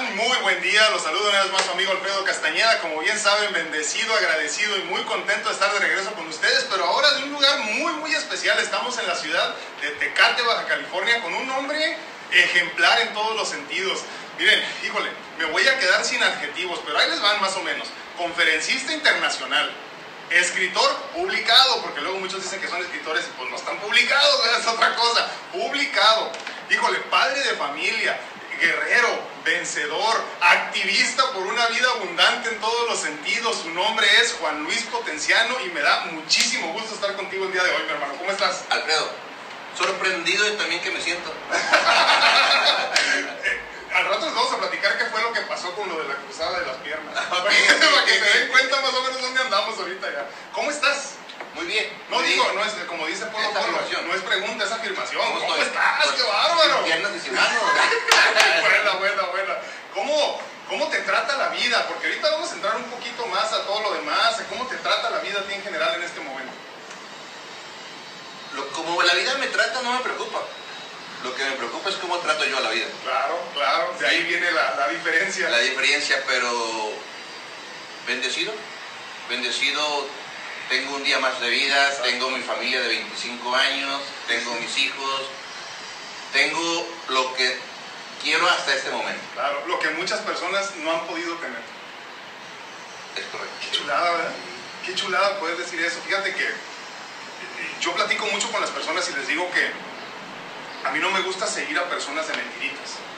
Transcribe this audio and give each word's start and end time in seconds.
Muy 0.00 0.38
buen 0.38 0.62
día. 0.62 0.88
Los 0.90 1.02
saludo 1.02 1.28
una 1.28 1.42
vez 1.42 1.52
más 1.52 1.62
su 1.62 1.72
amigo 1.72 1.92
Alfredo 1.92 2.24
Castañeda. 2.24 2.80
Como 2.80 3.00
bien 3.00 3.18
saben, 3.18 3.52
bendecido, 3.52 4.14
agradecido 4.14 4.78
y 4.78 4.82
muy 4.84 5.02
contento 5.02 5.48
de 5.48 5.54
estar 5.54 5.70
de 5.74 5.78
regreso 5.78 6.12
con 6.14 6.26
ustedes, 6.26 6.66
pero 6.70 6.86
ahora 6.86 7.12
de 7.12 7.24
un 7.24 7.32
lugar 7.32 7.58
muy, 7.58 7.92
muy 7.94 8.14
especial. 8.14 8.58
Estamos 8.60 8.98
en 8.98 9.06
la 9.06 9.14
ciudad 9.14 9.54
de 9.82 9.90
Tecate, 9.90 10.40
Baja 10.42 10.64
California, 10.64 11.20
con 11.20 11.34
un 11.34 11.50
hombre 11.50 11.98
ejemplar 12.32 12.98
en 13.00 13.12
todos 13.12 13.36
los 13.36 13.46
sentidos. 13.50 14.00
Miren, 14.38 14.64
híjole, 14.82 15.10
me 15.38 15.44
voy 15.44 15.68
a 15.68 15.78
quedar 15.78 16.02
sin 16.02 16.22
adjetivos, 16.22 16.80
pero 16.86 16.98
ahí 16.98 17.10
les 17.10 17.20
van 17.20 17.38
más 17.42 17.54
o 17.56 17.62
menos. 17.62 17.86
Conferencista 18.16 18.94
internacional, 18.94 19.70
escritor 20.30 20.90
publicado, 21.14 21.82
porque 21.82 22.00
luego 22.00 22.18
muchos 22.20 22.42
dicen 22.42 22.58
que 22.58 22.68
son 22.68 22.80
escritores 22.80 23.26
y 23.26 23.36
pues 23.36 23.50
no 23.50 23.56
están 23.56 23.78
publicados, 23.78 24.40
es 24.60 24.66
otra 24.66 24.94
cosa. 24.94 25.28
Publicado, 25.52 26.32
híjole, 26.70 26.98
padre 27.10 27.42
de 27.42 27.54
familia, 27.56 28.18
guerrero, 28.60 29.08
vencedor, 29.44 30.24
activista 30.40 31.32
por 31.32 31.42
una 31.46 31.66
vida 31.68 31.88
abundante 31.96 32.50
en 32.50 32.60
todos 32.60 32.88
los 32.88 33.00
sentidos. 33.00 33.56
Su 33.62 33.70
nombre 33.70 34.06
es 34.20 34.34
Juan 34.34 34.62
Luis 34.64 34.82
Potenciano 34.84 35.56
y 35.64 35.70
me 35.70 35.80
da 35.80 36.06
muchísimo 36.12 36.72
gusto 36.72 36.94
estar 36.94 37.16
contigo 37.16 37.46
el 37.46 37.52
día 37.52 37.62
de 37.62 37.70
hoy, 37.70 37.82
mi 37.84 37.90
hermano. 37.90 38.14
¿Cómo 38.18 38.30
estás? 38.30 38.64
Alfredo, 38.68 39.10
sorprendido 39.76 40.46
y 40.48 40.56
también 40.56 40.80
que 40.82 40.90
me 40.90 41.00
siento. 41.00 41.32
Eh, 43.42 43.60
al 43.94 44.06
rato 44.06 44.26
les 44.26 44.34
vamos 44.34 44.52
a 44.52 44.58
platicar 44.58 44.96
qué 44.98 45.06
fue 45.06 45.20
lo 45.22 45.32
que 45.32 45.40
pasó 45.42 45.74
con 45.74 45.88
lo 45.88 46.00
de 46.00 46.08
la 46.08 46.14
cruzada 46.14 46.60
de 46.60 46.66
las 46.66 46.76
piernas. 46.76 47.14
Para 47.30 48.04
que 48.04 48.12
se 48.12 48.38
den 48.38 48.48
cuenta 48.48 48.80
más 48.82 48.94
o 48.94 49.02
menos 49.02 49.20
dónde 49.20 49.40
andamos 49.40 49.78
ahorita 49.78 50.10
ya. 50.12 50.26
¿Cómo 50.52 50.70
estás? 50.70 51.14
Muy 51.54 51.66
bien. 51.66 51.88
No 52.08 52.16
muy 52.18 52.28
digo, 52.28 52.44
bien. 52.44 52.56
no 52.56 52.64
es 52.64 52.72
como 52.86 53.06
dice 53.06 53.26
Polo 53.26 53.50
Polo, 53.50 53.78
no 54.06 54.14
es 54.14 54.22
pregunta, 54.22 54.64
es 54.64 54.72
afirmación. 54.72 55.22
¿Cómo 55.26 55.40
¿Cómo, 55.40 55.56
estás? 55.56 56.04
Pues, 56.04 56.16
¡Qué 56.16 56.22
bárbaro! 56.22 56.84
piernas 56.84 57.12
y 57.26 57.30
buena, 57.30 58.92
buena, 58.98 59.22
buena. 59.24 59.54
¿Cómo, 59.94 60.40
¿Cómo 60.68 60.88
te 60.88 60.98
trata 61.00 61.36
la 61.36 61.48
vida? 61.48 61.86
Porque 61.88 62.06
ahorita 62.06 62.30
vamos 62.30 62.50
a 62.50 62.54
entrar 62.54 62.76
un 62.76 62.84
poquito 62.84 63.26
más 63.26 63.52
a 63.52 63.62
todo 63.64 63.80
lo 63.82 63.92
demás, 63.94 64.38
a 64.38 64.44
cómo 64.44 64.66
te 64.66 64.76
trata 64.76 65.10
la 65.10 65.18
vida 65.18 65.40
a 65.40 65.42
ti 65.44 65.54
en 65.54 65.62
general 65.62 65.94
en 65.96 66.02
este 66.02 66.20
momento. 66.20 66.52
Lo- 68.54 68.68
como 68.72 69.02
la 69.02 69.14
vida 69.14 69.34
me 69.34 69.46
trata 69.48 69.82
no 69.82 69.92
me 69.92 70.00
preocupa. 70.00 70.40
Lo 71.24 71.34
que 71.34 71.44
me 71.44 71.52
preocupa 71.52 71.90
es 71.90 71.96
cómo 71.96 72.16
trato 72.18 72.44
yo 72.46 72.56
a 72.56 72.60
la 72.60 72.70
vida. 72.70 72.86
Claro, 73.04 73.38
claro, 73.54 73.94
de 73.98 74.06
ahí 74.06 74.22
viene 74.22 74.50
la, 74.52 74.74
la 74.76 74.88
diferencia. 74.88 75.50
La 75.50 75.58
diferencia, 75.58 76.22
pero 76.26 76.90
bendecido. 78.06 78.52
Bendecido, 79.28 80.06
tengo 80.70 80.94
un 80.94 81.02
día 81.02 81.18
más 81.18 81.40
de 81.40 81.50
vida, 81.50 82.02
tengo 82.04 82.30
mi 82.30 82.40
familia 82.42 82.80
de 82.80 82.88
25 82.88 83.54
años, 83.56 84.00
tengo 84.28 84.54
mis 84.54 84.78
hijos, 84.78 85.22
tengo 86.32 86.86
lo 87.08 87.34
que 87.34 87.58
quiero 88.22 88.48
hasta 88.48 88.72
este 88.72 88.90
momento. 88.90 89.20
Claro, 89.34 89.64
lo 89.66 89.80
que 89.80 89.90
muchas 89.90 90.20
personas 90.20 90.76
no 90.76 90.92
han 90.92 91.06
podido 91.08 91.34
tener. 91.36 91.60
Es 93.16 93.24
correcto. 93.32 93.54
Qué 93.60 93.76
chulada, 93.76 94.10
¿verdad? 94.12 94.32
Qué 94.86 94.94
chulada 94.94 95.40
poder 95.40 95.56
decir 95.56 95.80
eso. 95.80 96.00
Fíjate 96.06 96.34
que 96.34 96.44
eh, 96.44 96.54
yo 97.80 97.92
platico 97.92 98.26
mucho 98.26 98.50
con 98.52 98.60
las 98.60 98.70
personas 98.70 99.08
y 99.10 99.14
les 99.14 99.26
digo 99.26 99.50
que 99.50 99.72
a 100.86 100.92
mí 100.92 101.00
no 101.00 101.10
me 101.10 101.20
gusta 101.22 101.48
seguir 101.48 101.76
a 101.80 101.90
personas 101.90 102.28
de 102.28 102.36
mentiritas. 102.36 103.09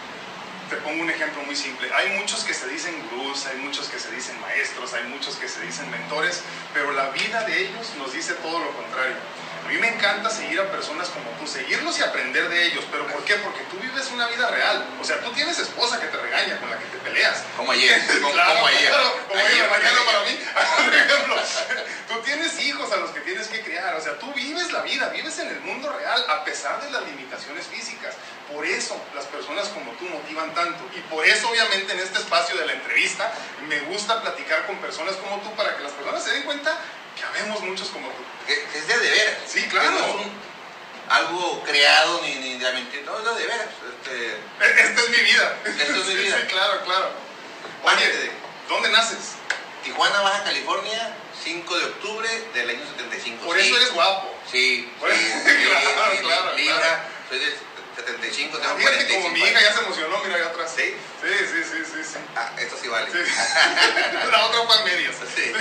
Te 0.73 0.78
pongo 0.78 1.03
un 1.03 1.11
ejemplo 1.11 1.42
muy 1.42 1.55
simple. 1.55 1.87
Hay 1.92 2.17
muchos 2.17 2.45
que 2.45 2.55
se 2.55 2.67
dicen 2.67 2.95
gurús, 3.11 3.45
hay 3.45 3.59
muchos 3.59 3.91
que 3.91 3.98
se 3.98 4.11
dicen 4.11 4.41
maestros, 4.41 4.95
hay 4.95 5.05
muchos 5.05 5.37
que 5.37 5.47
se 5.47 5.61
dicen 5.61 5.91
mentores, 5.91 6.41
pero 6.73 6.92
la 6.92 7.11
vida 7.11 7.45
de 7.45 7.61
ellos 7.61 7.92
nos 7.98 8.11
dice 8.14 8.33
todo 8.41 8.59
lo 8.59 8.70
contrario. 8.75 9.17
A 9.64 9.68
mí 9.68 9.78
me 9.78 9.88
encanta 9.88 10.28
seguir 10.28 10.60
a 10.60 10.70
personas 10.70 11.08
como 11.08 11.30
tú, 11.38 11.46
seguirlos 11.46 11.98
y 11.98 12.02
aprender 12.02 12.48
de 12.48 12.66
ellos. 12.66 12.84
¿Pero 12.91 13.06
por 13.06 13.24
qué? 13.24 13.36
Porque 13.36 13.60
tú 13.70 13.78
vives 13.78 14.10
una 14.12 14.27
vida 14.28 14.48
real. 14.50 14.84
O 15.00 15.05
sea, 15.05 15.20
tú 15.20 15.32
tienes 15.32 15.58
esposa 15.58 16.00
que 16.00 16.08
te 16.08 16.16
regaña, 16.16 16.58
con 16.58 16.68
la 16.68 16.78
que 16.78 16.84
te 16.86 16.98
peleas. 16.98 17.42
Como 17.56 17.72
ayer, 17.72 18.02
como, 18.22 18.33
Claro, 18.33 18.55
como 18.55 18.66
ayer. 18.66 18.88
claro, 18.88 19.12
como 19.28 19.40
ayer, 19.40 19.52
Ayer, 19.52 19.70
mañana 19.70 19.98
para 20.05 20.20
mí. 20.24 20.38
Por 20.84 20.94
ejemplo, 20.94 21.36
tú 22.08 22.20
tienes 22.22 22.61
hijos 22.61 22.92
a 22.92 22.96
los 22.96 23.11
que 23.11 23.20
tienes 23.20 23.46
que 23.48 23.62
criar. 23.62 23.95
O 23.95 24.01
sea, 24.01 24.18
tú 24.18 24.33
vives 24.34 24.72
la 24.72 24.83
vida, 24.83 25.08
vives 25.08 25.39
en 25.39 25.48
el 25.48 25.61
mundo 25.61 25.92
real 25.92 26.24
a 26.28 26.45
pesar 26.45 26.83
de 26.83 26.90
las 26.90 27.02
limitaciones 27.05 27.67
físicas. 27.67 28.14
Por 28.52 28.67
eso 28.67 29.01
las 29.14 29.24
personas 29.27 29.68
como 29.68 29.92
tú 29.92 30.05
motivan 30.06 30.52
tanto. 30.55 30.84
Y 30.95 31.01
por 31.02 31.24
eso, 31.24 31.48
obviamente, 31.48 31.92
en 31.92 32.01
este 32.01 32.18
espacio 32.18 32.56
de 32.56 32.67
la 32.67 32.72
entrevista, 32.72 33.33
me 33.68 33.80
gusta 33.80 34.20
platicar 34.20 34.67
con 34.67 34.77
personas 34.78 35.14
como 35.17 35.40
tú 35.40 35.55
para 35.55 35.77
que 35.77 35.83
las 35.84 35.92
personas 35.92 36.22
se 36.22 36.33
den 36.33 36.42
cuenta 36.42 36.77
que 37.22 37.38
habemos 37.38 37.60
muchos 37.62 37.88
como 37.88 38.08
tú. 38.08 38.22
Que, 38.46 38.55
que 38.72 38.78
es 38.78 38.88
de 38.88 38.98
de 38.98 39.10
veras. 39.10 39.34
Sí, 39.46 39.62
Que 39.62 39.68
claro. 39.68 39.90
no 39.92 39.98
es 40.06 40.14
un- 40.27 40.42
algo 41.08 41.62
creado 41.64 42.20
ni, 42.22 42.34
ni 42.36 42.58
de 42.58 42.72
mentira. 42.72 43.02
No, 43.05 43.18
es 43.18 43.24
de 43.24 43.40
de 43.40 43.46
veras. 43.46 43.68
Este, 44.02 44.83
Esta 44.83 45.02
es 45.02 45.08
mi 45.10 45.16
vida. 45.18 45.56
Esta 45.64 45.83
es 45.84 45.90
mi 45.90 46.02
Sí, 46.05 46.14
vida. 46.14 46.38
sí, 46.40 46.46
claro, 46.48 46.80
claro. 46.84 47.10
Oye, 47.84 48.30
¿dónde 48.68 48.88
naces? 48.90 49.18
Tijuana, 49.84 50.20
Baja 50.20 50.44
California, 50.44 51.14
5 51.42 51.77
de 51.78 51.84
octubre 51.86 52.28
del 52.55 52.70
año 52.70 52.86
75. 52.96 53.44
Por 53.44 53.58
Sí, 53.60 53.66
eso 53.66 53.77
eres 53.77 53.92
guapo. 53.92 54.33
Sí, 54.50 54.92
Por- 55.00 55.10
sí, 55.12 55.16
sí, 55.44 55.50
Claro, 55.66 56.12
sí, 56.16 56.18
claro, 56.24 56.56
Libra, 56.56 56.78
claro. 56.78 57.02
soy 57.28 57.39
de 57.40 57.46
75, 57.97 58.58
tengo 58.58 58.77
Fíjate 58.77 58.97
45 59.07 59.23
como 59.23 59.35
mi 59.35 59.41
hija 59.41 59.61
ya 59.61 59.73
se 59.73 59.80
emocionó, 59.80 60.19
mira 60.25 60.36
allá 60.36 60.47
atrás. 60.47 60.73
¿Sí? 60.77 60.95
Sí, 61.23 61.29
sí, 61.47 61.63
sí, 61.64 61.79
sí. 61.85 62.05
sí. 62.13 62.19
Ah, 62.36 62.51
esto 62.58 62.77
sí 62.80 62.89
vale. 62.89 63.11
Sí. 63.13 63.19
La 64.30 64.47
otra 64.47 64.63
fue 64.63 64.77
a 64.79 64.85
medias. 64.85 65.14
Sí. 65.35 65.53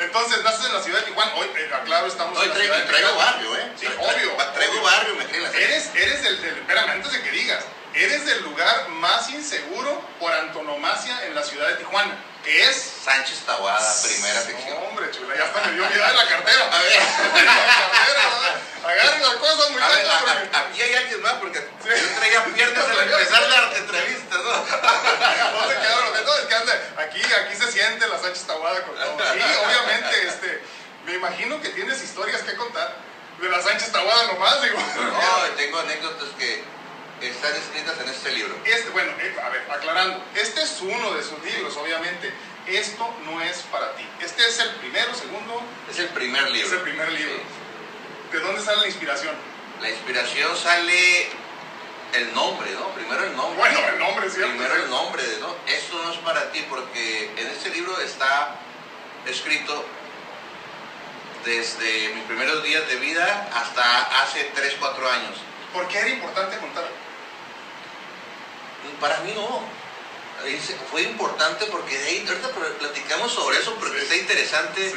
Entonces, 0.00 0.42
naces 0.44 0.66
en 0.66 0.74
la 0.74 0.82
ciudad 0.82 0.98
de 1.00 1.06
Tijuana. 1.06 1.34
Hoy, 1.34 1.46
eh, 1.56 1.70
aclaro, 1.74 2.06
estamos 2.06 2.34
No, 2.34 2.40
y 2.40 2.44
en 2.44 2.48
la 2.50 2.54
traigo, 2.54 2.74
ciudad 2.74 2.86
de 2.86 2.92
traigo 2.92 3.16
barrio, 3.16 3.56
¿eh? 3.56 3.72
Sí, 3.80 3.86
obvio. 3.98 4.36
Traigo 4.54 4.82
barrio, 4.82 5.14
me 5.16 5.24
creen 5.26 5.42
la 5.42 5.50
Eres, 5.50 5.90
eres 5.94 6.22
del, 6.22 6.42
del- 6.42 6.58
espérame, 6.58 6.90
antes 6.90 7.12
de 7.12 7.22
que 7.22 7.30
digas, 7.30 7.64
eres 7.94 8.26
del 8.26 8.42
lugar 8.42 8.88
más 8.90 9.30
inseguro 9.30 10.02
por 10.20 10.32
antonomasia 10.32 11.26
en 11.26 11.34
la 11.34 11.42
ciudad 11.42 11.68
de 11.68 11.76
Tijuana, 11.76 12.14
que 12.44 12.64
es... 12.68 12.90
Sánchez 13.04 13.40
Tahuada, 13.44 13.94
primera 14.02 14.40
sección. 14.40 14.70
No, 14.80 14.88
hombre, 14.88 15.10
chula, 15.10 15.36
ya 15.36 15.44
hasta 15.44 15.60
me 15.68 15.72
dio 15.74 15.86
vida 15.88 16.08
de 16.08 16.14
la 16.14 16.26
cartera. 16.26 16.70
A 16.72 16.78
ver. 16.80 17.02
La. 17.44 18.90
Agarren 18.90 19.22
las 19.22 19.34
cosas, 19.36 19.66
A 19.66 19.70
muchachos. 19.70 20.10
a- 20.10 20.18
porque- 20.20 20.56
a- 20.56 20.60
aquí 20.60 20.82
hay 20.82 20.94
alguien 20.94 21.22
más 21.22 21.32
porque 21.34 21.58
yo 21.84 22.18
traía 22.18 22.44
piernas 22.44 22.84
al 22.86 22.98
empezar 23.10 23.42
la 23.42 23.76
entrevista, 23.76 24.36
¿no? 24.36 24.42
No 25.60 25.68
se 25.68 25.74
quedaron, 25.76 26.24
no, 26.24 26.34
es 26.36 26.44
que 26.46 26.54
anda, 26.54 26.72
aquí, 26.98 27.20
aquí 27.22 27.56
se 27.56 27.72
siente 27.72 28.06
la 28.08 28.18
Sánchez 28.18 28.46
Tahuada 28.46 28.82
con 28.82 28.94
todo. 28.94 29.32
Sí, 29.32 29.40
obviamente, 29.66 30.26
este, 30.28 30.62
me 31.06 31.14
imagino 31.14 31.60
que 31.60 31.68
tienes 31.70 32.02
historias 32.02 32.42
que 32.42 32.54
contar 32.56 32.94
de 33.40 33.48
la 33.50 33.62
Sánchez 33.62 33.90
Tahuada 33.92 34.24
nomás, 34.32 34.62
digo. 34.62 34.78
No, 34.78 35.42
tengo 35.56 35.78
anécdotas 35.80 36.28
que 36.38 36.62
están 37.28 37.54
escritas 37.54 37.98
en 38.00 38.08
este 38.08 38.32
libro. 38.32 38.54
Este, 38.64 38.90
bueno, 38.90 39.12
eh, 39.20 39.36
a 39.42 39.48
ver, 39.48 39.66
aclarando, 39.70 40.24
este 40.34 40.62
es 40.62 40.80
uno 40.80 41.12
de 41.14 41.22
sus 41.22 41.42
libros, 41.42 41.76
obviamente. 41.76 42.32
Esto 42.66 43.14
no 43.24 43.42
es 43.42 43.58
para 43.70 43.94
ti. 43.94 44.06
Este 44.20 44.46
es 44.46 44.58
el 44.58 44.70
primero, 44.76 45.14
segundo, 45.14 45.62
Es 45.90 45.98
el 45.98 46.08
primer 46.08 46.50
libro. 46.50 46.66
es 46.66 46.72
el 46.72 46.80
primer 46.80 47.12
libro. 47.12 47.36
Sí. 47.36 48.36
¿De 48.36 48.40
dónde 48.40 48.62
sale 48.62 48.80
la 48.80 48.86
inspiración? 48.86 49.34
La 49.82 49.90
inspiración 49.90 50.56
sale 50.56 51.28
el 52.14 52.32
nombre, 52.32 52.70
¿no? 52.72 52.88
Primero 52.94 53.24
el 53.24 53.36
nombre. 53.36 53.58
Bueno, 53.58 53.78
el 53.92 53.98
nombre, 53.98 54.30
¿cierto? 54.30 54.50
Primero 54.50 54.74
el 54.76 54.88
nombre, 54.88 55.22
¿no? 55.40 55.54
Esto 55.66 56.02
no 56.02 56.12
es 56.12 56.18
para 56.18 56.50
ti 56.52 56.64
porque 56.68 57.30
en 57.36 57.46
este 57.48 57.70
libro 57.70 58.00
está 58.00 58.56
escrito 59.26 59.84
desde 61.44 62.14
mis 62.14 62.24
primeros 62.24 62.62
días 62.62 62.86
de 62.88 62.96
vida 62.96 63.50
hasta 63.54 64.22
hace 64.22 64.50
3, 64.54 64.76
4 64.80 65.10
años. 65.10 65.36
¿Por 65.72 65.86
qué 65.88 65.98
era 65.98 66.08
importante 66.08 66.56
contar? 66.58 66.88
Para 69.00 69.18
mí 69.20 69.32
no. 69.34 69.62
Fue 70.90 71.02
importante 71.02 71.64
porque 71.66 71.98
de 71.98 72.06
ahí, 72.06 72.24
ahorita 72.28 72.48
pl- 72.48 72.70
platicamos 72.78 73.32
sobre 73.32 73.58
eso 73.58 73.74
porque 73.76 73.96
Sí. 73.98 74.02
está 74.02 74.16
interesante. 74.16 74.90
Sí, 74.90 74.96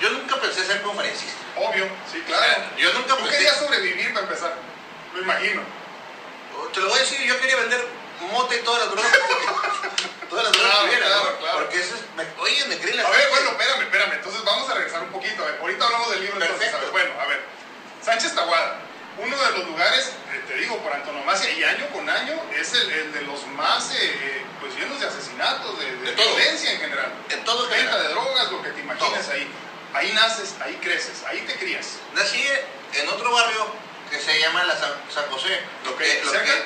Yo 0.00 0.10
nunca 0.10 0.36
pensé 0.40 0.64
ser 0.66 0.82
conferencista. 0.82 1.36
obvio, 1.56 1.86
sí, 2.10 2.20
O 2.22 2.26
claro. 2.26 2.42
sea, 2.44 2.72
yo 2.76 2.92
nunca 2.94 3.14
Tú 3.14 3.22
pensé. 3.22 3.36
querías 3.36 3.56
sobrevivir 3.58 4.12
para 4.14 4.26
empezar, 4.26 4.54
me 5.14 5.20
imagino. 5.20 5.62
Te 6.74 6.80
lo 6.80 6.88
voy 6.88 6.98
a 6.98 7.02
decir, 7.02 7.20
yo 7.22 7.38
quería 7.40 7.56
vender 7.56 7.86
mote 8.32 8.56
y 8.56 8.62
todas 8.62 8.80
las 8.80 8.90
drogas. 8.90 9.12
todas 10.30 10.44
las 10.44 10.52
drogas 10.52 10.70
Claro, 10.72 10.82
que 10.84 10.88
hubiera, 10.90 11.06
claro, 11.06 11.30
¿no? 11.30 11.38
claro. 11.38 11.58
Porque 11.58 11.80
eso 11.80 11.94
es. 11.94 12.02
me- 12.16 12.42
oye, 12.42 12.64
me 12.66 12.78
creen 12.78 12.96
la 12.96 13.06
A 13.06 13.10
ver, 13.10 13.28
bueno, 13.30 13.50
espérame, 13.50 13.82
espérame. 13.82 14.12
Entonces 14.14 14.44
vamos 14.44 14.68
a 14.70 14.74
regresar 14.74 15.02
un 15.02 15.12
poquito. 15.12 15.42
A 15.42 15.46
ver, 15.46 15.58
ahorita 15.60 15.84
hablamos 15.84 16.10
del 16.10 16.20
libro. 16.22 16.40
Entonces, 16.42 16.68
a 16.74 16.78
ver, 16.78 16.90
Perfecto. 16.90 16.92
bueno, 16.92 17.20
a 17.20 17.26
ver. 17.26 17.44
Sánchez 18.02 18.34
Tahuada, 18.34 18.78
uno 19.18 19.36
de 19.36 19.50
los 19.58 19.66
lugares, 19.68 20.12
eh, 20.32 20.42
te 20.48 20.54
digo, 20.56 20.78
por 20.78 20.92
antonomasia 20.92 21.50
y 21.52 21.62
año 21.64 21.86
con 21.92 22.08
año, 22.08 22.34
es 22.54 22.72
el, 22.74 22.90
el 22.90 23.12
de 23.12 23.22
los 23.22 23.46
más 23.48 23.90
eh, 23.92 23.96
eh, 24.00 24.42
pues 24.60 24.74
llenos 24.76 24.98
de 25.00 25.06
asesinatos, 25.06 25.78
de, 25.78 25.96
de 25.96 26.12
violencia 26.12 26.72
en 26.72 26.78
general. 26.80 27.12
En 27.30 27.44
todo 27.44 27.62
Venta 27.68 27.76
general. 27.76 28.02
de 28.02 28.08
drogas, 28.08 28.50
lo 28.52 28.62
que 28.62 28.70
te 28.70 28.80
imagines 28.80 29.24
Todo. 29.24 29.32
ahí. 29.34 29.48
Ahí 29.94 30.12
naces, 30.14 30.54
ahí 30.64 30.74
creces, 30.82 31.22
ahí 31.26 31.40
te 31.42 31.54
crías. 31.56 31.86
Nací 32.14 32.42
en 32.94 33.08
otro 33.10 33.30
barrio 33.30 33.66
que 34.10 34.18
se 34.18 34.40
llama 34.40 34.64
la 34.64 34.78
San, 34.78 34.92
San 35.12 35.24
José. 35.30 35.60
Lo 35.84 35.96
que, 35.96 36.22
lo 36.24 36.32
que- 36.32 36.64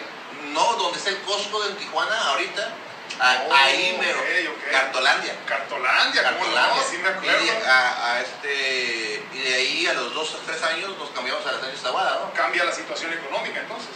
no, 0.52 0.75
donde 0.75 0.99
está 0.99 1.10
el 1.10 1.19
Costco 1.22 1.60
de 1.64 1.75
Tijuana 1.75 2.16
ahorita. 2.28 2.69
A- 3.18 3.42
Oh, 3.48 3.54
ahí, 3.54 3.96
pero. 3.98 4.18
ok, 4.18 4.56
ok. 4.56 4.70
Cartolandia. 4.72 5.34
Cartolandia, 5.46 6.22
¿cómo 6.22 6.36
Cartolandia. 6.38 6.82
no? 6.82 6.88
Sí 6.90 6.98
me 6.98 7.08
y, 7.08 7.12
acuerdo. 7.12 7.44
de, 7.44 7.66
a, 7.66 8.12
a 8.12 8.20
este, 8.20 9.24
y 9.32 9.38
de 9.38 9.54
ahí 9.54 9.86
a 9.86 9.94
los 9.94 10.12
dos 10.14 10.34
o 10.34 10.38
tres 10.46 10.62
años 10.62 10.96
nos 10.98 11.10
cambiamos 11.10 11.44
a 11.46 11.52
la 11.52 11.60
Sánchez 11.60 11.80
Tahuada, 11.82 12.18
¿no? 12.20 12.32
Cambia 12.34 12.64
la 12.64 12.72
situación 12.72 13.12
económica 13.12 13.60
entonces. 13.60 13.90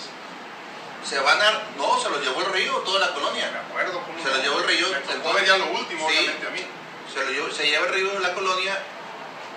se 1.05 1.19
van 1.19 1.40
a... 1.40 1.62
No, 1.76 2.00
se 2.00 2.08
los 2.11 2.22
llevó 2.22 2.40
el 2.43 2.52
río, 2.52 2.72
toda 2.78 3.00
la 3.00 3.12
colonia. 3.14 3.50
Me 3.50 3.58
acuerdo. 3.58 4.00
¿cómo 4.05 4.22
Se 4.22 4.28
los 4.31 4.43
llevó 4.43 4.58
el 4.61 4.67
río. 4.69 4.87
Me 4.88 5.46
ya 5.46 5.56
lo 5.58 5.67
último, 5.67 6.08
Sí. 6.08 6.17
obviamente, 6.19 6.46
a 6.46 6.50
mí. 6.50 6.64
se, 7.12 7.25
lo 7.25 7.31
llevó- 7.32 7.50
se 7.55 7.67
lleva 7.67 7.87
el 7.87 7.93
río 7.94 8.11
de 8.12 8.20
la 8.20 8.32
colonia 8.34 8.78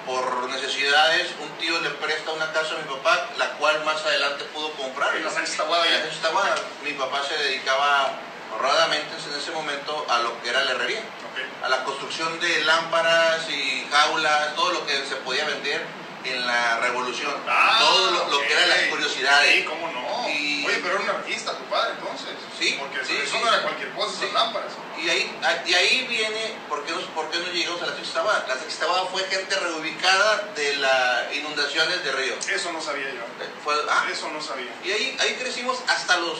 por 0.05 0.49
necesidades. 0.49 1.31
Un 1.39 1.49
tío 1.57 1.79
le 1.81 1.89
presta 1.91 2.31
una 2.31 2.51
casa 2.51 2.75
a 2.75 2.77
mi 2.79 2.83
papá, 2.93 3.29
la 3.37 3.49
cual 3.51 3.83
más 3.85 4.01
adelante 4.05 4.43
pudo 4.45 4.71
comprar. 4.73 5.15
En 5.15 5.23
la 5.25 5.31
Sánchez 5.31 5.55
Tahuada, 5.57 5.85
ya. 5.85 5.91
En 5.91 5.99
la 5.99 6.01
Sánchez 6.05 6.21
Tahuada. 6.21 6.55
Mi 6.83 6.91
papá 6.93 7.21
se 7.27 7.37
dedicaba 7.37 8.11
honradamente 8.55 9.15
en 9.27 9.39
ese 9.39 9.51
momento 9.51 10.05
a 10.09 10.19
lo 10.19 10.41
que 10.41 10.49
era 10.49 10.63
la 10.63 10.71
herrería, 10.71 10.99
Ok. 10.99 11.65
a 11.65 11.69
la 11.69 11.83
construcción 11.83 12.39
de 12.39 12.61
lámparas 12.63 13.49
y 13.49 13.87
jaulas, 13.91 14.55
todo 14.55 14.71
lo 14.73 14.85
que 14.85 14.97
se 15.05 15.15
podía 15.17 15.45
vender 15.45 15.85
en 16.25 16.47
la 16.47 16.77
revolución, 16.79 17.33
Ah, 17.49 17.77
todo 17.79 18.11
lo, 18.11 18.27
lo 18.29 18.41
que 18.47 18.53
eran 18.53 18.69
las 18.69 18.79
curiosidades. 18.89 19.55
Sí, 19.55 19.63
cómo 19.65 19.91
no. 19.91 20.29
Y- 20.29 20.65
Oye, 20.65 20.79
pero 20.81 20.95
era 20.95 21.03
un 21.03 21.09
artista 21.09 21.51
tu 21.57 21.65
padre 21.65 21.95
entonces. 21.99 22.29
Sí, 22.57 22.77
Porque 22.79 23.03
sí, 23.03 23.13
eso 23.17 23.35
sí, 23.35 23.41
no 23.43 23.49
era 23.49 23.61
cualquier 23.61 23.91
cosa, 23.91 24.13
esas 24.23 24.33
lámparas. 24.33 24.71
Y 24.97 25.09
ahí, 25.09 25.37
de 25.65 25.75
ahí 25.75 26.05
viene, 26.07 26.55
¿por 26.69 26.85
qué, 26.85 26.93
nos, 26.93 27.03
por 27.05 27.29
qué 27.29 27.39
no 27.39 27.47
llegamos 27.47 27.81
a 27.81 27.87
la 27.87 27.95
Sextabada? 27.97 28.45
La 28.47 28.55
Sextabada 28.55 29.05
fue 29.07 29.21
gente 29.25 29.53
reubicada 29.59 30.47
de 30.55 30.77
las 30.77 31.35
inundaciones 31.35 32.01
de 32.05 32.11
río. 32.13 32.35
Eso 32.49 32.71
no 32.71 32.79
sabía 32.81 33.09
yo. 33.09 33.19
Eh, 33.43 33.49
Fue, 33.61 33.75
ah, 33.89 34.05
Eso 34.09 34.29
no 34.29 34.41
sabía. 34.41 34.71
y 34.85 34.91
ahí, 34.93 35.17
ahí 35.19 35.35
crecimos 35.35 35.77
hasta 35.89 36.15
los 36.17 36.37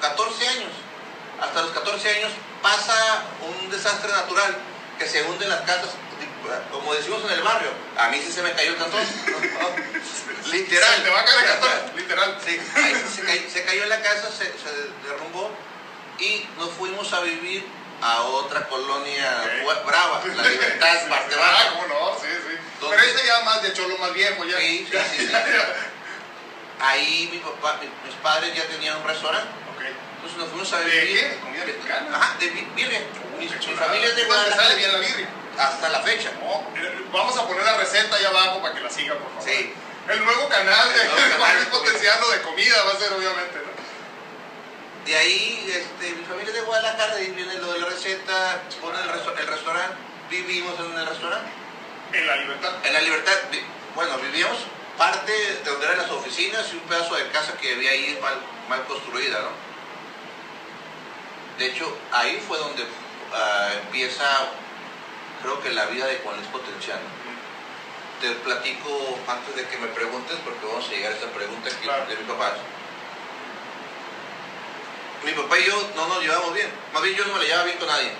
14 0.00 0.48
años. 0.48 0.70
Hasta 1.42 1.62
los 1.62 1.72
14 1.72 2.08
años 2.16 2.32
pasa 2.62 3.24
un 3.42 3.70
desastre 3.70 4.10
natural 4.12 4.56
que 4.98 5.06
se 5.08 5.22
hunden 5.22 5.48
las 5.48 5.62
casas, 5.62 5.90
como 6.70 6.94
decimos 6.94 7.20
en 7.24 7.30
el 7.32 7.42
barrio. 7.42 7.70
A 7.98 8.08
mí 8.08 8.20
sí 8.24 8.30
se 8.32 8.42
me 8.42 8.52
cayó 8.52 8.70
el 8.70 8.76
cantón. 8.76 9.00
Literal. 10.52 10.96
Se 10.96 11.02
te 11.02 11.10
va 11.10 11.20
a 11.20 11.24
caer 11.24 11.38
el 11.40 11.46
cantón, 11.46 11.96
literal. 11.96 12.38
Sí, 12.44 12.60
ahí 12.76 13.04
se, 13.14 13.22
cayó, 13.22 13.50
se 13.50 13.64
cayó 13.64 13.82
en 13.84 13.88
la 13.88 14.00
casa, 14.02 14.30
se, 14.30 14.44
se 14.44 15.08
derrumbó 15.08 15.50
y 16.18 16.46
nos 16.58 16.70
fuimos 16.70 17.12
a 17.12 17.20
vivir 17.20 17.66
a 18.02 18.22
otra 18.22 18.68
colonia 18.68 19.42
brava, 19.86 20.22
La 20.36 20.42
Libertad, 20.48 20.92
Sí, 21.04 21.08
parte 21.10 21.36
baja. 21.36 21.56
Ah, 21.58 21.70
cómo 21.72 21.86
no, 21.88 22.18
sí, 22.20 22.26
sí. 22.26 22.56
¿Dónde? 22.80 22.96
Pero 22.96 23.08
este 23.08 23.26
ya 23.26 23.40
más 23.44 23.62
de 23.62 23.72
cholo 23.72 23.96
más 23.98 24.12
viejo, 24.12 24.44
ya. 24.44 24.58
Sí, 24.58 24.88
sí, 24.90 24.98
sí, 25.16 25.26
sí. 25.26 25.32
Ahí 26.80 27.28
mi 27.32 27.38
papá, 27.38 27.78
mi- 27.80 27.88
mis 28.08 28.16
padres 28.22 28.54
ya 28.56 28.64
tenían 28.64 28.96
un 28.98 29.04
restaurante. 29.04 29.48
Entonces 30.22 30.38
nos 30.38 30.48
fuimos 30.48 30.72
a 30.72 30.78
¿De 30.80 30.84
vivir. 31.00 31.20
qué? 31.20 31.36
¿Comida 31.42 31.64
mexicana? 31.66 32.16
Ajá, 32.16 32.36
de 32.38 32.46
bi- 32.48 32.68
birria. 32.76 33.00
Mi, 33.38 33.48
familia 33.48 34.08
es 34.08 34.16
de 34.16 34.26
¿Cuándo 34.26 34.44
te 34.44 34.50
sale 34.50 34.62
Guadalajara 34.62 34.74
bien 34.76 34.92
la 34.92 34.98
birria? 34.98 35.28
hasta 35.58 35.88
la 35.88 36.00
fecha. 36.02 36.30
No, 36.40 36.62
eh, 36.80 37.04
vamos 37.12 37.36
a 37.36 37.46
poner 37.46 37.64
la 37.64 37.76
receta 37.76 38.14
ahí 38.16 38.24
abajo 38.24 38.62
para 38.62 38.74
que 38.74 38.80
la 38.80 38.90
sigan, 38.90 39.18
por 39.18 39.28
favor. 39.28 39.42
Sí. 39.44 39.74
El 40.08 40.24
nuevo 40.24 40.48
canal 40.48 40.88
de 40.92 40.98
de 41.60 41.66
Potenciano 41.66 42.28
de 42.30 42.42
comida 42.42 42.82
va 42.84 42.92
a 42.92 42.96
ser, 42.96 43.12
obviamente, 43.12 43.56
¿no? 43.58 43.72
De 45.06 45.16
ahí, 45.16 45.66
este, 45.68 46.14
mi 46.14 46.24
familia 46.24 46.48
es 46.50 46.54
de 46.54 46.60
Guadalajara, 46.62 47.16
de 47.16 47.22
ahí 47.22 47.30
viene 47.32 47.54
lo 47.54 47.72
de 47.72 47.80
la 47.80 47.86
receta, 47.86 48.62
pone 48.80 49.00
el, 49.00 49.08
resto- 49.10 49.36
el 49.36 49.46
restaurante, 49.48 49.96
vivimos 50.30 50.78
en 50.78 50.96
el 50.98 51.06
restaurante. 51.06 51.50
En 52.12 52.26
la 52.26 52.36
libertad. 52.36 52.70
En 52.84 52.92
la 52.92 53.00
libertad, 53.00 53.32
bueno, 53.96 54.16
vivíamos 54.18 54.58
parte 54.96 55.32
de 55.32 55.62
donde 55.64 55.86
eran 55.86 55.98
las 55.98 56.10
oficinas 56.10 56.66
y 56.72 56.76
un 56.76 56.82
pedazo 56.82 57.16
de 57.16 57.26
casa 57.30 57.54
que 57.60 57.74
había 57.74 57.90
ahí 57.90 58.16
mal, 58.22 58.34
mal 58.68 58.84
construida, 58.84 59.40
¿no? 59.40 59.71
De 61.58 61.66
hecho, 61.66 61.96
ahí 62.12 62.42
fue 62.46 62.58
donde 62.58 62.84
ah, 63.34 63.68
empieza, 63.84 64.24
creo 65.42 65.60
que 65.62 65.70
la 65.70 65.86
vida 65.86 66.06
de 66.06 66.18
Juan 66.24 66.36
Luis 66.36 66.48
Potenciano. 66.48 67.00
Te 68.20 68.30
platico 68.36 69.18
antes 69.28 69.56
de 69.56 69.66
que 69.66 69.78
me 69.78 69.88
preguntes, 69.88 70.36
porque 70.44 70.64
vamos 70.66 70.86
a 70.86 70.90
llegar 70.90 71.12
a 71.12 71.14
esta 71.16 71.26
pregunta 71.28 71.68
aquí 71.68 71.82
Claro. 71.84 72.06
de 72.06 72.16
mi 72.16 72.22
papá. 72.24 72.52
Mi 75.24 75.32
papá 75.32 75.58
y 75.58 75.64
yo 75.64 75.90
no 75.96 76.06
nos 76.08 76.20
llevamos 76.22 76.54
bien. 76.54 76.68
Más 76.92 77.02
bien 77.02 77.14
yo 77.16 77.24
no 77.26 77.32
me 77.34 77.38
la 77.40 77.44
llevaba 77.44 77.64
bien 77.64 77.78
con 77.78 77.88
nadie. 77.88 78.12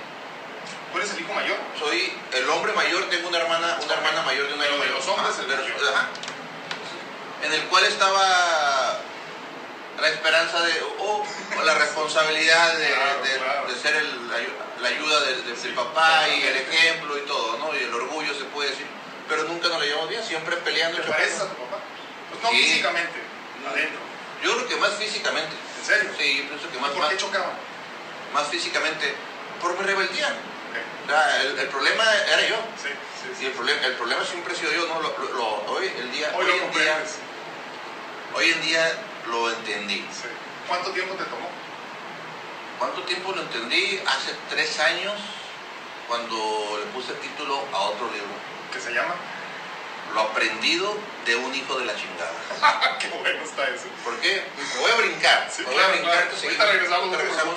Tú 0.93 0.99
eres 0.99 1.11
el 1.13 1.21
hijo 1.21 1.33
mayor. 1.33 1.57
Soy 1.79 2.13
el 2.33 2.49
hombre 2.51 2.73
mayor, 2.75 3.09
tengo 3.11 3.29
una 3.29 3.39
hermana, 3.39 3.79
una 3.83 3.95
hermana 3.95 4.23
mayor 4.23 4.47
de 4.49 4.55
un 4.55 4.61
año 4.61 4.71
Pero 4.71 4.83
de 4.83 4.89
mayor. 4.91 4.97
los 4.99 5.09
hombres, 5.09 5.39
el 5.39 5.47
mayor. 5.47 5.95
ajá. 5.95 6.09
En 7.43 7.53
el 7.53 7.63
cual 7.65 7.85
estaba 7.85 8.23
la 10.03 10.09
esperanza 10.09 10.61
de, 10.63 10.73
o, 10.99 11.25
o 11.59 11.63
la 11.63 11.75
responsabilidad 11.75 12.77
de, 12.77 12.89
Claro, 12.91 13.23
de- 13.23 13.39
claro. 13.39 13.69
de 13.73 13.81
ser 13.81 13.95
el- 13.97 14.29
la, 14.29 14.37
ayu- 14.39 14.81
la 14.83 14.89
ayuda 14.89 15.21
de, 15.21 15.43
de- 15.43 15.55
del 15.55 15.75
papá 15.75 16.29
y 16.29 16.43
el 16.43 16.57
ejemplo 16.57 17.17
y 17.17 17.21
todo, 17.23 17.57
¿no? 17.59 17.73
Y 17.75 17.85
el 17.85 17.95
orgullo 17.95 18.35
se 18.35 18.45
puede 18.47 18.71
decir. 18.71 18.87
Pero 19.29 19.45
nunca 19.45 19.69
nos 19.69 19.79
la 19.79 19.85
llevamos 19.87 20.09
bien, 20.09 20.23
siempre 20.25 20.57
peleando. 20.57 21.01
¿Te 21.01 21.09
pareces 21.09 21.41
a 21.41 21.49
tu 21.49 21.55
papá? 21.55 21.79
Pues 22.31 22.43
no 22.43 22.51
Sí. 22.51 22.57
físicamente, 22.65 23.19
adentro. 23.71 24.01
Yo 24.43 24.55
creo 24.57 24.69
que 24.69 24.77
más 24.77 24.91
físicamente. 24.95 25.55
¿En 25.79 25.87
serio? 25.87 26.11
Sí, 26.19 26.39
yo 26.43 26.49
pienso 26.49 26.71
que 26.71 26.79
más, 26.79 26.91
¿Por 26.91 27.09
qué 27.09 27.17
chocaban? 27.17 27.53
más 28.35 28.49
físicamente. 28.49 29.15
Por 29.61 29.79
mi 29.79 29.85
rebeldía. 29.87 30.27
Ok. 30.27 31.07
O 31.07 31.11
sea, 31.11 31.43
el, 31.43 31.59
el 31.61 31.69
problema 31.69 32.05
era 32.27 32.43
yo. 32.49 32.57
Sí, 32.83 32.89
sí, 32.89 33.29
Y 33.35 33.39
sí. 33.39 33.47
el 33.47 33.53
problema, 33.53 33.87
el 33.87 33.95
problema 33.95 34.25
siempre 34.25 34.53
ha 34.53 34.57
sido 34.57 34.73
yo, 34.73 34.87
¿no? 34.89 35.01
Lo, 35.01 35.17
lo- 35.17 35.33
lo- 35.33 35.73
hoy, 35.73 35.87
el 35.97 36.11
día, 36.11 36.33
Hoy 36.35 36.47
en 36.51 36.73
día, 36.73 36.99
hoy 38.35 38.51
en 38.51 38.63
día 38.63 38.93
lo 39.29 39.51
entendí. 39.51 39.99
Sí. 40.13 40.29
¿Cuánto 40.69 40.91
tiempo 40.91 41.15
te 41.15 41.25
tomó? 41.25 41.49
¿Cuánto 42.79 43.03
tiempo 43.03 43.33
lo 43.33 43.43
entendí? 43.43 44.01
Hace 44.07 44.35
tres 44.49 44.79
años, 44.81 45.15
cuando 46.09 46.79
le 46.81 46.87
puse 46.93 47.13
título 47.15 47.63
a 47.73 47.79
otro 47.79 48.07
libro. 48.11 48.33
¿Qué 48.73 48.81
se 48.81 48.93
llama? 48.93 49.15
Lo 50.15 50.23
aprendido 50.23 50.95
de 51.25 51.37
un 51.37 51.55
hijo 51.55 51.79
de 51.79 51.85
la 51.85 51.95
chingada. 51.95 52.99
qué 52.99 53.09
bueno 53.09 53.43
está 53.43 53.69
eso. 53.69 53.87
¿Por 54.05 54.17
qué? 54.21 54.45
Me 54.57 54.81
voy 54.81 54.91
a 54.91 54.97
brincar. 54.97 55.49
Sí, 55.51 55.63
me 55.63 55.69
voy 55.69 55.77
claro, 55.77 55.89
a 55.89 55.93
brincar. 55.93 56.13
claro. 56.13 56.37
Ahorita 56.43 56.67
regresamos, 56.67 57.05
Ahorita 57.05 57.19
regresamos. 57.19 57.55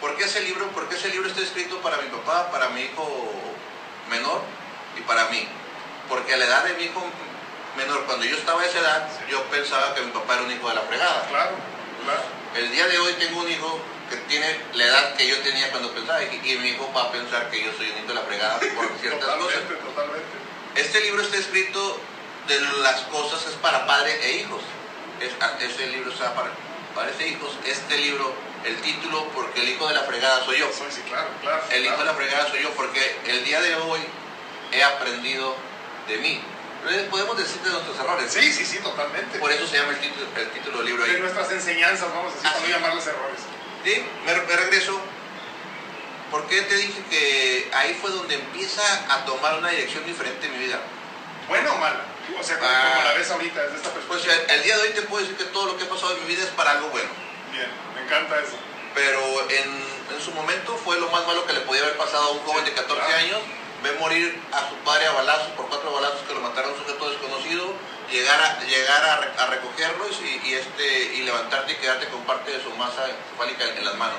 ¿Por 0.00 0.16
qué 0.16 0.24
ese 0.24 0.40
libro? 0.42 0.68
Porque 0.68 0.94
ese 0.94 1.08
libro 1.08 1.28
está 1.28 1.40
escrito 1.42 1.80
para 1.80 1.96
mi 1.98 2.08
papá, 2.08 2.50
para 2.50 2.68
mi 2.70 2.82
hijo 2.82 3.32
menor 4.08 4.42
y 4.96 5.00
para 5.02 5.26
mí. 5.26 5.46
Porque 6.08 6.34
a 6.34 6.36
la 6.36 6.46
edad 6.46 6.64
de 6.64 6.74
mi 6.74 6.84
hijo 6.84 7.02
menor, 7.78 8.04
cuando 8.04 8.24
yo 8.26 8.36
estaba 8.36 8.60
a 8.62 8.66
esa 8.66 8.80
edad, 8.80 9.08
Sí. 9.16 9.24
yo 9.32 9.42
pensaba 9.44 9.94
que 9.94 10.02
mi 10.02 10.10
papá 10.10 10.34
era 10.34 10.42
un 10.42 10.52
hijo 10.52 10.68
de 10.68 10.74
la 10.74 10.82
fregada. 10.82 11.26
Claro, 11.30 11.50
claro. 12.04 12.22
El 12.54 12.70
día 12.72 12.86
de 12.86 12.98
hoy 12.98 13.12
tengo 13.14 13.40
un 13.40 13.50
hijo 13.50 13.80
que 14.10 14.16
tiene 14.28 14.60
la 14.74 14.84
edad 14.84 15.14
que 15.16 15.26
yo 15.26 15.38
tenía 15.40 15.70
cuando 15.70 15.90
pensaba 15.92 16.22
y, 16.22 16.40
y 16.44 16.56
mi 16.58 16.70
hijo 16.70 16.90
va 16.96 17.04
a 17.04 17.12
pensar 17.12 17.50
que 17.50 17.62
yo 17.64 17.70
soy 17.76 17.90
un 17.90 17.98
hijo 17.98 18.08
de 18.08 18.14
la 18.14 18.22
fregada 18.22 18.58
por 18.58 18.88
ciertas 19.00 19.28
cosas. 19.36 19.60
Totalmente. 19.84 20.34
Este 20.74 21.00
libro 21.00 21.22
está 21.22 21.36
escrito 21.38 22.00
de 22.48 22.60
las 22.82 23.00
cosas 23.02 23.46
es 23.46 23.54
para 23.56 23.86
padre 23.86 24.18
e 24.22 24.38
hijos. 24.38 24.62
Es, 25.20 25.32
este 25.62 25.86
libro 25.88 26.10
está 26.10 26.34
para 26.34 26.50
padres 26.94 27.14
e 27.20 27.28
hijos. 27.28 27.50
Este 27.66 27.98
libro, 27.98 28.32
el 28.64 28.76
título, 28.80 29.28
porque 29.34 29.60
el 29.60 29.68
hijo 29.68 29.86
de 29.86 29.94
la 29.94 30.02
fregada 30.02 30.42
soy 30.44 30.58
yo. 30.58 30.70
Soy, 30.72 30.90
sí, 30.90 31.02
claro, 31.08 31.28
claro. 31.42 31.62
El 31.70 31.84
hijo 31.84 31.96
de 31.96 32.04
la 32.04 32.14
fregada 32.14 32.48
soy 32.48 32.62
yo 32.62 32.70
porque 32.70 33.16
el 33.26 33.44
día 33.44 33.60
de 33.60 33.74
hoy 33.76 34.00
he 34.72 34.82
aprendido 34.82 35.54
de 36.08 36.16
mí. 36.18 36.40
Podemos 37.10 37.36
decir 37.36 37.60
de 37.62 37.70
nuestros 37.70 37.98
errores. 37.98 38.32
Sí, 38.32 38.52
sí, 38.52 38.64
sí, 38.64 38.78
totalmente. 38.78 39.38
Por 39.38 39.50
eso 39.52 39.66
se 39.66 39.76
llama 39.78 39.92
el 39.92 39.98
título, 40.00 40.26
el 40.36 40.50
título 40.50 40.78
del 40.78 40.86
libro 40.86 41.04
De 41.04 41.10
ahí. 41.10 41.20
nuestras 41.20 41.50
enseñanzas, 41.50 42.08
vamos 42.14 42.32
a 42.32 42.36
decir, 42.36 42.42
para 42.50 42.58
no 42.58 42.62
Así. 42.64 42.72
llamarles 42.72 43.06
errores. 43.06 43.40
Sí, 43.84 44.04
me, 44.24 44.34
me 44.34 44.56
regreso. 44.56 45.00
¿Por 46.30 46.46
qué 46.46 46.62
te 46.62 46.76
dije 46.76 47.02
que 47.10 47.70
ahí 47.74 47.98
fue 48.00 48.10
donde 48.10 48.34
empieza 48.34 48.82
a 49.12 49.24
tomar 49.24 49.58
una 49.58 49.70
dirección 49.70 50.04
diferente 50.06 50.46
en 50.46 50.52
mi 50.58 50.66
vida? 50.66 50.78
¿Buena 51.48 51.72
o 51.72 51.78
mala? 51.78 52.04
O 52.38 52.42
sea, 52.42 52.58
como, 52.58 52.70
Ah. 52.70 52.90
como 52.92 53.04
la 53.04 53.12
ves 53.14 53.30
ahorita 53.30 53.62
desde 53.62 53.76
esta 53.76 53.90
Pues 53.90 54.04
perspectiva. 54.22 54.34
el, 54.54 54.58
el 54.58 54.62
día 54.64 54.76
de 54.76 54.82
hoy 54.82 54.88
te 54.90 55.02
puedo 55.02 55.22
decir 55.24 55.36
que 55.38 55.44
todo 55.44 55.66
lo 55.66 55.76
que 55.78 55.84
ha 55.84 55.88
pasado 55.88 56.12
en 56.16 56.20
mi 56.22 56.26
vida 56.34 56.44
es 56.44 56.50
para 56.50 56.72
algo 56.72 56.88
bueno. 56.88 57.08
Bien, 57.52 57.68
me 57.94 58.02
encanta 58.02 58.38
eso. 58.40 58.56
Pero 58.94 59.20
en, 59.50 60.14
en 60.16 60.20
su 60.22 60.30
momento 60.32 60.76
fue 60.76 61.00
lo 61.00 61.08
más 61.10 61.26
malo 61.26 61.46
que 61.46 61.54
le 61.54 61.60
podía 61.60 61.82
haber 61.82 61.96
pasado 61.96 62.24
a 62.24 62.30
un 62.32 62.40
joven 62.40 62.64
de 62.66 62.72
14 62.72 63.02
claro. 63.06 63.16
años. 63.24 63.38
Ver 63.82 63.98
morir 64.00 64.42
a 64.52 64.68
su 64.68 64.74
padre 64.84 65.06
a 65.06 65.12
balazos 65.12 65.48
por 65.56 65.68
cuatro 65.68 65.92
balazos 65.92 66.22
que 66.26 66.34
lo 66.34 66.40
mataron 66.40 66.72
un 66.72 66.78
sujeto 66.78 67.10
desconocido, 67.10 67.72
llegar 68.10 68.40
a, 68.42 68.60
llegar 68.64 69.04
a, 69.04 69.16
re- 69.18 69.32
a 69.38 69.46
recogerlos 69.46 70.18
y, 70.20 70.52
este, 70.54 71.14
y 71.14 71.22
levantarte 71.22 71.72
y 71.72 71.76
quedarte 71.76 72.08
con 72.08 72.22
parte 72.24 72.50
de 72.50 72.62
su 72.62 72.70
masa 72.70 73.06
encefálica 73.08 73.64
en, 73.78 73.84
las 73.84 73.94
manos. 73.94 74.18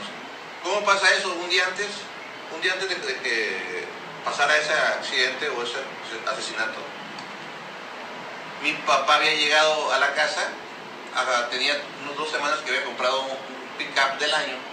¿Cómo 0.63 0.85
pasa 0.85 1.13
eso? 1.13 1.33
Un 1.33 1.49
día 1.49 1.65
antes, 1.67 1.87
un 2.55 2.61
día 2.61 2.73
antes 2.73 2.87
de, 2.87 2.95
de 2.95 3.19
que 3.19 3.85
pasara 4.23 4.55
ese 4.57 4.71
accidente 4.73 5.49
o 5.49 5.63
ese, 5.63 5.79
asesinato, 6.31 6.79
mi 8.63 8.73
papá 8.73 9.15
había 9.15 9.33
llegado 9.33 9.91
a 9.91 9.99
la 9.99 10.13
casa, 10.13 10.47
tenía 11.49 11.73
unas 12.03 12.15
dos 12.15 12.29
semanas 12.29 12.59
que 12.59 12.69
había 12.71 12.85
comprado 12.85 13.21
un 13.21 13.37
pick-up 13.77 14.17
del 14.19 14.33
año. 14.33 14.68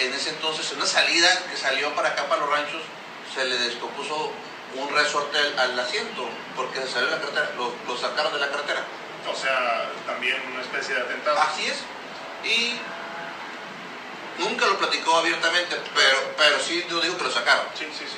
En 0.00 0.12
ese 0.14 0.30
entonces, 0.30 0.70
en 0.70 0.78
una 0.78 0.86
salida 0.86 1.28
que 1.50 1.56
salió 1.56 1.92
para 1.94 2.10
acá, 2.10 2.26
para 2.28 2.40
los 2.42 2.50
ranchos, 2.50 2.82
se 3.34 3.44
le 3.44 3.56
descompuso 3.58 4.30
un 4.76 4.88
resorte 4.94 5.38
al, 5.38 5.58
al 5.58 5.78
asiento, 5.80 6.28
porque 6.54 6.80
se 6.82 6.88
salió 6.88 7.06
de 7.08 7.14
la 7.16 7.20
carretera, 7.20 7.50
lo, 7.56 7.72
lo 7.86 7.96
sacaron 7.98 8.32
de 8.32 8.38
la 8.38 8.48
carretera. 8.48 8.82
O 9.30 9.34
sea, 9.34 9.88
también 10.06 10.40
una 10.52 10.62
especie 10.62 10.94
de 10.94 11.00
atentado. 11.02 11.38
Así 11.40 11.66
es. 11.66 11.78
Y 12.48 12.78
nunca 14.38 14.66
lo 14.66 14.78
platicó 14.78 15.16
abiertamente, 15.16 15.76
pero, 15.94 16.32
pero 16.36 16.60
sí 16.60 16.84
yo 16.88 17.00
digo 17.00 17.16
que 17.18 17.24
lo 17.24 17.30
sacaron. 17.32 17.64
Sí, 17.76 17.84
sí, 17.98 18.04
sí. 18.06 18.16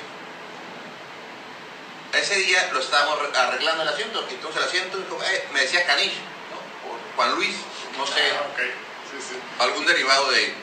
Ese 2.17 2.35
día 2.35 2.69
lo 2.73 2.79
estábamos 2.79 3.19
re- 3.19 3.37
arreglando 3.37 3.83
el 3.83 3.89
asiento, 3.89 4.27
quitamos 4.27 4.55
el 4.57 4.63
asiento, 4.63 4.97
y 4.97 5.01
dijo, 5.03 5.19
eh, 5.23 5.47
me 5.53 5.61
decía 5.61 5.85
Canish, 5.85 6.13
¿no? 6.13 6.91
O 6.91 7.15
Juan 7.15 7.35
Luis, 7.35 7.55
no 7.97 8.05
sé, 8.05 8.21
Ah, 8.37 8.47
ok. 8.51 8.59
Sí, 8.59 9.17
sí. 9.29 9.35
algún 9.59 9.85
derivado 9.85 10.29
de 10.31 10.53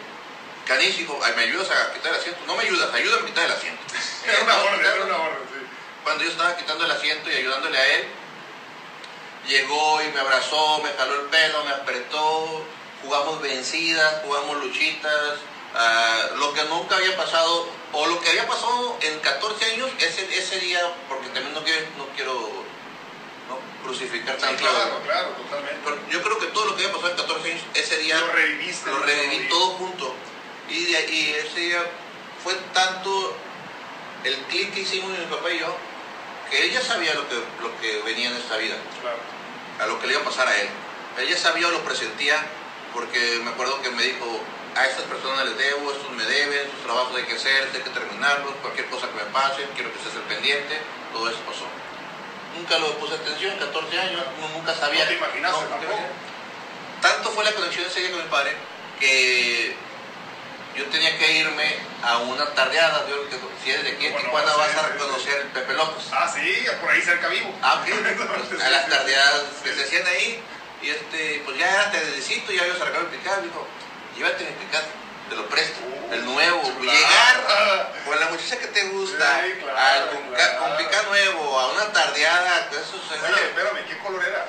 "Ay, 0.71 1.33
¿me 1.37 1.43
ayudas 1.43 1.71
a 1.71 1.93
quitar 1.93 2.13
el 2.13 2.21
asiento? 2.21 2.41
No 2.47 2.55
me 2.57 2.63
ayudas, 2.65 2.93
ayúdame 2.95 3.23
a 3.23 3.27
quitar 3.27 3.45
el 3.47 3.53
asiento. 3.53 3.83
Era 4.27 4.43
una 4.43 4.59
orden, 4.59 4.81
era 4.87 5.05
una 5.05 5.17
orden, 5.17 5.39
sí. 5.53 5.67
Cuando 6.05 6.25
yo 6.25 6.31
estaba 6.31 6.57
quitando 6.57 6.85
el 6.85 6.91
asiento 6.91 7.31
y 7.31 7.35
ayudándole 7.37 7.79
a 7.79 7.95
él, 7.95 8.05
llegó 9.47 10.03
y 10.03 10.09
me 10.11 10.21
abrazó, 10.21 10.81
me 10.83 10.91
jaló 10.93 11.15
el 11.23 11.27
pelo, 11.29 11.65
me 11.65 11.71
apretó, 11.71 12.63
jugamos 13.03 13.41
vencidas, 13.41 14.23
jugamos 14.25 14.59
luchitas, 14.59 15.35
ah, 15.75 16.27
lo 16.37 16.53
que 16.53 16.63
nunca 16.65 16.97
había 16.97 17.17
pasado, 17.17 17.69
o 17.93 18.07
lo 18.07 18.21
que 18.21 18.29
había 18.31 18.47
pasado 18.47 18.99
en 19.01 19.19
14 19.21 19.65
años, 19.73 19.91
ese, 19.99 20.39
ese 20.39 20.61
día, 20.61 20.81
porque 21.09 21.29
también 21.29 21.55
no 21.55 21.63
quiero, 21.65 21.81
no 21.97 22.07
quiero 22.15 22.33
¿no? 23.49 23.59
crucificar 23.83 24.35
Sí, 24.37 24.43
tanto. 24.43 24.63
claro, 24.63 25.01
claro, 25.07 25.29
totalmente. 25.31 25.81
Pero 25.85 25.97
yo 26.11 26.23
creo 26.23 26.39
que 26.39 26.47
todo 26.49 26.67
lo 26.67 26.77
que 26.77 26.85
había 26.85 26.95
pasado 26.95 27.11
en 27.13 27.17
14 27.17 27.51
años, 27.53 27.63
ese 27.75 27.97
día 27.99 28.19
Lo 28.21 28.33
reviviste. 28.33 28.91
lo 28.91 28.99
reviví 28.99 29.49
todo 29.49 29.67
junto. 29.79 30.15
Y, 30.69 30.85
de- 30.93 31.11
y 31.13 31.31
ese 31.47 31.61
día 31.61 31.83
fue 32.43 32.55
tanto 32.75 33.37
el 34.25 34.35
clic 34.49 34.73
que 34.75 34.81
hicimos 34.81 35.11
mi 35.19 35.25
papá 35.27 35.51
y 35.51 35.59
yo, 35.61 35.77
que 36.51 36.65
él 36.65 36.73
ya 36.73 36.81
sabía 36.83 37.15
lo 37.15 37.29
que, 37.29 37.35
lo 37.35 37.81
que 37.81 38.03
venía 38.03 38.29
en 38.31 38.37
esta 38.37 38.57
vida, 38.57 38.77
Claro. 39.01 39.19
a 39.81 39.87
lo 39.87 40.01
que 40.01 40.07
le 40.07 40.13
iba 40.15 40.23
a 40.23 40.25
pasar 40.25 40.49
a 40.49 40.57
él. 40.61 40.69
Él 41.19 41.29
ya 41.29 41.37
sabía 41.37 41.69
o 41.69 41.71
lo 41.71 41.81
presentía, 41.85 42.37
porque 42.93 43.41
me 43.43 43.51
acuerdo 43.51 43.81
que 43.83 43.91
me 43.91 44.03
dijo, 44.03 44.41
a 44.77 44.87
estas 44.87 45.05
personas 45.05 45.45
les 45.47 45.59
debo, 45.59 45.91
estos 45.93 46.11
me 46.13 46.25
deben, 46.25 46.71
sus 46.71 46.83
trabajos 46.85 47.17
hay 47.17 47.25
que 47.25 47.35
hacer, 47.35 47.71
hay 47.75 47.81
que 47.81 47.91
terminarlos, 47.91 48.53
cualquier 48.63 48.87
cosa 48.89 49.09
que 49.09 49.15
me 49.15 49.31
pase, 49.33 49.67
quiero 49.75 49.93
que 49.93 49.99
estés 49.99 50.15
al 50.15 50.23
pendiente, 50.23 50.79
todo 51.13 51.29
eso 51.29 51.39
pasó. 51.41 51.67
Nunca 52.57 52.79
lo 52.79 52.97
puse 52.99 53.15
atención, 53.15 53.57
14 53.59 53.99
años, 54.01 54.23
no- 54.41 54.49
nunca 54.51 54.75
sabía. 54.75 55.05
No 55.05 55.09
te 55.11 55.17
imaginaste 55.17 55.61
No, 55.65 55.69
tampoco. 55.71 55.99
tanto 57.03 57.31
fue 57.31 57.45
la 57.45 57.53
conexión 57.55 57.87
ese 57.87 58.01
día 58.01 58.11
con 58.11 58.23
mi 58.23 58.29
padre 58.29 58.57
que 59.01 59.77
yo 60.79 60.85
tenía 60.87 61.19
que 61.19 61.33
irme 61.33 61.77
a 62.03 62.19
una 62.19 62.47
tardeada. 62.55 63.07
Yo, 63.09 63.29
que 63.29 63.37
si 63.65 63.71
eres 63.71 63.85
de 63.85 63.91
aquí 63.93 64.07
en 64.07 64.17
Tijuana 64.17 64.55
vas 64.55 64.75
a 64.77 64.89
reconocer 64.89 65.41
el 65.41 65.49
Pepe 65.49 65.75
López. 65.75 66.05
Ah, 66.13 66.33
sí, 66.33 66.65
por 66.81 66.91
ahí 66.91 67.03
cerca 67.03 67.29
vivo. 67.29 67.53
Ah, 67.63 67.83
ok. 67.83 68.61
A 68.65 68.71
las 68.71 68.89
tardeadas 68.89 69.43
que 69.63 69.75
se 69.75 69.83
hacían 69.85 70.07
ahí. 70.07 70.41
Y 70.81 70.91
este, 70.91 71.43
pues 71.45 71.59
ya 71.59 71.69
era 71.69 71.91
tardecito, 71.91 72.53
ya 72.53 72.63
había 72.63 72.75
sacado 72.79 73.01
el 73.01 73.07
picado. 73.09 73.43
Dijo, 73.43 73.67
llévate 74.17 74.45
mi 74.45 74.53
picado, 74.53 74.85
te 75.29 75.35
lo 75.35 75.47
presto. 75.49 75.81
Uh, 75.85 76.15
el 76.15 76.25
nuevo. 76.25 76.63
chulada. 76.63 76.99
Llegar 76.99 77.95
con 78.05 78.21
la 78.21 78.27
muchacha 78.29 78.59
que 78.59 78.67
te 78.69 78.85
gusta, 78.85 79.43
Sí, 79.45 79.53
claro, 79.61 79.77
al- 79.77 80.11
con, 80.11 80.23
claro. 80.35 80.59
con 80.61 80.77
picado 80.77 81.09
nuevo, 81.09 81.59
a 81.61 81.73
una 81.73 81.93
tardeada, 81.93 82.69
eso 82.71 82.97
es 82.97 83.23
Oye, 83.23 83.43
espérame, 83.49 83.85
¿qué 83.89 83.99
color 83.99 84.25
era? 84.25 84.47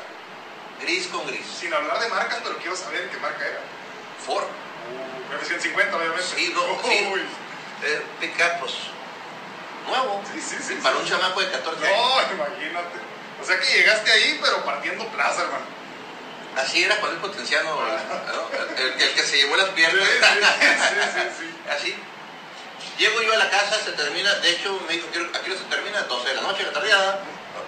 gris 0.82 1.08
con 1.08 1.26
gris. 1.28 1.46
Sin 1.60 1.74
hablar 1.74 2.00
de 2.00 2.08
marcas, 2.08 2.40
pero 2.44 2.56
quiero 2.58 2.76
saber 2.76 3.10
qué 3.10 3.18
marca 3.18 3.46
era. 3.46 3.60
Ford. 4.26 4.46
Uh, 4.46 5.19
F-150, 5.36 5.94
obviamente. 5.94 6.24
Sí, 6.36 6.54
no, 6.54 6.62
sí. 6.90 6.98
Eh, 7.84 8.02
pickup, 8.20 8.60
pues, 8.60 8.74
nuevo. 9.88 10.22
Sí, 10.34 10.42
sí, 10.42 10.58
sí. 10.62 10.76
Para 10.84 10.96
sí. 10.98 11.02
un 11.04 11.08
chamaco 11.10 11.40
de 11.42 11.52
14 11.52 11.88
años. 11.88 11.98
No, 12.28 12.34
imagínate. 12.36 12.98
O 13.42 13.46
sea 13.46 13.60
que 13.60 13.66
llegaste 13.72 14.12
ahí, 14.12 14.40
pero 14.42 14.64
partiendo 14.66 15.06
plaza, 15.08 15.44
hermano. 15.44 15.66
Así 16.58 16.84
era 16.84 17.00
con 17.00 17.10
el 17.12 17.18
potenciano, 17.18 17.70
¿no? 17.80 18.78
el, 18.78 19.02
el 19.02 19.14
que 19.14 19.22
se 19.24 19.38
llevó 19.38 19.56
las 19.56 19.70
piernas. 19.70 20.04
sí, 20.04 20.20
sí, 20.20 21.00
sí, 21.14 21.22
sí. 21.40 21.56
Así. 21.70 21.96
Llego 22.98 23.22
yo 23.22 23.34
a 23.34 23.38
la 23.38 23.50
casa, 23.50 23.78
se 23.80 23.92
termina, 23.94 24.34
de 24.36 24.50
hecho 24.50 24.78
me 24.86 24.94
dijo, 24.94 25.08
"Quiero- 25.12 25.30
¿a 25.34 25.40
qué 25.42 25.52
hora 25.52 25.60
se 25.60 25.66
termina? 25.68 26.02
12 26.02 26.30
de 26.30 26.36
la 26.36 26.42
noche, 26.42 26.64
la 26.64 26.74
tardeada. 26.74 27.22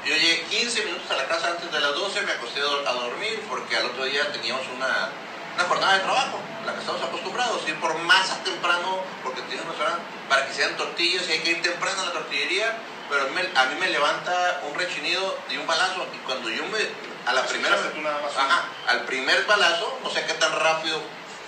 Yo 0.05 0.13
llegué 0.15 0.41
15 0.43 0.83
minutos 0.83 1.09
a 1.09 1.15
la 1.15 1.25
casa 1.27 1.47
antes 1.51 1.71
de 1.71 1.79
las 1.79 1.93
12, 1.93 2.21
me 2.23 2.31
acosté 2.33 2.59
a 2.59 2.91
dormir 2.93 3.41
porque 3.47 3.77
al 3.77 3.85
otro 3.85 4.03
día 4.05 4.29
teníamos 4.33 4.63
una, 4.75 5.09
una 5.55 5.63
jornada 5.65 5.93
de 5.93 5.99
trabajo, 5.99 6.39
la 6.65 6.73
que 6.73 6.79
estamos 6.79 7.01
acostumbrados, 7.01 7.67
ir 7.67 7.79
por 7.79 7.95
masa 7.99 8.43
temprano, 8.43 9.01
porque 9.23 9.41
tiene 9.43 9.61
un 9.63 9.69
restaurante, 9.69 10.03
para 10.29 10.45
que 10.47 10.53
sean 10.53 10.75
tortillas 10.77 11.27
y 11.27 11.31
hay 11.33 11.39
que 11.39 11.51
ir 11.51 11.61
temprano 11.61 12.01
a 12.01 12.05
la 12.05 12.11
tortillería, 12.13 12.77
pero 13.09 13.23
a 13.23 13.65
mí, 13.65 13.75
me- 13.79 13.89
levanta 13.89 14.61
un 14.69 14.75
rechinido 14.75 15.37
y 15.49 15.57
un 15.57 15.67
balazo 15.67 16.07
y 16.13 16.17
cuando 16.19 16.49
yo 16.49 16.65
me, 16.67 16.79
a 17.25 17.33
la 17.33 17.45
primera, 17.45 17.75
ajá, 17.75 18.63
al 18.87 19.01
primer 19.05 19.45
balazo, 19.45 19.99
no 20.03 20.09
sé 20.09 20.25
qué 20.25 20.33
tan 20.35 20.57
rápido 20.57 21.01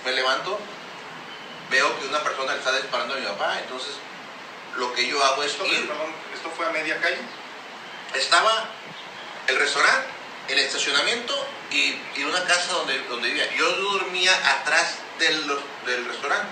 me 0.04 0.12
levanto, 0.12 0.58
veo 1.70 1.98
que 1.98 2.06
una 2.06 2.20
persona 2.20 2.52
le 2.52 2.58
está 2.58 2.72
disparando 2.76 3.14
a 3.14 3.16
mi 3.16 3.24
papá, 3.26 3.58
entonces 3.60 3.94
lo 4.76 4.92
que 4.92 5.06
yo 5.06 5.24
hago 5.24 5.42
es 5.42 5.52
Esto, 5.52 5.64
ir. 5.66 5.88
perdón, 5.88 6.12
¿esto 6.34 6.50
fue 6.54 6.66
a 6.66 6.70
media 6.70 7.00
calle? 7.00 7.18
Estaba 8.14 8.64
el 9.46 9.58
restaurante, 9.58 10.06
el 10.48 10.58
estacionamiento 10.58 11.34
y, 11.70 11.96
y 12.16 12.24
una 12.24 12.44
casa 12.44 12.72
donde, 12.72 12.98
donde 13.08 13.28
vivía. 13.28 13.52
Yo 13.56 13.70
dormía 13.76 14.32
atrás 14.60 14.96
del, 15.18 15.46
del 15.86 16.04
restaurante, 16.06 16.48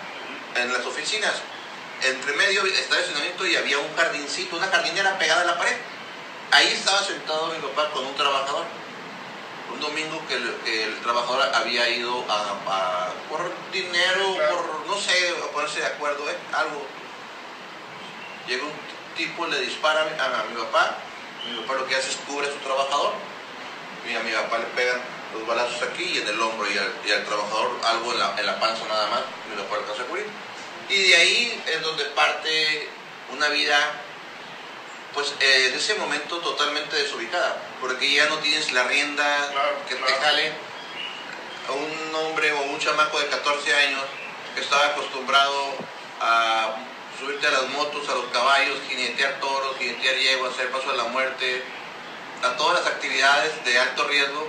en 0.56 0.72
las 0.72 0.84
oficinas. 0.86 1.34
Entre 2.02 2.32
medio 2.34 2.64
estaba 2.66 2.96
el 2.96 3.02
estacionamiento 3.04 3.46
y 3.46 3.56
había 3.56 3.78
un 3.78 3.94
jardincito, 3.96 4.56
una 4.56 4.66
jardinera 4.68 5.18
pegada 5.18 5.42
a 5.42 5.44
la 5.44 5.58
pared. 5.58 5.76
Ahí 6.50 6.68
estaba 6.68 7.02
sentado 7.02 7.46
mi 7.48 7.58
papá 7.60 7.90
con 7.92 8.04
un 8.04 8.14
trabajador. 8.16 8.64
Un 9.72 9.80
domingo 9.80 10.20
que 10.28 10.34
el, 10.34 10.54
que 10.64 10.84
el 10.84 11.00
trabajador 11.00 11.42
había 11.54 11.88
ido 11.88 12.24
a, 12.28 12.40
a- 12.66 13.12
por 13.28 13.50
dinero, 13.72 14.36
por 14.50 14.86
no 14.86 14.98
sé, 15.00 15.12
a 15.42 15.52
ponerse 15.52 15.80
de 15.80 15.86
acuerdo, 15.86 16.28
¿eh? 16.28 16.36
algo. 16.52 16.86
Llega 18.48 18.64
un 18.64 18.72
tipo, 19.16 19.46
le 19.46 19.60
dispara 19.60 20.00
a 20.02 20.40
a 20.40 20.44
mi 20.44 20.56
papá. 20.60 20.98
Mi 21.48 21.56
papá 21.62 21.74
lo 21.80 21.86
que 21.86 21.96
hace 21.96 22.10
es 22.10 22.16
cubre 22.26 22.48
a 22.48 22.52
su 22.52 22.58
trabajador. 22.58 23.14
Y 24.08 24.14
a 24.14 24.20
mi 24.20 24.32
papá 24.32 24.58
le 24.58 24.64
pegan 24.66 25.00
los 25.34 25.46
balazos 25.46 25.82
aquí 25.82 26.04
y 26.04 26.18
en 26.18 26.28
el 26.28 26.40
hombro 26.40 26.70
y 26.70 26.76
al, 26.76 26.92
y 27.06 27.10
al 27.12 27.24
trabajador 27.24 27.70
algo 27.84 28.12
en 28.12 28.18
la, 28.18 28.34
en 28.38 28.46
la 28.46 28.58
panza 28.60 28.84
nada 28.88 29.06
más. 29.08 29.20
Mi 29.48 29.56
papá 29.62 29.76
lo 29.76 29.80
alcanza 29.82 30.02
a 30.02 30.06
cubrir. 30.06 30.26
Y 30.88 31.02
de 31.08 31.16
ahí 31.16 31.62
es 31.66 31.82
donde 31.82 32.04
parte 32.06 32.88
una 33.32 33.48
vida, 33.48 33.78
pues 35.14 35.34
eh, 35.40 35.68
en 35.70 35.74
ese 35.78 35.94
momento 35.94 36.38
totalmente 36.38 36.96
desubicada. 36.96 37.56
Porque 37.80 38.12
ya 38.12 38.26
no 38.26 38.38
tienes 38.38 38.72
la 38.72 38.84
rienda 38.84 39.48
Claro, 39.52 39.76
que 39.88 39.94
te 39.94 40.00
claro. 40.02 40.20
jale 40.22 40.52
a 41.68 41.72
un 41.72 42.14
hombre 42.16 42.52
o 42.52 42.60
un 42.62 42.78
chamaco 42.78 43.20
de 43.20 43.28
14 43.28 43.74
años 43.74 44.00
que 44.54 44.60
estaba 44.60 44.86
acostumbrado 44.86 45.74
a 46.20 46.74
subirte 47.18 47.46
a 47.46 47.50
las 47.52 47.68
motos, 47.70 48.08
a 48.08 48.14
los 48.14 48.26
caballos, 48.26 48.78
jinetear 48.88 49.38
toros, 49.40 49.76
jinetear 49.78 50.16
yeguas, 50.16 50.52
hacer 50.54 50.70
paso 50.70 50.90
de 50.90 50.96
la 50.96 51.04
muerte, 51.04 51.62
a 52.42 52.56
todas 52.56 52.80
las 52.82 52.86
actividades 52.92 53.64
de 53.64 53.78
alto 53.78 54.04
riesgo, 54.08 54.48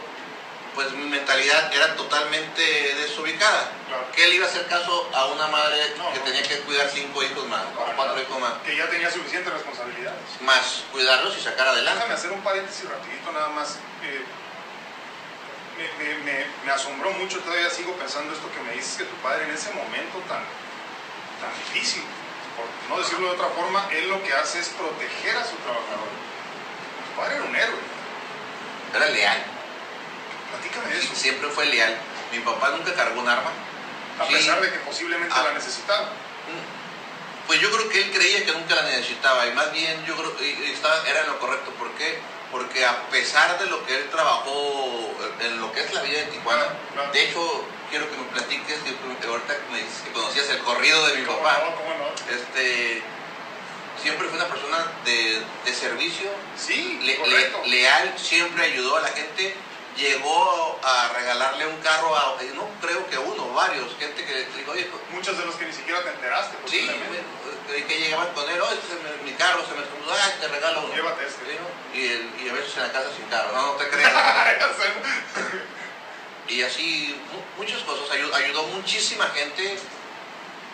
pues 0.76 0.92
mi 0.94 1.06
mentalidad 1.06 1.72
era 1.74 1.96
totalmente 1.96 2.62
desubicada. 2.96 3.70
Claro. 3.88 4.06
¿Qué 4.16 4.26
le 4.28 4.36
iba 4.36 4.46
a 4.48 4.50
hacer 4.50 4.66
caso 4.68 5.08
a 5.14 5.26
una 5.28 5.46
madre 5.48 5.78
No, 5.98 6.12
que 6.12 6.20
no. 6.20 6.26
tenía 6.26 6.42
que 6.44 6.60
cuidar 6.62 6.90
cinco 6.90 7.22
hijos 7.22 7.46
más, 7.48 7.62
No, 7.76 7.82
o 7.82 7.96
cuatro 7.96 8.20
hijos 8.20 8.40
más, 8.40 8.54
Que 8.66 8.76
ya 8.76 8.90
tenía 8.90 9.12
suficientes 9.12 9.54
responsabilidades. 9.54 10.20
más 10.42 10.84
cuidarlos 10.92 11.38
y 11.38 11.42
sacar 11.42 11.68
adelante? 11.68 12.00
Déjame 12.00 12.14
hacer 12.16 12.32
un 12.32 12.42
paréntesis 12.42 12.90
rapidito 12.90 13.32
nada 13.32 13.50
más. 13.50 13.78
Eh, 14.04 14.24
me, 15.78 16.04
me- 16.06 16.18
me- 16.24 16.46
me 16.66 16.72
asombró 16.72 17.12
mucho, 17.12 17.40
todavía 17.40 17.70
sigo 17.70 17.94
pensando 17.94 18.34
esto 18.34 18.50
que 18.52 18.62
me 18.62 18.74
dices, 18.74 18.98
que 18.98 19.04
tu 19.06 19.16
padre 19.18 19.44
en 19.46 19.52
ese 19.52 19.72
momento 19.74 20.18
tan, 20.28 20.42
tan 21.42 21.54
difícil, 21.70 22.04
por 22.58 22.66
no 22.90 23.02
decirlo 23.02 23.28
de 23.30 23.34
otra 23.36 23.50
forma, 23.50 23.88
él 23.92 24.10
lo 24.10 24.22
que 24.24 24.34
hace 24.34 24.60
es 24.60 24.70
proteger 24.70 25.38
a 25.38 25.44
su 25.46 25.56
trabajador. 25.58 26.10
Padre 27.18 27.36
era 27.36 27.44
un 27.44 27.56
héroe. 27.56 27.80
Era 28.96 29.06
leal, 29.10 29.44
Platícame 30.52 30.98
eso. 30.98 31.16
siempre 31.16 31.50
fue 31.50 31.66
leal. 31.66 31.98
Mi 32.32 32.40
papá 32.40 32.70
nunca 32.70 32.94
cargó 32.94 33.22
un 33.22 33.28
arma. 33.28 33.50
A 34.20 34.28
Sí. 34.28 34.34
pesar 34.34 34.62
de 34.62 34.72
que 34.72 34.78
posiblemente 34.80 35.34
Ah. 35.36 35.44
la 35.46 35.54
necesitaba. 35.54 36.10
Pues 37.48 37.60
yo 37.60 37.70
creo 37.72 37.90
que 37.90 38.00
él 38.02 38.12
creía 38.14 38.46
que 38.46 38.52
nunca 38.54 38.76
la 38.76 38.84
necesitaba 38.84 39.46
y 39.48 39.52
más 39.54 39.72
bien 39.74 40.06
yo 40.06 40.16
creo 40.16 40.38
que 40.38 40.72
estaba, 40.72 40.96
era 41.08 41.24
lo 41.26 41.40
correcto. 41.40 41.72
¿Por 41.72 41.92
qué? 41.96 42.20
Porque 42.52 42.86
a 42.86 43.10
pesar 43.10 43.60
de 43.60 43.66
lo 43.66 43.86
que 43.86 43.96
él 43.96 44.10
trabajó 44.12 45.12
en 45.42 45.60
lo 45.60 45.72
que 45.74 45.82
es 45.82 45.94
la 45.94 46.02
vida 46.04 46.20
de 46.20 46.26
Tijuana, 46.28 46.66
de 47.12 47.24
hecho 47.24 47.66
quiero 47.90 48.10
que 48.10 48.16
me 48.18 48.24
platiques, 48.26 48.80
que 48.84 49.28
ahorita 49.28 49.56
me 49.72 49.78
dices 49.80 50.02
que 50.06 50.12
conocías 50.12 50.50
el 50.50 50.60
corrido 50.60 51.06
de 51.08 51.16
mi 51.18 51.26
¿Cómo 51.26 51.40
papá, 51.40 51.64
no? 51.66 51.76
¿Cómo 51.76 51.94
no? 51.96 52.34
este, 52.34 53.04
siempre 54.02 54.28
fue 54.28 54.38
una 54.38 54.48
persona 54.48 54.78
de, 55.06 55.42
de 55.66 55.74
servicio, 55.74 56.30
Sí, 56.58 57.00
le- 57.04 57.18
correcto. 57.18 57.62
le- 57.66 57.70
leal, 57.70 58.14
siempre 58.18 58.64
ayudó 58.66 58.98
a 58.98 59.02
la 59.02 59.10
gente, 59.10 59.56
llegó 59.98 60.80
a 60.84 61.10
regalarle 61.10 61.68
un 61.68 61.78
carro 61.82 62.16
a, 62.16 62.36
no 62.56 62.68
creo 62.82 63.08
que 63.10 63.18
uno, 63.18 63.54
varios, 63.54 63.96
gente 64.00 64.26
que 64.26 64.34
le 64.34 64.46
dijo, 64.58 64.72
oye, 64.72 64.86
pues, 64.86 65.02
Muchos 65.14 65.38
de 65.38 65.46
los 65.46 65.56
que 65.56 65.66
ni 65.66 65.74
siquiera 65.74 66.02
te 66.02 66.10
enteraste, 66.10 66.58
Sí, 66.66 66.80
posiblemente. 66.88 67.22
que, 67.68 67.86
que 67.86 68.00
llegaban 68.00 68.34
con 68.34 68.50
él, 68.50 68.58
es 68.58 69.24
mi, 69.24 69.32
carro 69.34 69.64
se 69.66 69.76
me 69.76 69.84
escondió, 69.84 70.12
ah, 70.12 70.32
te 70.42 70.48
regalo 70.48 70.82
uno. 70.86 70.94
Llévate 70.96 71.24
este. 71.28 71.44
Y, 71.94 72.08
el- 72.08 72.32
y 72.44 72.50
a 72.50 72.54
veces 72.54 72.76
en 72.78 72.84
la 72.84 72.92
casa 72.92 73.10
sin 73.16 73.26
carro, 73.28 73.52
no, 73.54 73.62
no 73.68 73.74
te 73.74 73.88
creas. 73.90 74.12
Y 76.48 76.62
así, 76.64 77.16
mu- 77.32 77.64
muchas 77.64 77.82
cosas, 77.84 78.10
ayudó, 78.12 78.36
ayudó 78.36 78.64
muchísima 78.64 79.26
gente, 79.28 79.78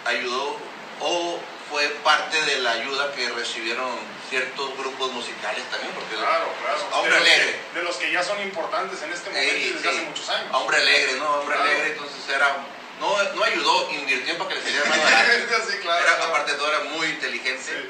ayudó, 0.06 0.56
o 1.02 1.40
fue 1.70 1.88
parte 2.04 2.42
de 2.44 2.60
la 2.60 2.72
ayuda 2.72 3.12
que 3.14 3.30
recibieron 3.30 3.92
ciertos 4.30 4.78
grupos 4.78 5.12
musicales 5.12 5.64
también, 5.72 5.92
porque 5.94 6.16
Claro, 6.16 6.48
claro. 6.64 6.98
Hombre 7.00 7.16
de, 7.16 7.22
alegre. 7.22 7.60
que, 7.74 7.80
de 7.80 7.86
los 7.86 7.96
que 7.98 8.12
ya 8.12 8.24
son 8.24 8.42
importantes 8.42 9.02
en 9.02 9.12
este 9.14 9.30
momento 9.30 9.56
y 9.56 9.62
Sí, 9.64 9.70
desde 9.74 9.82
sí. 9.82 9.88
hace 9.98 10.02
muchos 10.06 10.30
años. 10.30 10.48
hombre 10.54 10.78
alegre, 10.78 11.14
¿no? 11.16 11.30
Hombre 11.40 11.56
Claro, 11.56 11.70
alegre, 11.72 11.98
era, 12.36 12.58
no, 13.00 13.24
no 13.36 13.44
ayudó, 13.44 13.90
invirtió 13.92 14.38
para 14.38 14.50
que 14.50 14.56
le 14.56 14.62
saliera 14.62 14.86
más 14.90 14.98
barato. 15.04 15.72
sí, 15.72 15.78
claro. 15.82 16.04
Era, 16.06 16.16
claro. 16.18 16.30
aparte 16.32 16.52
de 16.52 16.58
todo, 16.58 16.68
era 16.70 16.80
muy 16.92 17.08
inteligente. 17.08 17.64
Sí. 17.64 17.90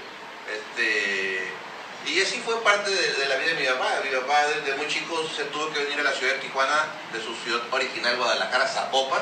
Este, 0.54 1.52
y 2.08 2.22
así 2.22 2.42
fue 2.44 2.62
parte 2.64 2.90
de, 2.90 3.14
de 3.14 3.26
la 3.28 3.36
vida 3.36 3.54
de 3.54 3.60
mi 3.60 3.66
papá. 3.68 4.00
Mi 4.04 4.10
papá 4.18 4.48
desde 4.48 4.76
muy 4.78 4.88
chico 4.88 5.28
se 5.36 5.44
tuvo 5.46 5.72
que 5.72 5.84
venir 5.84 6.00
a 6.00 6.04
la 6.04 6.12
ciudad 6.14 6.34
de 6.34 6.40
Tijuana, 6.40 6.86
de 7.14 7.22
su 7.22 7.36
ciudad 7.44 7.62
original, 7.72 8.16
Guadalajara, 8.18 8.68
Zapopan. 8.68 9.22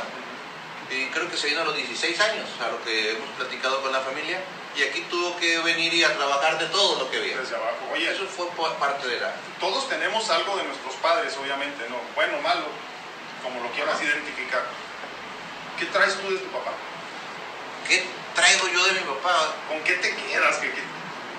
Y 0.89 1.07
creo 1.07 1.29
que 1.29 1.35
se 1.37 1.47
vino 1.47 1.61
a 1.61 1.65
los 1.65 1.75
16 1.75 2.19
años, 2.21 2.47
a 2.63 2.71
lo 2.71 2.81
que 2.83 3.11
hemos 3.11 3.29
platicado 3.37 3.81
con 3.81 3.91
la 3.91 3.99
familia. 4.01 4.39
Y 4.75 4.83
aquí 4.83 5.01
tuvo 5.09 5.35
que 5.37 5.57
venir 5.59 5.93
y 5.93 6.03
a 6.03 6.15
trabajar 6.15 6.59
de 6.59 6.67
todo 6.67 6.99
lo 6.99 7.09
que 7.11 7.17
había. 7.17 7.37
Desde 7.37 7.55
abajo. 7.55 7.77
Oye, 7.93 8.09
Eso 8.11 8.25
fue 8.27 8.47
parte 8.79 9.07
de 9.07 9.19
la... 9.19 9.33
todos 9.59 9.89
tenemos 9.89 10.29
algo 10.29 10.55
de 10.57 10.63
nuestros 10.63 10.93
padres, 10.95 11.35
obviamente, 11.37 11.83
¿no? 11.89 11.97
Bueno, 12.15 12.39
malo, 12.41 12.65
como 13.43 13.59
lo 13.61 13.71
quieras 13.71 14.01
identificar. 14.01 14.63
¿Qué 15.79 15.85
traes 15.87 16.15
tú 16.21 16.29
de 16.31 16.37
tu 16.37 16.47
papá? 16.51 16.71
¿Qué 17.87 18.05
traigo 18.35 18.67
yo 18.67 18.83
de 18.85 18.91
mi 18.93 18.99
papá? 18.99 19.55
¿Con 19.67 19.79
qué 19.83 19.93
te 19.93 20.15
quedas? 20.15 20.57
¿Qué, 20.57 20.71
qué- 20.71 20.83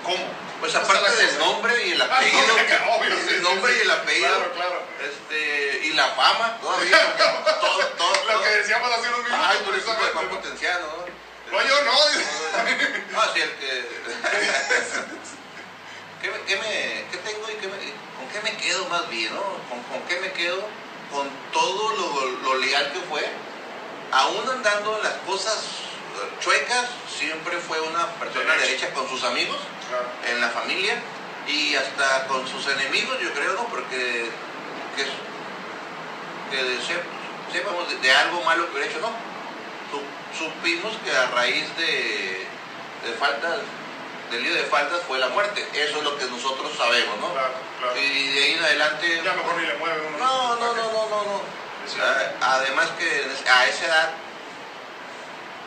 ¿Cómo? 0.03 0.25
Pues 0.59 0.73
¿Cómo 0.73 0.83
está 0.85 0.97
aparte 0.99 1.25
del 1.25 1.39
nombre 1.39 1.87
y 1.87 1.91
el 1.91 2.01
Ah, 2.01 2.05
apellido. 2.17 2.41
no, 2.47 2.93
obvio, 2.95 3.15
sí, 3.15 3.35
el 3.35 3.43
nombre 3.43 3.77
y 3.77 3.81
el 3.81 3.91
apellido. 3.91 4.27
Claro, 4.27 4.53
claro. 4.53 4.83
Este, 5.01 5.85
y 5.85 5.93
la 5.93 6.07
fama, 6.09 6.57
todavía. 6.61 7.15
todo, 7.61 7.85
todo, 7.97 8.33
Lo 8.33 8.43
que 8.43 8.49
decíamos 8.49 8.91
hace 8.91 9.07
unos 9.07 9.23
minutos. 9.23 9.45
Ay, 9.47 9.57
eres 9.69 9.83
hijo 9.83 9.91
de 9.93 10.11
Juan 10.11 10.25
¿no? 10.25 10.31
Potenciano, 10.35 10.87
¿no? 11.51 11.61
Yo 11.63 11.83
no. 11.83 11.91
No, 13.11 13.33
sí, 13.33 13.41
el 13.41 13.51
que... 13.55 13.89
¿Qué, 16.21 16.29
me, 16.29 16.41
qué, 16.45 16.55
me- 16.57 17.05
qué 17.11 17.17
tengo 17.23 17.49
y 17.49 17.53
qué 17.55 17.67
me- 17.67 17.77
con 18.17 18.27
qué 18.33 18.41
me 18.43 18.57
quedo 18.57 18.85
más 18.89 19.09
bien, 19.09 19.33
no? 19.33 19.41
¿Con, 19.69 19.81
con 19.83 20.01
qué 20.07 20.19
me 20.19 20.31
quedo? 20.33 20.61
Con 21.11 21.29
todo 21.53 21.95
lo, 21.95 22.25
lo 22.43 22.55
leal 22.57 22.91
que 22.91 22.99
fue. 23.09 23.25
Aún 24.11 24.47
andando 24.49 24.97
en 24.97 25.03
las 25.03 25.13
cosas 25.25 25.55
eh, 25.55 26.29
chuecas, 26.41 26.85
siempre 27.17 27.57
fue 27.57 27.79
una 27.81 28.05
persona 28.15 28.53
derecha 28.55 28.91
con 28.93 29.07
sus 29.09 29.23
amigos. 29.23 29.57
En 30.27 30.41
la 30.41 30.49
familia 30.49 30.95
y 31.47 31.75
hasta 31.75 32.27
con 32.27 32.47
sus 32.47 32.67
enemigos, 32.67 33.17
yo 33.21 33.31
creo, 33.33 33.53
¿no? 33.53 33.65
Porque 33.67 34.29
que, 34.95 35.05
sepamos 37.51 37.89
de, 37.89 37.95
de 37.97 38.11
algo 38.11 38.41
malo 38.43 38.65
que 38.67 38.71
hubiera 38.73 38.89
hecho, 38.89 38.99
no. 38.99 39.11
Su- 39.91 40.45
supimos 40.45 40.93
que 41.03 41.11
a 41.11 41.25
raíz 41.27 41.65
de, 41.77 42.45
de 43.05 43.13
faltas, 43.19 43.59
del 44.31 44.43
lío 44.43 44.53
de 44.53 44.63
faltas 44.63 45.01
fue 45.07 45.17
la 45.17 45.29
muerte. 45.29 45.67
Eso 45.73 45.97
es 45.97 46.03
lo 46.03 46.17
que 46.17 46.25
nosotros 46.25 46.71
sabemos, 46.77 47.17
¿no? 47.19 47.33
Claro, 47.33 47.53
claro. 47.79 47.97
Y 47.97 48.27
de 48.29 48.43
ahí 48.43 48.53
en 48.53 48.63
adelante... 48.63 49.21
Ya 49.23 49.33
mejor 49.33 49.55
ni 49.57 49.65
le 49.67 49.73
mueve 49.75 50.01
uno. 50.07 50.17
No, 50.17 50.55
no, 50.57 50.75
no, 50.75 50.83
no, 50.91 51.09
no, 51.09 51.23
no. 51.23 51.41
Sí. 51.87 51.97
Ah, 52.01 52.55
Además 52.57 52.89
que 52.99 53.25
a 53.49 53.65
esa 53.67 53.85
edad 53.85 54.11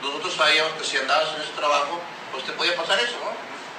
nosotros 0.02 0.34
sabíamos 0.34 0.72
que 0.74 0.84
si 0.84 0.96
andabas 0.98 1.34
en 1.34 1.42
ese 1.42 1.52
trabajo, 1.52 2.00
pues 2.30 2.44
te 2.44 2.52
podía 2.52 2.76
pasar 2.76 2.98
eso, 3.00 3.16
¿no? 3.24 3.32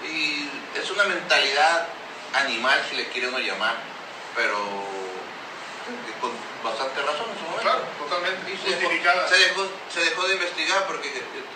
Y 0.05 0.49
es 0.77 0.89
una 0.91 1.05
mentalidad 1.05 1.87
animal, 2.33 2.81
si 2.89 2.95
le 2.95 3.07
quiere 3.09 3.27
uno 3.27 3.39
llamar, 3.39 3.75
pero 4.35 4.57
con 6.19 6.31
bastante 6.63 7.01
razón 7.01 7.27
en 7.29 7.37
su 7.37 7.43
momento. 7.43 7.61
Claro, 7.61 7.83
totalmente. 7.99 8.51
Y 8.51 8.57
se 8.57 8.75
dejó, 8.75 8.89
se, 9.27 9.37
dejó, 9.37 9.67
se 9.93 9.99
dejó 9.99 10.27
de 10.27 10.33
investigar 10.33 10.87
porque 10.87 11.11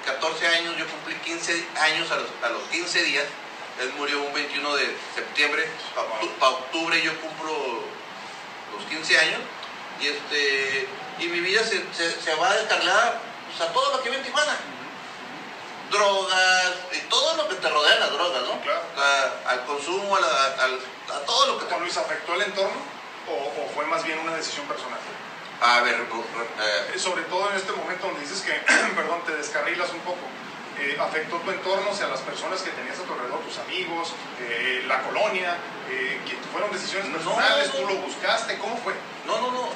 14 0.05 0.47
años, 0.47 0.77
yo 0.77 0.87
cumplí 0.87 1.15
15 1.15 1.67
años 1.79 2.11
a 2.11 2.17
los, 2.17 2.29
a 2.43 2.49
los 2.49 2.63
15 2.69 3.03
días. 3.03 3.25
Él 3.81 3.93
murió 3.95 4.21
un 4.21 4.33
21 4.33 4.75
de 4.75 4.95
septiembre. 5.15 5.67
Para 6.39 6.51
octubre 6.51 7.01
yo 7.01 7.19
cumplo 7.21 7.83
los 8.75 8.85
15 8.89 9.19
años. 9.19 9.39
Y, 10.01 10.07
este, 10.07 10.87
y 11.19 11.27
mi 11.27 11.39
vida 11.39 11.63
se, 11.63 11.83
se, 11.93 12.21
se 12.21 12.35
va 12.35 12.51
a 12.51 12.55
descargar 12.55 13.21
pues, 13.47 13.69
a 13.69 13.73
todo 13.73 13.97
lo 13.97 14.03
que 14.03 14.09
ve 14.09 14.17
en 14.17 14.23
Tijuana. 14.23 14.57
Drogas, 15.91 16.73
y 16.93 16.99
todo 17.09 17.35
lo 17.37 17.47
que 17.47 17.55
te 17.55 17.69
rodea 17.69 17.95
las 17.99 18.11
drogas, 18.11 18.41
¿no? 18.43 18.61
Claro. 18.61 18.81
A- 18.97 19.51
al 19.51 19.65
consumo, 19.65 20.15
a, 20.17 20.19
la- 20.21 20.63
al- 20.63 20.79
a 21.15 21.19
todo 21.25 21.47
lo 21.47 21.57
que 21.59 21.65
te... 21.65 21.71
¿Juan 21.71 21.81
Luis 21.83 21.97
afectó 21.97 22.33
el 22.35 22.41
entorno 22.41 22.75
o, 23.29 23.33
o 23.61 23.69
fue 23.73 23.85
más 23.85 24.03
bien 24.03 24.19
una 24.19 24.35
decisión 24.35 24.65
personal? 24.67 24.99
A 25.61 25.81
ver, 25.81 25.95
eh, 25.95 26.91
Eh, 26.93 26.99
Sobre 26.99 27.23
todo 27.23 27.49
en 27.49 27.55
este 27.57 27.71
momento 27.71 28.07
donde 28.07 28.21
dices 28.21 28.41
que, 28.41 28.51
perdón, 28.95 29.21
te 29.25 29.35
descarrilas 29.35 29.89
un 29.91 29.99
poco. 30.01 30.19
Eh, 30.79 30.95
afectó 30.99 31.37
tu 31.37 31.49
entorno, 31.49 31.89
o 31.89 31.95
sea, 31.95 32.07
las 32.07 32.21
personas 32.21 32.61
que 32.61 32.69
tenías 32.69 32.99
a 32.99 33.03
tu 33.03 33.11
alrededor, 33.13 33.39
tus 33.41 33.57
amigos, 33.57 34.13
eh, 34.39 34.83
la 34.87 35.01
colonia, 35.01 35.57
eh, 35.89 36.19
que 36.27 36.35
fueron 36.51 36.71
decisiones 36.71 37.09
No, 37.09 37.17
personales, 37.17 37.73
no. 37.73 37.79
tú 37.81 37.87
lo 37.87 37.95
buscaste, 37.95 38.57
¿cómo 38.59 38.77
fue? 38.77 38.93
No, 39.25 39.41
no, 39.41 39.51
no. 39.51 39.69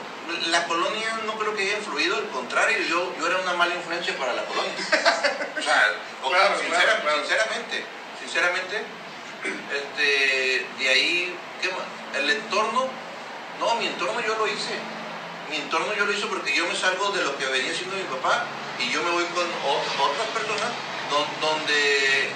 La 0.51 0.63
colonia 0.67 1.19
no 1.25 1.33
creo 1.39 1.55
que 1.55 1.63
haya 1.63 1.77
influido, 1.77 2.17
al 2.17 2.27
contrario, 2.29 2.77
yo, 2.87 3.13
yo 3.19 3.27
era 3.27 3.37
una 3.37 3.53
mala 3.53 3.73
influencia 3.73 4.15
para 4.15 4.33
la 4.33 4.43
colonia. 4.45 4.71
O 5.57 5.61
sea, 5.63 5.91
o- 6.23 6.29
Claro, 6.29 6.55
sincera- 6.59 6.83
claro, 6.83 7.01
claro. 7.01 7.17
sinceramente, 7.19 7.83
sinceramente, 8.19 8.83
este, 9.73 10.67
de 10.79 10.89
ahí, 10.89 11.35
¿qué 11.61 11.69
más? 11.69 11.79
El 12.15 12.29
entorno, 12.29 12.87
no, 13.59 13.75
mi 13.75 13.87
entorno 13.87 14.21
yo 14.21 14.35
lo 14.37 14.47
hice. 14.47 14.73
Mi 15.49 15.57
entorno 15.57 15.93
yo 15.95 16.05
lo 16.05 16.13
hice 16.13 16.27
porque 16.27 16.55
yo 16.55 16.65
me 16.67 16.75
salgo 16.75 17.09
de 17.11 17.23
lo 17.23 17.37
que 17.37 17.45
venía 17.45 17.73
siendo 17.73 17.95
mi 17.95 18.03
papá 18.03 18.45
y 18.83 18.89
yo 18.91 19.03
me 19.03 19.11
voy 19.11 19.25
con 19.25 19.45
ot- 19.45 19.99
otras 20.09 20.27
personas 20.33 20.69
don- 21.09 21.39
donde 21.41 22.29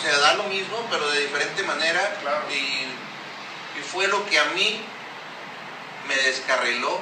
se 0.00 0.10
da 0.20 0.34
lo 0.34 0.44
mismo, 0.44 0.86
pero 0.90 1.08
de 1.10 1.20
diferente 1.20 1.62
manera. 1.64 2.16
Claro. 2.20 2.44
Y, 2.50 2.86
y 3.78 3.82
fue 3.82 4.06
lo 4.08 4.24
que 4.26 4.38
a 4.38 4.44
mí 4.46 4.80
me 6.08 6.16
descarriló 6.16 6.98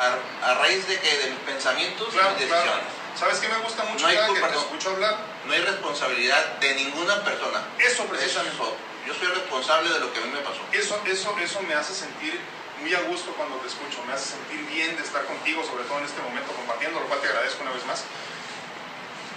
a, 0.00 0.50
a 0.50 0.54
raíz 0.54 0.86
de 0.88 0.98
que 0.98 1.18
de 1.18 1.30
mis 1.30 1.40
pensamientos 1.40 2.08
y 2.08 2.12
Claro, 2.12 2.34
mis 2.36 2.46
claro. 2.46 2.62
decisiones. 2.62 2.92
¿Sabes 3.18 3.38
qué 3.38 3.48
me 3.48 3.56
gusta 3.58 3.82
mucho 3.84 4.02
No 4.04 4.08
hay 4.08 4.16
que 4.18 4.26
culpa, 4.26 4.48
te 4.48 4.54
no. 4.54 4.60
escucho 4.60 4.90
hablar? 4.90 5.16
No 5.46 5.52
hay 5.54 5.60
responsabilidad 5.60 6.44
de 6.60 6.74
ninguna 6.74 7.24
persona. 7.24 7.62
Eso 7.78 8.04
precisamente. 8.04 8.54
Eso, 8.56 8.76
yo 9.06 9.14
soy 9.14 9.28
responsable 9.28 9.90
de 9.90 10.00
lo 10.00 10.12
que 10.12 10.18
a 10.18 10.22
mí 10.22 10.30
me 10.32 10.40
pasó. 10.40 10.60
Eso, 10.72 11.00
eso, 11.06 11.34
eso 11.38 11.60
me 11.62 11.74
hace 11.74 11.94
sentir 11.94 12.38
muy 12.86 12.94
a 12.94 13.00
gusto 13.10 13.34
cuando 13.34 13.56
te 13.56 13.66
escucho, 13.66 13.98
me 14.06 14.12
hace 14.14 14.38
sentir 14.38 14.62
bien 14.70 14.94
de 14.96 15.02
estar 15.02 15.24
contigo, 15.26 15.66
sobre 15.66 15.82
todo 15.90 15.98
en 15.98 16.04
este 16.06 16.22
momento 16.22 16.52
compartiendo, 16.54 17.00
lo 17.00 17.06
cual 17.06 17.18
te 17.20 17.26
agradezco 17.26 17.62
una 17.66 17.72
vez 17.72 17.84
más. 17.84 18.04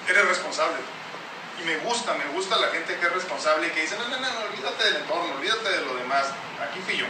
Eres 0.07 0.23
responsable. 0.27 0.77
Y 1.57 1.65
me 1.65 1.77
gusta, 1.77 2.13
me 2.13 2.25
gusta 2.29 2.57
la 2.57 2.67
gente 2.69 2.93
que 2.95 3.05
es 3.07 3.11
responsable 3.11 3.65
y 3.67 3.71
que 3.71 3.81
dice, 3.81 3.97
no, 3.97 4.07
no, 4.07 4.19
no, 4.19 4.29
olvídate 4.53 4.83
del 4.85 4.95
entorno, 4.97 5.33
olvídate 5.33 5.67
de 5.67 5.81
lo 5.81 5.95
demás. 5.95 6.25
Aquí 6.61 6.79
fui 6.85 6.95
yo. 6.97 7.05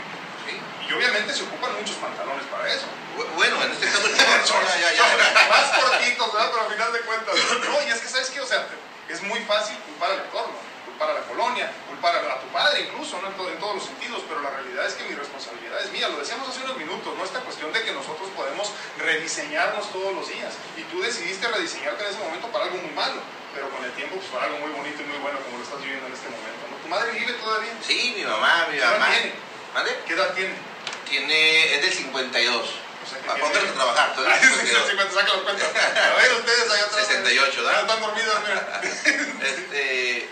¿sí? 0.48 0.56
Y 0.88 0.94
obviamente 0.94 1.34
se 1.36 1.44
ocupan 1.44 1.76
muchos 1.76 1.98
pantalones 1.98 2.46
para 2.48 2.72
eso. 2.72 2.88
Bu- 3.20 3.28
Bueno, 3.36 3.62
en 3.62 3.72
este 3.74 3.86
caso, 3.88 4.08
ya, 4.18 4.80
ya, 4.80 4.92
ya. 4.96 5.48
Más 5.50 5.76
cortitos, 5.78 6.34
¿verdad? 6.34 6.50
Pero 6.56 6.64
al 6.66 6.72
final 6.72 6.94
de 6.94 7.00
cuentas. 7.02 7.36
No, 7.68 7.84
y 7.86 7.92
es 7.92 8.00
que, 8.00 8.08
¿sabes 8.08 8.30
qué? 8.30 8.40
O 8.40 8.48
sea, 8.48 8.66
es 9.10 9.22
muy 9.24 9.40
fácil 9.42 9.76
culpar 9.86 10.12
al 10.12 10.20
entorno, 10.24 10.54
culpar 11.00 11.16
a 11.16 11.20
la 11.22 11.26
colonia, 11.32 11.72
culpar 11.88 12.12
a, 12.16 12.20
a 12.36 12.40
tu 12.44 12.48
padre 12.52 12.82
incluso, 12.82 13.22
¿no? 13.22 13.30
En, 13.32 13.34
todo- 13.40 13.48
en 13.50 13.58
todos 13.60 13.76
los 13.76 13.86
sentidos, 13.86 14.20
pero 14.28 14.42
la 14.44 14.50
realidad 14.52 14.86
es 14.86 14.94
que 15.00 15.06
mi 15.08 15.16
responsabilidad 15.16 15.80
es 15.82 15.92
mía. 15.96 16.10
Lo 16.10 16.20
decíamos 16.20 16.50
hace 16.50 16.60
unos 16.68 16.76
minutos, 16.76 17.16
¿no? 17.16 17.24
Esta 17.24 17.40
cuestión 17.40 17.72
de 17.72 17.82
que 17.84 17.94
nosotros 17.94 18.28
podemos 18.36 18.68
rediseñarnos 19.00 19.90
todos 19.94 20.12
los 20.14 20.28
días. 20.28 20.52
Y 20.76 20.84
tú 20.92 21.00
decidiste 21.02 21.48
rediseñarte 21.48 22.04
en 22.04 22.10
ese 22.12 22.20
momento 22.20 22.48
para 22.52 22.66
algo 22.66 22.78
muy 22.84 22.92
malo, 22.92 23.22
pero 23.56 23.70
con 23.72 23.80
el 23.86 23.92
tiempo, 23.94 24.18
pues 24.20 24.28
para 24.28 24.46
algo 24.52 24.60
muy 24.60 24.72
bonito 24.76 25.00
y 25.02 25.06
muy 25.08 25.18
bueno 25.24 25.40
como 25.40 25.58
lo 25.58 25.64
estás 25.64 25.80
viviendo 25.80 26.06
en 26.08 26.14
este 26.14 26.28
momento, 26.28 26.68
¿no? 26.68 26.76
¿Tu 26.84 26.88
madre 26.92 27.12
vive 27.16 27.32
todavía? 27.40 27.72
Sí, 27.80 28.14
mi 28.20 28.24
mamá, 28.28 28.68
mi 28.68 28.76
¿Qué 28.76 28.84
edad 28.84 29.00
mamá. 29.00 29.08
tiene? 29.16 29.34
¿Vale? 29.74 29.92
¿Qué 30.06 30.14
edad 30.14 30.34
tiene? 30.36 30.54
Tiene, 31.08 31.76
es 31.76 31.82
del 31.82 31.94
52. 31.94 32.60
O 33.00 33.08
sea, 33.10 33.18
que 33.24 33.30
a 33.32 33.74
trabajar. 33.74 34.14
todo 34.14 34.26
el 34.26 34.32
Ay, 34.32 34.40
sí, 34.42 34.48
52. 34.48 34.84
sí, 34.84 34.92
sí, 34.92 35.16
saca 35.16 35.34
los 35.34 35.42
cuentas. 35.44 35.70
A 35.72 36.16
ver, 36.20 36.34
ustedes 36.34 36.70
allá 36.70 36.84
atrás. 36.86 37.08
68, 37.08 37.64
¿verdad? 37.64 37.72
Ya 37.74 37.82
están 37.88 38.02
dormidos, 38.02 38.36
mira. 38.44 38.82
Este, 39.40 40.30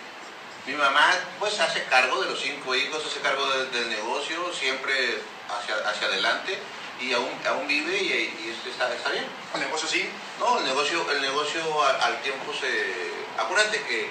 mi 0.67 0.73
mamá 0.73 1.13
pues 1.39 1.59
hace 1.59 1.83
cargo 1.85 2.21
de 2.21 2.29
los 2.29 2.39
cinco 2.39 2.75
hijos, 2.75 3.03
hace 3.05 3.19
cargo 3.21 3.45
de- 3.47 3.65
del 3.67 3.89
negocio, 3.89 4.51
siempre 4.53 5.21
hacia, 5.49 5.89
hacia 5.89 6.07
adelante 6.07 6.57
y 6.99 7.13
aún, 7.13 7.29
aún 7.47 7.67
vive 7.67 7.95
y, 7.97 8.07
y 8.45 8.53
este 8.55 8.69
está, 8.71 8.93
está 8.93 9.09
bien. 9.11 9.25
El 9.53 9.61
negocio 9.61 9.87
sí. 9.87 10.09
No, 10.39 10.59
el 10.59 10.65
negocio, 10.65 11.09
el 11.11 11.21
negocio 11.21 11.61
al, 11.83 12.01
al 12.01 12.21
tiempo 12.21 12.53
se... 12.53 13.11
Acuérdate 13.37 13.81
que 13.83 14.09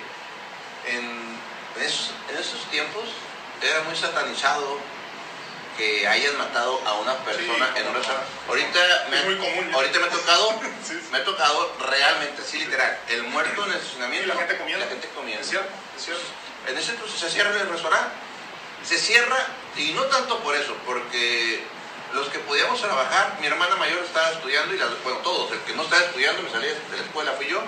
en, 0.87 1.39
en 1.77 1.83
esos, 1.83 2.11
en 2.31 2.37
esos 2.39 2.65
tiempos 2.71 3.05
era 3.63 3.83
muy 3.83 3.97
satanizado 3.97 4.79
que 5.77 6.07
hayan 6.09 6.39
matado 6.39 6.81
a 6.87 6.95
una 6.95 7.15
persona 7.19 7.71
Sí, 7.75 7.81
en 7.83 7.89
un 7.89 7.95
restaurante. 7.95 8.31
Ahorita 8.49 8.81
me, 9.11 9.37
común 9.37 9.71
ahorita 9.75 9.99
me 9.99 10.07
ha 10.07 10.11
tocado, 10.11 10.51
Sí, 10.87 10.95
sí. 10.95 11.09
me 11.13 11.19
ha 11.19 11.25
tocado 11.25 11.77
realmente, 11.81 12.43
sí 12.43 12.59
literal, 12.61 12.99
el 13.09 13.25
muerto 13.25 13.65
en 13.67 13.73
el 13.73 13.77
estacionamiento. 13.77 14.25
Y 14.25 14.29
la 14.29 14.37
gente 14.37 14.57
comiendo. 14.57 14.85
La 14.87 14.91
gente 14.91 15.09
comiendo. 15.15 15.43
Es 15.43 15.51
cierto, 15.51 15.69
es 15.99 16.05
cierto. 16.05 16.23
En 16.67 16.77
ese 16.77 16.93
entonces 16.93 17.21
se 17.21 17.31
cierra 17.31 17.51
el 17.61 17.69
restaurante. 17.69 18.11
Se 18.85 18.99
cierra, 18.99 19.37
y 19.77 19.93
no 19.93 20.03
tanto 20.05 20.39
por 20.41 20.55
eso, 20.55 20.77
porque 20.87 21.65
los 22.15 22.29
que 22.29 22.39
podíamos 22.41 22.81
trabajar, 22.81 23.37
mi 23.41 23.47
hermana 23.47 23.77
mayor 23.77 24.03
estaba 24.05 24.31
estudiando, 24.31 24.75
y 24.75 24.79
la, 24.79 24.87
bueno, 25.03 25.19
todos, 25.21 25.51
el 25.53 25.61
que 25.61 25.75
no 25.75 25.83
estaba 25.83 26.03
estudiando, 26.03 26.43
me 26.43 26.51
salí 26.51 26.67
de 26.67 26.97
la 26.97 27.03
escuela, 27.03 27.33
fui 27.33 27.47
yo, 27.49 27.63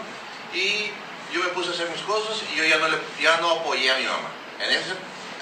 y 0.54 0.90
yo 1.32 1.42
me 1.42 1.48
puse 1.48 1.70
a 1.70 1.72
hacer 1.72 1.88
mis 1.90 2.00
cosas, 2.02 2.38
y 2.52 2.56
yo 2.56 2.64
ya 2.64 2.78
no, 2.78 2.88
le, 2.88 2.98
ya 3.20 3.36
no 3.38 3.50
apoyé 3.50 3.90
a 3.90 3.96
mi 3.96 4.04
mamá. 4.04 4.30
En 4.60 4.70
ese, 4.70 4.90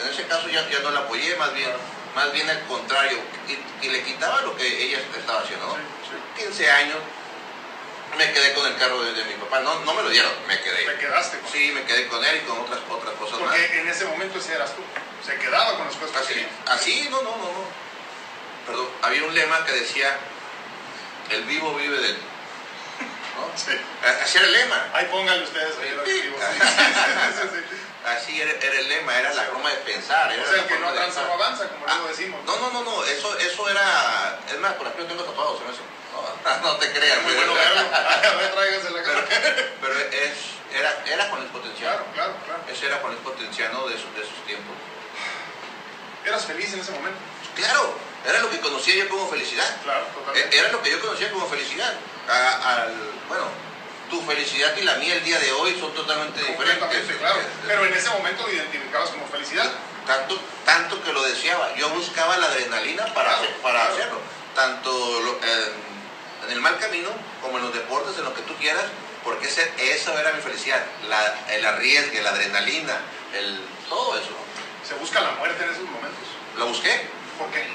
en 0.02 0.08
ese 0.10 0.26
caso 0.26 0.48
ya, 0.48 0.68
ya 0.70 0.80
no 0.80 0.90
la 0.90 1.00
apoyé, 1.00 1.36
más 1.36 1.52
bien, 1.54 1.70
más 2.14 2.32
bien 2.32 2.48
al 2.48 2.62
contrario, 2.66 3.18
y, 3.48 3.86
y 3.86 3.90
le 3.90 4.02
quitaba 4.02 4.40
lo 4.42 4.56
que 4.56 4.66
ella 4.66 4.98
estaba 5.16 5.40
haciendo, 5.40 5.66
¿no? 5.66 5.74
Sí, 5.74 5.80
sí. 6.36 6.44
15 6.44 6.70
años, 6.70 6.96
Me 8.16 8.32
quedé 8.32 8.54
con 8.54 8.66
el 8.66 8.76
carro 8.76 9.02
de, 9.02 9.12
de 9.12 9.24
mi 9.24 9.34
papá. 9.34 9.60
No, 9.60 9.80
no 9.80 9.94
me 9.94 10.02
lo 10.02 10.08
dieron, 10.08 10.32
me 10.46 10.58
quedé. 10.60 10.84
Te 10.84 10.98
quedaste 10.98 11.38
con 11.38 11.52
Sí, 11.52 11.70
me 11.74 11.84
quedé 11.84 12.06
con 12.08 12.24
él 12.24 12.40
y 12.42 12.46
con 12.46 12.58
otras, 12.60 12.80
otras 12.88 13.14
cosas 13.14 13.40
más. 13.40 13.50
Porque 13.50 13.80
en 13.80 13.88
ese 13.88 14.04
momento 14.06 14.38
ese 14.38 14.54
eras 14.54 14.74
tú. 14.74 14.82
Se 15.24 15.36
quedaba 15.38 15.76
con 15.76 15.86
las 15.86 15.96
cosas 15.96 16.22
Así, 16.22 16.46
así, 16.66 17.08
no, 17.10 17.22
no, 17.22 17.30
no, 17.36 17.44
no. 17.44 17.86
Perdón, 18.66 18.88
había 19.02 19.24
un 19.24 19.34
lema 19.34 19.64
que 19.64 19.72
decía, 19.72 20.16
el 21.30 21.44
vivo 21.44 21.74
vive 21.74 21.98
del... 21.98 22.14
¿no? 22.16 23.50
Sí. 23.56 23.72
Así 24.22 24.38
era 24.38 24.46
el 24.46 24.52
lema. 24.52 24.90
Ahí 24.94 25.06
pónganle 25.10 25.44
ustedes 25.44 25.74
ahí 25.82 25.88
el 25.88 26.00
Sí. 26.06 26.22
Sí, 26.22 27.48
sí, 27.52 27.60
sí. 27.70 27.76
Así 28.06 28.40
era, 28.40 28.52
era 28.52 28.75
el 29.14 29.20
era 29.20 29.34
la 29.34 29.42
forma 29.44 29.70
de 29.70 29.76
pensar. 29.76 30.32
Era 30.32 30.42
O 30.42 30.46
sea, 30.46 30.62
el 30.62 30.66
que 30.66 30.78
no 30.78 30.88
avanza 30.88 31.22
no 31.22 31.32
avanza, 31.34 31.68
como 31.68 31.84
Ah, 31.86 31.94
luego 31.96 32.08
decimos. 32.08 32.44
No, 32.44 32.56
no, 32.58 32.70
no, 32.70 32.82
no, 32.84 33.04
eso, 33.04 33.36
eso 33.38 33.68
era... 33.68 34.38
Es 34.48 34.58
más, 34.60 34.72
por 34.74 34.86
aquí 34.88 34.98
lo 34.98 35.06
tengo 35.06 35.22
tatuado, 35.24 35.58
se 35.58 35.64
me 35.64 35.70
hace. 35.70 35.80
No, 36.12 36.62
no 36.72 36.76
te 36.78 36.92
creas. 36.92 37.22
Muy 37.22 37.34
bueno 37.34 37.54
verlo. 37.54 37.82
La 37.92 39.02
Pero, 39.02 39.24
cara. 39.28 39.54
pero 39.80 39.98
es, 39.98 40.32
era, 40.74 41.04
era 41.06 41.24
Juan 41.28 41.40
Luis 41.40 41.52
Potenciano. 41.52 41.96
Claro, 41.96 42.04
claro, 42.14 42.34
claro. 42.44 42.62
Ese 42.68 42.86
era 42.86 42.96
Juan 42.98 43.12
Luis 43.12 43.24
Potenciano 43.24 43.86
de, 43.88 43.94
esos- 43.96 44.14
de 44.14 44.22
esos 44.22 44.44
tiempos. 44.46 44.74
¿Eras 46.24 46.44
feliz 46.46 46.72
en 46.74 46.80
ese 46.80 46.92
momento? 46.92 47.18
Claro, 47.54 47.94
era 48.26 48.40
lo 48.40 48.50
que 48.50 48.60
conocía 48.60 48.94
yo 48.96 49.08
como 49.08 49.28
felicidad. 49.28 49.76
Claro, 49.84 50.04
totalmente. 50.14 50.58
Era 50.58 50.68
lo 50.72 50.82
que 50.82 50.90
yo 50.90 51.00
conocía 51.00 51.30
como 51.30 51.46
felicidad. 51.48 51.92
A- 52.28 52.72
al, 52.82 52.94
bueno, 53.28 53.44
tu 54.10 54.20
felicidad 54.22 54.76
y 54.76 54.82
la 54.82 54.94
mía 54.96 55.14
el 55.14 55.24
día 55.24 55.38
de 55.38 55.52
hoy 55.52 55.78
son 55.80 55.92
totalmente 55.94 56.42
diferentes. 56.42 57.16
Claro. 57.18 57.40
Pero 57.66 57.84
en 57.86 57.94
ese 57.94 58.10
momento 58.10 58.46
lo 58.46 58.52
identificabas 58.52 59.10
como 59.10 59.26
felicidad. 59.28 59.70
Tanto, 60.06 60.38
tanto 60.64 61.02
que 61.02 61.12
lo 61.12 61.22
deseaba. 61.24 61.74
Yo 61.74 61.88
buscaba 61.90 62.36
la 62.36 62.46
adrenalina 62.46 63.06
para, 63.14 63.30
Claro, 63.30 63.42
hacer- 63.42 63.56
para 63.62 63.78
claro. 63.80 63.94
hacerlo. 63.94 64.18
Tanto 64.54 65.20
lo- 65.20 65.38
en, 65.42 66.46
en 66.46 66.50
el 66.52 66.60
mal 66.60 66.78
camino 66.78 67.08
como 67.42 67.58
en 67.58 67.64
los 67.64 67.74
deportes, 67.74 68.16
en 68.18 68.24
lo 68.24 68.32
que 68.34 68.42
tú 68.42 68.54
quieras, 68.56 68.84
porque 69.24 69.48
ese, 69.48 69.68
eso 69.78 70.16
era 70.18 70.32
mi 70.32 70.40
felicidad. 70.42 70.82
La, 71.08 71.34
el 71.54 71.64
arriesgue, 71.66 72.22
la 72.22 72.30
adrenalina, 72.30 72.96
el, 73.34 73.60
todo 73.88 74.16
eso. 74.16 74.30
Se 74.86 74.94
busca 74.94 75.20
la 75.20 75.32
muerte 75.32 75.64
en 75.64 75.70
esos 75.70 75.82
momentos. 75.82 76.22
Lo 76.56 76.66
busqué. 76.66 77.08
¿Por 77.36 77.50
qué? 77.50 77.66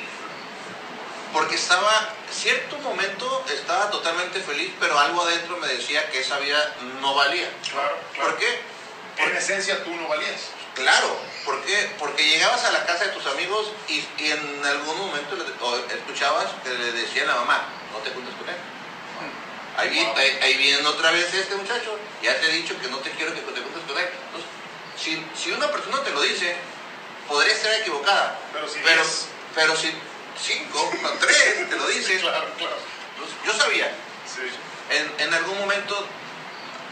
Porque 1.34 1.56
estaba, 1.56 2.10
cierto 2.32 2.78
momento 2.80 3.46
estaba 3.54 3.90
totalmente 3.90 4.40
feliz, 4.42 4.72
pero 4.80 5.00
algo 5.00 5.22
adentro 5.24 5.58
me 5.58 5.68
decía 5.68 6.10
que 6.10 6.20
esa 6.20 6.38
vida 6.40 6.76
no 7.02 7.16
valía. 7.16 7.50
Claro, 7.72 7.98
claro. 8.14 8.30
¿Por 8.32 8.40
qué? 8.40 8.60
En 9.18 9.36
esencia 9.38 9.84
tú 9.84 9.94
no 9.96 10.08
valías. 10.08 10.42
Claro, 10.76 11.16
¿por 11.46 11.62
qué? 11.64 11.92
Porque 12.00 12.28
llegabas 12.28 12.64
a 12.66 12.72
la 12.72 12.86
casa 12.86 13.06
de 13.06 13.12
tus 13.12 13.26
amigos 13.28 13.72
y, 13.88 14.04
y 14.18 14.32
en 14.32 14.66
algún 14.66 14.98
momento 14.98 15.36
escuchabas 15.94 16.48
que 16.64 16.70
le 16.70 16.92
decían 16.94 17.30
a 17.30 17.36
mamá, 17.36 17.66
no 17.92 18.00
te 18.00 18.10
juntes 18.12 18.34
con 18.36 18.48
él. 18.50 18.56
Ahí, 19.78 19.90
vi- 19.90 20.04
Wow. 20.04 20.18
ahí, 20.18 20.40
ahí 20.42 20.58
viene 20.58 20.86
otra 20.88 21.12
vez 21.12 21.34
este 21.34 21.56
muchacho, 21.56 21.98
ya 22.22 22.38
te 22.40 22.48
he 22.50 22.52
dicho 22.54 22.80
que 22.82 22.88
no 22.90 22.98
te 22.98 23.10
quiero 23.12 23.34
que 23.34 23.42
te 23.42 23.62
juntes 23.62 23.84
con 23.88 23.98
él. 23.98 24.10
Entonces, 24.26 24.50
si, 24.98 25.26
si 25.36 25.52
una 25.52 25.72
persona 25.72 26.04
te 26.04 26.10
lo 26.12 26.22
dice, 26.22 26.56
podría 27.28 27.54
estar 27.54 27.74
equivocada, 27.76 28.38
Pero 28.54 28.68
si 28.68 28.80
pero, 28.84 29.04
pero 29.56 29.76
si 29.76 29.94
cinco 30.40 30.80
o 31.04 31.10
tres 31.20 31.70
te 31.70 31.76
lo 31.76 31.88
dicen, 31.88 32.20
Claro, 32.22 32.48
claro. 32.58 32.76
yo 33.46 33.54
sabía, 33.54 33.92
Sí. 34.26 34.42
en, 34.90 35.28
en 35.28 35.34
algún 35.34 35.58
momento, 35.60 36.06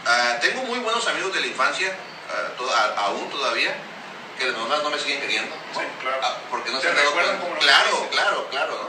ah, 0.06 0.36
tengo 0.40 0.62
muy 0.64 0.78
buenos 0.80 1.06
amigos 1.08 1.32
de 1.34 1.40
la 1.40 1.46
infancia, 1.46 1.94
a- 2.30 3.00
aún 3.06 3.28
todavía, 3.30 3.74
que 4.38 4.46
nomás 4.52 4.82
no 4.82 4.90
me 4.90 4.98
siguen 4.98 5.20
queriendo. 5.20 5.54
¿no? 5.54 5.80
Sí, 5.80 5.86
claro. 6.00 6.18
Ah, 6.22 6.36
porque 6.50 6.70
no 6.70 6.78
¿Te 6.78 6.84
se 6.84 6.88
han 6.90 6.96
dado 6.96 7.08
recuerdan 7.08 7.38
cuenta. 7.40 7.58
Claro, 7.60 8.08
claro, 8.10 8.48
claro, 8.50 8.72
¿no? 8.82 8.88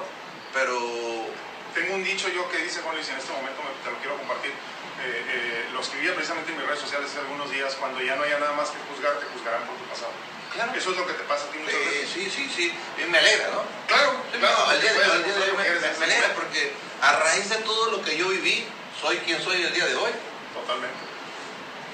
Pero, 0.54 1.42
Tengo 1.74 1.96
un 1.96 2.04
dicho 2.04 2.28
yo 2.28 2.50
que 2.52 2.58
dice 2.58 2.82
Juan 2.82 2.96
Luis, 2.96 3.08
en 3.08 3.16
este 3.16 3.32
momento 3.32 3.64
me- 3.64 3.72
te 3.82 3.90
lo 3.90 3.98
quiero 4.04 4.18
compartir. 4.18 4.52
Eh, 4.52 5.08
eh, 5.08 5.70
lo 5.72 5.80
escribía 5.80 6.14
precisamente 6.14 6.52
en 6.52 6.58
mis 6.60 6.68
redes 6.68 6.82
sociales 6.84 7.10
hace 7.10 7.20
algunos 7.20 7.50
días. 7.50 7.74
Cuando 7.80 8.02
ya 8.04 8.18
no 8.18 8.24
haya 8.24 8.38
nada 8.40 8.52
más 8.52 8.68
que 8.70 8.78
juzgar, 8.92 9.16
te 9.24 9.26
juzgarán 9.32 9.64
por 9.64 9.78
tu 9.80 9.86
pasado. 9.88 10.12
Claro, 10.54 10.72
Eso 10.76 10.92
es 10.92 10.98
lo 10.98 11.08
que 11.08 11.14
te 11.14 11.24
pasa 11.24 11.46
a 11.46 11.52
ti 11.52 11.58
muchas 11.58 11.76
eh, 11.76 11.86
veces. 11.90 12.10
sí, 12.14 12.30
sí, 12.30 12.52
sí, 12.56 12.74
y 13.02 13.06
me 13.10 13.18
alegra, 13.18 13.48
¿no? 13.50 13.64
Claro, 13.88 14.16
Sí, 14.32 14.38
claro. 14.40 14.58
no, 14.66 14.72
el 14.72 14.82
día 14.82 14.92
de 14.94 14.96
puedes 15.00 15.14
el 15.14 15.24
día 15.24 15.34
de 15.36 15.42
hoy 15.52 15.58
me, 15.58 16.06
alegra 16.06 16.34
porque 16.36 16.74
a 17.02 17.12
raíz 17.14 17.50
de 17.50 17.56
todo 17.58 17.92
lo 17.92 18.02
que 18.04 18.18
yo 18.18 18.28
viví, 18.30 18.66
soy 19.00 19.18
quien 19.20 19.42
soy 19.42 19.62
el 19.64 19.74
día 19.74 19.86
de 19.86 19.96
hoy. 19.96 20.12
Totalmente. 20.54 20.98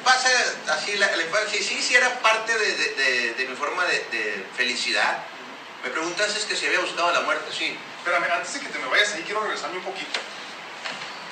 Pasa 0.03 0.29
así 0.71 0.95
la, 0.97 1.13
la 1.15 1.23
infancia, 1.23 1.59
sí, 1.61 1.81
sí 1.81 1.95
era 1.95 2.09
parte 2.21 2.57
de, 2.57 2.75
de- 2.75 2.93
de- 2.95 3.33
de 3.33 3.45
mi 3.47 3.55
forma 3.55 3.83
de, 3.85 3.99
de 4.11 4.45
felicidad. 4.55 5.23
Me 5.83 5.89
preguntas 5.89 6.35
es 6.35 6.45
que 6.45 6.55
si 6.55 6.65
había 6.65 6.79
buscado 6.79 7.11
la 7.11 7.21
muerte, 7.21 7.45
sí. 7.55 7.77
Espérame, 7.99 8.31
antes 8.31 8.53
de 8.53 8.59
que 8.61 8.67
te 8.69 8.79
me 8.79 8.87
vayas 8.87 9.13
ahí, 9.13 9.23
quiero 9.23 9.41
regresarme 9.43 9.77
un 9.77 9.83
poquito. 9.83 10.19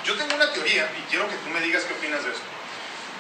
Yo 0.04 0.16
tengo 0.18 0.36
una 0.36 0.52
teoría 0.52 0.92
y 0.98 1.10
quiero 1.10 1.28
que 1.30 1.36
tú 1.36 1.50
me 1.50 1.62
digas 1.62 1.84
qué 1.84 1.94
opinas 1.94 2.24
de 2.24 2.32
esto. 2.32 2.44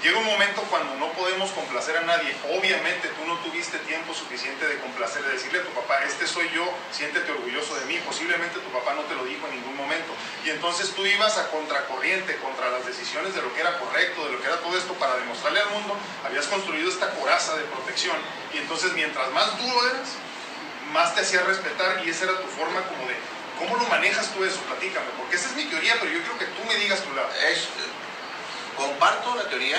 Llega 0.06 0.20
un 0.20 0.26
momento 0.26 0.62
cuando 0.70 0.94
no 0.98 1.12
podemos 1.13 1.50
complacer 1.50 1.98
a 1.98 2.02
nadie. 2.02 2.30
Obviamente 2.54 3.08
tú 3.18 3.26
no 3.26 3.39
tuviste 3.39 3.80
tiempo 3.89 4.13
suficiente 4.13 4.68
de 4.68 4.78
complacer, 4.78 5.24
de 5.24 5.32
decirle 5.32 5.58
a 5.58 5.63
tu 5.63 5.72
papá, 5.72 6.04
este 6.04 6.28
soy 6.28 6.48
yo, 6.54 6.62
siéntete 6.91 7.32
orgulloso 7.32 7.74
de 7.74 7.86
mí. 7.88 7.98
Posiblemente 8.06 8.60
tu 8.60 8.70
papá 8.70 8.94
no 8.94 9.02
te 9.10 9.15
lo 9.15 9.26
dijo 9.26 9.48
en 9.48 9.56
ningún 9.56 9.76
momento. 9.76 10.13
Y 10.46 10.52
entonces 10.52 10.91
tú 10.91 11.04
ibas 11.08 11.39
a 11.39 11.50
contracorriente 11.50 12.36
contra 12.36 12.70
las 12.70 12.86
decisiones 12.86 13.34
de 13.34 13.41
lo 13.41 13.52
que 13.56 13.62
era 13.62 13.80
correcto, 13.80 14.28
de 14.28 14.34
lo 14.34 14.39
que 14.39 14.46
era 14.46 14.58
todo 14.58 14.78
esto, 14.78 14.94
para 14.94 15.18
demostrarle 15.18 15.62
al 15.62 15.72
mundo, 15.72 15.98
habías 16.24 16.46
construido 16.46 16.88
esta 16.88 17.10
coraza 17.15 17.58
de 17.58 17.63
protección. 17.63 18.18
Y 18.54 18.60
entonces 18.60 18.94
mientras 18.94 19.32
más 19.32 19.58
duro 19.58 19.89
eras, 19.89 20.10
más 20.94 21.15
te 21.15 21.22
hacía 21.22 21.41
respetar 21.41 22.06
y 22.06 22.12
esa 22.12 22.26
era 22.26 22.38
tu 22.38 22.48
forma 22.50 22.80
como 22.94 23.08
de, 23.08 23.18
¿cómo 23.58 23.76
lo 23.76 23.89
manejas 23.89 24.30
tú 24.36 24.44
eso? 24.44 24.60
Platícame, 24.70 25.08
porque 25.18 25.36
esa 25.36 25.50
es 25.50 25.56
mi 25.56 25.65
teoría, 25.65 25.96
pero 26.00 26.12
yo 26.13 26.20
quiero 26.20 26.38
que 26.38 26.46
tú 26.46 26.63
me 26.68 26.76
digas 26.76 27.02
tu 27.02 27.12
lado. 27.15 27.30
Comparto 28.77 29.35
la 29.35 29.49
teoría, 29.49 29.77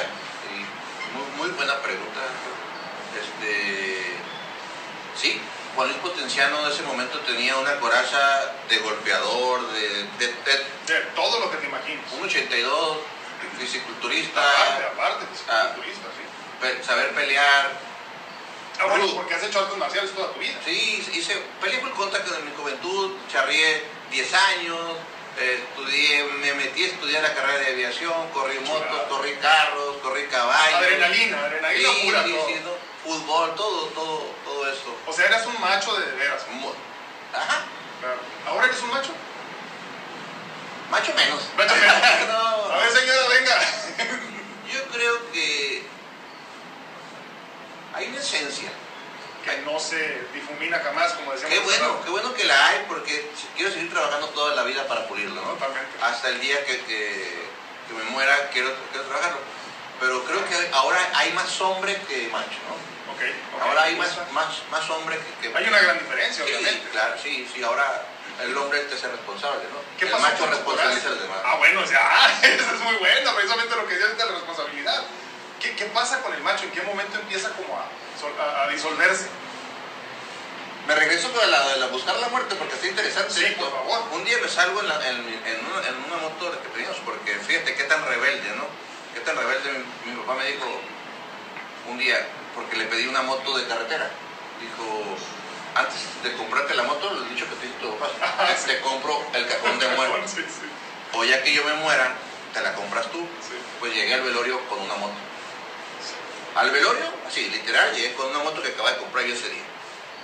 y 0.52 1.16
muy, 1.16 1.26
muy 1.48 1.48
buena 1.56 1.76
pregunta. 1.82 2.20
Este, 3.18 4.02
sí, 5.20 5.40
Juan 5.74 5.88
Luis 5.88 6.00
Potenciano 6.00 6.60
en 6.66 6.72
ese 6.72 6.82
momento 6.82 7.18
tenía 7.20 7.56
una 7.56 7.78
coraza 7.80 8.52
de 8.68 8.78
golpeador, 8.78 9.66
de, 9.72 9.88
de, 10.18 10.26
de 10.28 10.66
De 10.86 11.00
todo 11.14 11.40
lo 11.40 11.50
que 11.50 11.56
te 11.58 11.66
imaginas. 11.66 12.04
un 12.12 12.24
82, 12.24 12.98
fisiculturista, 13.58 14.40
Aparte, 14.40 14.84
aparte, 14.92 15.26
pues, 15.26 15.40
Ah. 15.48 15.72
turista, 15.74 16.06
sí. 16.16 16.22
pe- 16.60 16.82
saber 16.84 17.14
pelear. 17.14 17.70
Ah, 18.78 18.84
bueno, 18.86 19.06
porque 19.14 19.34
has 19.34 19.42
hecho 19.42 19.60
artes 19.60 19.76
marciales 19.78 20.12
toda 20.14 20.32
tu 20.32 20.38
vida. 20.40 20.54
Sí, 20.64 21.02
hice, 21.14 21.34
peleé 21.62 21.78
por 21.80 21.90
contra 21.92 22.22
que 22.22 22.34
en 22.34 22.44
mi 22.44 22.52
juventud, 22.54 23.14
charrié 23.32 23.82
10 24.10 24.34
años, 24.34 24.78
estudié, 25.38 26.24
me 26.24 26.54
metí 26.54 26.84
a 26.84 26.86
estudiar 26.86 27.22
la 27.22 27.34
carrera 27.34 27.58
de 27.60 27.72
aviación, 27.72 28.30
corrí 28.32 28.58
motos, 28.60 29.02
corrí 29.08 29.34
carros, 29.36 29.96
corrí 30.02 30.26
caballos. 30.26 30.78
Adrenalina, 30.78 31.40
adrenalina 31.44 31.88
Sí, 31.90 32.00
pura 32.06 32.24
sí, 32.24 32.30
todo. 32.32 32.46
sí, 32.48 32.54
¿no? 32.64 32.70
Fútbol, 33.04 33.54
todo, 33.54 33.86
todo, 33.88 34.30
todo 34.44 34.70
eso. 34.72 34.96
O 35.06 35.12
sea, 35.12 35.26
eras 35.26 35.46
un 35.46 35.60
macho 35.60 35.94
de 35.96 36.06
veras. 36.12 36.46
Mo- 36.52 36.74
Ajá, 37.34 37.64
Claro. 38.00 38.18
¿Ahora 38.46 38.66
eres 38.66 38.80
un 38.82 38.90
macho? 38.90 39.10
macho 40.90 41.12
menos. 41.14 41.40
Macho 41.56 41.74
menos. 41.80 42.28
No, 42.28 42.72
A 42.72 42.78
ver, 42.78 42.90
señora, 42.92 43.28
venga. 43.28 43.60
yo 44.72 44.82
creo 44.92 45.32
que 45.32 45.82
hay 47.94 48.06
una 48.08 48.18
esencia. 48.18 48.70
Que 49.46 49.58
no 49.62 49.78
se 49.78 50.22
difumina 50.34 50.78
jamás, 50.80 51.12
como 51.14 51.32
decíamos. 51.32 51.56
Qué 51.56 51.64
bueno, 51.64 52.00
qué 52.04 52.10
bueno 52.10 52.34
que 52.34 52.44
la 52.44 52.66
hay 52.68 52.84
porque 52.88 53.30
quiero 53.56 53.70
seguir 53.72 53.90
trabajando 53.90 54.28
toda 54.30 54.54
la 54.54 54.64
vida 54.64 54.86
para 54.88 55.06
pulirlo, 55.06 55.40
¿no? 55.40 55.52
Totalmente. 55.52 55.96
hasta 56.02 56.28
el 56.30 56.40
día 56.40 56.64
que, 56.66 56.80
que- 56.84 57.46
que 57.86 57.94
me 57.94 58.02
muera 58.10 58.50
quiero, 58.52 58.74
quiero 58.90 59.06
trabajarlo. 59.06 59.38
Pero 60.00 60.24
creo 60.24 60.44
que 60.48 60.68
ahora 60.72 60.98
hay 61.14 61.32
más 61.32 61.60
hombre 61.60 61.96
que 62.08 62.28
macho, 62.28 62.58
¿no? 62.68 62.74
Ok. 63.14 63.22
ok. 63.54 63.62
Ahora 63.62 63.82
hay 63.84 63.94
más, 63.96 64.10
más, 64.32 64.48
más 64.70 64.90
hombre 64.90 65.16
que, 65.40 65.48
que 65.48 65.56
Hay 65.56 65.66
una 65.68 65.78
gran 65.80 65.98
diferencia, 65.98 66.44
Sí, 66.44 66.52
obviamente. 66.52 66.88
claro, 66.90 67.14
sí, 67.22 67.48
sí, 67.54 67.62
ahora 67.62 68.02
el 68.42 68.54
hombre 68.58 68.80
es 68.80 68.86
que 68.88 68.98
ser 68.98 69.10
responsable, 69.12 69.62
¿no? 69.72 69.78
¿Qué 69.96 70.04
el 70.06 70.20
macho 70.20 70.44
responsabiliza 70.46 71.06
a 71.06 71.10
los 71.12 71.22
demás. 71.22 71.38
Ah, 71.44 71.54
bueno, 71.56 71.80
o 71.80 71.86
sea, 71.86 72.00
ah, 72.02 72.30
eso 72.42 72.74
es 72.74 72.80
muy 72.80 72.96
bueno, 72.96 73.34
precisamente 73.34 73.76
lo 73.76 73.86
que 73.86 73.94
decías 73.94 74.18
de 74.18 74.26
la 74.26 74.32
responsabilidad. 74.32 75.02
¿Qué, 75.60 75.74
qué 75.74 75.84
pasa 75.86 76.20
con 76.22 76.32
el 76.34 76.42
macho? 76.42 76.64
¿En 76.64 76.70
qué 76.72 76.82
momento 76.82 77.18
empieza 77.18 77.50
como 77.50 77.76
a, 77.76 77.86
sol- 78.20 78.34
a- 78.38 78.64
a 78.64 78.68
disolverse? 78.68 79.26
Me 80.86 80.94
regreso 80.94 81.28
a 81.42 81.46
la, 81.46 81.72
a 81.72 81.76
la 81.76 81.86
buscar 81.88 82.16
la 82.18 82.28
muerte 82.28 82.54
porque 82.54 82.74
está 82.74 82.86
interesante 82.86 83.32
Sí, 83.34 83.44
esto. 83.44 83.62
por 83.62 83.72
favor. 83.72 84.04
Un 84.12 84.24
día 84.24 84.38
me 84.40 84.48
salgo 84.48 84.80
en, 84.80 84.88
la- 84.88 85.08
en, 85.08 85.16
en 85.16 85.66
una, 85.66 85.88
en 85.88 85.96
una 86.06 86.16
moto 86.18 86.50
que 86.62 86.68
teníamos 86.68 86.98
porque 87.04 87.34
fíjate 87.40 87.74
qué 87.74 87.84
tan 87.84 88.04
rebelde, 88.06 88.52
¿no? 88.54 88.64
Qué 89.14 89.20
tan 89.20 89.36
rebelde 89.36 89.82
mi, 90.04 90.12
mi 90.12 90.16
papá 90.20 90.34
me 90.34 90.44
dijo 90.46 90.66
un 91.88 91.98
día 91.98 92.24
porque 92.54 92.76
le 92.76 92.84
pedí 92.84 93.06
una 93.08 93.22
moto 93.22 93.56
de 93.56 93.66
carretera. 93.66 94.08
Dijo, 94.60 95.16
antes 95.74 95.98
de 96.22 96.32
comprarte 96.36 96.74
la 96.74 96.84
moto, 96.84 97.12
le 97.14 97.26
he 97.26 97.30
dicho 97.30 97.46
que 97.48 97.56
te 97.56 97.66
tu 97.80 97.90
papá, 97.96 98.12
Ajá, 98.22 98.54
te, 98.54 98.74
te 98.74 98.80
compro 98.80 99.20
el 99.32 99.46
cajón 99.48 99.78
de 99.80 99.88
muerte. 99.88 100.28
Sí, 100.36 100.42
O 101.12 101.24
ya 101.24 101.42
que 101.42 101.52
yo 101.52 101.64
me 101.64 101.74
muera, 101.74 102.14
te 102.54 102.60
la 102.62 102.74
compras 102.74 103.10
tú. 103.10 103.26
Pues 103.80 103.92
llegué 103.92 104.14
al 104.14 104.22
velorio 104.22 104.60
con 104.68 104.78
una 104.80 104.94
moto. 104.94 105.14
Al 106.56 106.70
velorio, 106.70 107.04
así, 107.28 107.50
literal, 107.50 107.94
llegué 107.94 108.14
con 108.14 108.28
una 108.28 108.38
moto 108.38 108.62
que 108.62 108.68
acababa 108.68 108.92
de 108.92 108.98
comprar 108.98 109.26
yo 109.26 109.34
ese 109.34 109.50
día. 109.50 109.62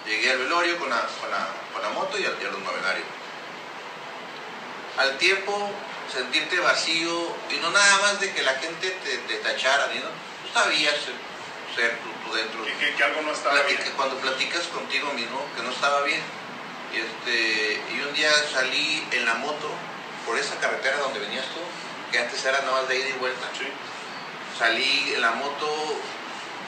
Llegué 0.06 0.30
al 0.30 0.38
velorio 0.38 0.78
con 0.78 0.88
la, 0.88 1.00
con 1.20 1.30
la, 1.30 1.46
con 1.72 1.82
la 1.82 1.90
moto 1.90 2.18
y 2.18 2.24
al, 2.24 2.36
y 2.42 2.46
a 2.46 2.50
los 2.50 2.60
novenarios. 2.60 3.06
Al 4.96 5.18
tiempo 5.18 5.70
sentirte 6.10 6.58
vacío 6.60 7.36
y 7.50 7.56
no 7.60 7.70
nada 7.70 7.98
más 8.00 8.20
de 8.20 8.32
que 8.32 8.42
la 8.42 8.54
gente 8.54 8.90
te, 8.90 9.18
te 9.18 9.34
tachara, 9.36 9.86
¿no? 9.88 9.92
Tú 9.92 10.52
sabías 10.58 10.94
ser 11.76 11.98
tú, 11.98 12.34
dentro. 12.34 12.64
Que, 12.64 12.94
que, 12.94 13.04
algo 13.04 13.22
no 13.22 13.32
estaba 13.32 13.60
bien. 13.62 13.78
Cuando 13.96 14.16
platicas 14.16 14.62
contigo 14.68 15.12
mismo, 15.12 15.44
que 15.54 15.62
no 15.62 15.70
estaba 15.70 16.02
bien. 16.02 16.22
Y, 16.94 16.98
este, 16.98 17.80
y 17.94 18.00
un 18.00 18.14
día 18.14 18.30
salí 18.52 19.06
en 19.12 19.26
la 19.26 19.34
moto 19.34 19.70
por 20.26 20.38
esa 20.38 20.56
carretera 20.56 20.96
donde 20.98 21.20
venías 21.20 21.44
tú, 21.46 21.60
que 22.10 22.18
antes 22.18 22.44
era 22.44 22.60
nada 22.60 22.80
más 22.80 22.88
de 22.88 22.98
ida 22.98 23.08
y 23.08 23.18
vuelta. 23.18 23.48
Sí. 23.58 23.66
Salí 24.58 25.12
en 25.14 25.20
la 25.20 25.32
moto 25.32 25.66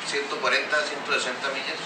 140, 0.06 0.82
160 0.82 1.48
millas, 1.48 1.78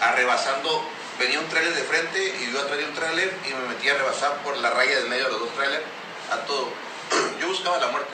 arrebasando, 0.00 0.84
venía 1.18 1.40
un 1.40 1.48
trailer 1.48 1.74
de 1.74 1.82
frente 1.82 2.36
y 2.40 2.52
yo 2.52 2.60
atrás 2.60 2.78
de 2.78 2.84
un 2.84 2.94
trailer 2.94 3.34
y 3.48 3.54
me 3.54 3.68
metí 3.68 3.88
a 3.88 3.94
rebasar 3.94 4.36
por 4.42 4.56
la 4.58 4.70
raya 4.70 4.96
del 4.96 5.08
medio 5.08 5.24
de 5.24 5.30
los 5.30 5.40
dos 5.40 5.54
trailers 5.54 5.84
a 6.30 6.36
todo. 6.46 6.68
Yo 7.40 7.48
buscaba 7.48 7.78
la 7.78 7.88
muerte, 7.88 8.12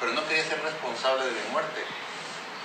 pero 0.00 0.12
no 0.12 0.26
quería 0.26 0.44
ser 0.44 0.62
responsable 0.62 1.26
de 1.26 1.32
mi 1.32 1.48
muerte. 1.52 1.84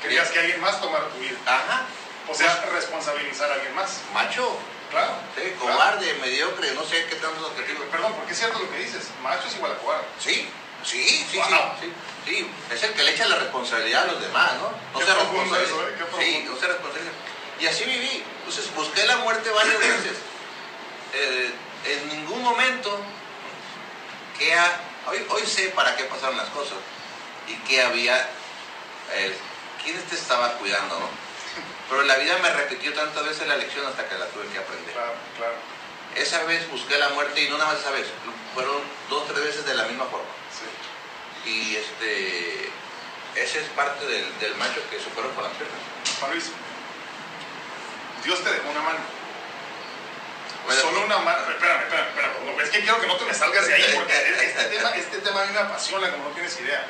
Querías 0.02 0.30
que 0.30 0.40
alguien 0.40 0.62
más 0.62 0.80
tomara 0.80 1.08
tu 1.10 1.20
vida. 1.20 1.38
Ajá. 1.46 1.86
O 2.30 2.34
sea, 2.34 2.66
responsabilizar 2.72 3.50
a 3.52 3.56
alguien 3.56 3.76
más. 3.76 4.02
Macho. 4.14 4.58
Claro. 4.92 5.14
Sí, 5.36 5.52
cobarde, 5.60 6.14
mediocre, 6.22 6.72
no 6.74 6.84
sé 6.84 7.06
qué 7.08 7.16
tantos 7.16 7.44
objetivos. 7.44 7.84
Perdón, 7.92 8.14
porque 8.14 8.34
es 8.34 8.40
cierto 8.40 8.60
lo 8.60 8.72
que 8.72 8.78
dices. 8.78 9.10
Macho 9.22 9.48
es 9.48 9.56
igual 9.56 9.74
a 9.74 9.78
cobarde. 9.78 10.06
Sí, 10.20 10.48
sí, 10.86 11.04
sí, 11.04 11.26
sí, 11.32 11.94
sí, 12.26 12.52
Es 12.72 12.84
el 12.84 12.94
que 12.94 13.04
le 13.04 13.12
echa 13.12 13.28
la 13.28 13.38
responsabilidad 13.38 14.04
a 14.04 14.12
los 14.14 14.22
demás, 14.22 14.54
¿no? 14.62 15.00
No 15.00 15.06
se 15.06 15.14
responsable. 15.14 15.64
¿eh? 15.64 16.06
sí, 16.20 16.46
no 16.48 16.60
se 16.60 16.68
responsable. 16.68 17.10
Y 17.60 17.68
así 17.68 17.84
viví. 17.86 18.24
Entonces 18.40 18.74
busqué 18.76 19.06
la 19.06 19.18
muerte 19.18 19.50
varias 19.50 19.80
veces. 19.80 20.18
Eh, 21.14 21.54
en 21.86 22.10
ningún 22.10 22.42
momento 22.42 23.00
que 24.38 24.54
hoy, 25.08 25.26
hoy 25.30 25.46
sé 25.46 25.70
para 25.70 25.96
qué 25.96 26.04
pasaron 26.06 26.38
las 26.38 26.50
cosas 26.50 26.78
y 27.48 27.56
qué 27.68 27.82
había, 27.82 28.18
eh, 29.14 29.36
quién 29.84 30.02
te 30.02 30.16
estaba 30.16 30.54
cuidando, 30.54 31.00
¿no? 31.00 31.08
Pero 31.90 32.04
la 32.04 32.18
vida 32.18 32.38
me 32.42 32.50
repitió 32.52 32.94
tantas 32.94 33.24
veces 33.24 33.48
la 33.48 33.58
lección 33.58 33.86
hasta 33.86 34.08
que 34.10 34.18
la 34.18 34.26
tuve 34.28 34.48
que 34.48 34.58
aprender. 34.58 34.94
Claro, 34.94 35.14
claro. 35.38 35.54
Esa 36.16 36.44
vez 36.44 36.70
busqué 36.72 36.98
la 36.98 37.10
muerte 37.10 37.44
y 37.44 37.50
no 37.50 37.58
nada 37.58 37.72
más 37.72 37.82
esa 37.82 37.92
vez, 37.92 38.08
fueron 38.54 38.82
dos, 39.10 39.28
tres 39.28 39.44
veces 39.44 39.66
de 39.66 39.76
la 39.76 39.84
misma 39.84 40.06
forma. 40.06 40.28
Y 41.46 41.76
este, 41.76 42.70
ese 43.36 43.62
es 43.62 43.68
parte 43.76 44.06
del, 44.06 44.40
del 44.40 44.56
macho 44.56 44.82
que 44.90 45.00
superó 45.00 45.30
con 45.36 45.44
las 45.44 45.54
piernas. 45.54 45.78
Juan 46.20 46.32
Luis, 46.32 46.46
Dios 48.24 48.44
te 48.44 48.52
dejó 48.52 48.70
una 48.70 48.82
mano. 48.82 49.00
Solo 50.82 51.06
una 51.06 51.18
mano. 51.20 51.52
Espérame, 51.52 51.84
espérame, 51.84 52.08
espérame. 52.10 52.62
Es 52.62 52.70
que 52.70 52.80
quiero 52.80 53.00
que 53.00 53.08
no 53.08 53.18
te 53.18 53.26
me 53.26 53.34
salgas 53.34 53.68
de 53.68 53.74
ahí 53.76 53.94
porque 53.94 54.14
este 54.46 54.64
tema, 54.66 54.90
este 54.96 55.18
tema 55.20 55.42
a 55.44 55.46
mí 55.46 55.54
me 55.54 55.60
apasiona 55.60 56.12
como 56.12 56.30
no 56.30 56.32
tienes 56.32 56.60
idea 56.60 56.86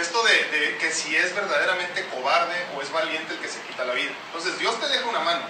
esto 0.00 0.22
de, 0.22 0.76
que 0.78 0.92
si 0.92 1.16
es 1.16 1.34
verdaderamente 1.34 2.04
cobarde 2.06 2.54
o 2.76 2.82
es 2.82 2.92
valiente 2.92 3.32
el 3.34 3.40
que 3.40 3.48
se 3.48 3.60
quita 3.62 3.84
la 3.84 3.94
vida. 3.94 4.10
Entonces 4.26 4.58
Dios 4.58 4.78
te 4.80 4.88
deja 4.88 5.06
una 5.06 5.20
mano, 5.20 5.42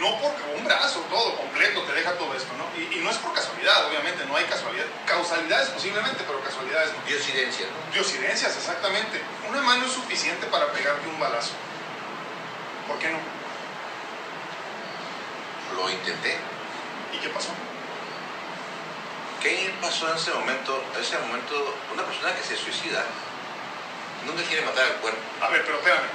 no 0.00 0.18
porque 0.20 0.42
un 0.56 0.64
brazo, 0.64 1.00
todo 1.10 1.36
completo, 1.36 1.82
te 1.82 1.92
deja 1.92 2.12
todo 2.12 2.34
esto, 2.34 2.52
¿no? 2.56 2.64
Y, 2.80 3.00
no 3.00 3.10
es 3.10 3.16
por 3.18 3.32
casualidad, 3.32 3.86
obviamente, 3.88 4.24
no 4.26 4.36
hay 4.36 4.44
casualidad. 4.44 4.86
Causalidades 5.06 5.68
posiblemente, 5.70 6.24
pero 6.26 6.40
casualidades 6.42 6.92
no. 6.92 7.04
Diosidencias, 7.06 7.68
¿no? 7.70 7.92
Diosidencias, 7.92 8.56
exactamente. 8.56 9.20
Una 9.48 9.62
mano 9.62 9.86
es 9.86 9.92
suficiente 9.92 10.46
para 10.46 10.72
pegarte 10.72 11.08
un 11.08 11.20
balazo. 11.20 11.52
¿Por 12.88 12.98
qué 12.98 13.10
no? 13.10 13.18
Lo 15.76 15.90
intenté. 15.90 16.38
¿Y 17.12 17.18
qué 17.18 17.28
pasó? 17.28 17.50
¿Qué 19.42 19.74
pasó 19.80 20.10
en 20.10 20.16
ese 20.16 20.32
momento? 20.32 20.82
En 20.94 21.02
ese 21.02 21.18
momento, 21.18 21.74
una 21.92 22.04
persona 22.04 22.34
que 22.34 22.42
se 22.42 22.56
suicida 22.56 23.04
nunca 24.26 24.42
quiere 24.44 24.64
matar 24.64 24.84
al 24.84 24.96
cuerpo. 24.96 25.20
A 25.40 25.48
ver, 25.48 25.64
pero 25.64 25.78
espérame. 25.78 26.08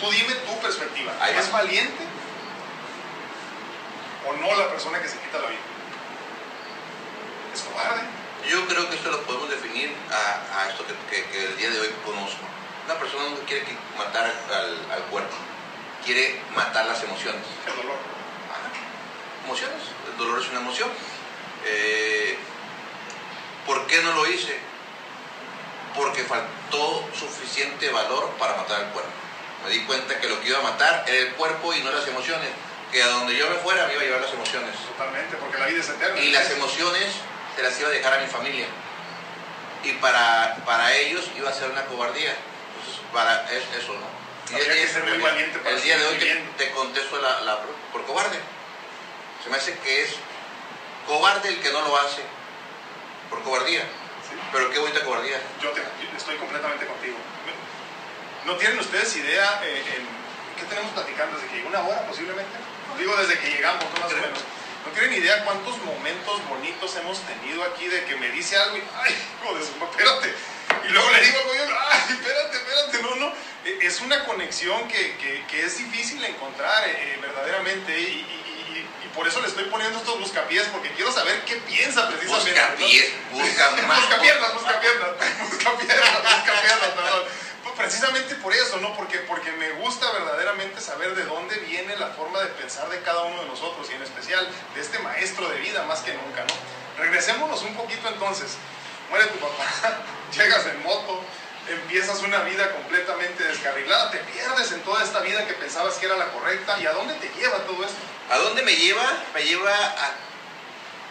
Tú 0.00 0.10
dime 0.10 0.34
tu 0.34 0.58
perspectiva. 0.60 1.12
¿Es 1.28 1.50
valiente 1.50 2.13
o 4.26 4.32
no 4.34 4.54
la 4.56 4.68
persona 4.70 5.00
que 5.00 5.08
se 5.08 5.18
quita 5.18 5.38
la 5.38 5.48
vida? 5.48 5.60
¿Es 7.54 7.62
cobarde? 7.62 8.02
Yo 8.48 8.66
creo 8.66 8.88
que 8.90 8.96
esto 8.96 9.10
lo 9.10 9.22
podemos 9.22 9.48
definir 9.48 9.94
a, 10.10 10.68
esto 10.68 10.84
que, 11.10 11.44
el 11.44 11.56
día 11.56 11.70
de 11.70 11.80
hoy 11.80 11.94
conozco. 12.04 12.44
Una 12.84 12.98
persona 12.98 13.30
no 13.30 13.46
quiere 13.46 13.64
matar 13.96 14.24
al, 14.26 15.02
cuerpo, 15.10 15.34
quiere 16.04 16.40
matar 16.54 16.86
las 16.86 17.02
emociones. 17.02 17.42
El 17.66 17.76
dolor. 17.76 17.96
Emociones. 19.44 19.82
El 20.10 20.18
dolor 20.18 20.40
es 20.40 20.48
una 20.50 20.60
emoción. 20.60 20.90
Eh, 21.64 22.36
¿Por 23.66 23.86
qué 23.86 24.02
no 24.02 24.12
lo 24.12 24.26
hice? 24.26 24.58
porque 25.94 26.24
faltó 26.24 27.04
suficiente 27.18 27.90
valor 27.90 28.30
para 28.38 28.56
matar 28.56 28.80
al 28.80 28.90
cuerpo. 28.90 29.10
Me 29.64 29.70
di 29.70 29.80
cuenta 29.84 30.20
que 30.20 30.28
lo 30.28 30.40
que 30.40 30.48
iba 30.48 30.58
a 30.58 30.62
matar 30.62 31.04
era 31.06 31.18
el 31.18 31.34
cuerpo 31.34 31.72
y 31.72 31.82
no 31.82 31.90
las 31.90 32.06
emociones, 32.06 32.50
que 32.94 33.02
a 33.02 33.08
donde 33.08 33.36
yo 33.36 33.50
me 33.50 33.56
fuera 33.56 33.88
me 33.88 33.94
iba 33.94 34.02
a 34.02 34.04
llevar 34.04 34.20
las 34.20 34.32
emociones. 34.32 34.70
Totalmente, 34.86 35.36
porque 35.36 35.58
la 35.58 35.66
vida 35.66 35.80
es 35.80 35.88
eterna. 35.88 36.20
Y 36.20 36.30
las 36.30 36.48
emociones 36.52 37.06
se 37.56 37.62
las 37.62 37.78
iba 37.80 37.88
a 37.88 37.92
dejar 37.92 38.14
a 38.14 38.18
mi 38.18 38.28
familia. 38.28 38.66
Y 39.82 39.92
para, 39.94 40.54
para 40.64 40.94
ellos 40.94 41.28
iba 41.36 41.50
a 41.50 41.52
ser 41.52 41.70
una 41.70 41.84
cobardía. 41.86 42.30
Entonces, 42.30 43.02
para 43.12 43.50
eso, 43.52 43.94
¿no? 43.94 44.56
Y 44.56 44.60
el, 44.60 44.66
que 44.66 44.86
ser 44.86 45.02
muy 45.04 45.18
valiente 45.18 45.58
el 45.68 45.82
día 45.82 45.98
de 45.98 46.06
hoy 46.06 46.16
te, 46.56 46.70
contesto 46.70 47.20
la, 47.20 47.40
la, 47.40 47.58
por 47.92 48.04
cobarde. 48.04 48.38
Se 49.42 49.50
me 49.50 49.56
hace 49.56 49.76
que 49.78 50.04
es 50.04 50.14
cobarde 51.08 51.48
el 51.48 51.60
que 51.60 51.72
no 51.72 51.82
lo 51.82 51.98
hace 51.98 52.22
por 53.28 53.42
cobardía. 53.42 53.82
Pero 54.52 54.70
qué 54.70 54.78
bonita 54.78 55.04
cobardía. 55.04 55.40
Yo, 55.60 55.72
estoy 56.16 56.36
completamente 56.36 56.86
contigo. 56.86 57.16
¿No 58.44 58.54
tienen 58.56 58.78
ustedes 58.78 59.16
idea 59.16 59.60
eh, 59.64 59.82
en 59.96 60.06
qué 60.60 60.66
tenemos 60.68 60.92
platicando 60.92 61.36
desde 61.36 61.48
que 61.48 61.56
llegó 61.56 61.70
una 61.70 61.80
hora 61.80 62.06
posiblemente? 62.06 62.73
Digo 62.98 63.16
desde 63.16 63.38
que 63.38 63.50
llegamos, 63.50 63.84
no 63.84 64.00
más 64.00 64.12
o 64.12 64.16
menos. 64.16 64.38
No 64.84 64.92
tienen 64.92 65.14
idea 65.14 65.44
cuántos 65.44 65.78
momentos 65.78 66.46
bonitos 66.48 66.94
hemos 66.96 67.18
tenido 67.20 67.62
aquí 67.64 67.88
de 67.88 68.04
que 68.04 68.16
me 68.16 68.28
dice 68.30 68.56
algo 68.56 68.76
y, 68.76 68.82
ay, 68.96 69.14
joder, 69.42 69.62
espérate. 69.62 70.34
Y 70.86 70.92
luego 70.92 71.10
le 71.10 71.20
digo 71.22 71.38
algo 71.38 71.54
y 71.54 71.58
yo, 71.58 71.64
ay, 71.90 72.00
espérate, 72.10 72.56
espérate, 72.56 73.02
no, 73.02 73.14
no. 73.16 73.32
E, 73.64 73.86
es 73.86 74.00
una 74.02 74.24
conexión 74.24 74.86
que, 74.88 75.16
que, 75.16 75.44
que 75.46 75.64
es 75.64 75.78
difícil 75.78 76.22
encontrar 76.24 76.86
eh, 76.86 77.18
verdaderamente 77.20 77.98
y, 77.98 78.40
por 79.14 79.28
eso 79.28 79.40
le 79.40 79.46
estoy 79.46 79.66
poniendo 79.66 79.96
estos 79.96 80.18
buscapiés, 80.18 80.64
porque 80.72 80.90
quiero 80.90 81.12
saber 81.12 81.40
qué 81.44 81.54
piensa 81.58 82.08
precisamente. 82.08 82.60
Buscapiés, 82.60 83.12
busca 83.30 83.70
más. 83.86 84.00
Buscapiernas, 84.00 84.54
buscapiernas, 84.54 85.10
buscapiernas, 85.40 86.22
buscapiernas, 86.22 86.88
perdón. 86.96 87.24
Precisamente 87.76 88.36
por 88.36 88.54
eso, 88.54 88.76
¿no? 88.78 88.94
Porque, 88.96 89.18
porque 89.20 89.50
me 89.52 89.70
gusta 89.72 90.10
verdaderamente 90.12 90.80
saber 90.80 91.14
de 91.14 91.24
dónde 91.24 91.56
viene 91.56 91.96
la 91.96 92.08
forma 92.08 92.40
de 92.40 92.46
pensar 92.50 92.88
de 92.88 93.00
cada 93.00 93.22
uno 93.22 93.42
de 93.42 93.48
nosotros 93.48 93.88
y 93.90 93.94
en 93.94 94.02
especial 94.02 94.48
de 94.74 94.80
este 94.80 94.98
maestro 95.00 95.48
de 95.48 95.58
vida 95.58 95.84
más 95.84 96.00
que 96.00 96.14
nunca, 96.14 96.42
¿no? 96.42 97.02
Regresémonos 97.02 97.62
un 97.62 97.74
poquito 97.74 98.08
entonces. 98.08 98.56
Muere 99.10 99.26
tu 99.26 99.38
papá, 99.38 99.64
llegas 100.36 100.64
en 100.66 100.82
moto, 100.84 101.20
empiezas 101.68 102.22
una 102.22 102.40
vida 102.40 102.72
completamente 102.72 103.42
descarrilada, 103.42 104.10
te 104.12 104.18
pierdes 104.18 104.70
en 104.72 104.80
toda 104.82 105.02
esta 105.02 105.20
vida 105.20 105.46
que 105.46 105.54
pensabas 105.54 105.94
que 105.96 106.06
era 106.06 106.16
la 106.16 106.30
correcta. 106.32 106.78
¿Y 106.80 106.86
a 106.86 106.92
dónde 106.92 107.14
te 107.14 107.28
lleva 107.38 107.58
todo 107.66 107.84
esto? 107.84 107.96
¿A 108.30 108.38
dónde 108.38 108.62
me 108.62 108.74
lleva? 108.76 109.04
Me 109.34 109.42
lleva 109.42 109.74
a 109.74 110.12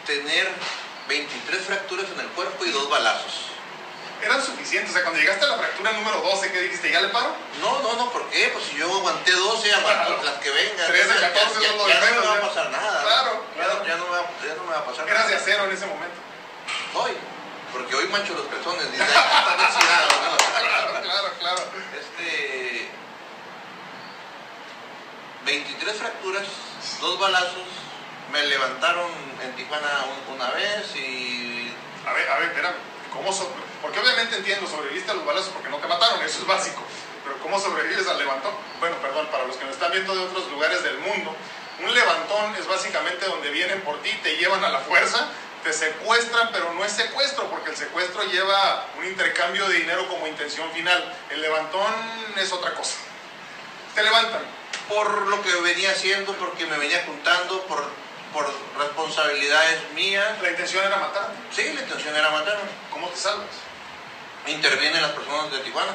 tener 0.05 0.49
23 1.09 1.61
fracturas 1.61 2.05
en 2.13 2.21
el 2.21 2.27
cuerpo 2.27 2.65
y 2.65 2.71
dos 2.71 2.89
balazos. 2.89 3.52
¿Eran 4.23 4.41
suficientes? 4.41 4.91
O 4.91 4.93
sea, 4.93 5.03
cuando 5.03 5.19
llegaste 5.19 5.43
a 5.45 5.49
la 5.49 5.57
fractura 5.57 5.91
número 5.91 6.21
12, 6.21 6.51
¿qué 6.51 6.61
dijiste? 6.61 6.91
¿Ya 6.91 7.01
le 7.01 7.09
paro? 7.09 7.35
No, 7.59 7.81
no, 7.81 7.93
no, 7.93 8.11
¿por 8.11 8.29
qué? 8.29 8.49
Pues 8.53 8.65
si 8.65 8.77
yo 8.77 8.89
aguanté 8.89 9.31
12, 9.31 9.73
aguanto 9.73 10.23
las 10.23 10.35
que 10.35 10.49
vengan. 10.49 10.87
13, 10.87 11.13
14, 11.19 11.61
ya, 11.61 11.71
no, 11.73 11.87
ya 11.87 11.99
no 11.99 12.21
me 12.21 12.27
va 12.27 12.35
a 12.35 12.41
pasar 12.41 12.69
nada. 12.71 13.03
Claro, 13.03 13.45
claro. 13.55 13.85
Ya, 13.85 13.95
no, 13.97 14.05
me 14.05 14.11
va, 14.11 14.29
ya 14.47 14.55
no 14.55 14.63
me 14.63 14.71
va 14.71 14.79
a 14.79 14.85
pasar 14.85 15.07
Eras 15.07 15.25
nada. 15.25 15.29
Eras 15.29 15.45
de 15.45 15.51
acero 15.51 15.65
en 15.65 15.71
ese 15.71 15.85
momento. 15.85 16.15
Hoy, 16.93 17.11
porque 17.73 17.95
hoy 17.95 18.07
mancho 18.07 18.33
los 18.33 18.45
pezones. 18.47 18.91
Dice, 18.91 19.03
claro, 19.05 20.07
claro, 21.03 21.33
claro. 21.39 21.63
Este... 21.99 22.89
23 25.45 25.97
fracturas 25.97 26.47
dos 27.01 27.19
balazos, 27.19 27.67
me 28.31 28.45
levantaron 28.45 29.11
en 29.43 29.53
Tijuana 29.55 30.05
una 30.33 30.49
vez 30.51 30.95
y... 30.95 31.73
A 32.07 32.13
ver, 32.13 32.29
a 32.29 32.37
ver, 32.37 32.49
espérame, 32.49 32.75
¿cómo 33.11 33.33
Porque 33.83 33.99
obviamente 33.99 34.37
entiendo, 34.37 34.65
sobreviviste 34.65 35.11
a 35.11 35.13
los 35.13 35.25
balazos 35.25 35.49
porque 35.49 35.69
no 35.69 35.75
te 35.77 35.87
mataron, 35.87 36.23
eso 36.23 36.39
es 36.39 36.47
básico. 36.47 36.81
Pero 37.25 37.37
¿cómo 37.39 37.59
sobrevives 37.59 38.07
al 38.07 38.17
levantón? 38.17 38.53
Bueno, 38.79 38.95
perdón, 39.01 39.27
para 39.27 39.45
los 39.45 39.57
que 39.57 39.65
nos 39.65 39.73
están 39.73 39.91
viendo 39.91 40.15
de 40.15 40.21
otros 40.21 40.49
lugares 40.51 40.81
del 40.83 40.99
mundo, 40.99 41.35
un 41.83 41.93
levantón 41.93 42.55
es 42.55 42.65
básicamente 42.65 43.25
donde 43.25 43.51
vienen 43.51 43.81
por 43.81 44.01
ti, 44.01 44.09
te 44.23 44.37
llevan 44.37 44.63
a 44.63 44.69
la 44.69 44.79
fuerza, 44.79 45.27
te 45.65 45.73
secuestran, 45.73 46.49
pero 46.53 46.73
no 46.73 46.85
es 46.85 46.93
secuestro, 46.93 47.49
porque 47.49 47.71
el 47.71 47.75
secuestro 47.75 48.23
lleva 48.23 48.85
un 48.97 49.05
intercambio 49.05 49.67
de 49.67 49.79
dinero 49.79 50.07
como 50.07 50.27
intención 50.27 50.71
final. 50.71 51.17
El 51.29 51.41
levantón 51.41 51.93
es 52.37 52.53
otra 52.53 52.73
cosa. 52.75 52.95
Te 53.95 54.01
levantan, 54.01 54.43
por 54.87 55.27
lo 55.27 55.41
que 55.41 55.53
venía 55.55 55.91
haciendo, 55.91 56.33
porque 56.35 56.65
me 56.67 56.77
venía 56.77 57.03
juntando, 57.05 57.61
por 57.63 57.83
por 58.33 58.51
responsabilidades 58.79 59.91
mías. 59.93 60.41
La 60.41 60.49
intención 60.49 60.83
era 60.83 60.97
matar. 60.97 61.31
Sí, 61.55 61.71
la 61.71 61.81
intención 61.81 62.15
era 62.15 62.31
matarme. 62.31 62.69
¿Cómo 62.91 63.07
te 63.09 63.17
salvas? 63.17 63.45
Intervienen 64.47 65.01
las 65.01 65.11
personas 65.11 65.51
de 65.51 65.59
Tijuana. 65.59 65.91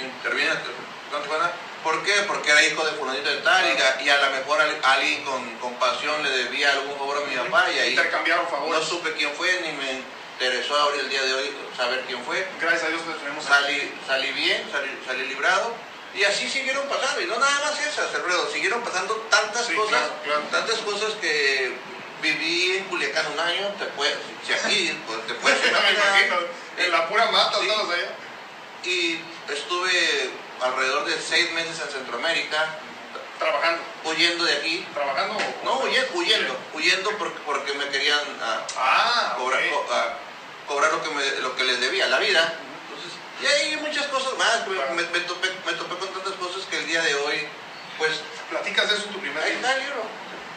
Intervienen 0.00 0.54
las 0.54 0.62
personas 0.62 0.88
de 1.12 1.20
Tijuana. 1.22 1.50
¿Por 1.82 2.02
qué? 2.02 2.12
Porque 2.26 2.50
era 2.50 2.62
hijo 2.64 2.84
de 2.84 2.92
fulanito 2.92 3.28
de 3.30 3.36
tal 3.38 3.64
y 3.66 3.80
a- 3.80 4.02
y 4.02 4.08
a 4.10 4.16
lo 4.18 4.30
mejor 4.32 4.60
al- 4.60 4.80
alguien 4.82 5.24
con 5.24 5.58
compasión 5.58 6.22
le 6.22 6.30
debía 6.30 6.72
algún 6.72 6.96
favor 6.98 7.18
a 7.18 7.20
mi 7.26 7.36
papá 7.36 7.70
y 7.70 7.78
ahí 7.78 7.90
Intercambiaron 7.90 8.44
no 8.44 8.50
favores. 8.50 8.84
supe 8.84 9.12
quién 9.14 9.32
fue 9.34 9.60
ni 9.62 9.72
me 9.72 10.02
interesó 10.32 10.76
ahora 10.76 10.96
el 10.96 11.08
día 11.08 11.22
de 11.22 11.34
hoy 11.34 11.52
saber 11.76 12.02
quién 12.06 12.22
fue. 12.24 12.46
Gracias 12.60 12.84
a 12.84 12.88
Dios 12.88 13.00
pues 13.04 13.16
tenemos 13.18 13.44
Salí, 13.44 13.94
salí 14.06 14.32
bien, 14.32 14.68
salí, 14.72 14.90
salí 15.06 15.26
librado. 15.28 15.72
Y 16.14 16.24
así 16.24 16.48
siguieron 16.48 16.88
pasando, 16.88 17.20
y 17.20 17.26
no 17.26 17.38
nada 17.38 17.60
más 17.64 17.78
esas, 17.80 18.12
Alfredo, 18.14 18.50
siguieron 18.50 18.82
pasando 18.82 19.14
tantas 19.30 19.66
Sí, 19.66 19.74
cosas, 19.74 19.90
claro, 20.00 20.14
claro. 20.24 20.40
tantas 20.50 20.78
cosas 20.78 21.12
que 21.20 21.72
viví 22.22 22.76
en 22.78 22.84
Culiacán 22.84 23.26
un 23.32 23.38
año, 23.38 23.68
te 23.78 23.84
puedes, 23.86 24.16
si 24.44 24.52
aquí, 24.54 24.98
pues 25.06 25.26
te 25.26 25.34
puedes 25.34 25.58
imaginar. 25.68 26.47
Sí. 27.32 27.70
allá. 27.70 28.08
Y 28.84 29.20
estuve 29.52 30.30
alrededor 30.60 31.04
de 31.06 31.20
seis 31.20 31.52
meses 31.52 31.80
en 31.80 31.88
Centroamérica, 31.92 32.78
Trabajando. 33.38 33.82
huyendo 34.04 34.44
de 34.44 34.52
aquí. 34.56 34.86
¿Trabajando? 34.94 35.34
o- 35.36 35.64
No, 35.64 35.78
huyendo, 35.80 36.10
huyendo, 36.14 36.56
huyendo 36.74 37.10
porque, 37.18 37.38
porque 37.44 37.72
me 37.74 37.88
querían 37.88 38.20
ah, 38.42 38.66
Ah, 38.76 39.34
cobrar, 39.36 39.68
co- 39.70 39.86
ah, 39.92 40.14
cobrar 40.66 40.92
lo, 40.92 41.02
que 41.02 41.10
me, 41.10 41.24
lo 41.40 41.54
que 41.56 41.64
les 41.64 41.80
debía, 41.80 42.06
la 42.06 42.18
vida. 42.18 42.54
Entonces, 42.88 43.12
y 43.42 43.46
hay 43.46 43.76
muchas 43.76 44.06
cosas 44.08 44.34
más, 44.38 44.66
me, 44.66 44.74
Claro. 44.76 44.94
me- 44.94 45.02
me 45.06 45.20
topé, 45.20 45.48
me 45.66 45.72
topé 45.72 45.96
con 45.96 46.08
tantas 46.08 46.34
cosas 46.34 46.64
que 46.70 46.78
el 46.78 46.86
día 46.86 47.02
de 47.02 47.14
hoy, 47.14 47.46
pues, 47.98 48.12
Platicas 48.50 48.88
de 48.88 48.96
eso 48.96 49.04
en 49.06 49.12
tu 49.12 49.20
primer 49.20 49.42
ahí 49.42 49.50
libro. 49.52 49.66
está 49.68 49.76
el 49.76 49.84
libro. 49.84 50.02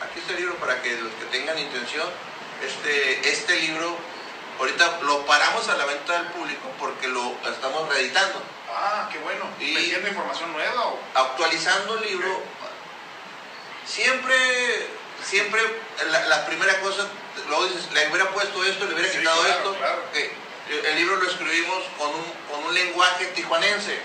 Aquí 0.02 0.20
está 0.20 0.32
el 0.32 0.38
libro 0.40 0.56
para 0.56 0.82
que 0.82 0.96
los 0.96 1.12
que 1.14 1.26
tengan 1.26 1.60
intención, 1.60 2.08
este, 2.64 3.30
este 3.30 3.56
libro, 3.60 3.98
ahorita 4.60 5.00
lo 5.04 5.26
paramos 5.26 5.68
a 5.70 5.76
la 5.78 5.86
venta 5.86 6.18
al 6.20 6.28
público 6.32 6.68
porque 6.80 7.08
lo 7.08 7.36
estamos 7.50 7.88
reeditando. 7.90 8.42
Ah, 8.74 9.10
qué 9.12 9.20
bueno. 9.20 9.46
Y- 9.60 9.72
¿Metiendo 9.74 10.08
información 10.08 10.52
nueva 10.54 10.86
o...? 10.88 11.00
actualizando 11.14 11.98
el 11.98 12.10
libro, 12.10 12.42
siempre, 13.86 14.36
siempre 15.24 15.62
la, 16.10 16.26
la 16.28 16.46
primera 16.46 16.80
cosa, 16.80 17.08
luego 17.48 17.66
dices, 17.68 17.92
le 17.92 18.08
hubiera 18.10 18.30
puesto 18.30 18.64
esto, 18.64 18.86
le 18.86 18.94
hubiera 18.94 19.10
Sí, 19.12 19.18
quitado 19.20 19.42
claro, 19.42 19.58
esto. 19.58 19.76
claro. 19.76 20.02
el 20.90 20.96
libro 20.96 21.16
lo 21.18 21.30
escribimos 21.30 21.84
con 21.98 22.10
un, 22.10 22.24
con 22.50 22.64
un 22.66 22.74
lenguaje 22.74 23.26
tijuanense. 23.28 24.00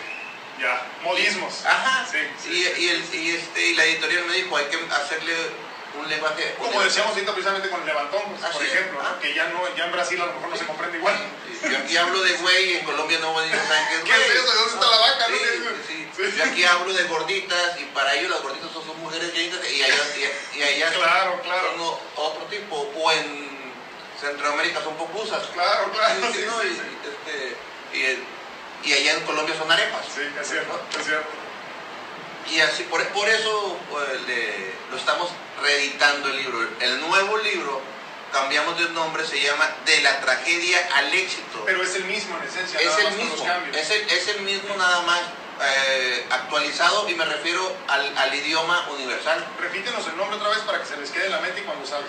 Ya, 0.61 0.83
modismos. 1.03 1.67
Ajá. 1.67 2.07
Sí, 2.11 2.19
sí, 2.43 2.51
y, 2.51 2.65
sí. 2.65 2.83
y 2.83 2.89
el, 2.89 3.15
y, 3.15 3.31
este, 3.37 3.67
y 3.67 3.75
la 3.75 3.85
editorial 3.85 4.25
me 4.25 4.33
dijo, 4.33 4.57
hay 4.57 4.65
que 4.67 4.79
hacerle 4.91 5.35
un 5.99 6.09
lenguaje... 6.09 6.55
Como 6.59 6.83
decíamos 6.83 7.13
ahorita 7.13 7.33
precisamente 7.33 7.69
con 7.71 7.81
el 7.81 7.87
levantón, 7.87 8.23
pues, 8.31 8.45
Así 8.45 8.53
por 8.59 8.63
es. 8.67 8.73
ejemplo, 8.73 9.03
¿no? 9.03 9.09
Ah. 9.09 9.19
que 9.21 9.35
ya 9.35 9.49
no 9.49 9.63
ya 9.77 9.85
en 9.87 9.93
Brasil 9.93 10.21
a 10.21 10.27
lo 10.27 10.33
mejor 10.35 10.49
no 10.51 10.57
se 10.57 10.67
comprende 10.67 10.99
igual. 10.99 11.17
Sí, 11.61 11.69
Yo 11.71 11.79
aquí 11.79 11.97
hablo 11.97 12.23
de 12.23 12.33
güey 12.37 12.73
y 12.73 12.77
en 12.77 12.85
Colombia 12.85 13.19
no 13.21 13.33
no 13.33 13.39
saben 13.39 13.51
qué 13.51 13.95
es 13.97 14.03
¿Qué 14.05 14.13
es 14.13 14.35
eso? 14.37 14.51
¿De 14.51 14.55
dónde 14.59 14.75
está 14.75 14.91
la 14.91 14.97
vaca? 14.99 15.29
no? 15.29 15.37
Sí, 15.37 15.45
sí, 15.87 16.09
sí. 16.17 16.37
Yo 16.39 16.45
aquí 16.45 16.65
hablo 16.65 16.93
de 16.93 17.05
gorditas 17.05 17.81
y 17.81 17.85
para 17.87 18.15
ellos 18.15 18.31
las 18.31 18.43
gorditas 18.43 18.71
son, 18.73 18.85
son 18.87 19.01
mujeres 19.01 19.35
lindas 19.35 19.61
y 19.71 19.83
allá, 19.83 19.95
y, 20.55 20.59
y 20.59 20.63
allá 20.63 20.93
son- 20.93 21.03
Claro, 21.03 21.41
claro. 21.43 21.69
son 21.77 22.25
otro 22.25 22.45
tipo. 22.47 22.93
O 22.97 23.13
en 23.13 23.47
Centroamérica 24.21 24.83
son 24.83 24.97
popusas. 24.97 25.43
Claro, 25.53 25.91
claro, 25.93 26.15
Sí, 26.33 26.39
sí, 26.41 26.45
¿no? 26.47 26.61
sí, 26.61 26.69
y, 26.69 26.75
sí. 26.75 26.83
este, 27.05 27.57
y- 27.99 28.89
y 28.89 28.93
allá 28.93 29.13
en 29.15 29.21
Colombia 29.25 29.55
son 29.59 29.71
arepas. 29.71 30.05
Sí, 30.15 30.23
es 30.41 30.49
cierto, 30.49 30.81
es 30.99 31.05
cierto. 31.07 31.29
Y 32.51 32.61
así, 32.61 32.85
por, 32.85 33.07
por 33.09 33.29
eso 33.29 33.79
pues, 33.91 34.21
le- 34.27 34.73
lo 34.91 34.97
estamos 34.97 35.31
reeditando 35.63 36.29
el 36.29 36.37
libro. 36.37 36.69
El 36.81 37.01
nuevo 37.01 37.39
libro, 37.39 37.81
cambiamos 38.33 38.79
de 38.79 38.89
nombre, 38.91 39.27
se 39.27 39.41
llama 39.41 39.69
De 39.85 40.01
la 40.03 40.21
tragedia 40.21 40.89
al 40.95 41.13
éxito. 41.13 41.63
Pero 41.67 41.83
es 41.83 41.95
el 41.97 42.05
mismo 42.05 42.37
en 42.39 42.45
esencia, 42.49 42.79
Es 42.81 42.99
el 42.99 43.13
mismo, 43.13 43.47
es 43.75 43.91
el, 43.91 44.11
es 44.11 44.29
el 44.29 44.41
mismo 44.43 44.77
nada 44.77 45.01
más 45.03 45.21
eh, 45.63 46.27
actualizado 46.31 47.09
y 47.09 47.15
me 47.15 47.25
refiero 47.25 47.75
al, 47.89 48.17
al 48.19 48.35
idioma 48.35 48.87
universal. 48.91 49.45
Repítenos 49.61 50.07
el 50.07 50.17
nombre 50.17 50.37
otra 50.37 50.51
vez 50.51 50.59
para 50.61 50.81
que 50.81 50.87
se 50.87 50.97
les 50.99 51.11
quede 51.11 51.27
en 51.27 51.33
la 51.33 51.41
mente 51.41 51.61
y 51.61 51.65
cuando 51.65 51.87
salga. 51.87 52.09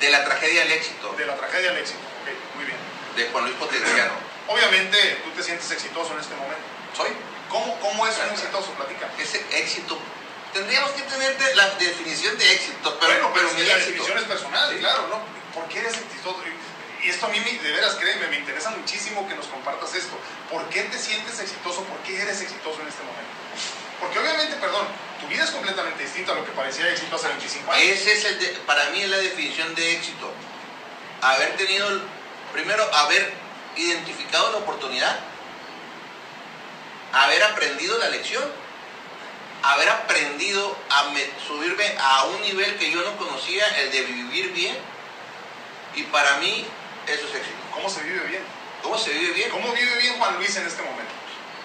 De 0.00 0.10
la 0.10 0.24
tragedia 0.24 0.62
al 0.62 0.72
éxito, 0.72 1.14
De 1.16 1.24
la 1.26 1.36
tragedia 1.36 1.70
al 1.70 1.78
éxito. 1.78 2.00
Ok, 2.22 2.56
muy 2.56 2.64
bien. 2.64 2.76
de 3.16 3.28
Juan 3.30 3.44
Luis 3.44 3.56
Potenciano. 3.56 4.12
Obviamente 4.48 5.20
tú 5.24 5.30
te 5.30 5.42
sientes 5.44 5.70
exitoso 5.70 6.12
en 6.12 6.18
este 6.20 6.34
momento. 6.34 6.60
Soy 6.96 7.10
¿Cómo, 7.52 7.78
cómo 7.80 8.06
es 8.06 8.16
un 8.18 8.30
exitoso? 8.32 8.70
Platica. 8.72 9.08
ese 9.18 9.44
éxito. 9.52 9.98
Tendríamos 10.52 10.90
que 10.92 11.02
tener 11.02 11.38
de- 11.38 11.54
la 11.54 11.68
definición 11.76 12.36
de 12.38 12.52
éxito, 12.52 12.98
pero, 13.00 13.12
bueno, 13.12 13.30
pero, 13.32 13.48
pero 13.48 13.58
mi 13.60 13.66
la 13.68 13.74
éxito. 13.76 13.90
definición 13.90 14.18
es 14.18 14.24
personal, 14.24 14.70
Sí. 14.72 14.78
claro, 14.80 15.06
¿no? 15.08 15.20
¿Por 15.54 15.68
qué 15.68 15.78
eres 15.80 15.94
exitoso? 15.96 16.42
Y 17.02 17.08
esto 17.08 17.26
a 17.26 17.28
mí, 17.30 17.38
de 17.40 17.72
veras, 17.72 17.94
créeme, 17.96 18.26
me 18.28 18.38
interesa 18.38 18.70
muchísimo 18.70 19.26
que 19.28 19.34
nos 19.34 19.46
compartas 19.46 19.94
esto. 19.94 20.16
¿Por 20.50 20.64
qué 20.68 20.82
te 20.84 20.98
sientes 20.98 21.38
exitoso? 21.40 21.82
¿Por 21.84 21.98
qué 22.00 22.20
eres 22.20 22.40
exitoso 22.40 22.80
en 22.80 22.88
este 22.88 23.02
momento? 23.02 23.32
Porque 24.00 24.18
obviamente, 24.18 24.56
perdón, 24.56 24.86
tu 25.20 25.26
vida 25.28 25.44
es 25.44 25.50
completamente 25.50 26.02
distinta 26.04 26.32
a 26.32 26.34
lo 26.36 26.44
que 26.44 26.52
parecía 26.52 26.88
éxito 26.88 27.16
hace 27.16 27.28
25 27.28 27.72
años. 27.72 27.84
Ese 27.86 28.12
es 28.12 28.24
el 28.24 28.38
de- 28.38 28.48
para 28.66 28.90
mí 28.90 29.02
es 29.02 29.08
la 29.10 29.18
definición 29.18 29.74
de 29.74 29.92
éxito. 29.92 30.30
Haber 31.22 31.56
tenido, 31.56 31.88
primero, 32.52 32.84
haber 32.94 33.32
identificado 33.76 34.52
la 34.52 34.58
oportunidad, 34.58 35.18
haber 37.12 37.42
aprendido 37.44 37.98
la 37.98 38.08
lección, 38.08 38.42
haber 39.62 39.88
aprendido 39.88 40.76
a 40.90 41.04
me- 41.10 41.30
subirme 41.46 41.94
a 42.00 42.24
un 42.24 42.40
nivel 42.42 42.76
que 42.78 42.90
yo 42.90 43.02
no 43.02 43.16
conocía, 43.16 43.66
el 43.80 43.92
de 43.92 44.02
vivir 44.02 44.52
bien. 44.52 44.76
Y 45.94 46.04
para 46.04 46.36
mí, 46.38 46.66
eso 47.06 47.26
es 47.28 47.34
éxito. 47.34 47.56
¿Cómo 47.72 47.88
se 47.88 48.02
vive 48.02 48.20
bien? 48.26 48.42
¿Cómo 48.82 48.98
se 48.98 49.10
vive 49.12 49.32
bien? 49.34 49.50
¿Cómo 49.50 49.72
vive 49.72 49.96
bien 49.98 50.18
Juan 50.18 50.36
Luis 50.36 50.56
en 50.56 50.66
este 50.66 50.82
momento? 50.82 51.12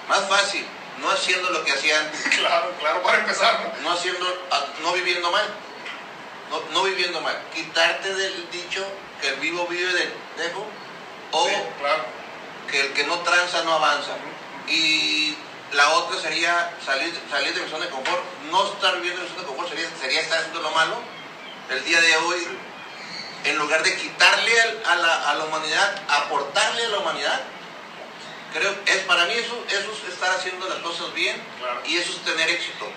Más 0.10 0.28
fácil, 0.30 0.66
no 1.00 1.10
haciendo 1.10 1.50
lo 1.50 1.64
que 1.64 1.72
hacía 1.72 2.00
antes. 2.00 2.22
Claro, 2.38 2.72
claro, 2.80 3.02
para 3.04 3.18
empezar, 3.20 3.74
¿no? 3.82 3.90
no 3.90 3.98
haciendo, 3.98 4.48
ah, 4.52 4.66
no 4.82 4.94
viviendo 4.94 5.32
mal, 5.32 5.44
no, 6.52 6.62
no 6.72 6.84
viviendo 6.84 7.20
mal, 7.22 7.36
quitarte 7.54 8.14
del 8.14 8.50
dicho 8.52 8.86
que 9.22 9.30
el 9.30 9.36
vivo 9.38 9.66
vive 9.68 9.92
del 9.94 10.14
dejo 10.38 10.66
o 11.32 11.48
Sí, 11.50 11.56
claro. 11.80 12.06
que 12.70 12.80
el 12.82 12.94
que 12.94 13.04
no 13.06 13.16
tranza 13.20 13.64
no 13.64 13.74
avanza. 13.74 14.12
Y 14.68 15.36
la 15.74 15.90
otra 15.90 16.20
sería 16.20 16.74
salir, 16.86 17.14
salir 17.30 17.54
de 17.54 17.62
mi 17.62 17.70
zona 17.70 17.86
de 17.86 17.92
confort, 17.92 18.24
no 18.52 18.72
estar 18.74 18.96
viviendo 18.96 19.22
en 19.22 19.28
mi 19.28 19.30
zona 19.30 19.42
de 19.42 19.48
confort 19.48 19.70
sería, 19.70 19.90
sería 20.00 20.22
estar 20.22 20.40
haciendo 20.40 20.62
lo 20.62 20.72
malo. 20.72 20.96
El 21.70 21.84
día 21.84 22.00
de 22.02 22.16
hoy, 22.18 22.48
en 23.46 23.58
lugar 23.58 23.84
de 23.84 23.96
quitarle 23.98 24.54
a 24.86 24.96
la, 24.96 25.30
a 25.30 25.34
la 25.36 25.46
humanidad, 25.46 26.02
aportarle 26.08 26.86
a 26.86 26.90
la 26.90 26.98
humanidad, 27.00 27.42
creo 28.54 28.74
es 28.86 28.98
para 29.04 29.26
mí 29.26 29.34
eso, 29.34 29.64
eso 29.70 29.92
es 29.92 30.14
estar 30.14 30.32
haciendo 30.32 30.68
las 30.70 30.80
cosas 30.80 31.14
bien 31.14 31.36
Claro. 31.60 31.82
y 31.86 31.98
eso 31.98 32.12
es 32.14 32.20
tener 32.24 32.50
éxito. 32.50 32.88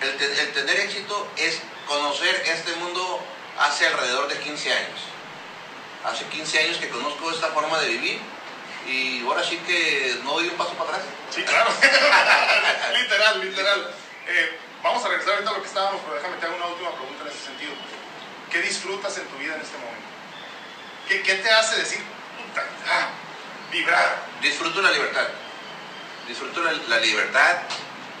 El, 0.00 0.16
te- 0.16 0.40
el 0.42 0.52
tener 0.52 0.80
éxito 0.80 1.28
es 1.36 1.58
conocer 1.86 2.42
este 2.46 2.74
mundo 2.76 3.20
hace 3.58 3.86
alrededor 3.88 4.28
de 4.28 4.38
15 4.38 4.72
años. 4.72 5.00
Hace 6.04 6.24
15 6.26 6.58
años 6.60 6.76
que 6.78 6.88
conozco 6.88 7.30
esta 7.30 7.48
forma 7.48 7.78
de 7.80 7.88
vivir 7.88 8.20
y 8.86 9.22
ahora 9.24 9.42
sí 9.44 9.56
que 9.66 10.16
no 10.24 10.32
doy 10.34 10.48
un 10.48 10.56
paso 10.56 10.72
para 10.74 10.90
atrás. 10.90 11.02
Sí, 11.30 11.42
claro. 11.42 11.70
literal, 13.00 13.40
literal. 13.40 13.94
Eh, 14.26 14.58
vamos 14.82 15.04
a 15.04 15.08
regresar 15.08 15.34
ahorita 15.34 15.50
a 15.50 15.54
lo 15.54 15.62
que 15.62 15.68
estábamos, 15.68 16.00
pero 16.02 16.16
déjame 16.16 16.36
te 16.36 16.46
hago 16.46 16.56
una 16.56 16.66
última 16.66 16.90
pregunta 16.92 17.22
en 17.24 17.28
ese 17.28 17.44
sentido. 17.46 17.72
¿Qué 18.50 18.62
disfrutas 18.62 19.16
en 19.18 19.26
tu 19.26 19.36
vida 19.36 19.54
en 19.54 19.60
este 19.60 19.76
momento? 19.78 20.06
¿Qué, 21.08 21.22
qué 21.22 21.34
te 21.36 21.50
hace 21.50 21.76
decir, 21.76 22.00
puta, 22.00 22.64
ah, 22.88 23.08
vibrar? 23.70 24.22
Disfruto 24.42 24.82
la 24.82 24.90
libertad. 24.90 25.26
Disfruto 26.26 26.62
la, 26.62 26.72
la 26.72 26.98
libertad. 26.98 27.58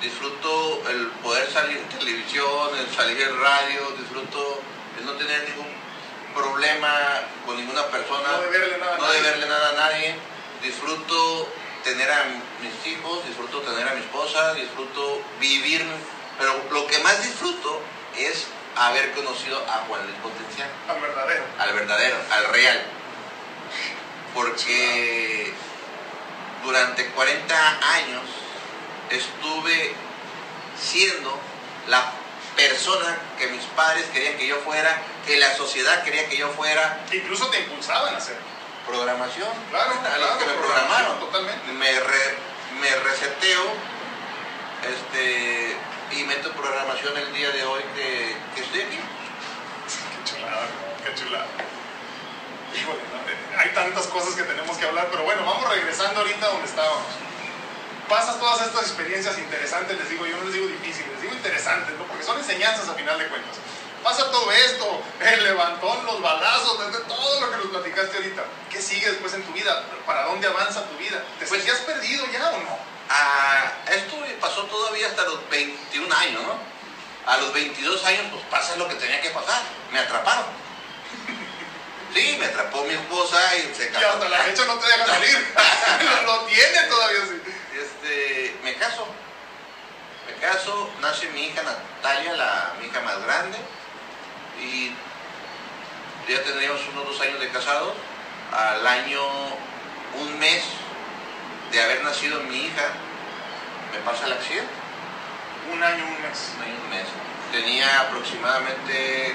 Disfruto 0.00 0.82
el 0.88 1.08
poder 1.22 1.50
salir 1.50 1.76
en 1.76 1.88
televisión, 1.98 2.70
el 2.78 2.88
salir 2.94 3.20
en 3.20 3.40
radio. 3.40 3.90
Disfruto 3.98 4.60
el 4.98 5.06
no 5.06 5.12
tener 5.12 5.48
ningún 5.48 5.68
problema 6.34 6.92
con 7.44 7.56
ninguna 7.56 7.86
persona. 7.86 8.28
No 8.32 8.40
deberle 8.42 8.78
nada 8.78 8.94
a 8.94 8.98
no 8.98 9.06
nadie. 9.06 9.22
deberle 9.22 9.46
nada 9.46 9.68
a 9.70 9.72
nadie. 9.72 10.14
Disfruto 10.62 11.48
tener 11.84 12.10
a 12.10 12.24
mis 12.60 12.92
hijos, 12.92 13.26
disfruto 13.26 13.60
tener 13.60 13.88
a 13.88 13.94
mi 13.94 14.00
esposa, 14.00 14.54
disfruto 14.54 15.22
vivir. 15.40 15.84
Pero 16.38 16.62
lo 16.70 16.86
que 16.86 16.98
más 16.98 17.22
disfruto 17.22 17.80
es 18.16 18.46
haber 18.76 19.12
conocido 19.12 19.58
a 19.68 19.84
Juan 19.86 20.02
Luis 20.04 20.16
Potencial 20.22 20.68
Al 20.88 21.00
verdadero. 21.00 21.44
al 21.58 21.72
verdadero, 21.72 22.16
al 22.30 22.44
real. 22.52 22.82
Porque 24.34 25.52
durante 26.62 27.06
40 27.06 27.94
años 27.94 28.22
estuve 29.10 29.94
siendo 30.80 31.38
la 31.88 32.12
persona 32.56 33.18
que 33.38 33.48
mis 33.48 33.64
padres 33.76 34.04
querían 34.12 34.36
que 34.36 34.46
yo 34.46 34.56
fuera, 34.58 35.02
que 35.26 35.36
la 35.38 35.54
sociedad 35.56 36.02
quería 36.04 36.28
que 36.28 36.36
yo 36.36 36.48
fuera. 36.50 37.04
Incluso 37.12 37.48
te 37.48 37.60
impulsaban 37.60 38.14
a 38.14 38.18
hacer 38.18 38.49
programación. 38.90 39.48
Claro, 39.70 39.92
a 39.94 40.02
claro, 40.02 40.38
que 40.38 40.46
me 40.46 40.54
programaron. 40.54 41.20
Totalmente. 41.20 41.72
Me, 41.72 42.00
re, 42.00 42.24
me 42.80 42.90
reseteo 43.06 43.64
este, 44.82 45.76
y 46.12 46.24
meto 46.24 46.52
programación 46.52 47.16
el 47.16 47.32
día 47.32 47.50
de 47.50 47.64
hoy 47.64 47.82
que, 47.94 48.36
que 48.54 48.60
estoy 48.62 48.80
aquí. 48.82 48.98
Qué 48.98 50.30
chulada, 50.30 50.66
qué 51.04 51.14
chulada. 51.14 51.46
Híjole, 52.74 52.98
eh, 52.98 53.58
hay 53.58 53.70
tantas 53.70 54.06
cosas 54.06 54.34
que 54.34 54.42
tenemos 54.42 54.76
que 54.76 54.86
hablar, 54.86 55.08
pero 55.10 55.24
bueno, 55.24 55.44
vamos 55.44 55.68
regresando 55.68 56.20
ahorita 56.20 56.48
donde 56.48 56.66
estábamos. 56.66 57.06
Pasas 58.08 58.40
todas 58.40 58.66
estas 58.66 58.82
experiencias 58.82 59.38
interesantes, 59.38 59.96
les 59.96 60.08
digo, 60.08 60.26
yo 60.26 60.36
no 60.36 60.44
les 60.44 60.54
digo 60.54 60.66
difíciles, 60.66 61.12
les 61.12 61.22
digo 61.22 61.34
interesantes, 61.34 61.96
¿no? 61.96 62.04
porque 62.04 62.24
son 62.24 62.38
enseñanzas 62.38 62.88
a 62.88 62.94
final 62.94 63.16
de 63.18 63.28
cuentas. 63.28 63.56
Pasa 64.02 64.30
todo 64.30 64.50
esto, 64.50 65.02
el 65.20 65.44
levantón, 65.44 66.06
los 66.06 66.22
balazos, 66.22 66.78
todo 67.06 67.40
lo 67.40 67.50
que 67.50 67.56
nos 67.58 67.66
platicaste 67.66 68.16
ahorita. 68.16 68.42
¿Qué 68.70 68.80
sigue 68.80 69.10
después 69.10 69.34
en 69.34 69.42
tu 69.42 69.52
vida? 69.52 69.84
¿Para 70.06 70.24
dónde 70.24 70.46
avanza 70.48 70.84
tu 70.86 70.96
vida? 70.96 71.22
¿Te 71.38 71.46
Pues- 71.46 71.50
sentías 71.62 71.78
perdido 71.80 72.24
ya 72.32 72.48
o 72.50 72.58
no? 72.60 72.78
Ah, 73.10 73.72
esto 73.88 74.16
pasó 74.40 74.62
todavía 74.64 75.06
hasta 75.08 75.22
los 75.24 75.48
21 75.50 76.10
años, 76.14 76.42
¿no? 76.44 76.54
A 77.26 77.36
los 77.36 77.52
22 77.52 78.02
años, 78.06 78.22
pues 78.32 78.42
pasa 78.50 78.76
lo 78.76 78.88
que 78.88 78.94
tenía 78.94 79.20
que 79.20 79.30
pasar. 79.30 79.60
Me 79.90 79.98
atraparon. 79.98 80.44
Sí, 82.14 82.36
me 82.40 82.46
atrapó 82.46 82.82
mi 82.82 82.94
esposa 82.94 83.38
y 83.56 83.72
se 83.72 83.84
Y 83.84 83.94
hasta 83.94 84.28
la 84.28 84.38
fecha 84.38 84.64
no 84.64 84.74
te 84.80 84.86
deja 84.88 85.06
salir. 85.14 85.54
lo, 86.26 86.32
lo 86.38 86.40
tiene 86.46 86.82
todavía 86.88 87.22
así. 87.22 87.40
Este, 87.72 88.56
me 88.64 88.74
caso. 88.74 89.06
Me 90.26 90.34
caso, 90.44 90.90
nace 91.00 91.28
mi 91.28 91.44
hija 91.46 91.62
Natalia, 91.62 92.32
la, 92.32 92.72
mi 92.80 92.86
hija 92.88 93.00
más 93.02 93.22
grande. 93.22 93.58
Y 94.62 94.92
ya 96.30 96.42
tendríamos 96.44 96.80
unos 96.92 97.06
dos 97.06 97.20
años 97.20 97.40
de 97.40 97.48
casados. 97.48 97.94
Al 98.52 98.86
año, 98.86 99.20
un 100.20 100.38
mes 100.38 100.62
de 101.70 101.82
haber 101.82 102.02
nacido 102.02 102.40
mi 102.42 102.66
hija, 102.66 102.86
me 103.92 103.98
pasa 104.00 104.26
el 104.26 104.32
accidente. 104.32 104.70
Un 105.72 105.82
año, 105.82 106.04
un 106.04 106.22
mes. 106.22 106.52
Un 106.56 106.62
año, 106.62 106.74
un 106.84 106.90
mes. 106.90 107.06
Tenía 107.52 108.00
aproximadamente 108.00 109.34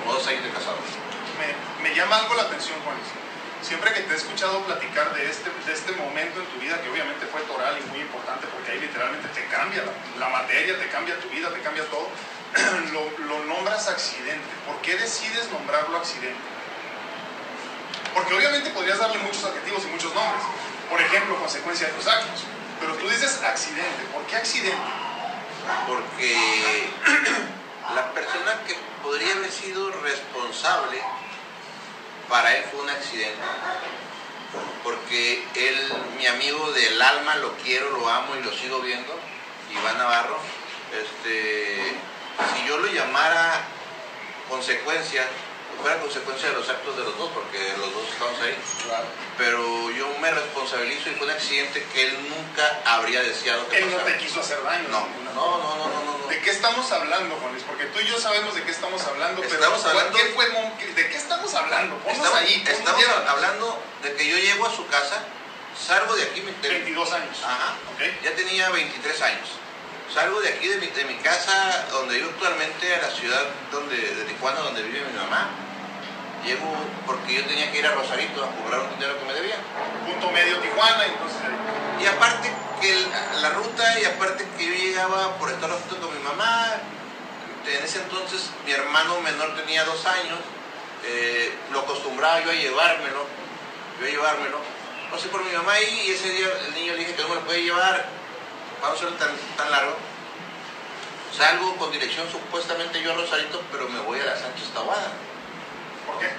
como 0.00 0.14
dos 0.14 0.26
años 0.26 0.44
de 0.44 0.50
casados. 0.50 0.80
Me, 1.38 1.88
me 1.88 1.94
llama 1.94 2.16
algo 2.16 2.34
la 2.34 2.42
atención, 2.42 2.76
Juan. 2.84 2.96
Siempre 3.62 3.92
que 3.92 4.00
te 4.00 4.14
he 4.14 4.16
escuchado 4.16 4.60
platicar 4.64 5.12
de 5.14 5.28
este, 5.28 5.50
de 5.50 5.72
este 5.72 5.92
momento 5.92 6.40
en 6.40 6.46
tu 6.46 6.60
vida, 6.60 6.80
que 6.80 6.90
obviamente 6.90 7.26
fue 7.26 7.40
toral 7.42 7.76
y 7.76 7.88
muy 7.88 8.00
importante, 8.00 8.46
porque 8.46 8.72
ahí 8.72 8.80
literalmente 8.80 9.28
te 9.28 9.44
cambia 9.46 9.82
la, 9.82 9.92
la 10.20 10.28
materia, 10.30 10.78
te 10.78 10.88
cambia 10.88 11.18
tu 11.18 11.28
vida, 11.30 11.50
te 11.50 11.60
cambia 11.60 11.84
todo, 11.86 12.08
lo, 13.28 13.44
nombras 13.44 13.88
accidente. 13.88 14.46
¿Por 14.66 14.80
qué 14.82 14.96
decides 14.96 15.50
nombrarlo 15.50 15.96
accidente? 15.98 16.40
Porque 18.14 18.34
obviamente 18.34 18.70
podrías 18.70 18.98
darle 18.98 19.18
muchos 19.18 19.44
adjetivos 19.44 19.84
y 19.84 19.88
muchos 19.88 20.14
nombres. 20.14 20.42
Por 20.88 21.00
ejemplo, 21.00 21.36
consecuencia 21.36 21.88
de 21.88 21.92
tus 21.94 22.06
actos. 22.06 22.44
Pero 22.80 22.94
tú 22.94 23.08
dices 23.08 23.42
accidente. 23.42 24.04
¿Por 24.12 24.24
qué 24.26 24.36
accidente? 24.36 25.06
porque 25.86 26.36
la 27.94 28.12
persona 28.12 28.62
que 28.66 28.76
podría 29.02 29.34
haber 29.34 29.50
sido 29.50 29.90
responsable 30.02 31.00
para 32.28 32.56
él 32.56 32.64
fue 32.70 32.82
un 32.82 32.90
accidente. 32.90 33.42
Porque 34.82 35.44
él, 35.54 35.92
mi 36.16 36.26
amigo 36.26 36.72
del 36.72 37.00
alma, 37.02 37.36
lo 37.36 37.52
quiero, 37.58 37.90
lo 37.90 38.08
amo 38.08 38.36
y 38.36 38.44
lo 38.44 38.52
sigo 38.52 38.80
viendo, 38.80 39.12
Iván 39.72 39.98
Navarro, 39.98 40.38
este, 40.92 41.96
si 42.54 42.68
yo 42.68 42.76
lo 42.78 42.86
llamara 42.88 43.62
consecuencia, 44.48 45.26
fuera 45.80 45.98
consecuencia 46.00 46.48
de 46.48 46.54
los 46.54 46.68
actos 46.68 46.96
de 46.96 47.04
los 47.04 47.18
dos, 47.18 47.30
porque 47.34 47.58
los 47.78 47.92
dos 47.92 48.08
estamos 48.12 48.40
ahí, 48.40 48.56
pero 49.36 49.90
yo 49.90 50.08
me 50.20 50.30
responsabilizo 50.30 51.10
y 51.10 51.14
fue 51.14 51.26
un 51.26 51.32
accidente 51.32 51.84
que 51.92 52.06
él 52.08 52.28
nunca 52.30 52.80
habría 52.84 53.22
deseado 53.22 53.68
que 53.68 53.78
Él 53.78 53.90
no 53.90 53.96
pasara. 53.98 54.16
te 54.16 54.24
quiso 54.24 54.40
hacer 54.40 54.62
daño. 54.62 54.88
No, 54.88 55.06
no, 55.24 55.32
no, 55.34 55.58
no, 55.58 55.76
no, 55.88 56.04
no, 56.04 56.18
no. 56.18 56.26
¿De 56.28 56.40
qué 56.40 56.50
estamos 56.50 56.90
hablando, 56.92 57.36
Juan 57.36 57.52
Luis? 57.52 57.64
Porque 57.64 57.84
tú 57.86 58.00
y 58.00 58.06
yo 58.06 58.18
sabemos 58.18 58.54
de 58.54 58.62
qué 58.62 58.70
estamos 58.70 59.02
hablando, 59.04 59.42
pero 59.42 59.54
Estamos 59.54 59.84
hablando- 59.84 60.16
¿qué 60.16 60.24
fue 60.34 60.44
el 60.46 60.52
mom- 60.52 60.76
¿de 60.78 61.08
qué 61.08 61.16
estamos 61.16 61.54
hablando? 61.54 61.96
Ponnos 61.98 62.16
Estamos, 62.18 62.38
ahí. 62.40 62.64
estamos 62.66 63.04
hablando 63.28 63.82
de 64.02 64.14
que 64.14 64.26
yo 64.28 64.38
llego 64.38 64.66
a 64.66 64.74
su 64.74 64.86
casa, 64.86 65.22
salgo 65.86 66.14
de 66.16 66.22
aquí, 66.24 66.40
me- 66.40 66.52
de- 66.52 66.68
22 66.70 67.12
años. 67.12 67.36
Ajá. 67.44 67.74
¿ok? 67.94 68.02
ya 68.24 68.34
tenía 68.34 68.70
23 68.70 69.20
años. 69.22 69.48
Salgo 70.12 70.40
de 70.40 70.48
aquí, 70.48 70.68
de 70.68 70.78
mi, 70.78 70.86
de 70.86 71.04
mi 71.04 71.14
casa, 71.16 71.86
donde 71.90 72.18
yo 72.20 72.26
actualmente, 72.26 72.94
a 72.94 73.02
la 73.02 73.10
ciudad 73.10 73.42
donde, 73.72 73.96
de 73.96 74.24
Tijuana, 74.24 74.60
donde 74.60 74.82
vive 74.82 75.00
mi 75.12 75.18
mamá. 75.18 75.48
Llego 76.44 76.72
porque 77.06 77.34
yo 77.34 77.44
tenía 77.46 77.70
que 77.72 77.78
ir 77.80 77.86
a 77.86 77.92
Rosarito 77.92 78.44
a 78.44 78.50
cobrar 78.50 78.80
un 78.80 78.90
dinero 78.94 79.18
que 79.18 79.24
me 79.26 79.34
debían. 79.34 79.58
Punto 80.06 80.30
medio 80.30 80.58
Tijuana, 80.58 81.04
entonces. 81.06 81.40
Y 82.00 82.06
aparte 82.06 82.50
que 82.80 82.92
el- 82.92 83.08
la 83.42 83.50
ruta, 83.50 84.00
y 84.00 84.04
aparte 84.04 84.46
que 84.56 84.66
yo 84.66 84.72
llegaba 84.74 85.36
por 85.38 85.50
estar 85.50 85.70
junto 85.70 85.98
con 85.98 86.16
mi 86.16 86.22
mamá, 86.22 86.72
en 87.66 87.84
ese 87.84 87.98
entonces 87.98 88.50
mi 88.64 88.70
hermano 88.72 89.20
menor 89.22 89.56
tenía 89.56 89.84
dos 89.84 90.06
años, 90.06 90.38
eh, 91.04 91.52
lo 91.72 91.80
acostumbraba 91.80 92.40
yo 92.44 92.50
a 92.50 92.54
llevármelo, 92.54 93.26
yo 94.00 94.06
a 94.06 94.08
llevármelo. 94.08 94.58
Pasé 95.10 95.28
por 95.28 95.44
mi 95.44 95.50
mamá 95.52 95.72
ahí 95.72 96.04
y 96.06 96.10
ese 96.12 96.30
día 96.30 96.46
el 96.68 96.74
niño 96.74 96.92
le 96.92 96.98
dije 97.00 97.14
que 97.14 97.22
no 97.22 97.28
me 97.30 97.34
lo 97.36 97.40
puede 97.42 97.62
llevar, 97.62 98.06
para 98.80 98.92
no 98.92 98.98
ser 98.98 99.10
tan, 99.18 99.30
tan 99.56 99.70
largo. 99.70 99.96
Salgo 101.36 101.76
con 101.76 101.92
dirección 101.92 102.30
supuestamente 102.30 103.02
yo 103.02 103.12
a 103.12 103.16
Rosarito, 103.16 103.62
pero 103.70 103.88
me 103.88 104.00
voy 104.00 104.20
a 104.20 104.24
la 104.24 104.36
Sánchez 104.36 104.68
Tahuada. 104.72 105.12
¿Por 106.06 106.18
qué? 106.18 106.30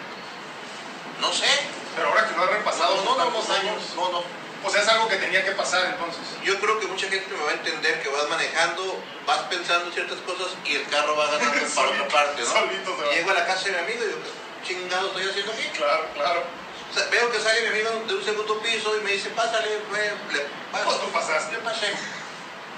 No 1.21 1.31
sé. 1.31 1.47
Pero 1.95 2.09
ahora 2.09 2.27
que 2.27 2.35
lo 2.35 2.43
has 2.43 2.49
repasado 2.49 2.95
no, 3.03 3.17
no, 3.17 3.29
no, 3.29 3.53
años, 3.53 3.81
no, 3.95 4.09
no. 4.11 4.23
o 4.63 4.69
sea, 4.69 4.81
es 4.81 4.87
algo 4.87 5.07
que 5.07 5.17
tenía 5.17 5.43
que 5.43 5.51
pasar 5.51 5.85
entonces. 5.85 6.21
Yo 6.43 6.59
creo 6.59 6.79
que 6.79 6.87
mucha 6.87 7.07
gente 7.09 7.27
me 7.35 7.43
va 7.43 7.51
a 7.51 7.53
entender 7.53 8.01
que 8.01 8.09
vas 8.09 8.29
manejando, 8.29 9.01
vas 9.25 9.41
pensando 9.49 9.91
ciertas 9.91 10.19
cosas 10.19 10.53
y 10.65 10.75
el 10.75 10.87
carro 10.87 11.15
va 11.15 11.25
ganando 11.25 11.51
para 11.53 11.69
Solito, 11.69 12.03
otra 12.03 12.07
parte, 12.07 12.41
¿no? 12.41 12.47
solito 12.47 12.97
se 12.97 13.03
va. 13.03 13.11
Llego 13.13 13.31
a 13.31 13.33
la 13.33 13.45
casa 13.45 13.65
de 13.65 13.71
mi 13.71 13.77
amigo 13.77 14.03
y 14.03 14.07
digo, 14.07 14.19
¿qué 14.61 14.67
chingado 14.67 15.07
estoy 15.07 15.29
haciendo 15.29 15.51
aquí? 15.53 15.63
Claro, 15.75 16.05
claro. 16.13 16.43
O 16.89 16.93
sea, 16.93 17.07
veo 17.09 17.31
que 17.31 17.39
sale 17.39 17.61
mi 17.61 17.67
amigo 17.67 17.89
de 18.07 18.15
un 18.15 18.23
segundo 18.23 18.59
piso 18.61 18.97
y 18.97 19.01
me 19.03 19.11
dice, 19.11 19.29
pásale, 19.31 19.69
le 19.69 19.79
Pues 19.79 20.43
paso. 20.71 20.99
tú 20.99 21.11
pasaste. 21.11 21.53
Yo 21.55 21.61
pasé. 21.61 21.93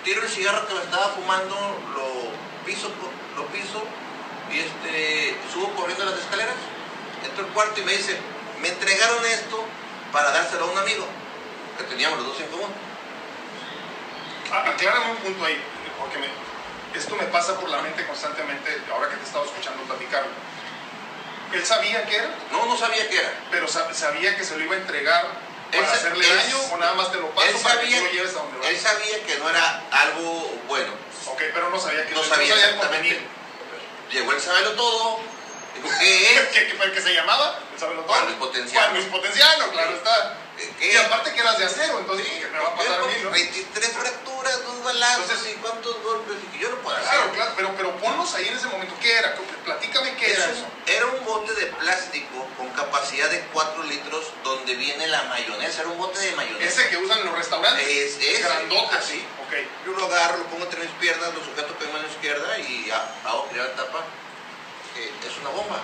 Tiro 0.04 0.24
el 0.24 0.30
cigarro 0.30 0.68
que 0.68 0.74
me 0.74 0.82
estaba 0.82 1.10
fumando, 1.10 1.56
lo 1.93 2.66
piso, 2.66 2.89
lo 3.36 3.45
piso 3.47 3.84
y 4.52 4.60
este, 4.60 5.36
subo 5.54 5.70
corriendo 5.76 6.06
las 6.06 6.20
escaleras, 6.20 6.56
entro 7.24 7.45
al 7.45 7.52
cuarto 7.52 7.82
y 7.82 7.84
me 7.84 7.91
dice, 7.93 8.18
me 8.62 8.70
entregaron 8.70 9.26
esto 9.26 9.64
para 10.12 10.32
dárselo 10.32 10.66
a 10.66 10.72
un 10.72 10.78
amigo 10.78 11.06
que 11.78 11.84
teníamos 11.84 12.20
los 12.20 12.28
dos 12.30 12.39
en 12.41 12.47
común. 12.47 12.70
Ah, 14.52 14.64
aclárame 14.70 15.12
un 15.12 15.18
punto 15.18 15.45
ahí, 15.45 15.62
porque 16.00 16.18
me- 16.18 16.97
esto 16.97 17.16
me 17.16 17.26
pasa 17.26 17.60
por 17.60 17.70
la 17.70 17.82
mente 17.82 18.06
constantemente 18.08 18.82
ahora 18.91 19.10
que 19.10 19.18
te 19.18 19.24
estaba 19.26 19.45
escuchando 19.45 19.84
platicarlo. 19.84 20.30
Él 21.54 21.66
sabía 21.66 22.06
que 22.06 22.16
era, 22.16 22.30
No, 22.52 22.66
no 22.66 22.76
sabía 22.78 23.08
qué 23.10 23.20
era. 23.20 23.34
pero 23.52 23.68
sa- 23.68 23.93
sabía 23.93 24.36
que 24.38 24.43
se 24.43 24.58
lo 24.58 24.64
iba 24.64 24.76
a 24.76 24.80
entregar 24.80 25.26
para 25.78 25.91
hacerle 25.93 26.28
él- 26.28 26.36
daño 26.38 26.59
o 26.72 26.78
nada 26.78 26.93
más 26.93 27.11
te 27.11 27.17
lo 27.20 27.30
paso 27.32 27.47
él 27.47 27.55
para 27.63 27.76
que 27.82 27.86
sabía- 27.86 27.97
tú 27.99 28.05
lo 28.05 28.11
lleves 28.11 28.32
a 28.32 28.34
donde 28.39 28.67
Él 28.67 28.74
vas. 28.76 28.84
sabía 28.84 29.24
que 29.26 29.38
no 29.39 29.49
era 29.49 29.84
algo 29.91 30.59
bueno. 30.67 30.93
Ok, 31.28 31.41
pero 31.53 31.70
no 31.70 31.80
sabía 31.80 32.05
que 32.05 32.13
No 32.15 32.24
sabía 32.24 32.53
el 32.53 32.59
exactamente. 32.59 33.20
Llegó 34.11 34.32
el 34.34 34.41
saberlo 34.41 34.72
todo. 34.74 35.20
Dijo, 35.76 35.88
¿qué 35.99 36.34
es? 36.36 36.41
¿Qué, 36.49 36.67
qué 36.67 36.74
fue 36.76 36.86
el 36.88 36.93
que 36.93 37.01
se 37.01 37.13
llamaba? 37.13 37.59
¿El 37.74 37.80
sabelo 37.80 38.01
todo? 38.01 38.13
Juan 38.13 38.26
Luis 38.26 38.38
Potenciano. 38.38 38.82
Juan 38.88 38.93
Luis 38.95 39.05
Potenciano, 39.07 39.72
claro 39.72 39.95
está. 39.95 40.38
¿Qué? 40.80 40.93
Y 40.93 40.95
aparte 40.97 41.34
que 41.34 41.39
eras 41.39 41.57
de 41.57 41.66
acero, 41.66 41.99
entonces 41.99 42.28
¿qué 42.28 42.47
me 42.47 42.60
va 42.60 42.68
a 42.70 42.76
pasar 42.76 43.01
a 43.01 43.05
mí, 43.05 43.14
no? 43.24 43.30
23 43.32 43.89
fracturas, 43.93 44.64
dos 44.66 44.84
balazos 44.84 45.22
Entonces- 45.30 45.53
y 45.53 45.55
cuántos 45.57 46.03
golpes. 46.03 46.36
Y 46.43 46.47
que 46.57 46.60
yo 46.64 46.70
no 46.70 46.76
puedo 46.78 46.95
hacer. 46.97 47.10
Claro, 47.10 47.32
claro, 47.34 47.53
pero, 47.55 47.76
pero 47.78 47.97
ponlos 47.97 48.34
ahí 48.36 48.47
en 48.47 48.57
ese 48.57 48.68
momento. 48.68 48.95
¿Qué 49.01 49.14
era? 49.18 49.36
Platícame 49.66 50.16
qué 50.16 50.32
Es 50.32 50.38
era 50.38 50.45
eso. 50.51 50.66
era 50.88 51.05
un 51.05 51.24
bote 51.26 51.53
de 51.53 51.66
plástico 51.68 52.47
con 52.57 52.70
capacidad 52.70 53.30
de 53.30 53.41
4 53.53 53.84
litros 53.84 54.26
donde 54.43 54.76
viene 54.76 55.07
la 55.07 55.24
mayonesa. 55.24 55.82
Era 55.82 55.89
un 55.91 55.97
bote 55.97 56.20
de 56.20 56.32
mayonesa. 56.36 56.82
Ese 56.82 56.89
que 56.89 56.97
usan 56.97 57.20
en 57.20 57.26
los 57.28 57.36
restaurantes. 57.38 57.88
Es 57.88 58.18
ese. 58.18 58.41
Grandote, 58.41 58.95
Así. 58.97 59.14
sí. 59.14 59.26
Ok. 59.45 59.53
Yo 59.86 59.91
lo 59.93 60.05
agarro, 60.05 60.38
lo 60.39 60.43
pongo 60.45 60.64
entre 60.66 60.82
mis 60.82 60.91
piernas, 60.93 61.34
lo 61.34 61.43
sujeto 61.43 61.76
con 61.76 61.88
mi 61.88 61.93
mano 61.93 62.07
izquierda 62.07 62.57
y 62.60 62.89
ha- 62.91 63.30
hago 63.30 63.47
girar 63.51 63.68
la 63.70 63.76
tapa. 63.76 64.03
que 64.95 65.05
es 65.05 65.38
una 65.39 65.49
bomba. 65.51 65.80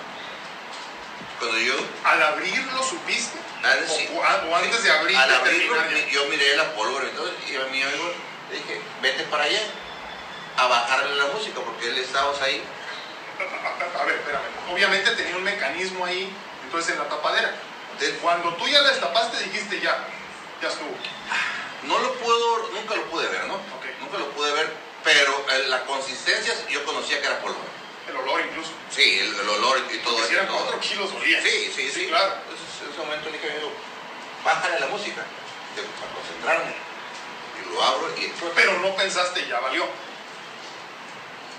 Cuando 1.40 1.58
yo 1.60 1.74
Al 2.04 2.22
abrirlo 2.24 2.84
supiste. 2.84 3.38
Al, 3.66 3.84
O- 3.84 3.88
sí. 3.88 4.10
o, 4.16 4.24
a- 4.24 4.46
o 4.50 4.56
antes 4.56 4.84
de 4.84 4.92
abrir, 4.92 5.18
Al 5.18 5.34
abrirlo, 5.34 5.76
yo 6.12 6.26
miré 6.26 6.56
la 6.56 6.74
pólvora 6.76 7.08
entonces, 7.08 7.36
y 7.50 7.56
a 7.56 7.66
mi 7.66 7.82
amigo 7.82 8.12
le 8.52 8.58
dije, 8.58 8.82
vete 9.02 9.24
para 9.24 9.44
allá 9.46 9.62
a 10.58 10.68
bajarle 10.68 11.16
la 11.16 11.26
música 11.28 11.60
porque 11.62 11.88
él 11.90 11.98
estaba 11.98 12.32
ahí. 12.44 12.62
A, 13.40 13.44
a- 13.44 14.02
a 14.02 14.06
ver, 14.06 14.16
espérame. 14.16 14.44
Obviamente 14.72 15.12
tenía 15.12 15.36
un 15.36 15.44
mecanismo 15.44 16.06
ahí, 16.06 16.32
entonces 16.64 16.94
en 16.94 17.00
la 17.00 17.10
tapadera. 17.10 17.54
Entonces, 17.94 18.18
Cuando 18.22 18.54
tú 18.56 18.68
ya 18.68 18.82
la 18.82 18.90
destapaste, 18.92 19.44
dijiste 19.44 19.80
ya, 19.82 19.98
ya 20.62 20.68
estuvo. 20.68 20.96
no 21.84 22.00
lo 22.00 22.14
puedo, 22.16 22.70
nunca 22.74 22.96
lo 22.96 23.04
pude 23.06 23.28
ver, 23.28 23.46
¿no? 23.46 23.56
Ok. 23.56 23.86
Nunca 24.02 24.18
lo 24.18 24.30
pude 24.32 24.52
ver, 24.54 24.70
pero 25.04 25.46
eh, 25.52 25.64
la 25.70 25.82
consistencia 25.86 26.54
yo 26.70 26.84
conocía 26.86 27.20
que 27.22 27.26
era 27.28 27.40
pólvora. 27.40 27.66
El 28.10 28.18
olor 28.18 28.42
incluso. 28.42 28.70
Sí, 28.92 29.18
el, 29.20 29.34
el 29.40 29.50
olor 29.50 29.80
y 29.92 29.98
todo 30.00 30.14
Porque 30.16 30.28
si 30.30 30.34
eso. 30.36 30.44
eran. 30.44 30.54
4 30.56 30.80
kilos 30.80 31.12
olía. 31.14 31.42
Sí, 31.42 31.72
sí, 31.76 31.90
sí. 31.92 32.06
claro. 32.08 32.34
En 32.84 32.90
ese 32.92 33.00
momento 33.00 33.30
le 33.30 33.38
dije, 33.38 33.52
amigo, 33.52 33.72
bájale 34.44 34.80
la 34.80 34.88
música, 34.88 35.22
de- 35.76 35.82
para 35.84 36.12
concentrarme. 36.14 36.74
Y 37.62 37.74
lo 37.74 37.84
abro 37.84 38.10
y. 38.18 38.32
Pero 38.56 38.80
no 38.80 38.96
pensaste, 38.96 39.48
ya 39.48 39.60
valió. 39.60 39.88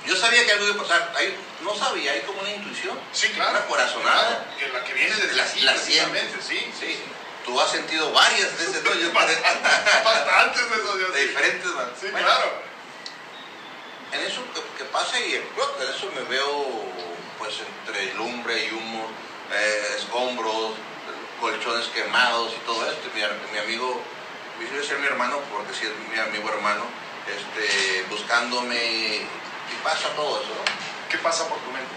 Yo 0.07 0.15
sabía 0.15 0.45
que 0.47 0.53
algo 0.53 0.67
iba 0.67 0.75
a 0.77 0.83
pasar, 0.87 1.13
ahí, 1.17 1.37
no 1.63 1.75
sabía, 1.75 2.13
hay 2.13 2.21
como 2.21 2.41
una 2.41 2.51
intuición. 2.51 2.97
Sí, 3.13 3.29
claro. 3.31 3.51
Una 3.51 3.67
corazonada. 3.67 4.47
Claro, 4.57 4.73
la 4.75 4.85
que 4.85 4.93
viene 4.95 5.15
desde 5.17 5.35
La- 5.35 5.47
sí. 6.47 6.73
Sí. 6.79 6.99
tú 7.45 7.61
has 7.61 7.71
sentido 7.71 8.13
varias 8.13 8.57
veces, 8.59 8.83
¿no? 8.85 8.95
Yo- 8.95 9.13
Bastantes 9.13 10.71
de 10.71 10.77
esos, 10.77 11.13
de 11.15 11.27
diferentes 11.27 11.67
man- 11.75 11.93
Sí, 12.01 12.09
Bueno, 12.11 12.27
claro. 12.27 12.53
En 14.13 14.21
eso 14.21 14.43
que, 14.55 14.61
que 14.79 14.85
pasa 14.91 15.19
y 15.19 15.35
explota, 15.35 15.83
en 15.85 15.91
eso 15.91 16.11
me 16.15 16.23
veo 16.23 16.85
pues 17.39 17.55
entre 17.61 18.15
lumbre 18.15 18.65
y 18.67 18.73
humo, 18.73 19.09
eh, 19.53 19.95
escombros, 19.99 20.73
colchones 21.41 21.87
quemados 21.89 22.53
y 22.53 22.67
todo 22.67 22.91
esto. 22.91 23.09
Mi, 23.15 23.23
mi 23.53 23.59
amigo, 23.59 24.01
yo 24.61 24.83
ser 24.83 24.99
mi 24.99 25.07
hermano, 25.07 25.41
porque 25.53 25.75
si 25.75 25.87
es 25.87 25.93
mi 26.11 26.19
amigo 26.19 26.49
hermano, 26.49 26.85
este, 27.27 28.05
buscándome 28.09 28.77
y 28.77 29.29
pasa 29.83 30.09
todo 30.17 30.41
eso, 30.41 30.51
¿no? 30.51 30.65
¿Qué 31.11 31.19
pasa 31.19 31.49
por 31.49 31.59
tu 31.59 31.71
mente? 31.71 31.95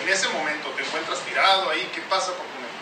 En 0.00 0.08
ese 0.08 0.28
momento 0.28 0.70
te 0.70 0.82
encuentras 0.82 1.20
tirado 1.20 1.70
ahí, 1.70 1.90
¿qué 1.94 2.00
pasa 2.02 2.28
por 2.28 2.46
tu 2.46 2.58
mente? 2.58 2.72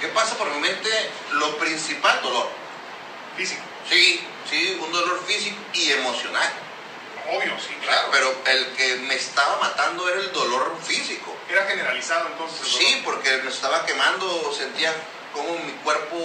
¿Qué 0.00 0.08
pasa 0.08 0.36
por 0.36 0.50
mi 0.52 0.60
mente? 0.60 1.10
Lo 1.32 1.56
principal, 1.58 2.22
dolor. 2.22 2.48
Físico. 3.36 3.62
Sí, 3.88 4.24
sí, 4.48 4.78
un 4.80 4.92
dolor 4.92 5.24
físico 5.26 5.56
y 5.72 5.90
emocional. 5.92 6.52
Obvio, 7.30 7.58
sí, 7.58 7.74
claro. 7.82 8.08
Pero 8.12 8.34
el 8.46 8.66
que 8.76 8.96
me 9.08 9.14
estaba 9.14 9.58
matando 9.58 10.08
era 10.08 10.20
el 10.20 10.32
dolor 10.32 10.76
físico. 10.84 11.34
Sí, 12.78 13.02
porque 13.04 13.36
me 13.42 13.50
estaba 13.50 13.84
quemando, 13.86 14.52
sentía 14.56 14.92
como 15.32 15.58
mi 15.58 15.72
cuerpo, 15.84 16.16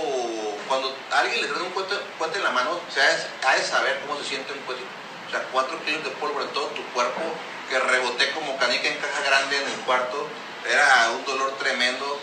cuando 0.68 0.96
alguien 1.12 1.42
le 1.42 1.48
trae 1.48 1.62
un 1.62 1.72
cuete 1.72 2.38
en 2.38 2.44
la 2.44 2.52
mano, 2.52 2.72
o 2.72 2.92
sea, 2.94 3.10
es- 3.12 3.28
ha 3.46 3.56
de 3.56 3.64
saber 3.64 4.00
cómo 4.08 4.18
se 4.20 4.26
siente 4.26 4.54
un 4.54 4.60
cuete. 4.60 4.82
O 5.28 5.32
sea, 5.32 5.42
cuatro 5.52 5.84
kilos 5.84 6.04
de 6.04 6.10
pólvora 6.12 6.46
en 6.46 6.52
todo 6.52 6.68
tu 6.68 6.84
cuerpo, 6.94 7.22
que 7.70 7.80
reboté 7.80 8.32
como 8.32 8.58
canica 8.58 8.88
en 8.88 8.98
caja 8.98 9.22
grande 9.26 9.58
en 9.58 9.68
el 9.68 9.80
cuarto, 9.86 10.28
era 10.70 11.10
un 11.12 11.26
dolor 11.26 11.58
tremendo, 11.58 12.20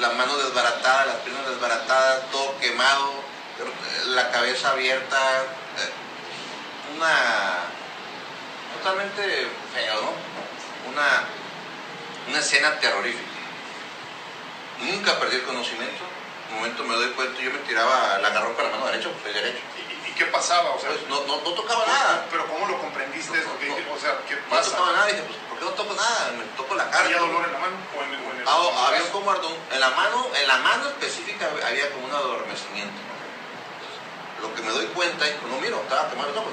las 0.00 0.12
manos 0.14 0.42
desbaratadas, 0.42 1.06
las 1.06 1.16
piernas 1.16 1.46
desbaratadas, 1.48 2.30
todo 2.30 2.58
quemado, 2.58 3.12
la 4.08 4.30
cabeza 4.30 4.70
abierta, 4.70 5.16
eh, 5.78 6.96
una 6.96 7.64
totalmente 8.78 9.22
feo, 9.72 9.94
¿no? 10.02 10.90
Una, 10.90 11.24
una 12.28 12.38
escena 12.38 12.78
terrorífica. 12.78 13.30
Nunca 14.80 15.18
perdí 15.20 15.36
el 15.36 15.42
conocimiento. 15.44 16.02
En 16.48 16.54
un 16.54 16.60
momento 16.60 16.84
me 16.84 16.94
doy 16.94 17.10
cuenta, 17.12 17.40
yo 17.40 17.50
me 17.50 17.58
tiraba 17.60 18.18
la 18.18 18.28
agarrón 18.28 18.54
con 18.54 18.64
la 18.64 18.70
mano 18.70 18.86
derecha, 18.86 19.08
pues 19.10 19.22
soy 19.22 19.32
derecho. 19.32 19.62
¿Y, 19.78 20.10
y 20.10 20.12
qué 20.14 20.26
pasaba? 20.26 20.70
O 20.70 20.80
sea, 20.80 20.90
Pues 20.90 21.08
no, 21.08 21.20
no, 21.24 21.36
no 21.40 21.50
tocaba 21.54 21.86
nada. 21.86 22.26
Pero 22.30 22.46
¿cómo 22.46 22.66
lo 22.66 22.78
comprendiste 22.78 23.32
qué- 23.60 23.70
o 23.70 23.98
sea, 23.98 24.18
¿qué 24.28 24.36
No 24.50 24.60
tocaba 24.60 24.92
nada. 24.92 25.06
Dije, 25.06 25.22
pues, 25.22 25.38
¿por 25.48 25.58
qué 25.58 25.64
no 25.64 25.70
toco 25.72 25.94
nada? 25.94 26.32
Me 26.36 26.44
toco 26.56 26.74
la 26.74 26.90
cara. 26.90 27.04
¿Había 27.04 27.18
dolor 27.18 27.44
en 27.46 27.52
la 27.52 27.58
mano 27.58 27.76
o 27.96 28.02
en, 28.02 28.10
el- 28.14 28.20
o 28.26 28.30
en 28.32 28.40
el 28.40 28.48
Ah, 28.48 28.58
el 28.60 28.78
había 28.86 28.98
brazo? 29.00 29.12
como 29.12 29.30
ardón. 29.30 29.54
En 29.72 29.80
la 29.80 29.90
mano, 29.90 30.26
en 30.34 30.48
la 30.48 30.56
mano 30.58 30.88
específica 30.88 31.48
había 31.66 31.90
como 31.92 32.06
un 32.06 32.12
adormecimiento. 32.12 33.00
Lo 34.42 34.52
que 34.54 34.62
me 34.62 34.70
doy 34.72 34.86
cuenta 34.86 35.24
es 35.26 35.34
que 35.38 35.46
no 35.46 35.56
miro, 35.60 35.80
estaba 35.80 36.10
quemando 36.10 36.32
los 36.34 36.38
ojos. 36.42 36.52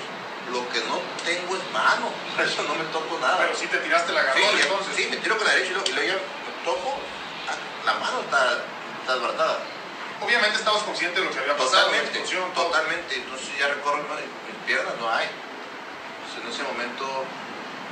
Lo 0.51 0.67
que 0.69 0.79
no 0.89 0.99
tengo 1.23 1.55
es 1.55 1.63
mano, 1.71 2.09
por 2.35 2.45
eso 2.45 2.63
no 2.63 2.75
me 2.75 2.83
toco 2.85 3.19
nada. 3.19 3.37
Pero 3.37 3.55
sí 3.55 3.67
te 3.67 3.77
tiraste 3.77 4.11
la 4.13 4.21
Sí, 4.21 4.27
agarrón 4.41 4.57
ya- 4.57 4.63
entonces. 4.65 4.95
sí, 4.95 5.07
me 5.09 5.17
tiro 5.17 5.37
con 5.37 5.45
la 5.47 5.53
derecha 5.53 5.71
y 5.71 5.73
luego, 5.73 5.89
y 5.89 5.93
luego 5.93 6.07
ya 6.09 6.17
me 6.17 6.65
toco, 6.65 6.89
ah, 7.49 7.85
la 7.85 7.93
mano 7.93 8.19
está, 8.21 8.63
está 9.01 9.13
desbaratada. 9.13 9.59
Obviamente 10.21 10.57
estabas 10.57 10.83
consciente 10.83 11.19
de 11.19 11.25
lo 11.25 11.31
que 11.31 11.39
había 11.39 11.55
pasado, 11.55 11.91
la 11.91 11.97
Totalmente, 12.03 12.19
todo. 12.53 12.65
totalmente. 12.67 13.15
Entonces 13.15 13.47
ya 13.57 13.67
recorro 13.69 13.97
mis 14.03 14.55
piernas, 14.67 14.93
no 14.99 15.09
hay. 15.09 15.27
Entonces 15.29 16.43
en 16.43 16.49
ese 16.51 16.63
momento 16.63 17.23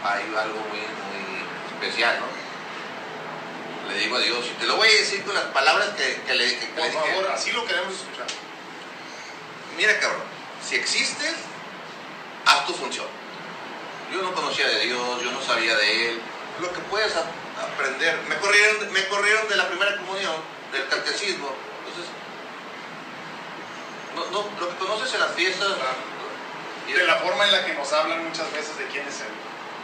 hay 0.03 0.23
algo 0.35 0.59
muy, 0.67 0.79
muy 0.81 1.23
especial, 1.71 2.19
¿no? 2.19 2.27
Le 3.93 3.99
digo 3.99 4.17
a 4.17 4.19
Dios, 4.19 4.45
y 4.45 4.49
te 4.59 4.65
lo 4.65 4.75
voy 4.75 4.89
a 4.89 4.91
decir 4.91 5.23
con 5.23 5.33
las 5.35 5.45
palabras 5.45 5.89
que, 5.95 6.21
que 6.27 6.35
le, 6.35 6.59
que 6.59 6.65
le 6.65 6.71
Por 6.73 6.83
dije. 6.91 6.99
favor, 6.99 7.31
así 7.31 7.51
lo 7.53 7.65
queremos 7.65 7.93
escuchar. 7.93 8.27
Mira, 9.77 9.97
cabrón, 9.99 10.23
si 10.67 10.75
existes, 10.75 11.33
haz 12.47 12.65
tu 12.65 12.73
función. 12.73 13.05
Yo 14.11 14.21
no 14.21 14.33
conocía 14.33 14.67
de 14.67 14.79
Dios, 14.85 15.21
yo 15.23 15.31
no 15.31 15.41
sabía 15.41 15.75
de 15.75 16.09
Él. 16.11 16.21
Lo 16.61 16.71
que 16.71 16.79
puedes 16.81 17.13
aprender. 17.15 18.17
Me 18.29 18.37
corrieron, 18.37 18.91
me 18.93 19.05
corrieron 19.07 19.47
de 19.49 19.55
la 19.55 19.67
primera 19.67 19.95
comunión, 19.97 20.35
del 20.71 20.87
catecismo. 20.87 21.49
Entonces, 21.87 22.11
no, 24.15 24.25
no, 24.31 24.49
lo 24.59 24.69
que 24.69 24.75
conoces 24.77 25.13
en 25.13 25.19
las 25.21 25.31
fiestas. 25.33 25.67
y- 26.87 26.93
De 26.93 27.03
la 27.05 27.15
forma 27.17 27.43
en 27.45 27.51
la 27.51 27.65
que 27.65 27.73
nos 27.73 27.91
hablan 27.91 28.23
muchas 28.23 28.49
veces 28.53 28.77
de 28.77 28.85
quién 28.87 29.05
es 29.07 29.19
Él. 29.21 29.27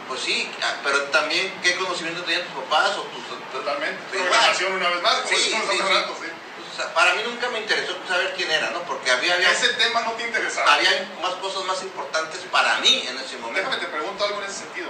Pues 0.08 0.20
sí, 0.20 0.50
ah, 0.62 0.74
pero 0.82 1.02
también 1.04 1.52
qué 1.62 1.76
conocimiento 1.76 2.22
tenían 2.24 2.42
tus 2.44 2.62
papás 2.64 2.96
o 2.96 3.02
tus. 3.02 3.24
Totalmente. 3.52 4.00
Programación 4.10 4.72
una 4.72 4.88
vez 4.88 5.02
más, 5.02 5.14
como 5.16 5.28
Sí, 5.36 5.42
sí, 5.44 5.56
sí. 5.70 5.78
rato, 5.78 6.16
sí. 6.20 6.28
O 6.74 6.76
sea, 6.76 6.92
para 6.92 7.14
mí 7.14 7.22
nunca 7.24 7.48
me 7.50 7.60
interesó 7.60 7.94
saber 8.08 8.34
quién 8.36 8.50
era, 8.50 8.70
¿no? 8.70 8.82
Porque 8.82 9.08
había, 9.08 9.34
había, 9.34 9.52
Ese 9.52 9.68
tema 9.74 10.00
no 10.00 10.10
te 10.12 10.26
interesaba. 10.26 10.74
había 10.74 11.08
más 11.22 11.34
cosas 11.34 11.62
más 11.64 11.80
importantes 11.84 12.40
para 12.50 12.78
mí 12.78 13.04
en 13.08 13.16
ese 13.16 13.36
momento. 13.38 13.70
Déjame 13.70 13.76
te 13.76 13.86
pregunto 13.86 14.24
algo 14.24 14.42
en 14.42 14.50
ese 14.50 14.64
sentido. 14.64 14.88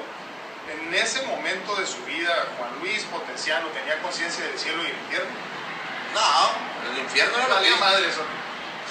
En 0.73 0.95
ese 0.95 1.27
momento 1.27 1.77
de 1.77 1.87
su 1.87 2.03
vida, 2.07 2.33
Juan 2.57 2.71
Luis 2.81 3.05
Potenciano 3.05 3.69
tenía 3.69 4.01
conciencia 4.01 4.43
del 4.45 4.59
cielo 4.59 4.83
y 4.83 4.87
el 4.87 4.97
infierno. 4.97 5.29
No, 6.15 6.91
el 6.91 6.99
infierno 7.01 7.37
era 7.37 7.49
Valía 7.49 7.77
madre 7.77 8.09
eso. 8.09 8.23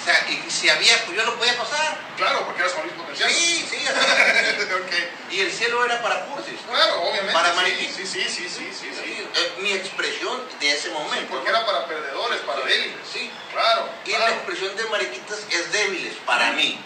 O 0.00 0.04
sea, 0.04 0.26
y 0.28 0.50
si 0.50 0.68
había, 0.68 0.96
pues 1.06 1.16
yo 1.16 1.24
lo 1.24 1.34
podía 1.36 1.56
pasar. 1.56 1.96
Claro, 2.16 2.44
porque 2.44 2.60
eras 2.60 2.72
Juan 2.74 2.86
Luis 2.86 2.96
Potenciano. 2.98 3.32
Sí, 3.32 3.66
sí, 3.70 3.76
así. 3.86 4.62
ok. 4.74 5.32
Y 5.32 5.40
el 5.40 5.52
cielo 5.52 5.84
era 5.84 6.02
para 6.02 6.26
cursis. 6.26 6.60
Claro, 6.68 7.00
obviamente. 7.02 7.32
Para 7.32 7.54
mariquitas. 7.54 7.96
sí, 7.96 8.06
sí, 8.06 8.24
sí, 8.28 8.48
sí, 8.48 8.70
sí, 8.78 8.90
sí. 8.94 9.28
Es 9.34 9.58
mi 9.62 9.72
expresión 9.72 10.42
de 10.60 10.70
ese 10.72 10.88
Sí, 10.88 10.90
momento. 10.90 11.26
porque 11.30 11.50
¿no? 11.50 11.56
era 11.56 11.66
para 11.66 11.86
perdedores, 11.86 12.40
para 12.40 12.62
Sí, 12.62 12.68
débiles. 12.68 12.96
Sí. 13.12 13.30
Claro, 13.52 13.88
Y 14.04 14.10
la 14.12 14.30
expresión 14.30 14.76
de 14.76 14.84
mariquitas 14.84 15.38
es 15.50 15.72
débiles 15.72 16.14
para 16.26 16.52
mí. 16.52 16.78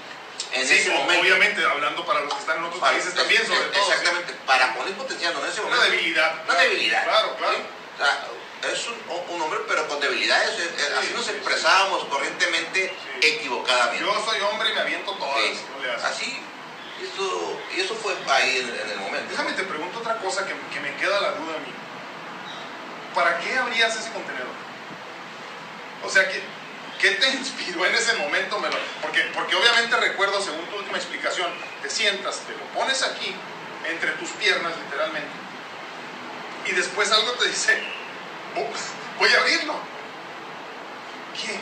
En 0.52 0.66
Sí, 0.66 0.74
ese 0.76 0.90
momento. 0.90 1.20
obviamente, 1.20 1.64
hablando 1.64 2.06
para 2.06 2.20
los 2.20 2.32
que 2.32 2.40
están 2.40 2.58
en 2.58 2.64
otros 2.64 2.80
Para- 2.80 2.92
países 2.92 3.14
también, 3.14 3.44
sobre 3.46 3.60
todo. 3.68 3.82
Exactamente. 3.90 4.32
Para 4.46 4.74
poner 4.74 4.94
potenciando 4.94 5.44
en 5.44 5.50
ese 5.50 5.60
Una 5.60 5.76
momento. 5.76 5.90
debilidad. 5.90 6.34
Una 6.34 6.44
claro. 6.44 6.60
debilidad. 6.62 7.04
Claro, 7.04 7.36
claro. 7.36 7.54
¿sí? 7.56 7.62
O 7.94 8.04
sea, 8.04 8.24
es 8.62 8.86
un, 8.88 9.34
un 9.34 9.42
hombre, 9.42 9.60
pero 9.68 9.86
con 9.88 10.00
debilidades. 10.00 10.50
Así 10.98 11.12
nos 11.14 11.28
expresábamos 11.28 12.04
corrientemente, 12.04 12.92
equivocadamente. 13.20 14.04
Yo 14.04 14.24
soy 14.24 14.40
hombre 14.40 14.70
y 14.70 14.74
me 14.74 14.80
aviento 14.80 15.12
haces. 15.12 16.04
Así, 16.04 16.40
y 17.00 17.04
eso, 17.04 17.60
eso 17.76 17.94
fue 17.94 18.14
ahí 18.28 18.58
en, 18.58 18.68
en 18.68 18.90
el 18.90 18.98
momento. 18.98 19.30
Déjame 19.30 19.52
te 19.52 19.62
pregunto 19.62 20.00
otra 20.00 20.18
cosa 20.18 20.44
que, 20.46 20.54
que 20.72 20.80
me 20.80 20.94
queda 20.96 21.20
la 21.20 21.30
duda 21.32 21.54
a 21.54 21.58
mí. 21.58 21.72
¿Para 23.14 23.38
qué 23.38 23.56
abrías 23.56 23.96
ese 23.96 24.10
contenedor? 24.10 24.46
O 26.04 26.10
sea, 26.10 26.28
¿qué, 26.28 26.42
qué 27.00 27.12
te 27.12 27.28
inspiró 27.36 27.86
en 27.86 27.94
ese 27.94 28.14
momento? 28.14 28.60
Porque, 29.00 29.22
porque 29.34 29.54
obviamente 29.54 29.96
recuerdo, 29.96 30.42
según 30.42 30.66
tu 30.66 30.76
última 30.76 30.98
explicación, 30.98 31.50
te 31.82 31.90
sientas, 31.90 32.40
te 32.40 32.52
lo 32.52 32.64
pones 32.78 33.02
aquí, 33.02 33.34
entre 33.88 34.10
tus 34.12 34.30
piernas 34.30 34.72
literalmente, 34.84 35.30
y 36.66 36.72
después 36.72 37.10
algo 37.12 37.32
te 37.32 37.48
dice, 37.48 37.82
"Oh, 38.66 39.18
voy 39.18 39.32
a 39.32 39.38
abrirlo. 39.40 39.74
¿Qué? 41.38 41.54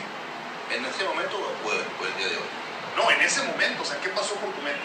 En 0.75 0.85
ese 0.85 1.03
momento 1.05 1.37
fue, 1.63 1.73
fue 1.97 2.07
el 2.09 2.17
día 2.17 2.27
de 2.27 2.35
hoy. 2.37 2.49
No, 2.97 3.09
en 3.11 3.21
ese 3.21 3.41
momento, 3.43 3.83
o 3.83 3.85
sea, 3.85 3.99
¿qué 4.01 4.09
pasó 4.09 4.33
por 4.35 4.49
tu 4.53 4.61
mente? 4.61 4.81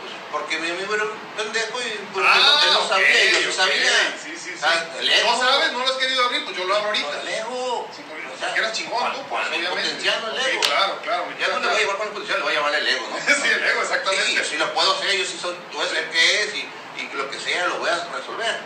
Pues, 0.00 0.12
porque 0.30 0.58
mi 0.58 0.70
amigo 0.70 0.94
era 0.94 1.04
un 1.04 1.16
pendejo 1.36 1.80
y 1.80 1.90
porque 2.12 2.28
Ah, 2.30 2.36
no, 2.38 2.62
él 2.68 2.74
no 2.74 2.88
sabía 2.88 3.40
yo 3.40 3.48
ok. 3.48 3.54
sabía. 3.56 3.92
Sí, 4.22 4.36
sí, 4.36 4.52
sí. 4.54 4.60
Ah, 4.62 4.84
el 5.00 5.08
ego. 5.10 5.30
No 5.32 5.38
sabes, 5.38 5.72
no 5.72 5.78
lo 5.80 5.86
has 5.86 5.98
querido 5.98 6.24
abrir, 6.26 6.44
pues 6.44 6.56
yo 6.56 6.64
lo 6.64 6.76
abro 6.76 6.88
ahorita. 6.88 7.20
El 7.22 7.28
ego. 7.28 7.88
Sí, 7.96 8.02
O 8.04 8.38
sea, 8.38 8.48
porque 8.48 8.60
eras 8.60 8.72
chingón 8.76 9.12
tú, 9.14 9.22
pues, 9.28 9.48
obviamente. 9.48 10.04
Ego. 10.06 10.60
claro, 10.60 11.00
claro. 11.02 11.24
Ya 11.40 11.48
no 11.48 11.58
le 11.60 11.66
voy 11.66 11.76
a 11.76 11.80
llevar 11.80 11.96
con 11.96 12.06
el 12.08 12.12
potencial, 12.12 12.38
le 12.38 12.44
voy 12.44 12.52
a 12.52 12.56
llamar 12.56 12.74
el 12.74 12.86
ego, 12.86 13.08
¿no? 13.08 13.16
Sí, 13.42 13.48
el 13.48 13.64
ego, 13.64 13.80
exactamente. 13.82 14.26
Sí, 14.26 14.34
yo 14.36 14.44
sí 14.44 14.56
lo 14.58 14.74
puedo 14.74 14.92
hacer, 14.94 15.16
yo 15.16 15.24
sí 15.24 15.38
soy, 15.40 15.56
tú 15.72 15.78
ves 15.78 15.90
el 15.92 16.10
que 16.10 16.42
es 16.44 16.54
y, 16.54 16.68
y 17.00 17.10
lo 17.14 17.30
que 17.30 17.40
sea 17.40 17.66
lo 17.68 17.78
voy 17.78 17.88
a 17.90 17.96
resolver. 18.12 18.60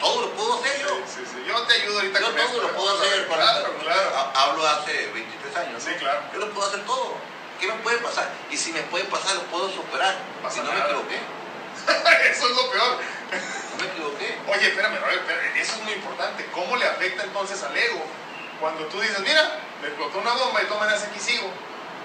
Todo 0.00 0.20
lo 0.22 0.30
puedo 0.32 0.54
hacer 0.60 0.80
yo. 0.80 0.88
Sí, 1.06 1.14
sí, 1.16 1.22
sí. 1.32 1.44
Yo 1.46 1.62
te 1.62 1.74
ayudo 1.74 1.98
ahorita 1.98 2.20
Yo 2.20 2.26
con 2.26 2.34
todo 2.36 2.44
esto, 2.46 2.62
lo 2.62 2.68
puedo 2.76 3.00
hacer. 3.00 3.26
Claro, 3.26 3.74
claro. 3.82 4.10
ha- 4.16 4.42
Hablo 4.42 4.66
hace 4.66 5.10
23 5.12 5.56
años. 5.56 5.82
Sí, 5.82 5.90
claro. 5.98 6.20
Yo 6.32 6.38
lo 6.38 6.50
puedo 6.50 6.68
hacer 6.68 6.84
todo. 6.84 7.14
¿Qué 7.60 7.66
me 7.66 7.74
puede 7.82 7.98
pasar? 7.98 8.28
Y 8.50 8.56
si 8.56 8.72
me 8.72 8.82
puede 8.82 9.04
pasar, 9.06 9.34
lo 9.34 9.42
puedo 9.44 9.68
superar. 9.70 10.14
Pasa 10.42 10.54
si 10.56 10.60
no 10.60 10.72
nada. 10.72 10.84
me 10.84 10.90
equivoqué, 10.92 11.18
Eso 12.30 12.48
es 12.48 12.54
lo 12.56 12.70
peor. 12.70 12.98
no 13.72 13.84
me 13.84 13.90
equivoqué. 13.90 14.38
Oye, 14.46 14.68
espérame, 14.68 15.00
ver, 15.00 15.14
espérame, 15.18 15.56
eso 15.56 15.74
es 15.74 15.82
muy 15.82 15.92
importante. 15.94 16.46
¿Cómo 16.52 16.76
le 16.76 16.86
afecta 16.86 17.24
entonces 17.24 17.62
al 17.62 17.76
ego? 17.76 18.04
Cuando 18.60 18.84
tú 18.86 19.00
dices, 19.00 19.18
mira, 19.20 19.58
me 19.82 19.88
explotó 19.88 20.18
una 20.18 20.32
bomba 20.34 20.60
y 20.60 20.62
de 20.64 20.68
todas 20.68 20.84
maneras 20.84 21.04
aquí 21.04 21.18
sigo. 21.18 21.50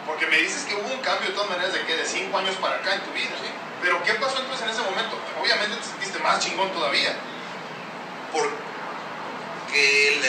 Porque 0.07 0.25
me 0.27 0.37
dices 0.37 0.63
que 0.65 0.75
hubo 0.75 0.87
un 0.91 0.99
cambio 1.01 1.29
de 1.29 1.35
todas 1.35 1.49
maneras 1.49 1.73
de 1.73 1.85
que 1.85 1.95
de 1.97 2.05
5 2.05 2.37
años 2.37 2.55
para 2.57 2.75
acá 2.77 2.95
en 2.95 3.01
tu 3.01 3.11
vida. 3.11 3.29
Sí. 3.41 3.49
Pero 3.81 4.01
¿qué 4.03 4.13
pasó 4.15 4.39
entonces 4.39 4.63
en 4.65 4.69
ese 4.71 4.81
momento? 4.81 5.17
Obviamente 5.41 5.75
te 5.77 5.83
sentiste 5.83 6.19
más 6.19 6.39
chingón 6.39 6.71
todavía. 6.71 7.13
Porque 8.33 10.07
el- 10.09 10.23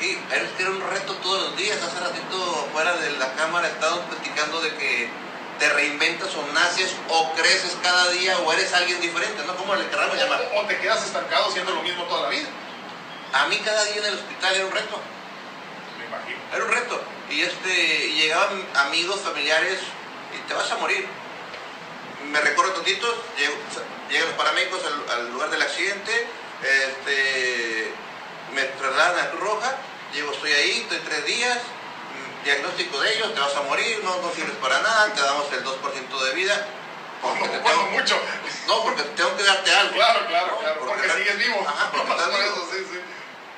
sí, 0.00 0.18
que 0.56 0.62
era 0.62 0.70
un 0.70 0.80
reto 0.90 1.14
todos 1.16 1.42
los 1.44 1.56
días. 1.56 1.78
Hace 1.82 2.00
ratito 2.00 2.68
fuera 2.72 2.94
de 2.96 3.10
la 3.12 3.32
cámara 3.34 3.68
estábamos 3.68 4.04
platicando 4.06 4.60
de 4.60 4.74
que 4.76 5.08
te 5.58 5.68
reinventas 5.72 6.34
o 6.34 6.46
naces 6.52 6.94
o 7.08 7.32
creces 7.34 7.76
cada 7.82 8.10
día 8.10 8.38
o 8.40 8.52
eres 8.52 8.72
alguien 8.74 9.00
diferente, 9.00 9.42
¿no? 9.46 9.56
¿Cómo 9.56 9.74
le 9.76 9.88
queramos 9.88 10.16
llamar? 10.16 10.50
O, 10.56 10.62
te 10.66 10.78
quedas 10.78 11.04
estancado 11.06 11.50
siendo 11.52 11.72
lo 11.72 11.82
mismo 11.82 12.02
toda 12.04 12.22
la 12.22 12.28
vida. 12.28 12.48
A 13.32 13.46
mí 13.46 13.56
cada 13.64 13.84
día 13.84 13.96
en 13.98 14.04
el 14.06 14.14
hospital 14.14 14.54
era 14.54 14.66
un 14.66 14.72
reto. 14.72 15.00
Me 15.98 16.04
imagino. 16.06 16.38
Era 16.54 16.64
un 16.64 16.70
reto. 16.72 17.00
Y 17.30 17.40
este, 17.42 18.12
llegaban 18.12 18.64
amigos, 18.74 19.20
familiares, 19.20 19.78
y 20.36 20.48
te 20.48 20.54
vas 20.54 20.70
a 20.70 20.76
morir. 20.76 21.06
Me 22.30 22.40
recorro 22.40 22.72
tantito, 22.72 23.06
llego- 23.38 23.56
llegan 24.10 24.26
los 24.28 24.36
paramédicos 24.36 24.80
al, 24.84 25.18
al 25.18 25.32
lugar 25.32 25.50
del 25.50 25.62
accidente, 25.62 26.26
este, 26.64 27.92
me 28.54 28.62
trasladan 28.62 29.18
a 29.26 29.30
Cruz 29.30 29.42
Roja, 29.42 29.74
llego, 30.12 30.32
estoy 30.32 30.52
ahí, 30.52 30.80
estoy 30.82 30.98
tres 30.98 31.24
días, 31.26 31.58
mm, 31.58 32.44
diagnóstico 32.44 33.00
de 33.00 33.14
ellos, 33.14 33.34
te 33.34 33.40
vas 33.40 33.54
a 33.56 33.62
morir, 33.62 34.00
no, 34.02 34.20
no 34.22 34.32
sirves 34.32 34.56
para 34.56 34.80
nada, 34.80 35.12
te 35.12 35.20
damos 35.20 35.52
el 35.52 35.62
2% 35.64 36.24
de 36.24 36.34
vida. 36.34 36.66
Porque 37.22 37.48
te 37.48 37.58
tengo- 37.58 37.86
mucho. 37.86 38.16
no, 38.66 38.82
porque 38.82 39.02
tengo 39.02 39.34
que 39.36 39.44
darte 39.44 39.74
algo. 39.74 39.94
Claro, 39.94 40.26
claro, 40.26 40.46
No, 40.52 40.58
claro. 40.58 40.80
Porque 40.86 41.08
sigues 41.10 41.38
vivo. 41.38 41.64
Ajá, 41.66 41.90
porque 41.90 42.10
estás 42.12 42.28
Por 42.30 42.42
vivo. 42.42 42.54
eso, 42.54 42.68
sí, 42.70 42.86
sí. 42.92 43.00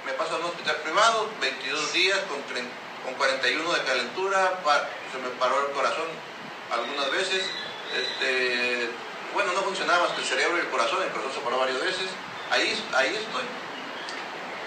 Me 0.04 0.12
paso 0.12 0.36
a 0.36 0.38
un 0.38 0.44
hospital 0.44 0.76
privado, 0.76 1.28
22 1.40 1.92
días 1.92 2.18
con, 2.28 2.38
tre- 2.46 2.68
con 3.04 3.14
41 3.14 3.72
de 3.72 3.82
calentura, 3.82 4.60
pa- 4.62 4.88
se 5.10 5.18
me 5.18 5.30
paró 5.30 5.66
el 5.66 5.72
corazón 5.72 6.06
algunas 6.70 7.10
veces. 7.10 7.44
Este, 7.96 8.88
bueno, 9.34 9.52
no 9.52 9.62
funcionaba 9.62 10.04
más 10.04 10.12
que 10.12 10.20
el 10.22 10.28
cerebro 10.28 10.58
y 10.58 10.60
el 10.60 10.68
corazón, 10.68 11.02
el 11.02 11.08
corazón 11.10 11.32
se 11.34 11.40
paró 11.40 11.58
varias 11.58 11.80
veces. 11.80 12.06
Ahí, 12.50 12.84
ahí 12.94 13.08
estoy. 13.16 13.42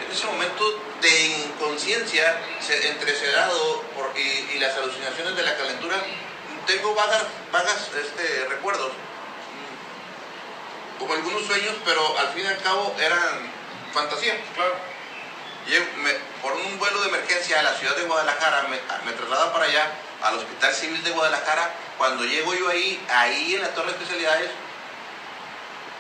En 0.06 0.12
ese 0.12 0.26
momento 0.28 0.82
de 1.02 1.28
inconsciencia, 1.28 2.38
se- 2.66 2.88
entrecerado 2.90 3.82
por, 3.96 4.12
y, 4.18 4.52
y 4.56 4.60
las 4.60 4.76
alucinaciones 4.78 5.36
de 5.36 5.44
la 5.44 5.56
calentura, 5.58 5.98
tengo 6.68 6.94
vagas, 6.96 7.24
vagas 7.52 7.90
este, 8.02 8.46
recuerdos, 8.50 8.92
como 10.98 11.14
algunos 11.14 11.46
sueños, 11.46 11.74
pero 11.86 12.18
al 12.20 12.28
fin 12.30 12.44
y 12.44 12.48
al 12.48 12.58
cabo 12.62 12.96
eran 13.00 13.52
fantasía. 13.94 14.36
Claro. 14.56 14.76
Llego- 15.68 15.86
me- 15.98 16.14
por 16.42 16.54
un 16.54 16.80
vuelo 16.80 17.02
de 17.02 17.10
emergencia 17.10 17.60
a 17.60 17.64
la 17.64 17.74
ciudad 17.76 17.96
de 17.96 18.04
Guadalajara, 18.04 18.64
me, 18.64 18.78
me 19.06 19.12
trasladan 19.18 19.52
para 19.54 19.66
allá, 19.66 19.92
al 20.24 20.36
Hospital 20.38 20.74
Civil 20.74 21.04
de 21.04 21.12
Guadalajara. 21.12 21.74
Cuando 21.98 22.24
llego 22.26 22.54
yo 22.54 22.70
ahí, 22.70 23.02
ahí 23.10 23.56
en 23.56 23.62
la 23.62 23.70
torre 23.74 23.88
de 23.88 23.92
especialidades, 23.94 24.50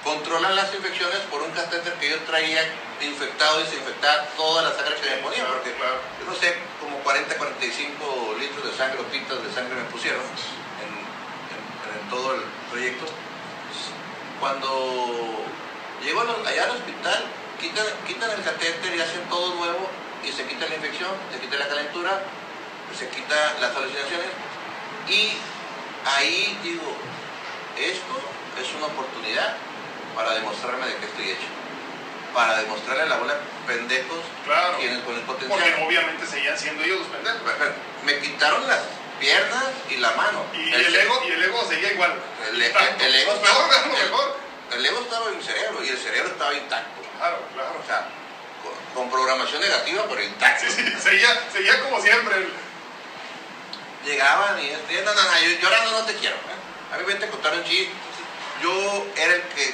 controlan 0.04 0.56
las 0.56 0.74
infecciones 0.74 1.20
por 1.30 1.42
un 1.42 1.52
catéter 1.52 1.94
que 1.96 2.10
yo 2.10 2.18
traía 2.20 2.62
infectado 3.02 3.60
y 3.60 3.64
desinfectar 3.64 4.30
toda 4.36 4.64
la 4.64 4.72
sangre 4.72 4.96
que 4.96 5.10
me 5.10 5.18
ponían, 5.18 5.46
porque 5.48 5.76
yo 5.76 6.26
no 6.26 6.36
sé, 6.36 6.56
como 6.80 6.98
40, 7.00 7.38
45 7.38 8.36
litros 8.40 8.64
de 8.66 8.78
sangre 8.78 9.00
o 9.02 9.04
pintas 9.06 9.44
de 9.44 9.54
sangre 9.54 9.76
me 9.76 9.90
pusieron 9.90 10.22
en, 10.22 12.10
todo 12.10 12.36
el 12.36 12.42
proyecto. 12.72 13.06
Cuando 14.40 15.46
llego 16.02 16.22
allá 16.22 16.64
al 16.64 16.72
hospital, 16.72 17.26
quitan, 17.60 17.86
quitan 18.08 18.32
el 18.32 18.44
catéter 18.44 18.96
y 18.96 19.02
hacen 19.02 19.28
todo 19.30 19.54
nuevo 19.56 19.90
y 20.24 20.32
se 20.32 20.46
quita 20.46 20.68
la 20.68 20.76
infección, 20.76 21.12
se 21.32 21.40
quita 21.40 21.58
la 21.58 21.68
calentura, 21.68 22.24
se 22.98 23.10
quita 23.10 23.36
las 23.60 23.76
alucinaciones 23.76 24.28
y 25.08 25.34
ahí 26.06 26.58
digo, 26.64 26.96
esto 27.78 28.16
es 28.60 28.76
una 28.76 28.88
oportunidad 28.88 29.56
para 30.20 30.34
demostrarme 30.36 30.86
de 30.86 30.96
qué 30.98 31.06
estoy 31.06 31.30
hecho, 31.32 31.48
para 32.34 32.58
demostrarle 32.58 33.04
a 33.04 33.06
la 33.06 33.16
bola 33.16 33.36
de 33.36 33.40
pendejos 33.74 34.20
Claro. 34.46 34.78
quienes 34.78 35.00
con 35.04 35.16
el 35.16 35.22
potencial. 35.22 35.62
Porque 35.64 35.86
obviamente 35.86 36.28
seguían 36.28 36.58
siendo 36.60 36.84
ellos 36.84 37.00
los 37.00 37.08
pendejos. 37.08 37.40
Me 38.04 38.20
quitaron 38.20 38.68
las 38.68 38.80
piernas 39.18 39.64
y 39.90 39.96
la 39.96 40.12
mano. 40.12 40.44
Y 40.54 40.74
el 40.74 40.94
ego, 40.94 41.22
y 41.26 41.32
el 41.32 41.44
ego 41.44 41.66
seguía 41.70 41.94
igual. 41.94 42.14
El, 42.50 42.62
el- 42.62 42.76
el 43.02 43.16
ego 43.16 43.32
estaba, 43.34 43.70
el, 44.74 44.78
el 44.80 44.86
ego 44.86 45.00
estaba 45.00 45.30
en 45.30 45.38
mi 45.38 45.44
cerebro 45.44 45.84
y 45.86 45.88
el 45.90 45.98
cerebro 45.98 46.30
estaba 46.32 46.54
intacto. 46.54 47.02
Claro, 47.18 47.38
claro. 47.54 47.80
O 47.82 47.86
sea, 47.88 48.08
con, 48.62 48.74
con 49.04 49.10
programación 49.12 49.62
negativa, 49.62 50.04
pero 50.10 50.22
intacto. 50.22 50.66
Sí, 50.70 50.84
sí, 50.84 50.94
seguía, 51.02 51.30
seguía 51.54 51.80
como 51.82 52.02
siempre. 52.02 52.36
el- 52.36 52.54
Llegaban 54.06 54.60
y 54.64 54.70
este, 54.70 55.02
no, 55.04 55.14
no, 55.14 55.24
no, 55.24 55.40
yo 55.42 55.60
llorando 55.60 55.92
no 55.92 56.06
te 56.06 56.14
quiero. 56.16 56.36
¿eh? 56.36 56.94
A 56.94 56.98
mí 56.98 57.04
vente 57.06 57.26
a 57.26 57.30
contar 57.30 57.54
un 57.54 57.64
chiste. 57.64 57.92
Yo 58.64 59.06
era 59.16 59.36
el 59.36 59.42
que, 59.44 59.74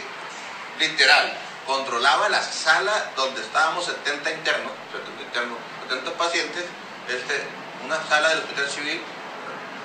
literal, 0.80 1.34
controlaba 1.66 2.30
la 2.30 2.42
sala 2.42 3.12
donde 3.16 3.42
estábamos 3.42 3.86
70 3.86 4.32
internos, 4.32 4.72
70 4.92 5.24
internos, 5.24 5.58
70 5.90 6.12
pacientes, 6.18 6.66
este, 7.10 7.44
una 7.86 8.02
sala 8.08 8.30
del 8.30 8.40
hospital 8.40 8.70
civil, 8.70 9.02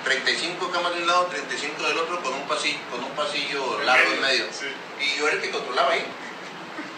35 0.03 0.71
camas 0.71 0.93
de 0.93 1.01
un 1.01 1.07
lado, 1.07 1.25
35 1.27 1.83
del 1.83 1.97
otro, 1.97 2.21
con 2.23 2.33
un 2.33 2.47
pasillo, 2.47 2.79
con 2.89 3.03
un 3.03 3.11
pasillo 3.11 3.81
largo 3.83 4.13
en 4.13 4.21
medio. 4.21 4.45
Sí. 4.51 4.67
Y 4.99 5.17
yo 5.17 5.27
era 5.27 5.35
el 5.35 5.41
que 5.41 5.51
controlaba 5.51 5.91
ahí. 5.91 6.05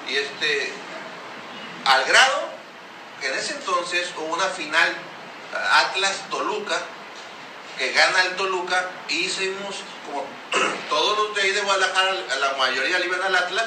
Y 0.09 0.15
este, 0.15 0.71
al 1.85 2.03
grado 2.05 2.49
que 3.19 3.27
en 3.27 3.35
ese 3.35 3.53
entonces 3.53 4.09
hubo 4.17 4.33
una 4.33 4.47
final 4.47 4.95
Atlas-Toluca, 5.53 6.77
que 7.77 7.91
gana 7.91 8.21
el 8.23 8.35
Toluca, 8.35 8.89
y 9.09 9.25
hicimos 9.25 9.77
como 10.05 10.25
todos 10.89 11.17
los 11.17 11.35
de 11.35 11.41
ahí 11.41 11.51
de 11.51 11.61
Guadalajara, 11.61 12.13
la 12.39 12.53
mayoría 12.57 12.99
le 12.99 13.05
iban 13.05 13.21
al 13.21 13.35
Atlas, 13.35 13.65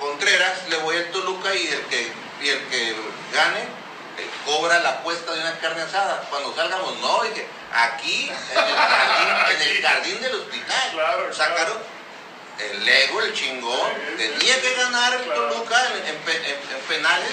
Contreras 0.00 0.68
le 0.68 0.76
voy 0.78 0.96
al 0.96 1.10
Toluca 1.10 1.54
y 1.54 1.66
el 1.68 1.80
que, 1.86 2.12
y 2.42 2.48
el 2.48 2.58
que 2.68 2.96
gane 3.32 3.60
eh, 4.18 4.30
cobra 4.44 4.78
la 4.80 4.90
apuesta 4.90 5.32
de 5.32 5.40
una 5.40 5.58
carne 5.58 5.82
asada. 5.82 6.22
Cuando 6.30 6.54
salgamos, 6.54 6.96
no, 7.00 7.22
dije, 7.24 7.46
aquí, 7.72 8.30
en 8.30 8.58
el 8.66 8.76
jardín, 8.76 9.28
en 9.50 9.62
el 9.62 9.82
jardín 9.82 10.20
del 10.22 10.34
hospital, 10.36 10.90
Claro, 10.92 11.32
sacaron 11.34 11.78
el 12.58 12.88
ego, 12.88 13.20
el 13.22 13.32
chingón, 13.34 13.90
tenía 14.16 14.60
que 14.60 14.74
ganar 14.74 15.14
el 15.14 15.22
Claro. 15.24 15.48
Toluca 15.48 15.86
en, 15.96 16.06
en 16.06 16.16
pe- 16.18 16.36
en- 16.36 16.76
en 16.76 16.80
penales. 16.88 17.32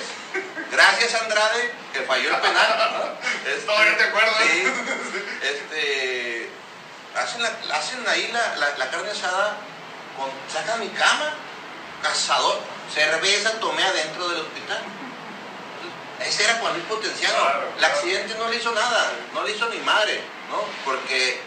Gracias 0.72 1.14
Andrade, 1.16 1.74
que 1.94 2.02
falló 2.02 2.30
el 2.30 2.38
penal. 2.42 3.18
Todavía 3.66 3.98
te 3.98 4.04
acuerdas. 4.06 4.36
Sí. 4.42 4.64
Este, 5.44 6.50
hacen, 7.16 7.44
la- 7.44 7.76
hacen 7.76 8.04
ahí 8.08 8.32
la, 8.32 8.56
la- 8.56 8.78
la 8.78 8.90
carne 8.90 9.12
asada, 9.12 9.58
con, 10.18 10.30
sacan 10.52 10.80
mi 10.80 10.90
cama, 10.90 11.34
cazador, 12.02 12.60
cerveza 12.94 13.60
tomé 13.60 13.84
adentro 13.84 14.28
del 14.30 14.42
hospital. 14.42 14.82
Ese 16.26 16.44
era 16.44 16.56
Juan 16.56 16.74
Luis 16.74 16.86
Potenciano. 16.86 17.36
Claro, 17.36 17.68
el 17.78 17.84
accidente 17.84 18.36
no 18.38 18.48
le 18.50 18.58
hizo 18.58 18.72
nada, 18.74 19.12
no 19.34 19.44
le 19.44 19.52
hizo 19.52 19.68
ni 19.70 19.78
madre, 19.80 20.22
¿no? 20.50 20.62
Porque 20.86 21.42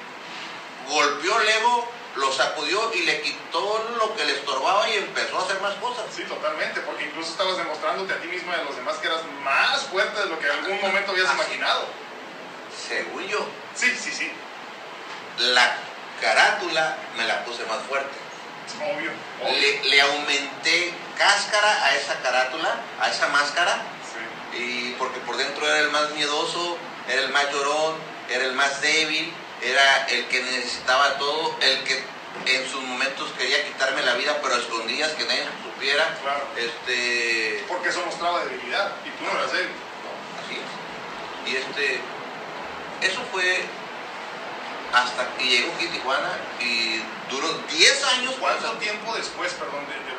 golpeó 0.89 1.41
el 1.41 1.49
ego, 1.49 1.89
lo 2.17 2.33
sacudió 2.33 2.93
y 2.95 3.01
le 3.03 3.23
quitó 3.23 3.91
lo 3.99 4.17
que 4.17 4.25
le 4.25 4.33
estorbaba 4.33 4.89
y 4.91 4.95
empezó 4.97 5.39
a 5.39 5.43
hacer 5.43 5.61
más 5.61 5.75
cosas. 5.75 6.05
Sí, 6.15 6.25
totalmente, 6.25 6.81
porque 6.81 7.05
incluso 7.05 7.31
estabas 7.31 7.57
demostrándote 7.57 8.15
a 8.15 8.21
ti 8.21 8.27
mismo 8.29 8.51
y 8.53 8.55
a 8.61 8.65
los 8.65 8.75
demás 8.75 8.97
que 8.97 9.07
eras 9.07 9.21
más 9.43 9.83
fuerte 9.85 10.21
de 10.21 10.27
lo 10.27 10.39
que 10.41 10.47
en 10.47 10.53
algún 10.53 10.81
momento 10.81 11.13
habías 11.13 11.29
Así. 11.29 11.37
imaginado. 11.37 11.87
Según 12.89 13.27
yo, 13.29 13.47
Sí, 13.75 13.93
sí, 14.01 14.13
sí, 14.13 14.31
la 15.39 15.77
carátula 16.21 16.97
me 17.17 17.25
la 17.25 17.45
puse 17.45 17.65
más 17.65 17.79
fuerte. 17.89 18.24
Obvio. 18.81 19.11
obvio. 19.43 19.59
Le, 19.61 19.85
le 19.91 20.01
aumenté 20.01 20.93
cáscara 21.19 21.85
a 21.85 21.95
esa 21.97 22.21
carátula, 22.23 22.75
a 23.01 23.09
esa 23.11 23.29
máscara, 23.29 23.83
Sí. 24.53 24.59
y 24.59 24.95
porque 24.99 25.19
por 25.21 25.37
dentro 25.37 25.67
era 25.67 25.81
el 25.81 25.91
más 25.91 26.11
miedoso, 26.11 26.77
era 27.09 27.23
el 27.23 27.31
más 27.31 27.51
llorón, 27.53 27.97
era 28.31 28.45
el 28.45 28.53
más 28.53 28.81
débil, 28.81 29.33
era 29.63 30.07
el 30.09 30.27
que 30.27 30.43
necesitaba 30.43 31.19
todo, 31.19 31.57
el 31.61 31.85
que 31.85 32.03
en 32.47 32.69
sus 32.69 32.83
momentos 32.83 33.31
quería 33.39 33.65
quitarme 33.65 34.03
la 34.03 34.15
vida, 34.15 34.39
pero 34.43 34.55
a 34.57 34.59
escondidas 34.59 35.13
que 35.13 35.25
nadie 35.25 35.45
supiera. 35.63 36.05
Claro. 36.23 36.47
Este, 36.57 37.65
Porque 37.69 37.89
eso 37.91 38.05
mostraba 38.05 38.45
debilidad 38.45 38.93
y 39.05 39.11
tú 39.11 39.25
no 39.25 39.39
eras 39.39 39.53
débil. 39.53 39.73
así 40.45 40.55
es. 40.59 41.53
Y 41.53 41.57
este, 41.57 42.01
eso 43.03 43.23
fue 43.33 43.65
hasta 44.95 45.27
que 45.37 45.45
llegó 45.45 45.73
aquí 45.75 45.87
a 45.89 45.91
Tijuana 45.93 46.31
y 46.61 47.03
duró 47.31 47.49
10 47.69 48.05
años. 48.15 48.35
¿Cuánto 48.39 48.73
tiempo 48.79 49.15
después, 49.15 49.53
perdón, 49.55 49.85
de, 49.87 49.95
de- 49.95 50.15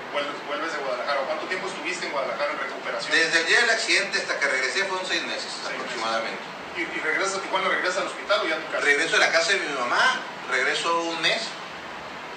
vuelves, 0.47 0.71
de 0.73 0.79
Guadalajara? 0.79 1.21
¿O 1.21 1.25
¿Cuánto 1.25 1.45
tiempo 1.47 1.67
estuviste 1.67 2.05
en 2.07 2.11
Guadalajara 2.11 2.51
en 2.53 2.59
recuperación? 2.59 3.11
Desde 3.17 3.39
el 3.41 3.45
día 3.47 3.61
del 3.61 3.69
accidente 3.69 4.17
hasta 4.19 4.39
que 4.39 4.47
regresé 4.47 4.85
fueron 4.85 5.05
6 5.07 5.23
meses 5.23 5.43
meses. 5.45 5.71
aproximadamente. 5.71 6.43
¿Y, 6.77 6.81
y 6.81 6.99
regresas 7.01 7.35
a 7.35 7.41
Tijuana, 7.41 7.69
regresas 7.69 7.97
al 8.01 8.07
hospital 8.07 8.41
o 8.43 8.47
ya 8.47 8.55
a 8.55 8.59
tu 8.59 8.71
casa? 8.71 8.83
Regreso 8.83 9.15
a 9.15 9.19
la 9.19 9.31
casa 9.31 9.51
de 9.53 9.59
mi 9.59 9.73
mamá, 9.79 10.19
regreso 10.51 11.01
un 11.03 11.21
mes, 11.21 11.41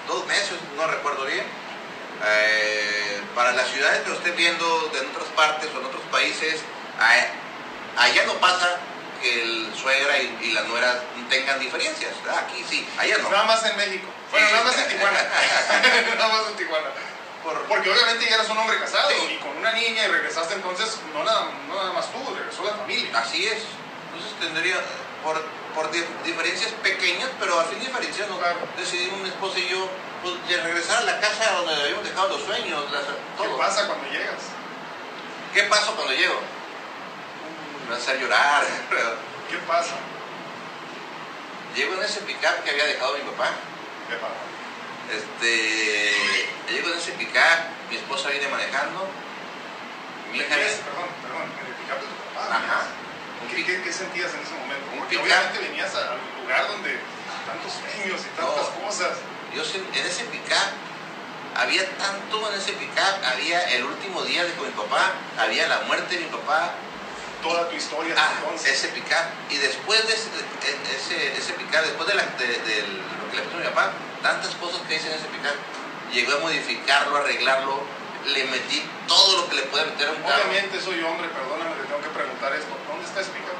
dos 0.07 0.25
meses, 0.27 0.57
no 0.77 0.87
recuerdo 0.87 1.25
bien. 1.25 1.43
Eh, 2.25 3.21
para 3.35 3.51
las 3.53 3.67
ciudades 3.69 4.01
que 4.03 4.09
lo 4.09 4.15
estén 4.15 4.35
viendo 4.35 4.89
de 4.93 4.99
en 4.99 5.07
otras 5.07 5.27
partes 5.35 5.69
o 5.75 5.79
en 5.79 5.85
otros 5.85 6.01
países, 6.11 6.61
allá 7.97 8.25
no 8.25 8.33
pasa 8.35 8.77
que 9.21 9.41
el 9.43 9.73
suegra 9.75 10.17
y, 10.19 10.37
y 10.41 10.51
la 10.51 10.61
nuera 10.63 11.01
tengan 11.29 11.59
diferencias. 11.59 12.11
¿verdad? 12.23 12.43
Aquí 12.47 12.63
sí, 12.69 12.87
allá 12.97 13.17
no. 13.19 13.29
Nada 13.29 13.43
más 13.45 13.63
en 13.65 13.77
México. 13.77 14.07
Bueno, 14.31 14.47
Sí. 14.47 14.53
nada 14.53 14.63
más 14.65 14.77
en 14.77 14.87
Tijuana. 14.89 15.19
nada 16.17 16.27
más 16.29 16.47
en 16.49 16.55
Tijuana. 16.57 16.87
Por- 17.43 17.61
Porque 17.67 17.89
obviamente 17.89 18.25
ya 18.29 18.35
eras 18.35 18.49
un 18.49 18.57
hombre 18.57 18.77
casado 18.79 19.09
Sí. 19.09 19.33
y 19.33 19.37
con 19.37 19.55
una 19.57 19.71
niña 19.73 20.05
y 20.05 20.07
regresaste 20.07 20.53
entonces, 20.55 20.97
no 21.13 21.23
nada, 21.23 21.47
no 21.67 21.75
nada 21.75 21.93
más 21.93 22.11
tú, 22.11 22.17
regresó 22.35 22.63
la 22.65 22.73
familia. 22.73 23.17
Así 23.19 23.45
es. 23.47 23.63
Entonces 24.13 24.39
tendría, 24.39 24.75
por, 25.23 25.41
por 25.75 25.89
di- 25.91 26.03
diferencias 26.25 26.71
pequeñas, 26.83 27.29
pero 27.39 27.59
al 27.59 27.65
fin 27.67 27.79
diferencias, 27.79 28.27
¿no? 28.29 28.37
Claro. 28.39 28.59
decidimos 28.77 29.19
mi 29.21 29.29
esposa 29.29 29.59
y 29.59 29.69
yo 29.69 29.87
pues, 30.21 30.35
de 30.49 30.61
regresar 30.61 30.97
a 30.97 31.01
la 31.05 31.19
casa 31.19 31.51
donde 31.53 31.75
habíamos 31.81 32.03
dejado 32.03 32.27
los 32.29 32.41
sueños, 32.43 32.91
las- 32.91 33.03
¿Qué 33.05 33.47
pasa 33.57 33.87
cuando 33.87 34.09
llegas? 34.11 34.41
¿Qué 35.53 35.63
pasó 35.63 35.95
cuando 35.95 36.13
llego? 36.13 36.39
Me 37.89 37.95
a 37.95 37.97
hacer 37.97 38.19
llorar. 38.19 38.63
¿Qué 39.49 39.57
pasa? 39.67 39.95
Llego 41.75 41.93
en 41.95 42.03
ese 42.03 42.21
pickup 42.21 42.63
que 42.63 42.71
había 42.71 42.85
dejado 42.85 43.17
mi 43.17 43.23
papá. 43.31 43.51
¿Qué 44.09 44.15
pasa? 44.15 44.41
Este, 45.09 46.13
llego 46.71 46.89
en 46.93 46.97
ese 46.99 47.11
pickup, 47.13 47.59
mi 47.89 47.95
esposa 47.97 48.29
viene 48.29 48.47
manejando. 48.47 49.07
Mi 50.31 50.37
hija. 50.39 50.49
Perdón, 50.49 51.09
perdón, 51.25 51.49
en 51.59 51.65
el 51.65 51.73
pickup 51.73 51.99
de 52.01 52.07
tu 52.07 52.17
papá. 52.33 52.55
Ajá. 52.55 52.81
¿Qué, 53.49 53.55
pick- 53.57 53.65
qué, 53.65 53.81
qué 53.81 53.93
sentías 53.93 54.33
en 54.33 54.41
ese 54.41 54.53
momento? 54.53 54.85
Porque 54.99 55.17
obviamente 55.17 55.57
venías 55.59 55.93
al 55.95 56.19
lugar 56.41 56.67
donde 56.67 56.99
tantos 57.47 57.73
sueños 57.73 58.21
y 58.21 58.29
tantas 58.37 58.69
No. 58.77 58.85
cosas. 58.85 59.17
Yo 59.55 59.63
en 59.63 60.05
ese 60.05 60.25
pickup 60.25 60.69
había 61.55 61.83
tanto 61.97 62.51
en 62.51 62.59
ese 62.59 62.73
pickup, 62.73 63.15
había 63.25 63.63
el 63.73 63.85
último 63.85 64.21
día 64.23 64.43
de 64.45 64.53
con 64.53 64.67
mi 64.67 64.73
papá, 64.73 65.13
había 65.39 65.67
la 65.67 65.79
muerte 65.81 66.15
de 66.17 66.25
mi 66.25 66.29
papá, 66.29 66.73
Toda 67.41 67.69
tu 67.69 67.75
historia 67.75 68.13
ah, 68.17 68.31
entonces. 68.39 68.73
ese 68.73 68.89
pickup 68.89 69.25
y 69.49 69.55
después 69.57 70.05
de 70.07 70.13
ese, 70.13 70.27
de- 70.29 70.95
ese, 70.95 71.37
ese 71.37 71.53
pickup, 71.53 71.81
después 71.81 72.07
de, 72.09 72.15
la, 72.15 72.23
de, 72.35 72.47
de 72.47 72.75
lo 72.83 73.31
que 73.31 73.37
le 73.37 73.43
pasó 73.43 73.55
a 73.55 73.59
mi 73.59 73.65
papá, 73.67 73.91
tantas 74.21 74.53
cosas 74.55 74.81
que 74.87 74.95
hice 74.95 75.07
en 75.07 75.13
ese 75.15 75.27
pickup, 75.31 75.55
llegó 76.11 76.35
a 76.35 76.39
modificarlo, 76.39 77.15
arreglarlo, 77.15 77.79
le 78.27 78.43
metí 78.45 78.83
todo 79.07 79.37
lo 79.41 79.49
que 79.49 79.55
le 79.55 79.61
puede 79.71 79.85
meter 79.85 80.09
a 80.09 80.11
un 80.11 80.21
carro. 80.23 80.43
Obviamente 80.51 80.81
soy 80.81 81.01
hombre, 81.03 81.29
perdóname, 81.29 81.75
te 81.79 81.87
tengo 81.87 82.01
que 82.01 82.09
preguntar 82.11 82.51
esto. 82.55 82.75
¿Dónde 82.91 83.05
está 83.07 83.21
ese 83.21 83.31
pickup? 83.31 83.55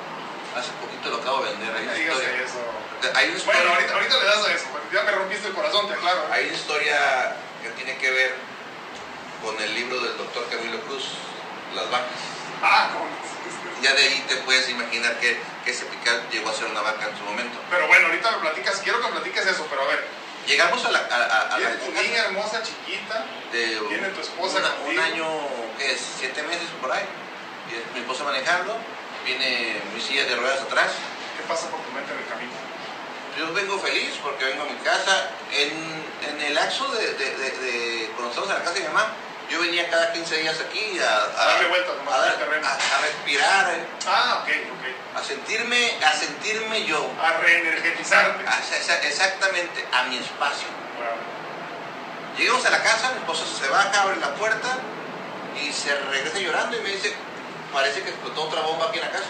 Hace 0.60 0.72
poquito 0.84 1.10
lo 1.16 1.18
acabo 1.24 1.46
de 1.46 1.52
vender, 1.56 1.72
hay 1.72 1.84
una 1.88 1.96
historia. 1.98 2.44
eso. 2.44 2.60
Hay 3.16 3.30
una 3.30 3.38
historia, 3.38 3.62
Bueno, 3.64 3.76
ahorita, 3.76 3.94
ahorita 3.96 4.18
le 4.20 4.26
das 4.26 4.44
a 4.44 4.52
eso, 4.52 4.66
ya 4.92 5.04
me 5.04 5.12
rompiste 5.12 5.48
el 5.48 5.54
corazón, 5.54 5.88
te 5.88 5.94
aclaro. 5.94 6.20
¿eh? 6.20 6.32
hay 6.36 6.46
una 6.52 6.58
historia 6.58 6.98
que 7.64 7.70
tiene 7.80 7.96
que 7.98 8.12
ver 8.12 8.36
con 9.42 9.56
el 9.62 9.72
libro 9.74 10.02
del 10.02 10.18
doctor 10.18 10.50
Camilo 10.50 10.82
Cruz, 10.82 11.06
Las 11.76 11.90
vacas. 11.90 12.20
Ah, 12.62 12.90
con... 12.92 13.08
Ya 13.82 13.94
de 13.94 14.02
ahí 14.02 14.26
te 14.28 14.36
puedes 14.38 14.68
imaginar 14.70 15.20
que, 15.20 15.38
que 15.64 15.72
ese 15.72 15.86
picar 15.86 16.20
llegó 16.32 16.50
a 16.50 16.54
ser 16.54 16.66
una 16.66 16.82
vaca 16.82 17.08
en 17.10 17.18
su 17.18 17.24
momento. 17.24 17.58
Pero 17.70 17.88
bueno, 17.88 18.08
ahorita 18.08 18.32
me 18.32 18.38
platicas, 18.40 18.80
quiero 18.84 19.00
que 19.00 19.08
me 19.08 19.12
platiques 19.14 19.46
eso, 19.48 19.66
pero 19.70 19.84
a 19.84 19.88
ver, 19.88 20.20
Llegamos 20.48 20.84
a 20.84 20.90
la, 20.90 21.00
a, 21.00 21.16
a- 21.16 21.56
a 21.56 21.60
la 21.60 21.70
tu 21.78 21.92
niña 21.92 22.24
hermosa, 22.26 22.64
chiquita, 22.64 23.24
de 23.52 23.82
tiene 23.88 24.08
tu 24.10 24.22
esposa 24.22 24.58
una- 24.58 24.74
un 24.90 24.98
año, 24.98 25.28
¿qué 25.78 25.92
es? 25.92 26.02
Siete 26.18 26.42
meses 26.42 26.66
por 26.82 26.92
ahí. 26.92 27.06
Mi 27.94 28.00
esposa 28.00 28.24
manejando, 28.24 28.76
viene 29.24 29.80
mi 29.94 30.02
silla 30.02 30.26
de 30.26 30.36
ruedas 30.36 30.62
atrás. 30.62 30.90
¿qué 31.38 31.44
pasa 31.44 31.70
por 31.70 31.80
tu 31.82 31.92
mente 31.92 32.12
en 32.14 32.20
el 32.20 32.26
camino? 32.26 32.52
Yo 33.38 33.54
vengo 33.54 33.78
feliz 33.78 34.16
porque 34.24 34.46
vengo 34.46 34.64
a 34.64 34.66
mi 34.66 34.78
casa. 34.80 35.30
En, 35.54 35.70
en 36.28 36.42
el 36.42 36.56
de, 36.56 37.14
de, 37.14 37.38
de, 37.38 37.52
de 37.52 38.08
cuando 38.16 38.30
estamos 38.30 38.50
en 38.50 38.56
la 38.58 38.64
casa 38.64 38.74
de 38.74 38.80
mi 38.82 38.88
mamá, 38.88 39.14
yo 39.50 39.60
venía 39.62 39.89
cada 39.89 40.14
15 40.14 40.38
días 40.38 40.60
aquí 40.60 41.00
a, 41.00 41.16
a, 41.41 41.45
Darle 41.45 41.70
vueltas 41.70 41.95
nomás 41.97 42.16
a, 42.16 42.22
dar- 42.22 43.02
respirar, 43.02 43.70
eh, 43.74 43.86
Ah, 44.08 44.43
ok, 44.43 44.50
ok. 44.74 45.20
a 45.20 45.24
sentirme, 45.24 45.91
a 46.06 46.12
sentirme 46.14 46.86
yo. 46.86 47.12
A 47.22 47.32
reenergetizarte. 47.41 48.43
exactamente 49.08 49.86
a 49.91 50.04
mi 50.04 50.18
espacio. 50.18 50.68
Claro. 50.97 51.18
Llegamos 52.38 52.66
a 52.66 52.70
la 52.70 52.84
casa, 52.84 53.12
mi 53.14 53.20
esposa 53.20 53.43
se 53.45 53.68
baja, 53.70 54.02
abre 54.02 54.18
la 54.18 54.34
puerta 54.36 54.78
y 55.62 55.74
se 55.74 55.93
regresa 55.95 56.38
llorando 56.39 56.78
y 56.78 56.82
me 56.82 56.89
dice, 56.89 57.14
parece 57.74 58.02
que 58.04 58.10
explotó 58.10 58.43
otra 58.43 58.62
bomba 58.62 58.86
aquí 58.88 59.00
en 59.00 59.06
la 59.06 59.12
casa. 59.12 59.28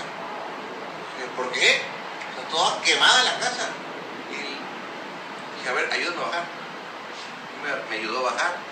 Dije, 1.17 1.29
¿Por 1.35 1.51
qué? 1.51 1.75
Está 1.77 2.49
toda 2.51 2.81
quemada 2.81 3.23
la 3.23 3.39
casa. 3.39 3.69
Y 4.31 4.35
dije, 5.57 5.69
a 5.69 5.73
ver, 5.73 5.89
ayúdame 5.91 6.21
a 6.21 6.25
bajar. 6.27 6.43
Me, 7.63 7.89
me 7.89 7.95
ayudó 8.03 8.19
a 8.27 8.31
bajar. 8.33 8.68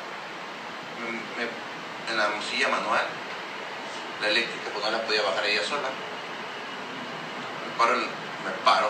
Me- 1.38 2.12
en 2.12 2.18
la 2.18 2.30
silla 2.50 2.70
manual, 2.70 3.06
la 4.22 4.28
eléctrica, 4.30 4.70
pues 4.74 4.86
no 4.86 4.92
la 4.92 5.02
podía 5.04 5.22
bajar 5.22 5.46
ella 5.46 5.64
sola. 5.64 5.90
Me 7.66 7.78
paro, 7.78 7.94
el- 7.94 8.02
me 8.02 8.52
paro. 8.64 8.90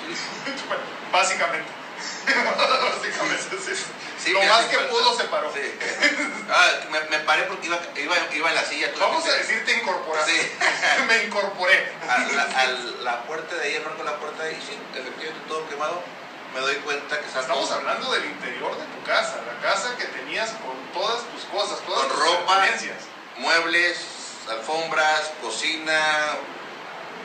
Sí, 0.00 0.14
Básicamente. 1.12 1.68
Básicamente, 2.32 3.56
sí. 3.64 3.84
Sí, 4.22 4.32
Lo 4.32 4.42
más 4.44 4.66
que 4.66 4.76
falta. 4.76 4.90
pudo 4.90 5.16
se 5.16 5.24
paró. 5.24 5.52
Sí. 5.52 5.60
Ah, 6.50 6.66
me, 6.90 7.00
me 7.10 7.18
paré 7.24 7.42
porque 7.44 7.66
iba, 7.66 7.78
iba, 7.96 8.14
iba 8.34 8.48
en 8.50 8.54
la 8.54 8.64
silla. 8.64 8.90
Vamos 9.00 9.26
a 9.26 9.32
decir 9.32 9.64
te 9.64 9.72
incorporaste. 9.78 10.32
Sí. 10.32 10.50
Me 11.08 11.24
incorporé. 11.24 11.92
A 12.08 12.18
la, 12.18 12.42
a 12.42 12.66
la 13.02 13.22
puerta 13.24 13.56
de 13.56 13.64
ahí, 13.64 13.76
arranco 13.76 14.02
la 14.04 14.16
puerta 14.18 14.48
y 14.48 14.54
sí, 14.56 14.78
efectivamente 14.94 15.40
todo 15.48 15.68
quemado. 15.68 16.02
Me 16.54 16.60
doy 16.60 16.74
cuenta 16.76 17.18
que 17.18 17.26
está 17.26 17.40
Estamos 17.40 17.68
todo 17.68 17.78
hablando 17.78 18.12
del 18.12 18.24
interior 18.26 18.76
de 18.76 18.84
tu 18.84 19.02
casa, 19.04 19.40
la 19.46 19.60
casa 19.66 19.96
que 19.96 20.04
tenías 20.04 20.50
con 20.50 20.76
todas 20.92 21.22
tus 21.32 21.44
cosas, 21.44 21.80
todas 21.86 22.04
Con 22.04 22.08
tus 22.10 22.18
ropa. 22.18 22.60
muebles, 23.38 23.98
alfombras, 24.50 25.32
cocina, 25.40 26.36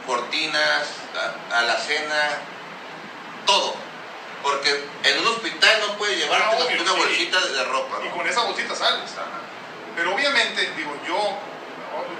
cortinas, 0.05 0.87
alacena, 1.51 2.39
todo. 3.45 3.75
Porque 4.43 4.85
en 5.03 5.19
un 5.19 5.27
hospital 5.27 5.81
no 5.87 5.97
puedes 5.97 6.17
llevarte 6.17 6.45
Ah, 6.45 6.65
obvio, 6.65 6.81
una 6.81 6.91
sí. 6.93 6.97
bolsita 6.97 7.39
de 7.39 7.63
ropa. 7.65 7.97
Y 8.03 8.07
¿no? 8.09 8.15
con 8.15 8.27
esa 8.27 8.43
bolsita 8.43 8.75
sales. 8.75 9.11
Pero 9.95 10.13
obviamente, 10.15 10.71
digo, 10.77 10.95
yo, 11.05 11.37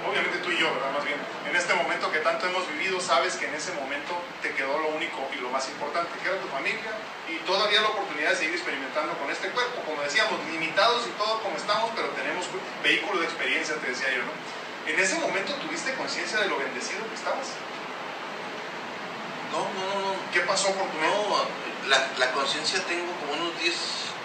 obviamente 0.06 0.38
tú 0.38 0.50
y 0.50 0.58
yo, 0.58 0.72
¿verdad? 0.74 0.92
Más 0.92 1.04
bien, 1.04 1.18
en 1.48 1.56
este 1.56 1.74
momento 1.74 2.10
que 2.10 2.18
tanto 2.20 2.46
hemos 2.46 2.68
vivido, 2.68 3.00
sabes 3.00 3.36
que 3.36 3.46
en 3.46 3.54
ese 3.54 3.72
momento 3.72 4.16
te 4.42 4.54
quedó 4.54 4.78
lo 4.78 4.88
único 4.88 5.28
y 5.36 5.40
lo 5.40 5.50
más 5.50 5.68
importante, 5.68 6.10
que 6.22 6.28
era 6.28 6.40
tu 6.40 6.48
familia, 6.48 6.92
y 7.28 7.36
todavía 7.44 7.80
la 7.80 7.88
oportunidad 7.88 8.30
de 8.30 8.36
seguir 8.36 8.54
experimentando 8.54 9.12
con 9.18 9.30
este 9.30 9.48
cuerpo. 9.50 9.82
Como 9.86 10.02
decíamos, 10.02 10.38
limitados 10.50 11.06
y 11.06 11.10
todo 11.18 11.40
como 11.40 11.56
estamos, 11.56 11.90
pero 11.94 12.08
tenemos 12.10 12.46
vehículo 12.82 13.20
de 13.20 13.26
experiencia, 13.26 13.76
te 13.76 13.88
decía 13.88 14.10
yo, 14.10 14.22
¿no? 14.24 14.32
En 14.88 14.98
ese 14.98 15.18
momento 15.18 15.52
tuviste 15.60 15.92
conciencia 15.94 16.40
de 16.40 16.48
lo 16.48 16.58
bendecido 16.58 17.06
que 17.08 17.14
estabas. 17.14 17.48
No, 19.52 19.60
no, 19.60 19.84
no, 19.84 20.12
no. 20.12 20.32
¿Qué 20.32 20.40
pasó 20.40 20.72
por 20.72 20.88
tu 20.88 20.96
mente? 20.98 21.16
No, 21.16 21.44
la, 21.88 22.08
la 22.18 22.32
conciencia 22.32 22.80
tengo 22.84 23.12
como 23.20 23.32
unos 23.44 23.60
10, 23.60 23.74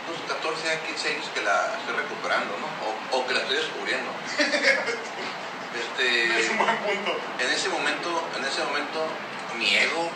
unos 0.07 0.21
14 0.27 0.71
a 0.71 0.79
15 0.87 1.09
años 1.15 1.25
que 1.33 1.41
la 1.41 1.75
estoy 1.79 1.95
recuperando, 1.95 2.55
¿no? 2.59 2.67
O, 2.87 3.19
o 3.19 3.27
que 3.27 3.33
la 3.33 3.41
estoy 3.41 3.57
descubriendo. 3.57 4.11
Este, 5.79 6.39
Es 6.39 6.49
un 6.49 6.57
buen 6.57 6.77
punto. 6.77 7.19
en 7.39 7.49
ese 7.51 7.69
momento, 7.69 8.29
en 8.37 8.45
ese 8.45 8.63
momento, 8.63 9.07
mi 9.57 9.75
ego 9.75 10.09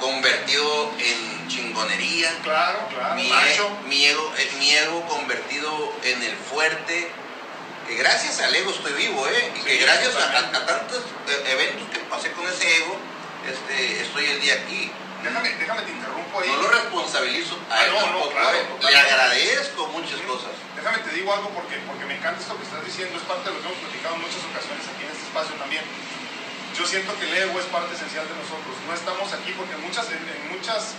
convertido 0.00 0.92
en 0.98 1.48
chingonería, 1.48 2.30
Claro, 2.42 2.86
claro. 2.94 3.14
mi, 3.16 3.28
Macho. 3.28 3.66
e- 3.84 3.88
mi 3.88 4.04
ego, 4.04 4.32
eh, 4.38 4.50
mi 4.58 4.70
ego 4.72 5.02
convertido 5.08 5.92
en 6.04 6.22
el 6.22 6.36
fuerte, 6.36 7.10
que 7.86 7.94
gracias 7.96 8.40
al 8.40 8.54
ego 8.54 8.70
estoy 8.70 8.92
vivo, 8.92 9.26
¿eh? 9.28 9.52
Y 9.56 9.60
que 9.64 9.76
gracias 9.78 10.14
a, 10.16 10.38
a 10.38 10.66
tantos 10.66 10.98
eh, 11.28 11.44
eventos 11.52 11.88
que 11.90 11.98
pasé 12.10 12.30
con 12.32 12.46
ese 12.46 12.76
ego, 12.76 12.96
este, 13.48 14.02
estoy 14.02 14.26
el 14.26 14.40
día 14.40 14.54
aquí. 14.54 14.90
Déjame, 15.22 15.48
déjame 15.58 15.82
te 15.82 15.90
interrumpo 15.92 16.40
ahí. 16.40 16.48
No 16.48 16.62
lo 16.62 16.68
responsabilizo 16.68 17.58
a 17.70 17.74
Ah, 17.74 17.84
él 17.84 17.90
no, 17.92 18.00
no, 18.00 18.06
tampoco, 18.06 18.30
claro, 18.30 18.56
¿eh? 18.56 18.66
Le 18.80 18.96
agradezco 18.96 19.86
muchas 19.88 20.20
cosas. 20.22 20.52
Déjame 20.76 20.98
te 20.98 21.10
digo 21.10 21.32
algo 21.34 21.50
porque, 21.50 21.76
porque 21.86 22.04
me 22.06 22.14
encanta 22.16 22.40
esto 22.40 22.56
que 22.56 22.62
estás 22.64 22.84
diciendo, 22.84 23.18
es 23.18 23.24
parte 23.24 23.50
de 23.50 23.54
lo 23.56 23.60
que 23.62 23.66
hemos 23.68 23.78
platicado 23.82 24.14
en 24.14 24.22
muchas 24.22 24.42
ocasiones 24.46 24.82
aquí 24.86 25.02
en 25.04 25.10
este 25.10 25.24
espacio 25.26 25.54
también. 25.58 25.82
Yo 26.78 26.86
siento 26.86 27.10
que 27.18 27.26
el 27.26 27.34
ego 27.34 27.58
es 27.58 27.66
parte 27.66 27.90
esencial 27.98 28.22
de 28.30 28.36
nosotros. 28.38 28.70
No 28.86 28.94
estamos 28.94 29.26
aquí 29.34 29.50
porque 29.58 29.74
en 29.74 29.82
muchas, 29.82 30.06
en, 30.14 30.22
en 30.22 30.42
muchas 30.54 30.94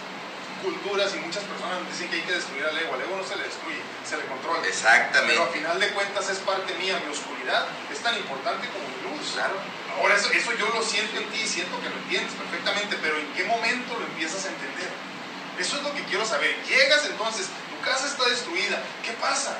culturas 0.59 1.13
y 1.15 1.19
muchas 1.19 1.43
personas 1.43 1.79
dicen 1.89 2.09
que 2.09 2.17
hay 2.17 2.21
que 2.23 2.33
destruir 2.33 2.65
al 2.65 2.77
ego. 2.77 2.93
Al 2.93 3.01
ego 3.01 3.15
no 3.17 3.23
se 3.25 3.35
le 3.35 3.43
destruye, 3.43 3.81
se 4.07 4.17
le 4.17 4.25
controla. 4.25 4.59
Pero 4.61 4.67
a 4.67 4.75
Exactamente. 4.75 5.39
final 5.53 5.79
de 5.79 5.89
cuentas 5.89 6.29
es 6.29 6.39
parte 6.39 6.73
mía, 6.75 6.99
mi 7.05 7.11
oscuridad 7.11 7.65
es 7.91 7.99
tan 7.99 8.15
importante 8.17 8.67
como 8.69 8.85
mi 8.87 8.99
luz. 9.17 9.31
Claro. 9.33 9.55
Ahora 9.97 10.15
eso, 10.15 10.31
eso 10.31 10.53
yo 10.53 10.69
lo 10.69 10.81
siento 10.83 11.17
en 11.19 11.27
ti, 11.29 11.45
siento 11.47 11.79
que 11.81 11.89
lo 11.89 11.97
entiendes 11.97 12.33
perfectamente, 12.33 12.97
pero 13.01 13.17
¿en 13.17 13.27
qué 13.33 13.43
momento 13.43 13.97
lo 13.99 14.05
empiezas 14.05 14.45
a 14.45 14.49
entender? 14.49 14.89
Eso 15.59 15.77
es 15.77 15.83
lo 15.83 15.93
que 15.93 16.03
quiero 16.05 16.25
saber. 16.25 16.55
Llegas 16.67 17.05
entonces, 17.05 17.47
tu 17.69 17.79
casa 17.83 18.07
está 18.07 18.23
destruida, 18.29 18.79
¿qué 19.03 19.11
pasa? 19.19 19.57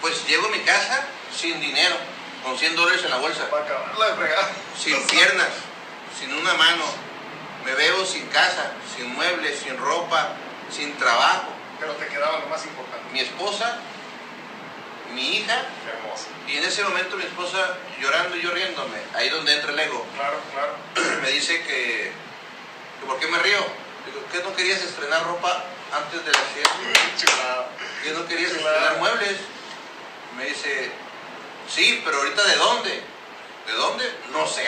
Pues 0.00 0.26
llego 0.26 0.46
a 0.46 0.50
mi 0.50 0.60
casa 0.60 1.02
sin 1.34 1.60
dinero, 1.60 1.96
con 2.44 2.56
100 2.58 2.76
dólares 2.76 3.02
en 3.04 3.10
la 3.10 3.16
bolsa, 3.16 3.48
Para 3.50 3.64
acabarla 3.64 4.06
de 4.06 4.14
fregar. 4.14 4.50
sin 4.78 5.02
piernas, 5.06 5.48
sin 6.18 6.32
una 6.32 6.54
mano. 6.54 6.84
Me 7.64 7.74
veo 7.74 8.04
sin 8.04 8.26
casa, 8.28 8.72
sin 8.96 9.14
muebles, 9.14 9.58
sin 9.58 9.76
ropa, 9.78 10.30
sin 10.70 10.96
trabajo. 10.96 11.48
Pero 11.78 11.92
te 11.94 12.06
quedaba 12.06 12.38
lo 12.40 12.46
más 12.46 12.64
importante. 12.64 13.10
Mi 13.12 13.20
esposa, 13.20 13.78
mi 15.14 15.36
hija, 15.36 15.62
Qué 15.84 15.90
hermoso. 15.90 16.26
y 16.48 16.56
en 16.56 16.64
ese 16.64 16.82
momento 16.84 17.16
mi 17.16 17.24
esposa 17.24 17.76
llorando 18.00 18.36
y 18.36 18.42
yo 18.42 18.50
riéndome, 18.52 18.98
ahí 19.14 19.28
donde 19.28 19.54
entra 19.54 19.72
el 19.72 19.80
ego. 19.80 20.06
Claro, 20.16 20.38
claro. 20.52 21.20
me 21.22 21.30
dice 21.30 21.62
que, 21.64 22.12
que 23.00 23.06
¿por 23.06 23.18
qué 23.18 23.26
me 23.26 23.38
río? 23.38 23.64
Digo, 24.06 24.24
¿qué 24.32 24.42
no 24.42 24.54
querías 24.54 24.80
estrenar 24.82 25.24
ropa 25.24 25.64
antes 25.92 26.24
del 26.24 26.34
accidente? 26.34 27.00
Chulada. 27.18 27.68
¿Qué 28.02 28.10
no 28.10 28.26
querías 28.26 28.52
estrenar 28.52 28.96
muebles? 28.98 29.38
Me 30.36 30.46
dice, 30.46 30.90
sí, 31.68 32.00
pero 32.04 32.18
ahorita 32.18 32.42
¿de 32.44 32.56
dónde? 32.56 33.02
¿De 33.66 33.72
dónde? 33.74 34.12
No 34.32 34.46
sé, 34.46 34.64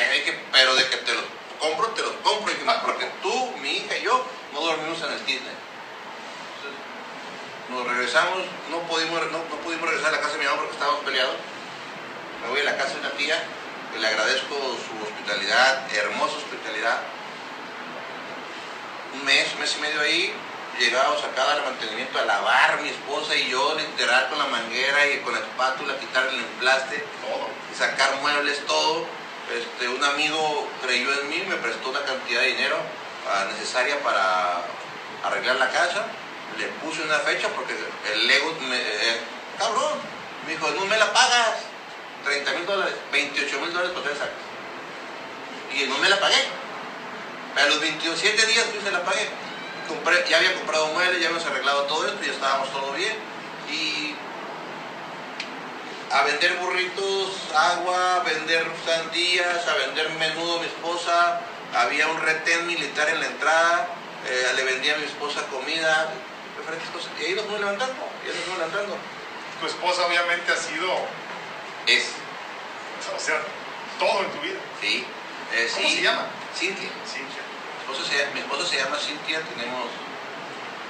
pero 0.52 0.74
de 0.74 0.88
que 0.88 0.96
te 0.98 1.14
los 1.14 1.24
compro, 1.64 1.88
te 1.88 2.02
los 2.02 2.12
compro. 2.22 2.52
Y 2.52 2.56
dije, 2.56 2.70
porque 2.84 3.10
tú, 3.22 3.52
mi 3.60 3.70
hija 3.78 3.96
y 3.96 4.02
yo 4.02 4.24
no 4.52 4.60
dormimos 4.60 5.00
en 5.02 5.12
el 5.12 5.26
Disney. 5.26 5.56
Entonces, 6.56 6.80
nos 7.70 7.86
regresamos, 7.86 8.38
no 8.70 8.78
pudimos, 8.88 9.20
no, 9.32 9.38
no 9.38 9.56
pudimos 9.64 9.88
regresar 9.88 10.12
a 10.12 10.16
la 10.16 10.22
casa 10.22 10.34
de 10.34 10.38
mi 10.38 10.44
mamá 10.44 10.58
porque 10.58 10.74
estábamos 10.74 11.04
peleados. 11.04 11.36
Me 12.42 12.48
voy 12.50 12.60
a 12.60 12.64
la 12.64 12.76
casa 12.76 12.94
de 12.94 13.00
una 13.00 13.10
tía, 13.10 13.42
le 13.98 14.06
agradezco 14.06 14.54
su 14.54 14.92
hospitalidad, 15.02 15.92
hermosa 15.94 16.36
hospitalidad. 16.36 17.00
Un 19.14 19.24
mes, 19.24 19.56
mes 19.58 19.76
y 19.78 19.80
medio 19.80 20.00
ahí, 20.00 20.34
llegábamos 20.78 21.22
a 21.24 21.30
cada 21.34 21.62
mantenimiento 21.62 22.18
a 22.18 22.24
lavar 22.24 22.80
mi 22.82 22.88
esposa 22.88 23.34
y 23.34 23.48
yo, 23.48 23.74
literal, 23.76 24.28
con 24.28 24.38
la 24.38 24.46
manguera 24.46 25.06
y 25.06 25.20
con 25.20 25.32
la 25.32 25.38
espátula, 25.38 25.98
quitar 25.98 26.26
el 26.26 26.34
emplaste, 26.34 27.04
Todo. 27.22 27.48
sacar 27.78 28.16
muebles, 28.20 28.66
todo. 28.66 29.06
Este, 29.52 29.88
un 29.88 30.02
amigo 30.02 30.68
creyó 30.82 31.20
en 31.20 31.28
mí, 31.28 31.42
me 31.46 31.56
prestó 31.56 31.90
una 31.90 32.02
cantidad 32.02 32.40
de 32.40 32.46
dinero 32.48 32.76
ah, 33.28 33.46
necesaria 33.52 34.00
para 34.02 34.62
arreglar 35.24 35.56
la 35.56 35.70
casa. 35.70 36.06
Le 36.58 36.68
puse 36.82 37.02
una 37.02 37.18
fecha 37.18 37.48
porque 37.48 37.74
el 38.12 38.26
Lego, 38.26 38.54
me, 38.68 38.76
eh, 38.76 39.20
cabrón, 39.58 39.98
me 40.46 40.52
dijo, 40.52 40.70
no 40.70 40.86
me 40.86 40.96
la 40.96 41.12
pagas. 41.12 41.58
30 42.24 42.52
mil 42.52 42.64
dólares, 42.66 42.94
28 43.12 43.60
mil 43.60 43.72
dólares 43.72 43.92
por 43.92 44.02
tres 44.02 44.16
sacas. 44.16 44.32
Y 45.74 45.86
no 45.88 45.98
me 45.98 46.08
la 46.08 46.18
pagué. 46.18 46.42
A 47.56 47.66
los 47.66 47.80
27 47.80 48.46
días 48.46 48.64
que 48.66 48.80
se 48.80 48.90
la 48.90 49.04
pagué. 49.04 49.28
Ya 50.28 50.38
había 50.38 50.54
comprado 50.54 50.86
muebles, 50.88 51.20
ya 51.20 51.28
habíamos 51.28 51.46
arreglado 51.46 51.82
todo 51.82 52.06
esto, 52.06 52.18
ya 52.24 52.32
estábamos 52.32 52.72
todo 52.72 52.92
bien. 52.92 53.14
Y 53.70 54.14
a 56.14 56.22
vender 56.22 56.54
burritos, 56.58 57.28
agua, 57.54 58.16
a 58.16 58.20
vender 58.20 58.64
sandías, 58.86 59.66
a 59.66 59.74
vender 59.74 60.10
menudo 60.10 60.60
mi 60.60 60.66
esposa. 60.66 61.40
Había 61.74 62.06
un 62.06 62.20
retén 62.20 62.66
militar 62.68 63.08
en 63.08 63.18
la 63.18 63.26
entrada, 63.26 63.88
eh, 64.28 64.52
le 64.54 64.62
vendía 64.62 64.94
a 64.94 64.98
mi 64.98 65.04
esposa 65.06 65.42
comida, 65.50 66.12
diferentes 66.56 66.88
cosas. 66.90 67.10
Y 67.20 67.24
ahí 67.24 67.34
nos 67.34 67.44
fuimos 67.46 67.60
levantando, 67.62 67.94
y 68.24 68.28
ahí 68.30 68.34
nos 68.36 68.44
fuimos 68.44 68.58
levantando. 68.60 68.96
Tu 69.60 69.66
esposa 69.66 70.06
obviamente 70.06 70.52
ha 70.52 70.56
sido, 70.56 70.88
Es, 71.86 72.06
o 73.14 73.18
sea, 73.18 73.40
todo 73.98 74.20
en 74.20 74.30
tu 74.30 74.38
vida. 74.40 74.58
sí. 74.80 75.04
eh, 75.52 75.68
¿Cómo 75.74 75.88
sí. 75.88 75.96
se 75.96 76.02
llama? 76.02 76.26
Cintia. 76.56 76.88
Cintia. 77.10 77.42
Mi 77.42 77.92
esposa, 77.92 78.08
se, 78.10 78.26
mi 78.34 78.40
esposa 78.40 78.66
se 78.66 78.76
llama 78.78 78.96
Cintia, 78.98 79.40
tenemos 79.42 79.90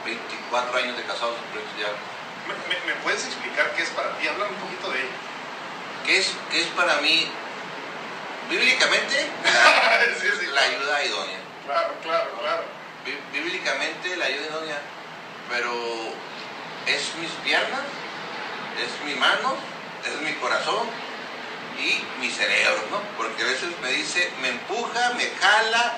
24 0.05 0.79
años 0.79 0.97
de 0.99 1.03
casados, 1.05 1.35
ya. 1.81 1.89
¿Me, 2.49 2.55
me, 2.75 2.85
me 2.95 3.01
puedes 3.03 3.25
explicar 3.27 3.73
qué 3.77 3.83
es 3.83 3.91
para 3.91 4.17
ti? 4.19 4.29
Háblame 4.29 4.51
un 4.53 4.61
poquito 4.61 4.91
de 4.91 5.01
ella. 5.01 5.17
¿Qué 6.05 6.19
es, 6.19 6.33
qué 6.51 6.61
es 6.61 6.67
para 6.69 6.97
mí, 7.01 7.27
bíblicamente, 8.51 9.15
sí, 10.21 10.27
sí, 10.41 10.47
la 10.53 10.61
ayuda 10.63 11.05
idónea? 11.05 11.39
Claro, 11.67 11.95
claro, 12.03 12.31
claro. 12.41 12.63
Bí- 13.07 13.21
bíblicamente 13.33 14.17
la 14.17 14.27
ayuda 14.27 14.47
idónea, 14.47 14.79
pero 15.51 15.73
es 16.87 17.15
mis 17.21 17.31
piernas, 17.43 17.81
es 18.85 19.05
mi 19.07 19.15
mano, 19.15 19.57
es 20.05 20.21
mi 20.21 20.33
corazón 20.35 20.87
y 21.79 22.05
mi 22.21 22.31
cerebro, 22.31 22.83
¿no? 22.91 23.01
Porque 23.17 23.43
a 23.43 23.47
veces 23.47 23.71
me 23.81 23.91
dice, 23.91 24.31
me 24.43 24.49
empuja, 24.49 25.13
me 25.17 25.27
jala, 25.41 25.95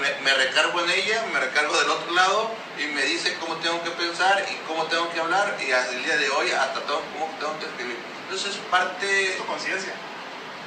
me, 0.00 0.20
me 0.22 0.34
recargo 0.34 0.80
en 0.84 0.90
ella, 0.90 1.24
me 1.32 1.40
recargo 1.40 1.76
del 1.78 1.90
otro 1.90 2.12
lado 2.14 2.50
y 2.78 2.86
me 2.88 3.02
dice 3.02 3.36
cómo 3.40 3.56
tengo 3.56 3.82
que 3.82 3.90
pensar 3.90 4.44
y 4.50 4.54
cómo 4.66 4.84
tengo 4.86 5.10
que 5.12 5.20
hablar 5.20 5.56
y 5.66 5.72
hasta 5.72 5.92
el 5.92 6.04
día 6.04 6.16
de 6.16 6.28
hoy 6.30 6.50
hasta 6.50 6.80
todo, 6.80 7.02
cómo 7.12 7.26
tengo 7.38 7.58
que 7.58 7.66
escribir. 7.66 7.98
Entonces 8.24 8.52
es 8.54 8.60
parte, 8.70 9.30
Es 9.32 9.36
tu 9.38 9.46
conciencia. 9.46 9.92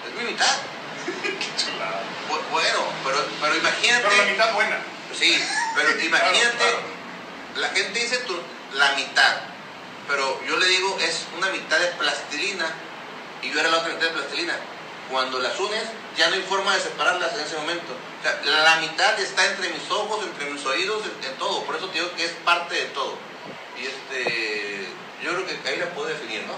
es 0.07 0.13
mi 0.21 0.31
mitad. 0.31 0.45
Qué 1.23 1.63
chulada. 1.63 2.01
Bu- 2.29 2.41
Bueno, 2.51 2.79
pero, 3.05 3.25
pero 3.39 3.55
imagínate... 3.55 4.03
Pero 4.07 4.17
la 4.23 4.31
mitad 4.31 4.53
buena. 4.53 4.77
Sí, 5.17 5.41
pero 5.75 5.89
imagínate, 6.01 6.57
Claro, 6.57 6.81
la 7.57 7.69
gente 7.69 7.99
dice 7.99 8.17
tu, 8.19 8.37
la 8.73 8.91
mitad, 8.93 9.35
pero 10.07 10.41
yo 10.47 10.57
le 10.57 10.65
digo 10.67 10.97
es 11.01 11.25
una 11.37 11.47
mitad 11.49 11.79
de 11.79 11.87
plastilina 11.87 12.65
y 13.41 13.51
yo 13.51 13.59
era 13.59 13.69
la 13.69 13.77
otra 13.77 13.93
mitad 13.93 14.07
de 14.07 14.13
plastilina. 14.13 14.55
Cuando 15.09 15.39
las 15.39 15.59
unes, 15.59 15.83
ya 16.17 16.29
no 16.29 16.35
hay 16.35 16.41
forma 16.43 16.73
de 16.73 16.81
separarlas 16.81 17.33
en 17.33 17.41
ese 17.41 17.57
momento. 17.57 17.93
La 18.45 18.75
mitad 18.77 19.19
está 19.19 19.45
entre 19.45 19.69
mis 19.69 19.89
ojos, 19.89 20.23
entre 20.23 20.45
mis 20.51 20.63
oídos, 20.65 21.01
en, 21.05 21.29
en 21.31 21.37
todo. 21.37 21.63
Por 21.63 21.75
eso 21.75 21.87
te 21.87 21.99
digo 21.99 22.11
que 22.15 22.25
es 22.25 22.31
parte 22.45 22.75
de 22.75 22.85
todo. 22.87 23.15
Y 23.79 23.85
este, 23.87 24.87
yo 25.23 25.31
creo 25.33 25.45
que 25.47 25.69
ahí 25.69 25.77
la 25.77 25.87
puedo 25.87 26.07
definir, 26.07 26.43
¿no? 26.43 26.53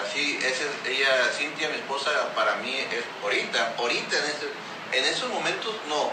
Así, 0.00 0.38
es- 0.42 0.60
ella, 0.88 1.28
Cintia, 1.36 1.68
mi 1.68 1.74
esposa, 1.76 2.10
para 2.34 2.54
mí 2.56 2.76
es 2.78 3.04
ahorita, 3.22 3.74
ahorita 3.78 4.16
en, 4.16 4.24
ese, 4.24 4.48
en 4.98 5.04
esos 5.12 5.28
momentos 5.30 5.74
no, 5.88 6.10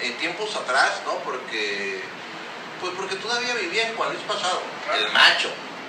en 0.00 0.16
tiempos 0.18 0.54
atrás, 0.56 1.00
¿no? 1.04 1.16
Porque, 1.18 2.00
pues 2.80 2.92
porque 2.96 3.16
todavía 3.16 3.54
vivía 3.54 3.88
en 3.88 3.96
Juan 3.96 4.10
Luis 4.12 4.22
pasado, 4.26 4.62
Claro. 4.86 5.06
el 5.06 5.12
macho, 5.12 5.48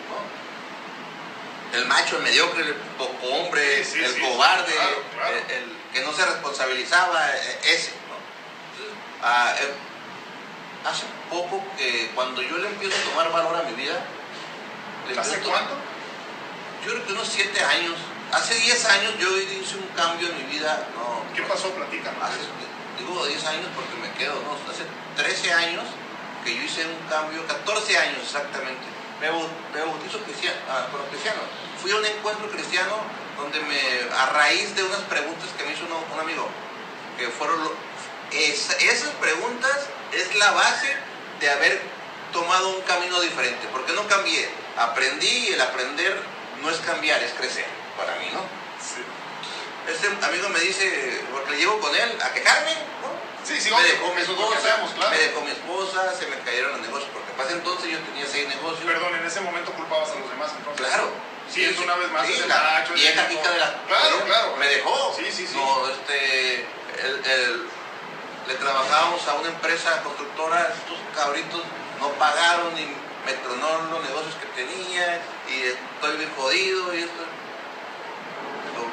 ¿no? 0.10 1.78
El 1.80 1.86
macho, 1.86 2.18
el 2.18 2.24
mediocre, 2.24 2.64
el 2.64 2.74
poco 2.98 3.28
hombre, 3.28 3.84
Sí, 3.86 3.92
sí, 3.94 4.04
el 4.04 4.14
sí, 4.14 4.22
cobarde, 4.22 4.74
claro, 4.74 5.04
claro. 5.16 5.36
El, 5.36 5.56
el 5.56 5.78
que 5.94 6.02
no 6.02 6.14
se 6.14 6.26
responsabilizaba, 6.26 7.30
eh, 7.36 7.60
ese, 7.64 7.92
ah, 9.24 9.54
eh, 9.60 9.74
hace 10.90 11.06
poco 11.30 11.64
que 11.78 12.12
cuando 12.16 12.42
yo 12.42 12.58
le 12.58 12.68
empiezo 12.70 12.96
a 12.98 13.10
tomar 13.10 13.32
valor 13.32 13.56
a 13.56 13.64
mi 13.64 13.74
vida, 13.76 14.00
¿Hace 15.18 15.40
cuánto? 15.42 15.74
Yo 16.86 16.92
creo 16.94 17.06
que 17.06 17.14
unos 17.14 17.28
7 17.28 17.64
años, 17.66 17.96
hace 18.32 18.54
10 18.56 18.86
años 18.86 19.14
yo 19.20 19.38
hice 19.38 19.76
un 19.78 19.88
cambio 19.96 20.30
en 20.30 20.38
mi 20.38 20.44
vida, 20.54 20.88
no, 20.96 21.24
¿Qué 21.34 21.42
pasó? 21.44 21.72
Platícanos. 21.74 22.22
hace, 22.24 22.38
digo 22.98 23.26
10 23.26 23.44
años 23.46 23.68
porque 23.76 23.96
me 23.98 24.12
quedo, 24.14 24.36
¿no? 24.44 24.54
Hace 24.72 24.86
13 25.16 25.52
años 25.54 25.84
que 26.44 26.56
yo 26.56 26.62
hice 26.64 26.86
un 26.86 27.00
cambio, 27.10 27.46
14 27.48 27.98
años 27.98 28.20
exactamente. 28.24 28.86
Me, 29.20 29.28
me 29.32 29.86
bautizo 29.86 30.20
cristiano, 30.24 30.58
ah, 30.70 30.88
cristiano. 31.10 31.42
Fui 31.82 31.92
a 31.92 31.96
un 31.98 32.06
encuentro 32.06 32.50
cristiano 32.52 32.96
donde 33.36 33.60
me, 33.62 33.80
a 34.16 34.26
raíz 34.28 34.76
de 34.76 34.84
unas 34.84 35.02
preguntas 35.10 35.50
que 35.58 35.64
me 35.66 35.74
hizo 35.74 35.86
uno- 35.86 36.06
un 36.14 36.20
amigo, 36.20 36.48
que 37.18 37.28
fueron, 37.28 37.64
lo- 37.64 37.76
es- 38.32 38.70
esas 38.82 39.10
preguntas 39.22 39.78
es 40.14 40.36
la 40.36 40.52
base 40.52 40.96
de 41.40 41.50
haber 41.50 41.82
tomado 42.34 42.70
un 42.70 42.82
camino 42.82 43.20
diferente, 43.22 43.68
porque 43.72 43.94
no 43.94 44.08
cambié, 44.08 44.50
aprendí 44.78 45.50
y 45.50 45.54
el 45.54 45.62
aprender 45.62 46.20
no 46.62 46.70
es 46.70 46.78
cambiar, 46.78 47.22
es 47.24 47.32
crecer, 47.34 47.66
para 47.98 48.16
mí, 48.18 48.28
¿no? 48.34 48.42
Sí, 48.80 49.02
Este 49.88 50.08
amigo 50.24 50.50
me 50.50 50.60
dice, 50.60 51.22
porque 51.32 51.52
le 51.52 51.58
llevo 51.58 51.80
con 51.80 51.96
él 51.96 52.18
a 52.22 52.30
quejarme, 52.34 52.74
¿no? 53.02 53.10
sí, 53.48 53.60
sí 53.60 53.72
me 53.72 53.82
dejó 53.82 54.14
mi 54.14 54.22
esposa, 54.22 54.60
claro. 54.94 55.10
me 55.10 55.18
dejó 55.18 55.42
mi 55.42 55.52
esposa, 55.52 56.14
se 56.18 56.28
me 56.28 56.38
cayeron 56.40 56.74
los 56.74 56.82
negocios, 56.82 57.10
porque 57.12 57.32
para 57.32 57.50
entonces 57.52 57.90
yo 57.92 57.98
tenía 58.00 58.26
seis 58.28 58.48
negocios. 58.48 58.86
Perdón, 58.86 59.16
en 59.16 59.26
ese 59.26 59.42
momento 59.42 59.72
culpabas 59.74 60.12
a 60.12 60.16
los 60.20 60.30
demás, 60.30 60.52
entonces. 60.56 60.86
Claro. 60.86 61.10
Sí, 61.52 61.64
es 61.66 61.80
una 61.80 61.96
vez 61.96 62.12
más 62.12 62.28
Sí, 62.28 62.34
la 62.46 62.86
vieja 62.94 63.24
de 63.26 63.58
la... 63.58 63.84
Claro, 63.88 64.24
claro. 64.26 64.56
Me 64.58 64.68
dejó. 64.68 65.16
Sí, 65.18 65.26
sí, 65.32 65.48
sí. 65.48 65.56
No, 65.56 65.90
este... 65.90 66.56
el- 67.02 67.26
el- 67.26 67.70
le 68.50 68.56
trabajábamos 68.56 69.28
a 69.28 69.36
una 69.36 69.50
empresa 69.50 70.02
constructora, 70.02 70.74
estos 70.74 70.98
cabritos 71.16 71.62
no 72.00 72.10
pagaron 72.18 72.74
y 72.80 72.86
me 73.24 73.34
tronaron 73.46 73.92
los 73.92 74.02
negocios 74.04 74.34
que 74.42 74.48
tenía 74.58 75.22
y 75.48 75.70
estoy 75.70 76.18
bien 76.18 76.32
jodido 76.36 76.96
y 76.96 76.98
esto. 76.98 77.24
Digo, 78.66 78.90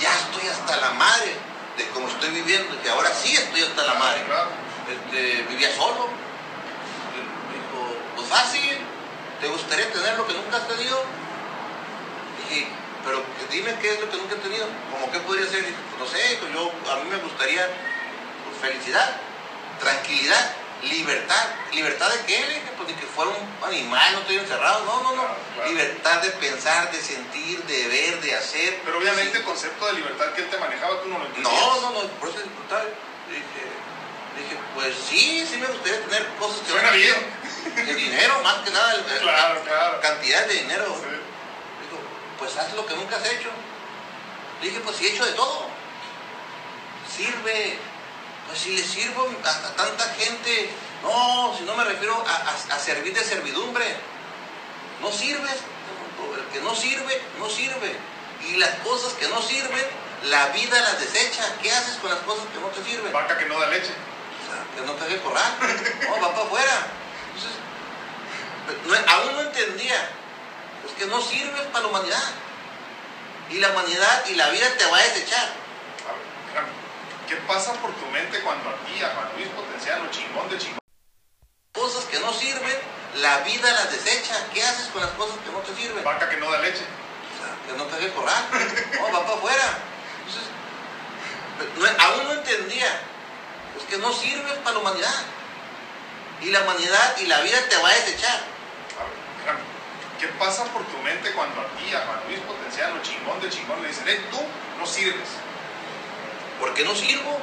ya 0.00 0.14
estoy 0.14 0.48
hasta 0.48 0.76
la 0.76 0.90
madre 0.90 1.34
de 1.76 1.88
cómo 1.88 2.06
estoy 2.06 2.30
viviendo, 2.30 2.80
que 2.80 2.88
ahora 2.88 3.10
sí 3.10 3.34
estoy 3.34 3.62
hasta 3.62 3.82
la 3.82 3.94
madre. 3.94 4.22
Este, 4.86 5.42
vivía 5.50 5.74
solo. 5.74 6.06
Dijo, 7.50 7.96
pues 8.14 8.28
fácil, 8.28 8.78
¿te 9.40 9.48
gustaría 9.48 9.90
tener 9.90 10.16
lo 10.16 10.24
que 10.28 10.34
nunca 10.34 10.58
has 10.58 10.68
tenido? 10.68 11.02
Dije, 12.38 12.68
pero 13.04 13.20
dime 13.50 13.74
qué 13.80 13.94
es 13.94 14.00
lo 14.00 14.08
que 14.08 14.16
nunca 14.16 14.36
he 14.36 14.38
tenido. 14.38 14.66
¿Cómo 14.92 15.10
qué 15.10 15.18
podría 15.18 15.50
ser? 15.50 15.64
Pues 15.64 15.98
no 15.98 16.06
sé, 16.06 16.38
yo, 16.54 16.70
a 16.92 16.96
mí 17.02 17.10
me 17.10 17.16
gustaría 17.18 17.66
felicidad, 18.60 19.16
tranquilidad, 19.80 20.52
libertad. 20.82 21.46
¿Libertad 21.72 22.10
de 22.10 22.24
qué? 22.26 22.62
Pues 22.76 22.88
de 22.88 22.94
que 22.94 23.06
fuera 23.06 23.30
un 23.32 23.64
animal, 23.68 24.12
no 24.14 24.20
estoy 24.20 24.36
encerrado. 24.38 24.84
No, 24.84 25.02
no, 25.02 25.10
no. 25.16 25.22
Claro, 25.22 25.36
claro. 25.54 25.70
Libertad 25.70 26.22
de 26.22 26.30
pensar, 26.30 26.90
de 26.92 27.00
sentir, 27.02 27.62
de 27.64 27.88
ver, 27.88 28.20
de 28.20 28.34
hacer. 28.34 28.80
Pero 28.84 28.98
obviamente 28.98 29.32
Sí. 29.32 29.38
el 29.38 29.44
concepto 29.44 29.86
de 29.86 29.92
libertad 29.94 30.32
que 30.34 30.42
él 30.42 30.48
te 30.50 30.56
manejaba, 30.58 31.00
tú 31.02 31.08
no 31.08 31.18
lo 31.18 31.26
entendías. 31.26 31.52
No, 31.52 31.80
no, 31.80 31.90
no, 31.90 32.08
por 32.20 32.28
eso 32.28 32.38
es 32.38 32.46
brutal. 32.54 32.88
Dije, 33.28 33.42
dije, 34.38 34.56
pues 34.74 34.94
sí, 35.08 35.46
sí 35.50 35.56
me 35.58 35.66
gustaría 35.66 36.00
tener 36.04 36.26
cosas 36.38 36.60
que 36.60 36.70
Suena 36.72 36.90
bien. 36.92 37.14
El 37.76 37.96
dinero, 37.96 38.40
más 38.42 38.56
que 38.64 38.70
nada, 38.70 38.94
el- 38.94 39.04
claro. 39.20 39.60
la 39.66 40.00
cantidad 40.00 40.46
de 40.46 40.54
dinero. 40.54 40.86
Sí. 40.96 41.04
Digo, 41.10 42.00
pues 42.38 42.56
haz 42.56 42.72
lo 42.74 42.86
que 42.86 42.94
nunca 42.94 43.16
has 43.16 43.26
hecho. 43.26 43.50
Le 44.62 44.68
dije, 44.68 44.80
pues 44.80 44.96
sí 44.96 45.06
he 45.06 45.10
hecho 45.12 45.26
de 45.26 45.32
todo. 45.32 45.66
Sirve. 47.14 47.78
Pues 48.48 48.58
si 48.60 48.76
le 48.76 48.82
sirvo 48.82 49.28
a, 49.44 49.48
a 49.50 49.72
tanta 49.76 50.04
gente. 50.14 50.70
No, 51.02 51.54
si 51.56 51.64
no 51.64 51.76
me 51.76 51.84
refiero 51.84 52.14
a, 52.26 52.30
a- 52.50 52.74
a 52.76 52.78
servir 52.78 53.14
de 53.14 53.22
servidumbre. 53.24 53.84
No 55.00 55.12
sirves. 55.12 55.54
El 56.36 56.44
que 56.52 56.60
no 56.60 56.74
sirve, 56.74 57.22
no 57.38 57.48
sirve. 57.48 57.96
Y 58.48 58.56
las 58.56 58.70
cosas 58.84 59.12
que 59.14 59.28
no 59.28 59.40
sirven, 59.42 59.86
la 60.24 60.46
vida 60.48 60.80
las 60.80 60.98
desecha. 61.00 61.44
¿Qué 61.62 61.70
haces 61.70 61.96
con 61.96 62.10
las 62.10 62.20
cosas 62.20 62.44
que 62.52 62.58
no 62.60 62.66
te 62.68 62.82
sirven? 62.84 63.12
Vaca 63.12 63.38
que 63.38 63.46
no 63.46 63.58
da 63.60 63.66
leche. 63.68 63.92
O 63.92 64.44
sea, 64.50 64.64
que 64.74 64.86
no 64.86 64.92
te 64.94 65.04
deje 65.04 65.20
corral. 65.22 65.52
No, 66.08 66.20
va 66.22 66.32
para 66.32 66.46
afuera. 66.46 66.86
Entonces, 67.34 69.06
no- 69.06 69.12
aún 69.12 69.34
no 69.36 69.40
entendía. 69.42 70.10
Es 70.86 70.92
que 70.98 71.06
no 71.06 71.20
sirves 71.20 71.62
para 71.72 71.82
la 71.82 71.88
humanidad. 71.88 72.24
Y 73.50 73.58
la 73.58 73.70
humanidad 73.70 74.24
y 74.26 74.34
la 74.34 74.48
vida 74.50 74.66
te 74.76 74.84
va 74.86 74.98
a 74.98 75.02
desechar. 75.02 75.48
¿Qué 77.28 77.36
pasa 77.46 77.74
por 77.74 77.92
tu 77.94 78.06
mente 78.06 78.40
cuando 78.40 78.70
aquí 78.70 79.02
a 79.04 79.10
Juan 79.14 79.28
Luis 79.36 79.48
Potenciano, 79.48 80.10
chingón 80.10 80.48
de 80.48 80.58
chingón? 80.58 80.78
Cosas 81.72 82.04
que 82.06 82.18
no 82.20 82.32
sirven, 82.32 82.76
la 83.16 83.38
vida 83.40 83.70
las 83.70 83.92
desecha. 83.92 84.34
¿Qué 84.54 84.62
haces 84.62 84.86
con 84.88 85.02
las 85.02 85.10
cosas 85.12 85.36
que 85.44 85.52
no 85.52 85.58
te 85.58 85.74
sirven? 85.74 86.02
Vaca 86.04 86.28
que 86.28 86.38
no 86.38 86.50
da 86.50 86.58
leche. 86.60 86.82
O 86.82 87.36
sea, 87.38 87.54
que 87.66 87.76
no 87.78 87.84
te 87.84 87.96
deje 87.96 88.12
corral. 88.14 88.44
No, 88.98 89.12
va 89.12 89.22
para 89.26 89.34
afuera. 89.36 89.78
Entonces, 90.18 90.48
no- 91.96 92.04
aún 92.04 92.24
no 92.24 92.32
entendía. 92.32 93.00
Es 93.78 93.84
que 93.88 93.98
no 93.98 94.12
sirves 94.12 94.54
para 94.64 94.72
la 94.72 94.78
humanidad. 94.80 95.24
Y 96.40 96.46
la 96.50 96.62
humanidad 96.62 97.16
y 97.18 97.26
la 97.26 97.40
vida 97.42 97.58
te 97.68 97.76
va 97.76 97.88
a 97.90 97.94
desechar. 97.94 98.40
A 98.98 99.04
ver, 99.04 99.12
espérame. 99.38 99.60
¿Qué 100.18 100.28
pasa 100.38 100.64
por 100.64 100.82
tu 100.86 100.96
mente 100.98 101.30
cuando 101.32 101.60
aquí 101.60 101.94
a 101.94 102.00
Juan 102.06 102.20
Luis 102.26 102.40
Potenciano, 102.40 103.02
chingón 103.02 103.40
de 103.40 103.50
chingón, 103.50 103.82
le 103.82 103.88
dicen, 103.88 104.04
hey, 104.06 104.26
tú 104.30 104.40
no 104.78 104.86
sirves? 104.86 105.28
¿Por 106.60 106.74
qué 106.74 106.84
no 106.84 106.94
sirvo? 106.94 107.38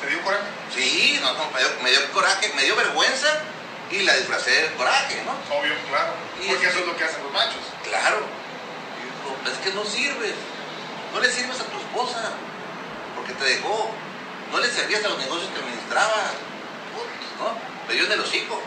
¿Te 0.00 0.08
dio 0.08 0.20
coraje? 0.22 0.44
Sí, 0.74 1.18
no, 1.22 1.32
no, 1.34 1.50
me, 1.50 1.58
dio, 1.60 1.68
me 1.82 1.90
dio 1.90 2.12
coraje, 2.12 2.52
me 2.54 2.62
dio 2.64 2.76
vergüenza 2.76 3.28
y 3.90 4.00
la 4.02 4.14
disfracé 4.14 4.50
de 4.50 4.74
coraje, 4.74 5.22
¿no? 5.24 5.32
Obvio, 5.56 5.72
claro. 5.88 6.12
Y 6.42 6.48
Porque 6.48 6.66
es- 6.66 6.72
eso 6.72 6.80
es 6.80 6.86
lo 6.86 6.96
que 6.96 7.04
hacen 7.04 7.22
los 7.22 7.32
machos. 7.32 7.62
Claro. 7.84 8.18
Dijo, 9.02 9.36
es 9.52 9.58
que 9.58 9.72
no 9.72 9.84
sirves. 9.84 10.34
No 11.12 11.20
le 11.20 11.30
sirves 11.32 11.60
a 11.60 11.64
tu 11.64 11.78
esposa. 11.78 12.30
Porque 13.16 13.32
te 13.32 13.44
dejó. 13.44 13.90
No 14.52 14.58
le 14.60 14.68
servías 14.70 15.04
a 15.04 15.08
los 15.08 15.18
negocios 15.18 15.50
que 15.52 15.60
administraba. 15.60 16.12
Putz, 16.94 17.40
¿no? 17.40 17.56
Le 17.88 17.94
dio 17.94 18.04
en 18.06 18.12
el 18.12 18.20
hocico. 18.20 18.60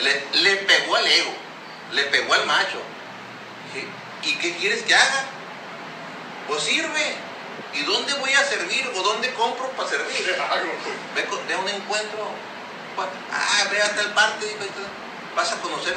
Le, 0.00 0.24
le 0.40 0.56
pegó 0.56 0.96
al 0.96 1.06
ego. 1.06 1.34
Le 1.92 2.04
pegó 2.04 2.34
al 2.34 2.46
macho. 2.46 2.80
¿Y 4.22 4.34
qué 4.36 4.56
quieres 4.56 4.82
que 4.82 4.94
haga? 4.94 5.24
Pues 6.48 6.62
sirve. 6.62 7.14
¿Y 7.74 7.82
dónde 7.82 8.14
voy 8.14 8.32
a 8.32 8.44
servir? 8.44 8.90
¿O 8.94 9.02
dónde 9.02 9.32
compro 9.34 9.68
para 9.70 9.88
servir? 9.88 10.24
¿Qué 10.24 10.34
hago? 10.40 10.72
Ve, 11.14 11.56
un 11.56 11.68
encuentro. 11.68 12.30
Pues, 12.96 13.08
Ah, 13.32 13.68
ve 13.70 13.82
a 13.82 13.94
tal 13.94 14.14
parte. 14.14 14.56
Vas 15.36 15.52
a 15.52 15.60
conocer. 15.60 15.94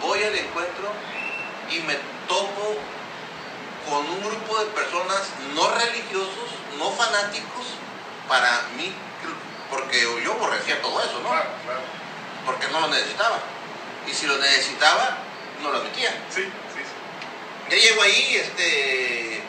Voy 0.00 0.22
al 0.22 0.34
encuentro 0.34 0.92
y 1.70 1.80
me 1.80 1.96
topo 2.26 2.76
con 3.88 4.08
un 4.08 4.20
grupo 4.20 4.58
de 4.58 4.66
personas 4.66 5.22
no 5.54 5.70
religiosos, 5.70 6.50
no 6.78 6.90
fanáticos, 6.92 7.66
para 8.28 8.62
mí, 8.76 8.92
porque 9.70 10.00
yo 10.00 10.32
aborrecía 10.32 10.80
todo 10.80 11.02
eso, 11.02 11.20
¿no? 11.20 11.30
Claro, 11.30 11.50
claro. 11.64 11.80
Porque 12.46 12.68
no 12.68 12.80
lo 12.80 12.88
necesitaba. 12.88 13.38
Y 14.06 14.12
si 14.14 14.26
lo 14.26 14.36
necesitaba, 14.38 15.18
no 15.62 15.70
lo 15.72 15.78
admitía. 15.78 16.10
Sí, 16.30 16.44
sí, 16.44 16.80
sí. 16.80 17.70
Ya 17.70 17.76
llego 17.76 18.02
ahí, 18.02 18.36
este, 18.36 19.39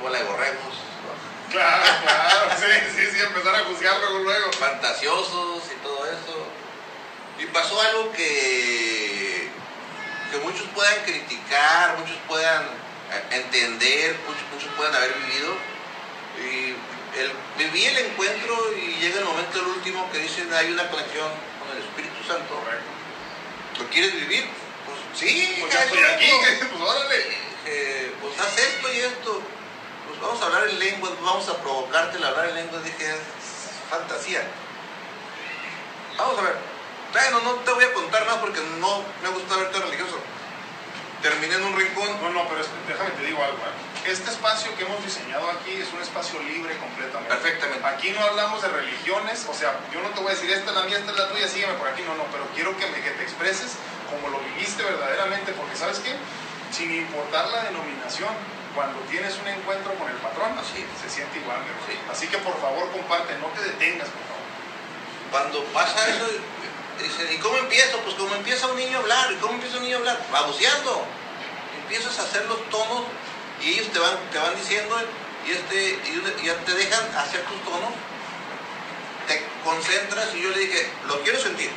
bola 0.00 0.18
de 0.18 0.24
borregos, 0.24 0.74
¿no? 1.04 1.52
Claro, 1.52 1.84
claro. 2.02 2.50
Sí, 2.58 2.66
sí, 2.96 3.06
sí, 3.12 3.20
empezar 3.20 3.54
a 3.54 3.64
juzgar 3.64 3.98
luego, 3.98 4.18
luego. 4.20 4.52
fantasiosos 4.52 5.62
y 5.72 5.82
todo 5.82 6.06
eso. 6.06 6.46
Y 7.38 7.46
pasó 7.46 7.80
algo 7.80 8.12
que, 8.12 9.48
que 10.30 10.38
muchos 10.38 10.66
puedan 10.74 11.04
criticar, 11.04 11.96
muchos 11.98 12.16
puedan 12.26 12.66
entender, 13.30 14.16
muchos, 14.26 14.42
muchos 14.52 14.70
puedan 14.76 14.94
haber 14.94 15.14
vivido. 15.14 15.54
Y 16.38 16.74
el, 17.18 17.32
viví 17.56 17.84
el 17.84 17.98
encuentro 17.98 18.54
y 18.76 19.00
llega 19.00 19.18
el 19.18 19.24
momento 19.24 19.58
el 19.60 19.66
último 19.66 20.10
que 20.12 20.18
dicen 20.18 20.52
hay 20.52 20.70
una 20.70 20.88
conexión 20.90 21.28
con 21.58 21.76
el 21.76 21.82
Espíritu 21.82 22.22
Santo. 22.26 22.60
¿Lo 23.78 23.88
quieres 23.90 24.12
vivir? 24.14 24.48
Pues 24.84 24.98
sí, 25.14 25.56
Pues 25.60 25.72
ya 25.72 25.84
estoy 25.84 26.02
aquí, 26.02 26.30
pues 26.70 26.82
órale. 26.82 27.48
Eh, 27.66 28.12
pues 28.20 28.38
haz 28.40 28.58
esto 28.58 28.92
y 28.92 28.98
esto. 28.98 29.42
Vamos 30.20 30.42
a 30.42 30.46
hablar 30.46 30.68
en 30.68 30.78
lengua, 30.78 31.10
vamos 31.22 31.48
a 31.48 31.56
provocarte 31.58 32.16
el 32.18 32.24
hablar 32.24 32.48
en 32.50 32.54
lengua. 32.56 32.80
Dije, 32.80 33.04
es 33.14 33.20
fantasía. 33.90 34.42
Vamos 36.16 36.38
a 36.38 36.42
ver. 36.42 36.56
Bueno, 37.12 37.40
no 37.42 37.52
te 37.62 37.72
voy 37.72 37.84
a 37.84 37.92
contar 37.94 38.26
más 38.26 38.36
porque 38.36 38.60
no 38.80 39.02
me 39.22 39.28
gusta 39.30 39.56
verte 39.56 39.78
religioso. 39.78 40.18
Terminé 41.22 41.54
en 41.54 41.64
un 41.64 41.76
rincón. 41.76 42.08
No, 42.22 42.30
no, 42.30 42.48
pero 42.48 42.60
es- 42.60 42.68
déjame 42.86 43.10
te 43.10 43.24
digo 43.24 43.42
algo. 43.42 43.56
¿eh? 43.58 44.10
Este 44.10 44.30
espacio 44.30 44.74
que 44.76 44.84
hemos 44.84 45.02
diseñado 45.04 45.48
aquí 45.50 45.72
es 45.72 45.92
un 45.92 46.00
espacio 46.02 46.40
libre 46.42 46.76
completamente. 46.78 47.34
Perfectamente. 47.34 47.86
Aquí 47.86 48.10
no 48.10 48.20
hablamos 48.22 48.62
de 48.62 48.68
religiones, 48.68 49.46
o 49.48 49.54
sea, 49.54 49.74
yo 49.92 50.00
no 50.00 50.08
te 50.10 50.20
voy 50.20 50.30
a 50.32 50.34
decir 50.34 50.50
esta 50.50 50.70
es 50.70 50.76
la 50.76 50.82
mía, 50.84 50.98
esta 50.98 51.12
es 51.12 51.18
la 51.18 51.28
tuya, 51.28 51.48
sígueme 51.48 51.74
por 51.74 51.88
aquí, 51.88 52.02
no, 52.02 52.14
no, 52.14 52.24
pero 52.30 52.46
quiero 52.54 52.76
que, 52.78 52.86
me, 52.88 53.00
que 53.02 53.10
te 53.10 53.22
expreses 53.24 53.72
como 54.10 54.28
lo 54.30 54.38
viviste 54.40 54.82
verdaderamente, 54.82 55.52
porque 55.52 55.76
¿sabes 55.76 55.98
qué? 55.98 56.14
Sin 56.72 56.90
importar 56.94 57.48
la 57.48 57.64
denominación, 57.64 58.30
cuando 58.78 59.00
tienes 59.10 59.34
un 59.42 59.48
encuentro 59.48 59.92
con 59.94 60.06
el 60.08 60.14
patrón, 60.18 60.54
Así. 60.56 60.86
se 61.02 61.10
siente 61.10 61.40
igual, 61.40 61.58
hermano. 61.58 61.82
Sí. 61.82 61.98
Así 62.08 62.28
que 62.28 62.38
por 62.38 62.54
favor 62.60 62.88
comparte, 62.92 63.34
no 63.42 63.48
te 63.48 63.60
detengas, 63.60 64.06
por 64.06 64.22
favor. 64.30 64.46
Cuando 65.32 65.64
pasa 65.74 65.98
eso, 66.06 66.30
dicen, 67.02 67.26
¿y 67.34 67.38
cómo 67.38 67.56
empiezo? 67.58 67.98
Pues 68.06 68.14
como 68.14 68.36
empieza 68.36 68.68
un 68.68 68.76
niño 68.76 68.98
a 68.98 69.00
hablar. 69.00 69.32
¿Y 69.32 69.36
cómo 69.42 69.54
empieza 69.54 69.78
un 69.78 69.82
niño 69.82 69.96
a 69.96 69.98
hablar? 69.98 70.24
Baboseando. 70.30 71.02
Empiezas 71.82 72.20
a 72.20 72.22
hacer 72.22 72.46
los 72.46 72.70
tonos 72.70 73.02
y 73.60 73.70
ellos 73.70 73.90
te 73.90 73.98
van, 73.98 74.14
te 74.30 74.38
van 74.38 74.54
diciendo 74.54 74.94
y, 75.44 75.50
este, 75.50 75.98
y 76.06 76.46
ya 76.46 76.54
te 76.62 76.72
dejan 76.74 77.02
hacer 77.16 77.42
tus 77.50 77.60
tonos. 77.64 77.90
Te 79.26 79.42
concentras 79.64 80.32
y 80.36 80.42
yo 80.42 80.50
le 80.50 80.58
dije, 80.60 80.88
lo 81.08 81.20
quiero 81.24 81.40
sentir. 81.40 81.70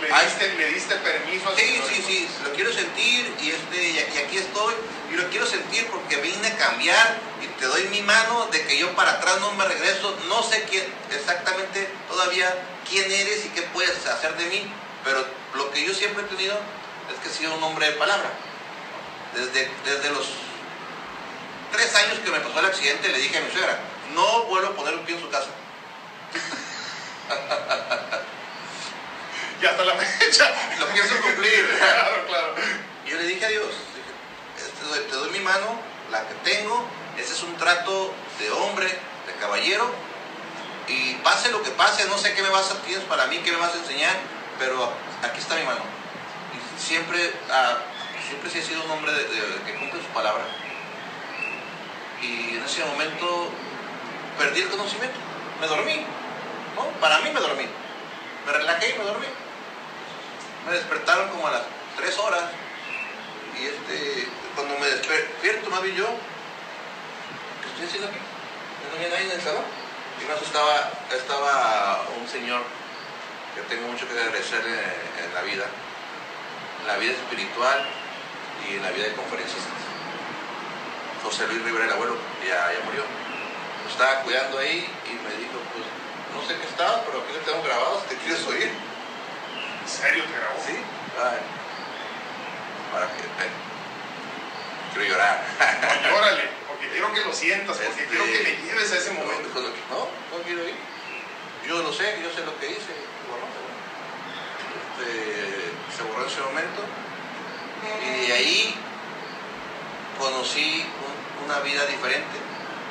Le 0.00 0.06
diste, 0.06 0.54
le 0.54 0.72
diste 0.72 0.94
permiso 0.96 1.48
a 1.48 1.56
Sí, 1.56 1.82
sí, 1.88 2.02
sí, 2.06 2.28
lo 2.44 2.52
quiero 2.52 2.72
sentir 2.72 3.34
y, 3.40 3.50
este, 3.50 3.88
y 3.88 3.98
aquí, 3.98 4.18
aquí 4.18 4.38
estoy 4.38 4.74
y 5.10 5.14
lo 5.14 5.28
quiero 5.28 5.44
sentir 5.44 5.88
porque 5.88 6.16
vine 6.16 6.46
a 6.46 6.56
cambiar 6.56 7.18
y 7.42 7.46
te 7.58 7.66
doy 7.66 7.82
mi 7.88 8.02
mano 8.02 8.46
de 8.52 8.64
que 8.64 8.78
yo 8.78 8.94
para 8.94 9.12
atrás 9.12 9.40
no 9.40 9.50
me 9.52 9.64
regreso, 9.64 10.16
no 10.28 10.42
sé 10.44 10.62
quién 10.70 10.84
exactamente 11.10 11.88
todavía 12.08 12.54
quién 12.88 13.10
eres 13.10 13.44
y 13.46 13.48
qué 13.48 13.62
puedes 13.62 14.06
hacer 14.06 14.36
de 14.36 14.46
mí, 14.46 14.70
pero 15.04 15.24
lo 15.54 15.70
que 15.72 15.84
yo 15.84 15.92
siempre 15.92 16.24
he 16.24 16.26
tenido 16.26 16.56
es 17.12 17.18
que 17.20 17.28
he 17.28 17.32
sido 17.32 17.56
un 17.56 17.62
hombre 17.62 17.86
de 17.86 17.92
palabra. 17.92 18.30
Desde, 19.34 19.70
desde 19.84 20.10
los 20.10 20.28
tres 21.72 21.94
años 21.96 22.18
que 22.24 22.30
me 22.30 22.40
pasó 22.40 22.60
el 22.60 22.66
accidente 22.66 23.08
le 23.08 23.18
dije 23.18 23.38
a 23.38 23.40
mi 23.42 23.50
suegra, 23.50 23.78
no 24.14 24.44
vuelvo 24.44 24.68
a 24.68 24.76
poner 24.76 24.94
un 24.94 25.04
pie 25.04 25.16
en 25.16 25.20
su 25.20 25.28
casa. 25.28 25.48
Y 29.60 29.66
hasta 29.66 29.84
la 29.84 29.94
fecha. 29.96 30.50
Lo 30.78 30.86
pienso 30.88 31.20
cumplir. 31.20 31.68
claro, 31.78 32.26
claro. 32.26 32.54
Y 33.06 33.10
yo 33.10 33.16
le 33.16 33.24
dije 33.24 33.44
a 33.44 33.48
Dios, 33.48 33.66
dije, 33.66 34.66
"Este, 34.68 34.84
doy- 34.86 35.04
te 35.10 35.16
doy 35.16 35.30
mi 35.30 35.40
mano, 35.40 35.80
la 36.10 36.26
que 36.28 36.34
tengo, 36.50 36.84
ese 37.16 37.32
es 37.32 37.42
un 37.42 37.56
trato 37.56 38.12
de 38.38 38.50
hombre, 38.52 38.86
de 38.86 39.32
caballero, 39.40 39.90
y 40.86 41.14
pase 41.16 41.50
lo 41.50 41.62
que 41.62 41.70
pase, 41.70 42.06
no 42.06 42.16
sé 42.18 42.34
qué 42.34 42.42
me 42.42 42.48
vas 42.50 42.70
a 42.70 42.80
tienes 42.82 43.04
para 43.04 43.26
mí, 43.26 43.38
qué 43.38 43.50
me 43.52 43.58
vas 43.58 43.74
a 43.74 43.78
enseñar, 43.78 44.14
pero 44.58 44.92
aquí 45.22 45.38
está 45.40 45.54
mi 45.56 45.64
mano. 45.64 45.80
Y 46.54 46.80
siempre, 46.80 47.32
ah, 47.50 47.78
siempre 48.26 48.50
sí 48.50 48.58
he 48.58 48.62
sido 48.62 48.84
un 48.84 48.90
hombre 48.90 49.12
de- 49.12 49.24
de- 49.28 49.62
que 49.66 49.74
cumple 49.78 50.00
su 50.00 50.08
palabra. 50.08 50.44
Y 52.22 52.56
en 52.56 52.64
ese 52.64 52.84
momento 52.84 53.50
perdí 54.38 54.60
el 54.62 54.68
conocimiento, 54.68 55.16
me 55.60 55.66
dormí, 55.66 56.04
¿no? 56.76 56.84
Para 57.00 57.18
mí 57.20 57.30
me 57.30 57.40
dormí. 57.40 57.66
Me 58.46 58.52
relajé 58.52 58.90
y 58.94 58.98
me 58.98 59.04
dormí. 59.04 59.26
Me 60.68 60.74
despertaron 60.74 61.30
como 61.30 61.48
a 61.48 61.52
las 61.52 61.62
3 61.96 62.18
horas. 62.18 62.44
Y 63.58 63.64
este, 63.64 64.28
cuando 64.54 64.78
me 64.78 64.86
despierto, 64.86 65.70
más 65.70 65.82
bien 65.82 65.96
yo, 65.96 66.06
¿qué 66.06 67.68
estoy 67.72 67.86
haciendo 67.86 68.08
aquí? 68.08 68.18
No 68.18 68.96
había 68.96 69.08
nadie 69.08 69.32
en 69.32 69.40
el 69.40 69.40
salón. 69.40 69.64
Y 70.20 70.28
más 70.28 70.42
estaba, 70.42 70.92
estaba 71.16 72.04
un 72.20 72.28
señor 72.28 72.60
que 73.54 73.62
tengo 73.62 73.88
mucho 73.88 74.06
que 74.06 74.12
agradecerle 74.12 74.76
en, 75.24 75.34
la 75.34 75.42
vida, 75.42 75.64
en 76.82 76.86
la 76.86 76.96
vida 76.98 77.12
espiritual 77.12 77.86
y 78.68 78.76
en 78.76 78.82
la 78.82 78.90
vida 78.90 79.04
de 79.04 79.14
conferencias. 79.14 79.62
José 81.24 81.46
Luis 81.48 81.62
Rivera, 81.62 81.86
el 81.86 81.92
abuelo, 81.92 82.16
ya, 82.44 82.72
ya 82.72 82.84
murió. 82.84 83.04
Lo 83.04 83.90
estaba 83.90 84.20
cuidando 84.20 84.58
ahí 84.58 84.84
y 85.06 85.12
me 85.24 85.32
dijo, 85.40 85.58
pues, 85.72 85.86
no 86.34 86.46
sé 86.46 86.60
qué 86.60 86.68
estaba, 86.68 87.02
pero 87.04 87.22
aquí 87.22 87.32
lo 87.32 87.40
tengo 87.40 87.62
grabado, 87.62 88.04
te 88.08 88.16
quieres 88.16 88.44
oír. 88.46 88.87
¿En 89.88 89.94
serio 90.02 90.24
te 90.24 90.32
grabó? 90.36 90.60
Sí. 90.66 90.76
Ay. 91.16 91.40
Para 92.92 93.06
que 93.08 93.22
ven. 93.40 93.52
Quiero 94.92 95.08
llorar. 95.08 95.44
No, 95.80 96.10
llórale, 96.10 96.44
porque 96.68 96.88
quiero 96.90 97.12
que 97.14 97.20
lo 97.24 97.32
sientas, 97.32 97.76
porque 97.78 97.88
Este, 98.02 98.06
quiero 98.06 98.24
que 98.24 98.42
le 98.42 98.56
lleves 98.62 98.92
a 98.92 98.96
ese 98.98 99.10
momento. 99.12 99.48
no, 99.60 99.98
no 100.36 100.44
quiero 100.44 100.68
ir. 100.68 100.76
Yo 101.66 101.82
lo 101.82 101.92
sé, 101.92 102.18
yo 102.22 102.30
sé 102.32 102.44
lo 102.44 102.58
que 102.58 102.66
hice. 102.70 102.92
Este, 104.98 105.72
se 105.96 106.02
borró 106.02 106.22
en 106.24 106.28
ese 106.30 106.40
momento. 106.40 106.82
Y 108.04 108.26
de 108.26 108.32
ahí 108.32 108.74
conocí 110.18 110.84
un- 111.06 111.44
una 111.46 111.60
vida 111.60 111.86
diferente. 111.86 112.36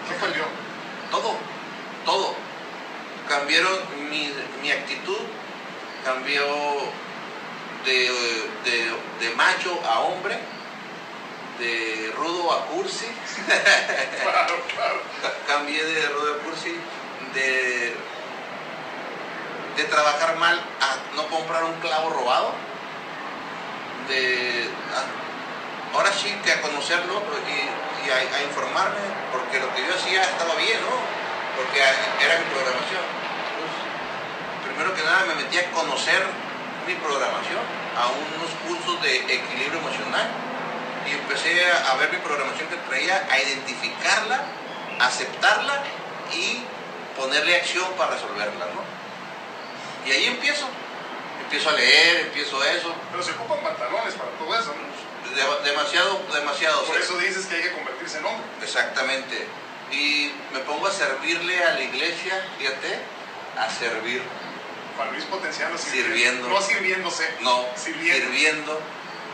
¿Qué 0.09 0.15
cambió? 0.15 0.45
Todo, 1.11 1.35
todo. 2.05 2.35
Cambiaron 3.27 4.09
mi, 4.09 4.33
mi 4.61 4.71
actitud, 4.71 5.17
cambió 6.07 6.45
de, 7.85 7.99
de- 8.63 8.95
de 9.19 9.35
macho 9.35 9.77
a 9.85 9.99
hombre 9.99 10.37
de 11.59 12.13
rudo 12.15 12.53
a 12.53 12.65
cursi. 12.67 13.07
Claro, 14.23 14.55
claro. 14.73 14.99
Cambié 15.47 15.83
de 15.83 16.07
rudo 16.09 16.35
a 16.35 16.37
cursi, 16.43 16.73
de, 17.33 17.93
de 19.75 19.83
trabajar 19.85 20.37
mal 20.37 20.55
a 20.79 21.15
no 21.15 21.27
comprar 21.27 21.63
un 21.65 21.73
clavo 21.81 22.09
robado, 22.09 22.51
de 24.07 24.69
a- 24.95 25.97
ahora 25.97 26.11
sí 26.13 26.33
que 26.45 26.51
a 26.53 26.61
conocerlo 26.61 27.21
y, 27.51 28.07
y 28.07 28.11
a, 28.11 28.15
a 28.37 28.43
informarme, 28.43 29.01
porque 29.33 29.59
lo 29.59 29.73
que 29.75 29.85
yo 29.85 29.93
hacía 29.93 30.21
estaba 30.23 30.55
bien, 30.55 30.79
¿no? 30.81 30.95
Porque 31.57 31.79
era 31.79 32.37
mi 32.39 32.45
programación. 32.53 33.26
Primero 34.78 34.95
que 34.95 35.01
nada 35.01 35.25
me 35.25 35.34
metí 35.41 35.57
a 35.57 35.71
conocer 35.71 36.21
mi 36.86 36.93
programación, 37.01 37.65
a 37.97 38.13
unos 38.13 38.51
cursos 38.61 39.01
de 39.01 39.17
equilibrio 39.25 39.80
emocional 39.80 40.30
y 41.09 41.13
empecé 41.13 41.65
a, 41.71 41.95
ver 41.95 42.11
mi 42.11 42.19
programación 42.19 42.69
que 42.69 42.75
traía, 42.88 43.25
a 43.28 43.39
identificarla, 43.39 44.39
aceptarla 44.99 45.82
y 46.32 46.61
ponerle 47.19 47.55
acción 47.55 47.91
para 47.97 48.11
resolverla, 48.11 48.65
¿no? 48.75 48.86
Y 50.05 50.11
ahí 50.11 50.25
empiezo. 50.28 50.69
Empiezo 51.41 51.71
a 51.71 51.73
leer, 51.73 52.28
empiezo 52.28 52.63
eso. 52.63 52.93
Pero 53.09 53.23
se 53.23 53.32
ocupan 53.32 53.61
pantalones 53.61 54.13
para 54.13 54.30
todo 54.38 54.53
eso, 54.53 54.75
¿no? 54.78 55.34
De- 55.36 55.71
demasiado, 55.71 56.21
demasiado. 56.32 56.84
Por 56.84 56.97
eso 56.97 57.17
dices 57.17 57.47
que 57.47 57.55
hay 57.55 57.63
que 57.63 57.71
convertirse 57.71 58.19
en 58.19 58.25
hombre. 58.25 58.45
Exactamente. 58.61 59.47
Y 59.91 60.32
me 60.53 60.59
pongo 60.59 60.86
a 60.86 60.91
servirle 60.91 61.63
a 61.63 61.73
la 61.73 61.82
iglesia, 61.82 62.45
fíjate, 62.59 62.99
a 63.57 63.71
servir. 63.71 64.21
Juan 64.97 65.11
Luis 65.11 65.23
Potenciano 65.25 65.77
Sirviendo. 65.77 66.49
No 66.49 66.61
sirviéndose. 66.61 67.29
No, 67.41 67.65
Sirviendo. 67.75 68.25
sirviendo. 68.27 68.81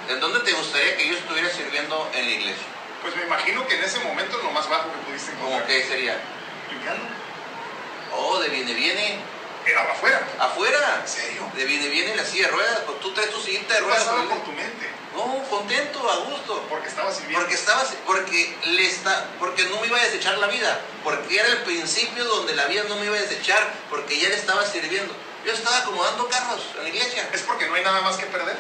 ¿En 0.10 0.20
dónde 0.20 0.42
te 0.42 0.52
gustaría 0.52 0.98
que 0.98 1.08
yo 1.08 1.16
estuviera 1.16 1.50
sirviendo 1.50 2.10
en 2.14 2.26
la 2.26 2.32
iglesia? 2.32 2.66
Pues 3.02 3.16
me 3.16 3.24
imagino 3.24 3.66
que 3.68 3.76
en 3.76 3.84
ese 3.84 4.00
momento 4.00 4.38
es 4.38 4.44
lo 4.44 4.52
más 4.52 4.70
bajo 4.70 4.92
que 4.92 4.98
pudiste 5.08 5.32
encontrar. 5.32 5.62
¿Cómo 5.62 5.68
que 5.68 5.84
sería? 5.88 6.20
Limpiando. 6.70 7.04
Oh, 8.16 8.40
de 8.40 8.50
viene, 8.50 8.74
viene. 8.74 9.20
Era 9.66 9.84
afuera. 9.84 10.22
Afuera. 10.40 11.00
¿En 11.02 11.08
serio? 11.08 11.50
De 11.56 11.64
viene, 11.66 11.88
viene 11.88 12.12
en 12.12 12.18
la 12.18 12.26
silla 12.26 12.48
de 12.48 12.52
ruedas. 12.52 12.80
Pues 12.86 13.00
tú 13.00 13.14
traes 13.14 13.30
tu 13.32 13.40
sillita 13.42 13.74
de 13.74 13.80
¿Qué 13.80 13.86
ruedas. 13.86 14.04
pasaba 14.04 14.28
por 14.28 14.44
tu 14.44 14.52
mente? 14.52 14.90
No, 15.16 15.42
contento, 15.50 16.10
a 16.12 16.16
gusto. 16.18 16.66
Porque 16.70 16.90
estaba 16.90 17.12
sirviendo. 17.14 17.40
Porque 17.40 17.56
estaba, 17.56 17.84
porque 18.06 18.56
le 18.66 18.86
está, 18.86 19.28
porque 19.40 19.64
no 19.66 19.80
me 19.80 19.88
iba 19.88 19.98
a 20.00 20.04
desechar 20.04 20.38
la 20.40 20.48
vida, 20.48 20.82
porque 21.04 21.38
era 21.40 21.48
el 21.48 21.58
principio 21.60 22.26
donde 22.26 22.56
la 22.56 22.66
vida 22.66 22.84
no 22.90 22.96
me 22.98 23.06
iba 23.06 23.16
a 23.16 23.22
desechar, 23.22 23.72
porque 23.90 24.20
ya 24.20 24.28
le 24.30 24.36
estaba 24.36 24.66
sirviendo. 24.66 25.14
Yo 25.46 25.52
estaba 25.54 25.78
acomodando 25.80 26.28
carros 26.30 26.62
en 26.78 26.84
la 26.84 26.90
iglesia. 26.90 27.30
Es 27.34 27.42
porque 27.42 27.68
no 27.68 27.76
hay 27.76 27.84
nada 27.84 28.02
más 28.02 28.16
que 28.18 28.26
perder. 28.28 28.58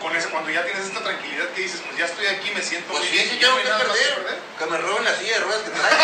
Con 0.00 0.14
eso, 0.14 0.28
cuando 0.30 0.50
ya 0.50 0.64
tienes 0.64 0.84
esta 0.86 1.02
tranquilidad 1.02 1.48
que 1.50 1.62
dices, 1.62 1.80
pues 1.84 1.96
ya 1.96 2.04
estoy 2.04 2.26
aquí, 2.26 2.50
me 2.54 2.62
siento 2.62 2.92
Pues 2.92 3.04
sí, 3.04 3.10
bien, 3.12 3.28
sí 3.30 3.38
ya 3.38 3.48
no 3.48 3.56
hay 3.56 3.62
que 3.62 3.68
nada 3.70 3.84
más 3.84 3.96
perder. 3.96 4.38
Que 4.58 4.66
me 4.66 4.78
roben 4.78 5.04
la 5.04 5.16
silla 5.16 5.38
de 5.38 5.44
ruedas 5.44 5.62
que 5.62 5.70
traigo. 5.80 5.96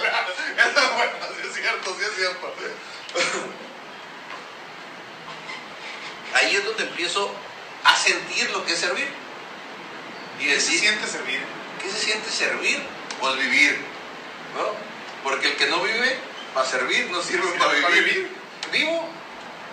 claro, 0.00 0.32
eso 0.32 0.80
es 0.80 0.92
bueno, 0.96 1.12
sí 1.34 1.48
es 1.48 1.54
cierto, 1.54 1.96
sí 1.98 2.04
es 2.04 2.14
cierto. 2.16 2.54
Ahí 6.34 6.56
es 6.56 6.64
donde 6.64 6.82
empiezo 6.84 7.32
a 7.84 7.96
sentir 7.96 8.50
lo 8.50 8.64
que 8.66 8.74
es 8.74 8.78
servir. 8.80 9.08
Y 10.38 10.44
¿Qué 10.44 10.60
se 10.60 10.78
siente 10.78 11.06
servir? 11.06 11.40
¿qué 11.82 11.90
se 11.90 11.98
siente 11.98 12.30
servir? 12.30 12.82
Pues 13.20 13.36
vivir. 13.38 13.80
¿no? 14.56 14.72
Porque 15.22 15.48
el 15.48 15.56
que 15.56 15.66
no 15.68 15.80
vive 15.82 16.18
para 16.52 16.66
servir 16.66 17.10
no 17.10 17.22
sirve 17.22 17.50
Sí, 17.50 17.58
para 17.58 17.72
para 17.80 17.94
vivir. 17.94 18.14
vivir. 18.14 18.35
Vivo, 18.72 19.08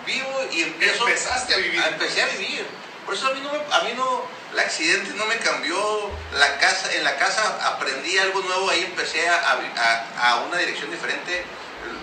vivo 0.06 0.44
y 0.52 0.62
empiezo. 0.62 1.06
Empezaste 1.08 1.54
a 1.54 1.58
vivir. 1.58 1.82
Empecé 1.86 2.22
a 2.22 2.26
vivir. 2.26 2.66
Por 3.04 3.14
eso 3.14 3.28
a 3.28 3.32
mí 3.34 3.40
no, 3.40 3.52
me- 3.52 3.74
a 3.74 3.80
mí 3.82 3.92
no, 3.96 4.22
el 4.52 4.58
accidente 4.58 5.12
no 5.14 5.26
me 5.26 5.36
cambió 5.38 6.10
la 6.38 6.58
casa. 6.58 6.92
En 6.94 7.04
la 7.04 7.16
casa 7.16 7.58
aprendí 7.74 8.16
algo 8.18 8.40
nuevo, 8.40 8.70
ahí 8.70 8.82
empecé 8.84 9.28
a, 9.28 9.36
a- 9.36 10.30
a 10.30 10.36
una 10.44 10.56
dirección 10.58 10.90
diferente. 10.90 11.44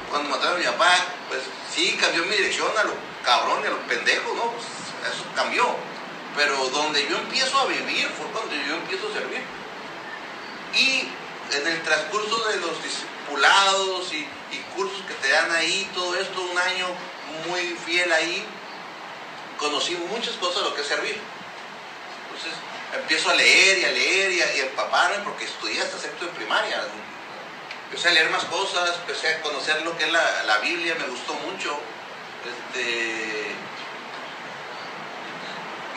Cuando 0.09 0.29
mataron 0.29 0.55
a 0.57 0.59
mi 0.59 0.65
papá, 0.65 0.93
pues 1.29 1.41
sí 1.73 1.97
cambió 1.99 2.23
mi 2.25 2.35
dirección 2.35 2.67
a 2.77 2.83
lo 2.83 2.93
cabrón 3.25 3.61
y 3.63 3.67
a 3.67 3.69
lo 3.71 3.79
pendejo, 3.87 4.33
¿no? 4.35 4.51
Pues, 4.51 4.65
eso 5.13 5.23
cambió. 5.35 5.65
Pero 6.35 6.69
donde 6.69 7.07
yo 7.09 7.17
empiezo 7.17 7.59
a 7.59 7.65
vivir 7.65 8.07
fue 8.17 8.25
cuando 8.27 8.53
yo 8.55 8.75
empiezo 8.75 9.07
a 9.09 9.13
servir. 9.13 9.41
Y 10.75 11.07
en 11.55 11.67
el 11.67 11.81
transcurso 11.83 12.47
de 12.49 12.57
los 12.57 12.81
discipulados 12.83 14.13
y, 14.13 14.27
y 14.51 14.57
cursos 14.75 15.01
que 15.07 15.13
te 15.15 15.29
dan 15.29 15.51
ahí, 15.51 15.89
todo 15.93 16.15
esto, 16.15 16.41
un 16.41 16.57
año 16.57 16.87
muy 17.47 17.61
fiel 17.85 18.11
ahí, 18.11 18.45
conocí 19.57 19.95
muchas 20.09 20.33
cosas 20.35 20.63
de 20.63 20.69
lo 20.69 20.75
que 20.75 20.81
es 20.81 20.87
servir. 20.87 21.19
Entonces 22.23 22.53
empiezo 22.93 23.29
a 23.29 23.35
leer 23.35 23.77
y 23.79 23.85
a 23.85 23.91
leer 23.91 24.31
y 24.31 24.41
a, 24.41 24.65
empaparme 24.65 25.23
porque 25.23 25.45
estudié 25.45 25.81
hasta 25.81 25.97
sexto 25.97 26.25
de 26.25 26.31
primaria. 26.31 26.83
Empecé 27.85 28.09
a 28.09 28.11
leer 28.13 28.29
más 28.29 28.45
cosas, 28.45 28.95
empecé 29.01 29.35
a 29.35 29.41
conocer 29.41 29.81
lo 29.83 29.97
que 29.97 30.05
es 30.05 30.11
la, 30.11 30.43
la 30.43 30.57
Biblia, 30.59 30.95
me 30.99 31.05
gustó 31.07 31.33
mucho. 31.33 31.77
Este, 32.43 33.51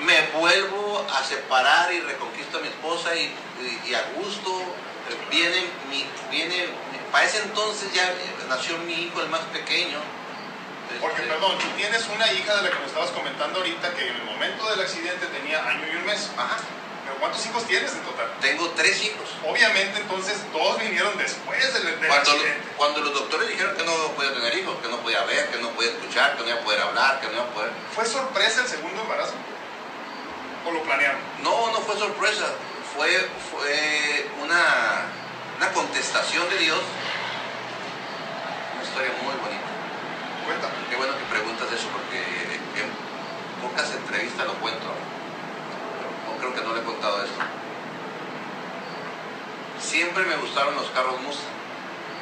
me 0.05 0.39
vuelvo 0.39 1.07
a 1.13 1.25
separar 1.25 1.93
y 1.93 2.01
reconquisto 2.01 2.59
a 2.59 2.61
mi 2.61 2.69
esposa 2.69 3.15
y, 3.15 3.33
y- 3.87 3.95
a 3.95 4.03
gusto. 4.17 4.63
Viene, 5.31 5.67
mi, 5.91 6.05
viene, 6.31 6.67
para 7.15 7.27
ese 7.27 7.39
entonces 7.39 7.93
ya 7.95 8.13
nació 8.49 8.77
mi 8.79 9.05
hijo, 9.05 9.21
el 9.23 9.29
más 9.29 9.43
pequeño. 9.53 10.01
Porque, 11.01 11.23
Este, 11.23 11.33
perdón, 11.33 11.57
tú 11.59 11.69
tienes 11.77 12.05
una 12.13 12.33
hija 12.33 12.57
de 12.57 12.63
la 12.63 12.71
que 12.71 12.79
me 12.81 12.87
estabas 12.87 13.11
comentando 13.11 13.61
ahorita 13.61 13.95
que 13.95 14.09
en 14.09 14.17
el 14.17 14.25
momento 14.25 14.69
del 14.69 14.81
accidente 14.81 15.25
tenía 15.29 15.65
año 15.65 15.87
y 15.93 15.95
un 15.95 16.07
mes. 16.07 16.29
Ajá. 16.37 16.57
¿Pero 17.05 17.17
cuántos 17.21 17.47
hijos 17.47 17.65
tienes 17.69 17.93
en 17.93 18.01
total? 18.01 18.27
Tengo 18.41 18.69
tres 18.71 19.01
hijos. 19.05 19.29
Obviamente, 19.47 20.01
entonces, 20.01 20.39
dos 20.53 20.77
vinieron 20.81 21.17
después 21.17 21.73
del, 21.75 21.85
del 21.85 22.09
Cuando, 22.09 22.33
accidente. 22.33 22.69
cuando 22.77 23.01
los 23.03 23.15
doctores 23.15 23.49
dijeron 23.49 23.77
que 23.77 23.85
no 23.85 23.93
podía 24.17 24.35
tener 24.35 24.59
hijos, 24.59 24.77
que 24.83 24.89
no 24.89 24.97
podía 24.99 25.23
ver, 25.23 25.51
que 25.51 25.59
no 25.59 25.69
podía 25.71 25.91
escuchar, 25.93 26.37
que 26.37 26.43
no 26.43 26.49
iba 26.49 26.59
a 26.59 26.65
poder 26.65 26.81
hablar, 26.81 27.21
que 27.21 27.29
no 27.29 27.35
iba 27.35 27.45
a 27.45 27.51
poder... 27.55 27.71
¿Fue 27.95 28.05
sorpresa 28.05 28.63
el 28.63 28.67
segundo 28.69 29.03
embarazo? 29.03 29.35
¿O 30.67 30.73
lo 30.73 30.83
planearon? 30.83 31.21
No, 31.45 31.71
no 31.71 31.79
fue 31.79 31.97
sorpresa, 31.97 32.47
fue, 32.97 33.09
fue 33.53 34.29
una, 34.43 35.07
una 35.59 35.73
contestación 35.73 36.51
de 36.51 36.59
Dios. 36.59 36.81
Historia 38.95 39.11
muy 39.27 39.35
bonita. 39.43 39.67
Cuéntame. 40.47 40.75
Qué 40.89 40.95
bueno 40.95 41.19
que 41.19 41.25
preguntas 41.27 41.67
eso 41.67 41.91
porque 41.91 42.15
en 42.79 42.87
pocas 43.59 43.91
entrevistas 43.91 44.47
lo 44.47 44.55
cuento. 44.63 44.87
No 44.87 46.39
creo 46.39 46.55
que 46.55 46.63
no 46.63 46.75
le 46.75 46.81
he 46.81 46.85
contado 46.85 47.19
esto. 47.25 47.43
Siempre 49.83 50.23
me 50.23 50.37
gustaron 50.37 50.77
los 50.77 50.87
carros 50.91 51.21
Mustang. 51.23 51.59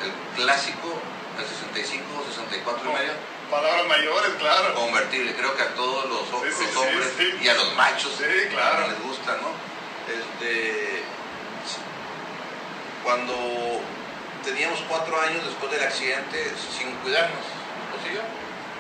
El 0.01 0.12
clásico, 0.34 0.97
el 1.36 1.44
65, 1.44 2.24
64 2.32 2.88
y 2.88 2.92
medio. 2.94 3.12
Palabras 3.51 3.86
mayores, 3.88 4.32
claro. 4.40 4.74
convertible. 4.74 5.34
Creo 5.36 5.55
que 5.55 5.62
a 5.64 5.74
todos 5.74 6.09
los, 6.09 6.24
Sí, 6.24 6.40
los 6.40 6.55
sí, 6.56 6.64
sí, 6.72 6.78
hombres 6.78 7.12
sí. 7.18 7.36
y 7.42 7.48
a 7.48 7.55
los 7.55 7.74
machos 7.76 8.16
claro. 8.48 8.88
les 8.88 9.02
gusta, 9.02 9.36
¿no? 9.44 9.52
Este, 10.09 11.05
cuando 13.05 13.82
teníamos 14.44 14.81
cuatro 14.89 15.20
años 15.20 15.44
después 15.44 15.70
del 15.73 15.82
accidente 15.82 16.52
sin 16.77 16.90
cuidarnos, 17.02 17.44
pues 17.90 18.02
sí, 18.05 18.14
yo, 18.14 18.23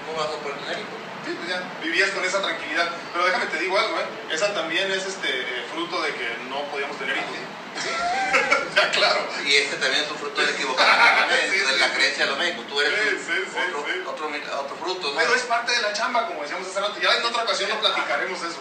¿cómo 0.06 0.18
vas 0.18 0.34
a 0.34 0.38
poder 0.42 0.58
tener 0.58 0.78
hijos? 0.78 0.98
Sí, 1.24 1.30
pues 1.38 1.48
ya, 1.48 1.62
vivías 1.80 2.10
con 2.10 2.24
esa 2.24 2.42
tranquilidad. 2.42 2.90
Pero 3.12 3.24
déjame 3.26 3.46
te 3.46 3.58
digo 3.60 3.78
algo, 3.78 3.94
¿eh? 4.00 4.06
Esa 4.34 4.52
también 4.54 4.90
es 4.90 5.06
este 5.06 5.28
eh, 5.30 5.64
fruto 5.72 6.02
de 6.02 6.10
que 6.14 6.26
no 6.50 6.62
podíamos 6.66 6.98
tener 6.98 7.16
hijos. 7.16 7.30
ya, 8.76 8.90
claro. 8.90 9.20
Y 9.46 9.54
este 9.54 9.76
también 9.76 10.02
es 10.02 10.10
un 10.10 10.18
fruto 10.18 10.40
de 10.40 10.48
la 10.48 10.52
equivocación, 10.58 11.28
Sí, 11.48 11.58
de 11.58 11.64
sí. 11.74 11.78
la 11.78 11.94
creencia 11.94 12.24
de 12.24 12.30
los 12.30 12.38
médicos. 12.38 12.66
Tú 12.66 12.80
eres 12.80 12.92
Sí, 13.00 13.16
sí, 13.22 13.32
sí, 13.54 13.58
otro, 13.70 13.86
sí. 13.86 14.00
Otro, 14.04 14.26
otro 14.58 14.76
fruto, 14.76 15.12
¿no? 15.12 15.16
Pero 15.20 15.34
es 15.36 15.42
parte 15.42 15.70
de 15.72 15.82
la 15.82 15.92
chamba, 15.92 16.26
como 16.26 16.42
decíamos 16.42 16.66
hace 16.66 16.80
rato. 16.80 16.98
Ya 17.00 17.14
en 17.16 17.24
otra 17.24 17.44
ocasión 17.44 17.70
lo 17.70 17.80
platicaremos 17.80 18.42
eso. 18.42 18.60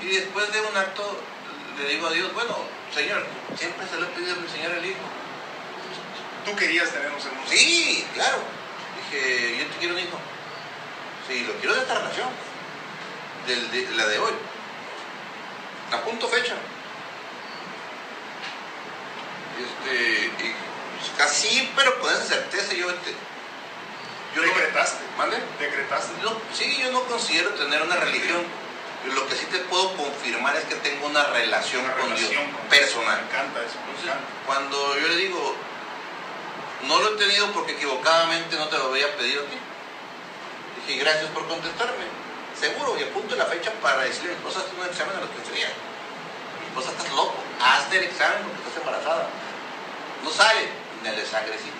Y 0.00 0.06
después 0.14 0.52
de 0.52 0.60
un 0.60 0.76
acto 0.76 1.20
le 1.76 1.88
digo 1.88 2.06
a 2.06 2.12
Dios, 2.12 2.32
bueno, 2.34 2.56
Señor, 2.94 3.26
siempre 3.58 3.84
se 3.88 3.98
lo 3.98 4.06
he 4.06 4.10
pedido 4.10 4.34
a 4.34 4.38
mi 4.38 4.48
Señor 4.48 4.72
el 4.78 4.86
Hijo. 4.86 5.02
Tú 6.48 6.56
querías 6.56 6.90
tener 6.90 7.10
un 7.10 7.20
segundo. 7.20 7.44
Sí, 7.48 8.06
claro. 8.14 8.38
Dije, 9.10 9.58
yo 9.58 9.66
te 9.66 9.76
quiero 9.78 9.94
un 9.94 10.00
hijo. 10.00 10.18
Sí, 11.28 11.44
lo 11.46 11.52
quiero 11.54 11.74
de 11.74 11.80
esta 11.82 11.94
relación. 11.94 12.28
Del- 13.46 13.70
de, 13.70 13.96
la 13.96 14.06
de 14.06 14.18
hoy. 14.18 14.32
Apunto 15.92 16.28
fecha. 16.28 16.54
Este, 19.58 20.26
y 20.44 20.54
casi, 21.16 21.70
pero 21.76 21.98
con 22.00 22.12
esa 22.12 22.24
certeza 22.24 22.74
yo, 22.74 22.90
este, 22.90 23.12
yo 24.34 24.42
no, 24.42 24.48
Decretaste. 24.48 25.04
¿Mande? 25.16 25.36
Decretaste. 25.58 26.12
No, 26.22 26.36
sí, 26.54 26.78
yo 26.80 26.92
no 26.92 27.02
considero 27.04 27.50
tener 27.50 27.82
una 27.82 27.96
religión. 27.96 28.42
Lo 29.14 29.26
que 29.28 29.36
sí 29.36 29.46
te 29.46 29.58
puedo 29.58 29.96
confirmar 29.96 30.56
es 30.56 30.64
que 30.64 30.74
tengo 30.76 31.06
una 31.06 31.24
relación 31.24 31.84
Una 31.84 31.94
con 31.94 32.10
relación 32.10 32.30
Dios 32.30 32.42
con- 32.56 32.68
personal. 32.68 33.20
Me 33.22 33.26
encanta 33.28 33.60
eso. 33.60 33.74
Me 33.76 33.80
Entonces, 33.90 34.04
encanta. 34.04 34.24
cuando 34.46 34.98
yo 34.98 35.08
le 35.08 35.16
digo, 35.16 35.54
no 36.86 37.00
lo 37.00 37.14
he 37.14 37.16
tenido 37.16 37.50
porque 37.52 37.72
equivocadamente 37.72 38.56
no 38.56 38.68
te 38.68 38.78
lo 38.78 38.86
había 38.86 39.16
pedido 39.16 39.42
a 39.42 39.46
ti. 39.46 39.58
Dije, 40.86 41.00
gracias 41.00 41.30
por 41.30 41.46
contestarme. 41.48 42.04
Seguro, 42.58 42.98
y 42.98 43.02
apunto 43.04 43.36
la 43.36 43.46
fecha 43.46 43.72
para 43.82 44.02
decirle 44.02 44.32
a 44.32 44.34
mi 44.34 44.38
esposa, 44.38 44.66
un 44.78 44.86
examen 44.86 45.16
a 45.16 45.20
los 45.20 45.30
15 45.30 45.52
días. 45.52 45.72
pues 46.74 46.86
estás 46.86 47.10
loco, 47.12 47.34
hazte 47.60 47.98
el 47.98 48.04
examen 48.04 48.42
porque 48.42 48.68
estás 48.68 48.76
embarazada. 48.78 49.28
No 50.22 50.30
sale, 50.30 50.68
ni 51.02 51.10
de 51.10 51.26
sangre 51.26 51.58
sí. 51.58 51.70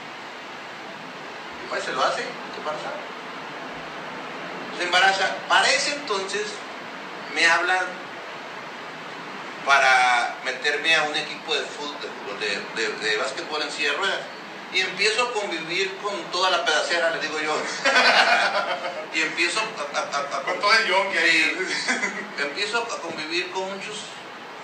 Y 1.64 1.68
pues 1.68 1.84
se 1.84 1.92
lo 1.92 2.02
hace, 2.02 2.22
se 2.22 2.58
embarazada. 2.58 2.96
Se 4.76 4.84
embaraza. 4.84 5.34
Para 5.48 5.68
ese 5.70 5.94
entonces 5.94 6.46
me 7.34 7.46
hablan 7.46 7.86
para 9.66 10.36
meterme 10.44 10.94
a 10.94 11.02
un 11.02 11.16
equipo 11.16 11.54
de 11.54 11.62
fútbol, 11.62 11.96
de, 12.40 12.88
de 12.88 13.16
básquetbol 13.16 13.62
en 13.62 13.70
silla 13.70 13.90
de 13.90 13.96
ruedas. 13.96 14.37
Y 14.72 14.80
empiezo 14.80 15.22
a 15.28 15.32
convivir 15.32 15.96
con 15.98 16.14
toda 16.30 16.50
la 16.50 16.64
pedacera, 16.64 17.10
le 17.10 17.20
digo 17.20 17.40
yo. 17.40 17.56
y 19.14 19.22
empiezo 19.22 19.60
a, 19.60 19.98
a- 19.98 20.02
a- 20.02 20.38
a- 20.38 20.42
Con 20.42 20.60
todo 20.60 20.72
el 20.74 20.86
yonki 20.86 21.16
ahí. 21.18 21.56
empiezo 22.38 22.78
a 22.78 22.98
convivir 23.00 23.50
con 23.50 23.62
muchos 23.74 23.96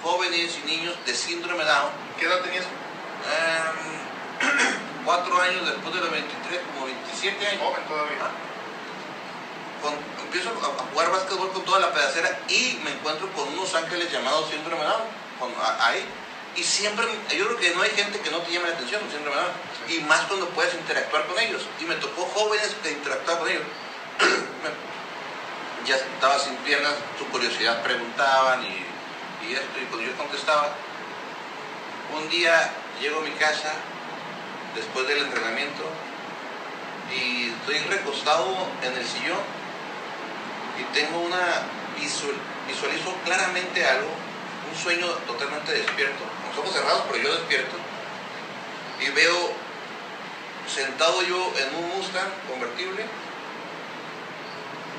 jóvenes 0.02 0.59
y 0.62 0.66
niños 0.66 0.94
de 1.06 1.14
síndrome 1.14 1.64
Down. 1.64 1.90
¿Qué 2.18 2.26
edad 2.26 2.40
tenías? 2.40 2.64
Em, 2.64 4.44
cuatro 5.06 5.40
años 5.40 5.64
después 5.66 5.94
de 5.94 6.01
los 6.02 6.10
23, 6.10 6.60
como 6.74 6.86
27 6.86 7.47
años. 7.48 7.62
Joven 7.62 7.85
todavía. 7.89 8.28
Con- 9.81 10.24
empiezo 10.26 10.51
a, 10.51 10.90
jugar 10.93 11.10
básquetbol 11.12 11.51
con 11.52 11.64
toda 11.64 11.81
la 11.81 11.93
pedacera 11.94 12.40
y 12.48 12.78
me 12.85 12.90
encuentro 12.93 13.31
con 13.32 13.48
unos 13.48 13.74
ángeles 13.74 14.12
llamados 14.12 14.51
síndrome 14.51 14.85
Down. 14.85 15.02
con- 15.39 15.55
ahí. 15.81 16.05
Y 16.56 16.62
siempre, 16.62 17.05
yo 17.36 17.47
creo 17.47 17.59
que 17.59 17.74
no 17.74 17.82
hay 17.82 17.90
gente 17.90 18.20
que 18.20 18.31
no 18.31 18.39
te 18.39 18.52
llame 18.52 18.68
la 18.68 18.74
atención, 18.74 19.01
síndrome 19.10 19.36
Down. 19.36 19.52
Y 19.89 20.01
más 20.01 20.23
cuando 20.23 20.48
puedes 20.51 20.74
interactuar 20.74 21.27
con 21.27 21.39
ellos. 21.39 21.62
Y 21.81 21.85
me 21.85 21.97
tocó 21.97 22.23
jóvenes 22.23 22.74
que 22.82 22.93
interactuaban 22.93 23.43
con 23.43 23.51
ellos. 23.51 23.65
Ya 25.86 25.97
estaba 25.97 26.39
sin 26.39 26.56
piernas, 26.65 26.94
su 27.19 27.27
curiosidad 27.27 27.82
preguntaban 27.82 28.65
y, 28.65 29.52
esto, 29.52 29.78
y 29.78 29.85
cuando 29.85 30.06
yo 30.06 30.16
contestaba, 30.16 30.73
un 32.16 32.27
día 32.31 32.73
llego 33.02 33.19
a 33.19 33.23
mi 33.23 33.32
casa 33.32 33.74
después 34.74 35.06
del 35.06 35.19
entrenamiento 35.19 35.82
y 37.15 37.51
estoy 37.51 37.81
recostado 37.81 38.66
en 38.82 38.97
el 38.97 39.06
sillón 39.06 39.40
y 40.81 40.85
tengo 40.94 41.19
una 41.19 41.69
visual, 42.01 42.32
visualizo 42.66 43.15
claramente 43.23 43.85
algo, 43.85 44.09
un 44.73 44.82
sueño 44.82 45.06
totalmente 45.27 45.70
despierto, 45.70 46.24
con 46.48 46.65
ojos 46.65 46.74
cerrados, 46.74 47.02
pero 47.11 47.24
yo 47.24 47.35
despierto 47.35 47.77
y 49.01 49.11
veo 49.11 49.52
sentado 50.74 51.22
yo 51.22 51.52
en 51.56 51.74
un 51.76 51.88
Mustang 51.96 52.30
convertible 52.51 53.06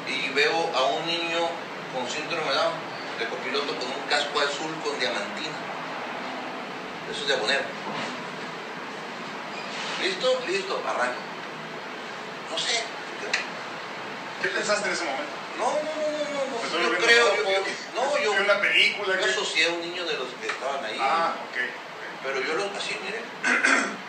y 0.07 0.29
veo 0.29 0.71
a 0.73 0.83
un 0.85 1.05
niño 1.05 1.49
con 1.93 2.09
síndrome 2.09 2.49
de 2.49 2.55
Down, 2.55 2.73
de 3.19 3.25
copiloto 3.25 3.75
con 3.75 3.87
un 3.91 4.07
casco 4.09 4.39
azul 4.39 4.71
con 4.83 4.97
diamantina. 4.99 5.57
Eso 7.11 7.21
es 7.21 7.27
de 7.27 7.33
abonero. 7.33 7.63
¿Listo? 10.01 10.43
Listo, 10.47 10.81
arranco. 10.87 11.19
No 12.51 12.57
sé. 12.57 12.83
¿Qué 14.41 14.47
pensaste 14.49 14.87
en 14.87 14.93
ese 14.93 15.03
momento? 15.03 15.33
No, 15.57 15.65
no, 15.65 15.73
no, 15.73 16.51
no. 16.51 16.57
Pues 16.57 16.71
Yo 16.71 17.05
creo, 17.05 17.25
no, 17.95 18.17
yo, 18.23 18.33
¿Vio 18.33 18.43
una 18.43 18.61
película? 18.61 19.19
yo 19.19 19.25
asocié 19.25 19.67
a 19.67 19.73
un 19.73 19.81
niño 19.81 20.05
de 20.05 20.13
los 20.13 20.27
que 20.39 20.47
estaban 20.47 20.85
ahí. 20.85 20.97
Ah, 21.01 21.33
ok. 21.49 21.57
Pero 22.23 22.41
yo 22.41 22.53
lo 22.55 22.63
así, 22.77 22.97
mire. 23.03 23.21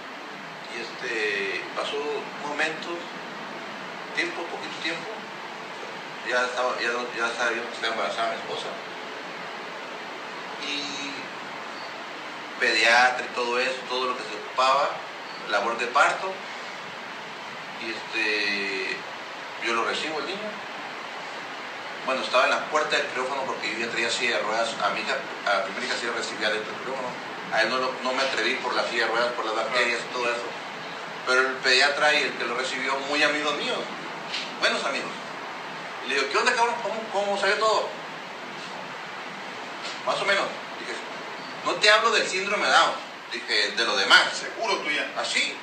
Este, 0.76 1.62
pasó 1.74 1.96
momentos, 2.46 3.00
tiempo, 4.14 4.42
poquito 4.42 4.76
tiempo. 4.82 5.08
Ya 6.28 6.44
estaba, 6.44 6.76
ya, 6.80 6.92
ya 7.16 7.32
sabía 7.32 7.62
que 7.62 7.72
estaba 7.72 7.94
embarazada 7.94 8.34
mi 8.34 8.40
esposa. 8.40 8.68
Y 10.66 11.06
pediatra 12.60 13.24
y 13.24 13.34
todo 13.34 13.58
eso, 13.58 13.78
todo 13.88 14.08
lo 14.08 14.16
que 14.16 14.24
se 14.24 14.34
ocupaba, 14.36 14.90
labor 15.50 15.78
de 15.78 15.86
parto. 15.86 16.32
Y 17.80 17.90
este, 17.90 18.96
yo 19.64 19.74
lo 19.74 19.84
recibo 19.84 20.18
el 20.18 20.26
niño. 20.26 20.50
Bueno, 22.04 22.22
estaba 22.22 22.44
en 22.44 22.50
la 22.50 22.64
puerta 22.66 22.96
del 22.96 23.06
quirófano 23.06 23.42
porque 23.42 23.72
yo 23.72 23.78
ya 23.86 23.90
traía 23.90 24.10
silla 24.10 24.36
de 24.36 24.42
ruedas. 24.42 24.74
A 24.82 24.90
mi 24.90 25.00
hija, 25.00 25.16
a 25.46 25.66
mi 25.66 25.86
hija 25.86 25.94
sí 26.00 26.06
recibía 26.06 26.50
dentro 26.50 26.72
del 26.72 26.80
quirófano. 26.82 27.08
A 27.52 27.62
él 27.62 27.70
no, 27.70 27.78
no 27.78 28.12
me 28.12 28.22
atreví 28.22 28.54
por 28.56 28.74
la 28.74 28.84
silla 28.84 29.06
de 29.06 29.12
ruedas, 29.12 29.32
por 29.32 29.44
las 29.44 29.54
bacterias 29.54 30.00
todo 30.12 30.24
eso. 30.24 30.65
Pero 31.26 31.40
el 31.40 31.54
pediatra 31.56 32.14
y 32.14 32.22
el 32.22 32.32
que 32.34 32.44
lo 32.44 32.54
recibió, 32.56 32.96
muy 33.08 33.22
amigos 33.22 33.56
míos, 33.56 33.78
buenos 34.60 34.84
amigos. 34.84 35.10
Y 36.04 36.08
le 36.08 36.14
digo, 36.14 36.28
¿qué 36.30 36.38
onda, 36.38 36.54
cabrón? 36.54 36.76
¿Cómo, 36.82 37.00
cómo 37.12 37.40
salió 37.40 37.56
todo? 37.56 37.88
Más 40.06 40.20
o 40.22 40.24
menos. 40.24 40.44
Dije, 40.78 40.94
no 41.64 41.72
te 41.74 41.90
hablo 41.90 42.12
del 42.12 42.26
síndrome 42.28 42.68
Down. 42.68 42.92
Dije, 43.32 43.72
de 43.72 43.84
lo 43.84 43.96
demás. 43.96 44.22
Seguro 44.32 44.78
tuya. 44.78 45.10
Así. 45.18 45.56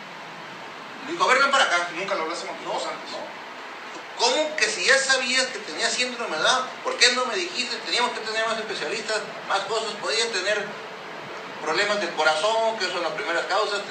Le 1.06 1.12
digo, 1.14 1.24
a 1.24 1.28
ver, 1.28 1.40
ven 1.40 1.52
para 1.52 1.64
acá. 1.64 1.88
Nunca 1.96 2.16
lo 2.16 2.26
tu 2.26 2.46
No, 2.66 2.74
antes. 2.74 3.12
no. 3.12 3.44
¿Cómo 4.18 4.56
que 4.58 4.66
si 4.66 4.84
ya 4.84 4.98
sabías 4.98 5.48
que 5.48 5.60
tenía 5.60 5.90
síndrome 5.90 6.36
de 6.38 6.44
Down, 6.44 6.66
por 6.84 6.98
qué 6.98 7.14
no 7.14 7.26
me 7.26 7.36
dijiste? 7.36 7.78
Teníamos 7.78 8.12
que 8.12 8.20
tener 8.20 8.46
más 8.46 8.58
especialistas, 8.58 9.22
más 9.48 9.62
cosas, 9.62 9.94
podía 10.02 10.30
tener 10.32 10.66
problemas 11.62 12.00
del 12.02 12.12
corazón, 12.12 12.78
que 12.78 12.86
son 12.88 13.02
las 13.02 13.14
primeras 13.14 13.46
causas, 13.46 13.82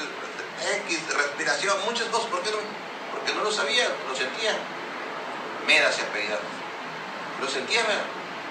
X, 0.63 1.09
de 1.09 1.15
respiración, 1.15 1.77
muchas 1.85 2.09
cosas, 2.09 2.29
¿por 2.31 2.43
qué 2.43 2.51
no? 2.51 2.59
Porque 3.13 3.35
no 3.35 3.45
lo 3.45 3.53
sabía, 3.53 3.89
lo 4.09 4.15
sentía. 4.15 4.57
Meda 5.67 5.93
se 5.93 6.03
apellidaba. 6.03 6.43
Lo 7.41 7.49
sentía, 7.49 7.83
Meda. 7.83 8.05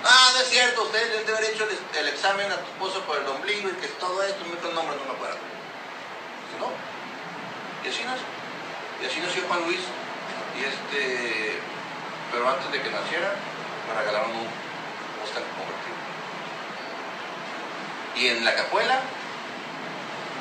Ah, 0.04 0.32
no 0.34 0.40
es 0.42 0.50
cierto, 0.50 0.84
usted 0.84 1.26
debe 1.26 1.38
haber 1.38 1.52
hecho 1.52 1.68
el, 2.00 2.08
examen 2.08 2.52
a 2.52 2.58
tu 2.58 2.66
esposo 2.72 3.02
por 3.06 3.18
el 3.20 3.28
ombligo 3.28 3.70
y 3.70 3.74
que 3.74 3.86
es 3.86 3.98
todo 4.00 4.24
esto, 4.24 4.44
me 4.46 4.70
el 4.70 4.76
nombre, 4.76 4.98
no 4.98 5.06
me 5.06 5.12
acuerdo. 5.12 5.38
Y 7.84 7.90
así 7.90 8.04
nació. 8.04 8.26
Y 9.02 9.06
así 9.06 9.20
nació 9.20 9.44
Juan 9.48 9.64
Luis. 9.66 9.80
Y 10.58 10.64
este, 10.64 11.60
pero 12.32 12.50
antes 12.50 12.72
de 12.72 12.82
que 12.82 12.90
naciera, 12.90 13.34
me 13.88 14.00
regalaron 14.00 14.32
un 14.32 14.48
Mustang 15.22 15.44
convertible. 15.58 16.02
Y 18.16 18.28
en 18.28 18.46
la 18.46 18.56
capuela, 18.56 19.02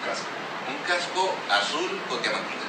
casco. 0.04 0.39
Un 0.70 0.82
casco 0.86 1.34
azul 1.50 2.00
con 2.08 2.20
diamantina. 2.22 2.60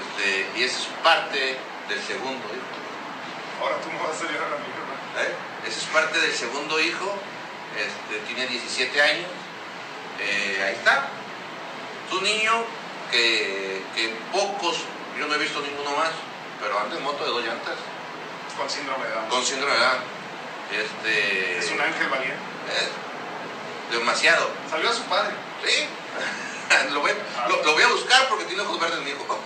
Este, 0.00 0.46
y 0.58 0.64
esa 0.64 0.78
es 0.78 0.86
parte 1.02 1.56
del 1.88 2.02
segundo 2.02 2.46
hijo. 2.48 2.76
Ahora 3.60 3.76
tú 3.82 3.90
me 3.90 3.98
vas 3.98 4.16
a 4.20 4.24
llorar 4.32 4.52
a 4.52 4.58
mí, 4.58 4.68
¿verdad? 4.72 5.30
¿eh? 5.30 5.34
Esa 5.68 5.78
es 5.80 5.86
parte 5.86 6.18
del 6.20 6.32
segundo 6.32 6.80
hijo. 6.80 7.14
Este, 7.76 8.18
tiene 8.26 8.46
17 8.46 9.02
años. 9.02 9.26
Eh, 10.20 10.62
ahí 10.66 10.74
está. 10.74 11.08
Es 12.08 12.12
un 12.14 12.24
niño 12.24 12.52
que, 13.10 13.82
que 13.94 14.14
pocos, 14.32 14.78
yo 15.18 15.26
no 15.26 15.34
he 15.34 15.38
visto 15.38 15.60
ninguno 15.60 15.96
más, 15.96 16.10
pero 16.60 16.78
anda 16.78 16.96
en 16.96 17.02
moto 17.02 17.24
de 17.24 17.30
dos 17.30 17.44
llantas. 17.44 17.76
Con 18.56 18.68
síndrome 18.68 19.06
de 19.06 19.12
Down. 19.14 19.28
Con 19.28 19.44
síndrome 19.44 19.74
de 19.74 19.80
Down. 19.80 19.98
Este, 20.70 21.58
Es 21.58 21.70
un 21.70 21.80
ángel 21.80 22.08
valiente. 22.08 22.36
eh, 22.36 22.88
demasiado. 23.90 24.50
Salió 24.70 24.90
a 24.90 24.94
su 24.94 25.02
padre. 25.04 25.34
Sí. 25.64 25.86
lo, 26.92 27.00
voy, 27.00 27.12
lo- 27.48 27.62
lo 27.64 27.72
voy 27.72 27.82
a 27.82 27.88
buscar 27.88 28.28
porque 28.28 28.44
tiene 28.44 28.62
ojos 28.62 28.80
verdes 28.80 29.00
mi 29.00 29.10
hijo. 29.10 29.26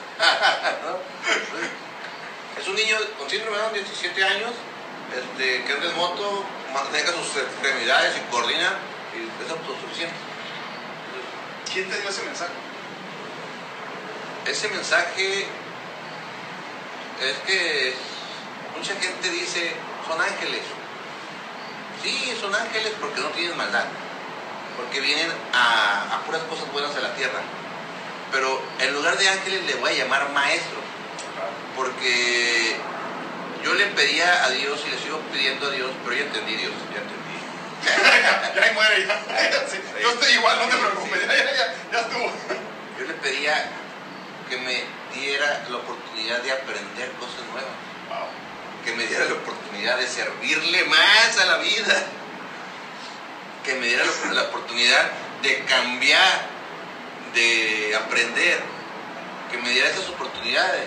¿No? 0.85 2.61
Es 2.61 2.69
un 2.69 2.77
niño 2.77 2.97
con 3.19 3.29
síndrome 3.29 3.57
de 3.57 3.63
Down, 3.63 3.75
17 3.75 4.25
años, 4.25 4.53
este, 5.13 5.65
que 5.65 5.73
anda 5.73 5.87
en 5.91 5.97
moto, 5.97 6.45
maneja 6.73 7.13
sus 7.13 7.37
extremidades 7.43 8.15
y 8.17 8.31
coordina 8.31 8.75
y 9.15 9.45
es 9.45 9.51
autosuficiente. 9.51 10.15
¿Quién 11.73 11.91
te 11.91 12.01
dio 12.01 12.09
ese 12.11 12.23
mensaje? 12.23 12.53
Ese 14.47 14.69
mensaje 14.69 15.47
es 17.21 17.37
que 17.47 17.95
mucha 18.77 18.95
gente 18.95 19.31
dice, 19.31 19.75
son 20.07 20.21
ángeles. 20.21 20.63
Sí, 22.03 22.37
son 22.41 22.55
ángeles 22.55 22.93
porque 23.01 23.21
no 23.21 23.29
tienen 23.29 23.57
maldad, 23.57 23.85
porque 24.77 25.01
vienen 25.01 25.31
a, 25.53 26.17
a 26.17 26.21
puras 26.25 26.43
cosas 26.43 26.71
buenas 26.73 26.95
a 26.97 27.01
la 27.01 27.15
tierra. 27.15 27.41
Pero 28.33 28.61
en 28.81 28.93
lugar 28.95 29.17
de 29.17 29.29
ángeles 29.29 29.65
le 29.65 29.75
voy 29.75 29.93
a 29.93 30.05
llamar 30.05 30.31
maestro, 30.33 30.81
porque 31.77 32.77
yo 33.63 33.75
le 33.75 33.87
pedía 33.87 34.45
a 34.45 34.51
Dios 34.51 34.81
y 34.87 34.91
le 34.91 34.99
sigo 34.99 35.19
pidiendo 35.33 35.69
a 35.69 35.71
Dios, 35.71 35.91
pero 36.05 36.17
ya 36.17 36.23
entendí 36.25 36.57
Dios, 36.57 36.73
ya 36.93 37.01
entendí. 37.01 37.25
ya 38.57 38.63
ahí 38.63 38.75
muere, 38.75 39.07
ya. 39.07 39.23
Sí, 39.69 39.79
Yo 40.03 40.11
estoy 40.11 40.33
igual, 40.33 40.59
no 40.59 40.65
te 40.67 40.77
preocupes. 40.77 41.21
Ya, 41.27 41.35
ya, 41.35 41.45
ya, 41.45 41.75
ya 41.93 42.01
estuvo. 42.01 42.33
Yo 42.99 43.07
le 43.07 43.15
pedía 43.15 43.71
que 44.49 44.57
me 44.59 44.85
diera 45.15 45.65
la 45.71 45.77
oportunidad 45.77 46.43
de 46.43 46.53
aprender 46.53 47.11
cosas 47.13 47.41
nuevas. 47.53 47.73
Wow. 48.09 48.29
que 48.85 48.93
me 48.93 49.07
diera 49.07 49.25
la 49.25 49.33
oportunidad 49.35 49.97
de 49.97 50.07
servirle 50.07 50.85
más 50.85 51.39
a 51.41 51.47
la 51.47 51.57
vida, 51.59 52.03
que 53.65 53.75
me 53.75 53.87
diera 53.87 54.05
la, 54.33 54.43
oportunidad 54.43 55.11
de 55.43 55.65
cambiar, 55.65 56.49
de 57.35 57.97
aprender, 57.97 58.61
que 59.51 59.59
me 59.59 59.71
diera 59.71 59.89
esas 59.89 60.09
oportunidades. 60.11 60.85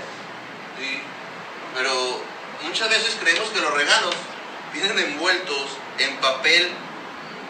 ¿sí? 0.80 1.02
Pero 1.76 2.22
muchas 2.64 2.90
veces 2.90 3.18
creemos 3.20 3.50
que 3.50 3.60
los 3.60 3.74
regalos 3.74 4.16
vienen 4.74 5.00
envueltos 5.00 5.68
en 5.98 6.16
papel 6.18 6.72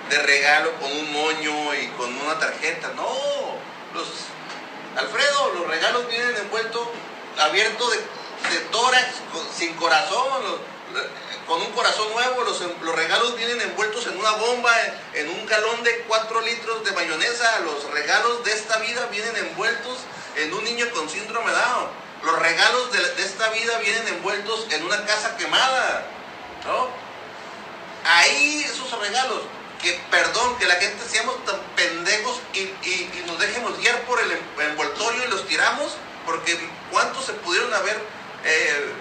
de 0.09 0.23
regalo 0.23 0.73
con 0.79 0.91
un 0.91 1.11
moño 1.11 1.75
y 1.75 1.87
con 1.97 2.15
una 2.21 2.39
tarjeta. 2.39 2.93
No, 2.95 3.07
los 3.93 4.07
Alfredo, 4.97 5.53
los 5.53 5.67
regalos 5.67 6.07
vienen 6.07 6.35
envueltos, 6.37 6.87
abiertos 7.37 7.91
de, 7.91 7.97
de 7.97 8.59
tórax, 8.71 9.07
sin 9.55 9.73
corazón, 9.75 10.41
con 11.47 11.61
un 11.61 11.71
corazón 11.71 12.11
nuevo, 12.11 12.43
los, 12.43 12.61
los, 12.81 12.95
regalos 12.95 13.35
vienen 13.37 13.61
envueltos 13.61 14.05
en 14.07 14.17
una 14.17 14.31
bomba, 14.31 14.73
en 15.13 15.29
un 15.29 15.45
galón 15.45 15.83
de 15.83 15.99
4 16.07 16.41
litros 16.41 16.83
de 16.83 16.91
mayonesa, 16.91 17.59
los 17.59 17.89
regalos 17.91 18.43
de 18.43 18.51
esta 18.53 18.77
vida 18.79 19.05
vienen 19.07 19.35
envueltos 19.37 19.99
en 20.35 20.53
un 20.53 20.63
niño 20.63 20.89
con 20.93 21.09
síndrome 21.09 21.51
Down, 21.51 21.87
los 22.23 22.39
regalos 22.39 22.91
de, 22.91 23.23
esta 23.23 23.49
vida 23.49 23.77
vienen 23.79 24.07
envueltos 24.07 24.67
en 24.71 24.83
una 24.85 25.05
casa 25.05 25.37
quemada, 25.37 26.05
¿no? 26.65 26.89
Ahí 28.03 28.65
esos 28.65 28.91
regalos, 28.99 29.41
que 29.81 29.99
perdón, 30.11 30.57
que 30.57 30.65
la 30.65 30.75
gente 30.75 31.03
seamos 31.07 31.43
tan 31.45 31.59
pendejos 31.75 32.39
y, 32.53 32.59
y, 32.59 33.23
nos 33.25 33.39
dejemos 33.39 33.77
guiar 33.79 34.01
por 34.01 34.19
el 34.19 34.37
envoltorio 34.69 35.25
y 35.25 35.27
los 35.29 35.47
tiramos, 35.47 35.93
porque 36.25 36.57
cuántos 36.91 37.25
se 37.25 37.33
pudieron 37.33 37.73
haber 37.73 37.97
eh, 38.43 38.93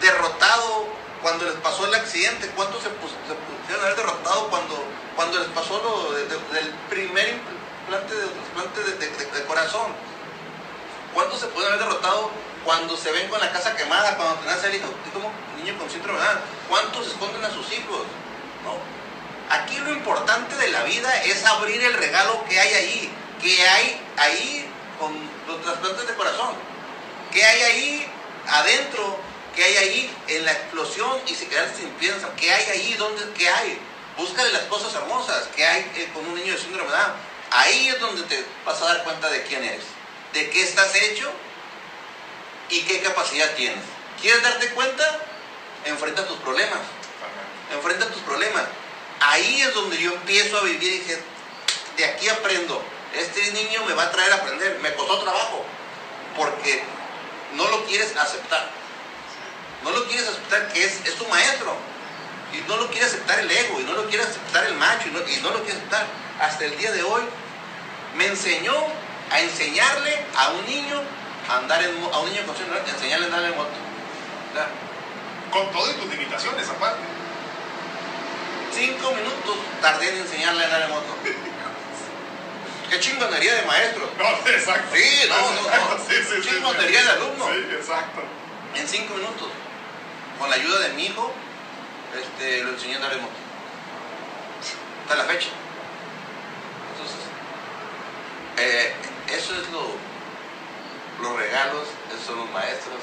derrotado 0.00 0.86
cuando 1.22 1.44
les 1.44 1.54
pasó 1.56 1.86
el 1.86 1.94
accidente, 1.94 2.50
cuántos 2.56 2.82
se, 2.82 2.88
pudieron 2.88 3.84
haber 3.84 3.96
derrotado 3.96 4.48
cuando, 4.48 4.82
cuando 5.14 5.38
les 5.38 5.48
pasó 5.48 5.80
lo 5.82 6.12
del 6.12 6.72
primer 6.88 7.28
implante 7.28 8.14
de, 8.14 9.38
de, 9.38 9.44
corazón, 9.46 9.92
cuántos 11.12 11.40
se 11.40 11.46
pudieron 11.46 11.74
haber 11.74 11.86
derrotado 11.86 12.30
cuando 12.64 12.96
se 12.96 13.10
ven 13.12 13.28
con 13.28 13.40
la 13.40 13.52
casa 13.52 13.76
quemada, 13.76 14.16
cuando 14.16 14.36
tenés 14.36 14.64
el 14.64 14.76
hijo, 14.76 14.88
como 15.12 15.32
niño 15.56 15.78
con 15.78 15.90
síndrome 15.90 16.20
de 16.20 16.26
cuántos 16.68 17.06
esconden 17.06 17.44
a 17.44 17.50
sus 17.50 17.70
hijos, 17.72 18.02
¿no? 18.64 19.00
Aquí 19.50 19.78
lo 19.78 19.90
importante 19.92 20.54
de 20.56 20.68
la 20.70 20.84
vida 20.84 21.10
es 21.24 21.44
abrir 21.44 21.82
el 21.82 21.94
regalo 21.94 22.44
que 22.48 22.60
hay 22.60 22.72
ahí, 22.72 23.12
que 23.42 23.68
hay 23.68 24.00
ahí 24.16 24.70
con 24.98 25.12
los 25.48 25.60
trasplantes 25.62 26.06
de 26.06 26.14
corazón, 26.14 26.54
que 27.32 27.44
hay 27.44 27.62
ahí 27.62 28.12
adentro, 28.46 29.18
que 29.54 29.64
hay 29.64 29.76
ahí 29.76 30.16
en 30.28 30.44
la 30.44 30.52
explosión 30.52 31.20
y 31.26 31.34
se 31.34 31.48
quedan 31.48 31.74
sin 31.76 31.88
piensa, 31.90 32.34
que 32.36 32.52
hay 32.52 32.70
ahí, 32.70 32.94
donde, 32.94 33.32
que 33.32 33.48
hay. 33.48 33.78
Búscale 34.16 34.52
las 34.52 34.62
cosas 34.62 34.94
hermosas 34.94 35.48
que 35.54 35.64
hay 35.64 35.80
eh, 35.96 36.10
con 36.12 36.26
un 36.26 36.34
niño 36.34 36.52
de 36.52 36.58
síndrome 36.58 36.90
de 36.90 36.96
Down. 36.96 37.12
Ahí 37.50 37.88
es 37.88 38.00
donde 38.00 38.22
te 38.24 38.44
vas 38.64 38.80
a 38.82 38.86
dar 38.86 39.04
cuenta 39.04 39.28
de 39.28 39.42
quién 39.44 39.64
eres, 39.64 39.84
de 40.32 40.50
qué 40.50 40.62
estás 40.62 40.94
hecho 40.94 41.30
y 42.68 42.82
qué 42.82 43.00
capacidad 43.00 43.54
tienes. 43.54 43.82
¿Quieres 44.20 44.42
darte 44.42 44.70
cuenta? 44.70 45.20
Enfrenta 45.84 46.26
tus 46.26 46.38
problemas. 46.38 46.80
Enfrenta 47.72 48.06
tus 48.06 48.22
problemas. 48.22 48.64
Ahí 49.20 49.62
es 49.62 49.74
donde 49.74 49.98
yo 49.98 50.12
empiezo 50.12 50.58
a 50.58 50.62
vivir 50.62 50.82
y 50.82 50.98
dije, 50.98 51.18
de 51.96 52.04
aquí 52.04 52.28
aprendo. 52.28 52.82
Este 53.14 53.50
niño 53.52 53.84
me 53.86 53.94
va 53.94 54.04
a 54.04 54.10
traer 54.12 54.32
a 54.32 54.36
aprender. 54.36 54.78
Me 54.80 54.94
costó 54.94 55.20
trabajo. 55.20 55.64
Porque 56.36 56.82
no 57.54 57.68
lo 57.68 57.84
quieres 57.86 58.16
aceptar. 58.16 58.79
No 59.82 59.90
lo 59.90 60.06
quieres 60.06 60.28
aceptar 60.28 60.72
que 60.72 60.84
es, 60.84 61.00
es 61.06 61.14
tu 61.16 61.26
maestro. 61.26 61.74
Y 62.52 62.68
no 62.68 62.76
lo 62.76 62.90
quiere 62.90 63.06
aceptar 63.06 63.38
el 63.40 63.50
ego. 63.50 63.80
Y 63.80 63.84
no 63.84 63.92
lo 63.92 64.08
quiere 64.08 64.24
aceptar 64.24 64.64
el 64.66 64.74
macho. 64.74 65.08
Y 65.08 65.12
no, 65.12 65.50
lo 65.50 65.62
quiere 65.62 65.78
aceptar. 65.78 66.06
Hasta 66.40 66.64
el 66.64 66.76
día 66.76 66.92
de 66.92 67.02
hoy 67.02 67.22
me 68.16 68.26
enseñó 68.26 68.74
a 69.30 69.40
enseñarle 69.40 70.24
a 70.36 70.50
un 70.50 70.66
niño 70.66 71.00
a 71.48 71.58
andar 71.58 71.82
en 71.82 71.90
a 72.12 72.18
un 72.18 72.30
niño 72.30 72.42
con 72.46 72.56
enseñarle 72.88 73.26
a 73.26 73.28
andar 73.28 73.44
en 73.44 73.56
moto. 73.56 73.70
Con 75.52 75.70
todas 75.72 75.96
tus 75.96 76.06
limitaciones 76.10 76.68
aparte. 76.68 77.02
Cinco 78.74 79.12
minutos 79.12 79.56
tardé 79.80 80.10
en 80.10 80.18
enseñarle 80.18 80.62
a 80.62 80.66
andar 80.66 80.82
en 80.82 80.90
moto. 80.90 81.16
Qué 82.90 82.98
chingonería 82.98 83.54
de 83.54 83.62
maestro. 83.62 84.10
No, 84.18 84.50
exacto. 84.50 84.96
Sí, 84.96 85.28
no, 85.28 85.36
no, 85.36 85.62
no. 85.62 86.04
Sí, 86.08 86.16
sí, 86.28 86.48
chingonería 86.48 87.02
de 87.04 87.10
alumno. 87.10 87.46
Sí, 87.52 87.74
exacto. 87.74 88.22
En 88.74 88.88
cinco 88.88 89.14
minutos. 89.14 89.48
Con 90.40 90.50
la 90.50 90.56
ayuda 90.56 90.80
de 90.80 90.88
mi 90.94 91.04
hijo, 91.04 91.30
este, 92.18 92.64
lo 92.64 92.70
enseñé 92.70 92.94
a 92.94 92.96
andar 92.96 93.12
en 93.12 93.20
moto. 93.20 93.34
Hasta 95.02 95.14
la 95.14 95.24
fecha. 95.24 95.50
Entonces, 96.90 97.22
eh, 98.58 98.94
eso 99.28 99.54
es 99.54 99.70
lo, 99.70 99.82
los 101.22 101.38
regalos, 101.38 101.86
esos 102.10 102.26
son 102.26 102.38
los 102.38 102.50
maestros 102.50 102.98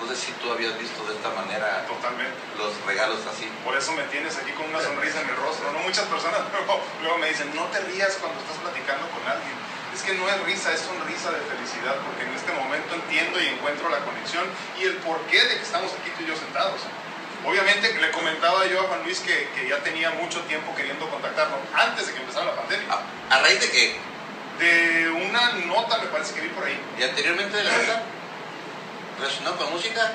no 0.00 0.06
sé 0.08 0.16
si 0.16 0.32
tú 0.32 0.52
habías 0.52 0.78
visto 0.78 1.02
de 1.08 1.14
esta 1.14 1.30
manera 1.30 1.86
Totalmente. 1.88 2.36
los 2.58 2.76
regalos 2.84 3.20
así. 3.26 3.48
Por 3.64 3.76
eso 3.76 3.92
me 3.92 4.04
tienes 4.12 4.36
aquí 4.36 4.52
con 4.52 4.68
una 4.68 4.80
sonrisa 4.80 5.20
en 5.22 5.28
el 5.28 5.36
rostro. 5.36 5.72
No 5.72 5.80
muchas 5.80 6.04
personas 6.06 6.40
luego, 7.00 7.18
me 7.18 7.28
dicen, 7.28 7.54
no 7.54 7.64
te 7.72 7.80
rías 7.80 8.16
cuando 8.20 8.38
estás 8.40 8.58
platicando 8.58 9.08
con 9.08 9.24
alguien. 9.24 9.56
Es 9.96 10.02
que 10.02 10.12
no 10.12 10.28
es 10.28 10.38
risa, 10.42 10.74
es 10.74 10.80
sonrisa 10.80 11.30
de 11.30 11.40
felicidad, 11.40 11.96
porque 12.04 12.28
en 12.28 12.34
este 12.36 12.52
momento 12.52 12.94
entiendo 12.94 13.40
y 13.40 13.46
encuentro 13.48 13.88
la 13.88 14.00
conexión 14.00 14.44
y 14.78 14.84
el 14.84 14.96
porqué 14.98 15.42
de 15.42 15.56
que 15.56 15.62
estamos 15.62 15.90
aquí 15.90 16.10
tú 16.10 16.22
y 16.22 16.26
yo 16.26 16.36
sentados. 16.36 16.82
Obviamente 17.46 17.94
le 17.94 18.10
comentaba 18.10 18.66
yo 18.66 18.80
a 18.80 18.88
Juan 18.88 19.02
Luis 19.04 19.20
que, 19.20 19.48
que 19.54 19.66
ya 19.66 19.78
tenía 19.78 20.10
mucho 20.10 20.42
tiempo 20.42 20.74
queriendo 20.76 21.08
contactarlo, 21.08 21.56
antes 21.74 22.08
de 22.08 22.12
que 22.12 22.20
empezara 22.20 22.44
la 22.44 22.56
pandemia. 22.56 22.92
¿A, 23.30 23.38
raíz 23.40 23.58
de 23.58 23.70
qué? 23.70 23.96
De 24.58 25.08
una 25.08 25.52
nota, 25.64 25.96
me 25.96 26.08
parece 26.08 26.34
que 26.34 26.42
vi 26.42 26.48
por 26.48 26.64
ahí. 26.64 26.78
¿Y 26.98 27.02
anteriormente 27.02 27.56
de 27.56 27.64
la 27.64 27.72
nota? 27.72 28.02
¿Resonó 29.18 29.56
con 29.56 29.72
música? 29.72 30.12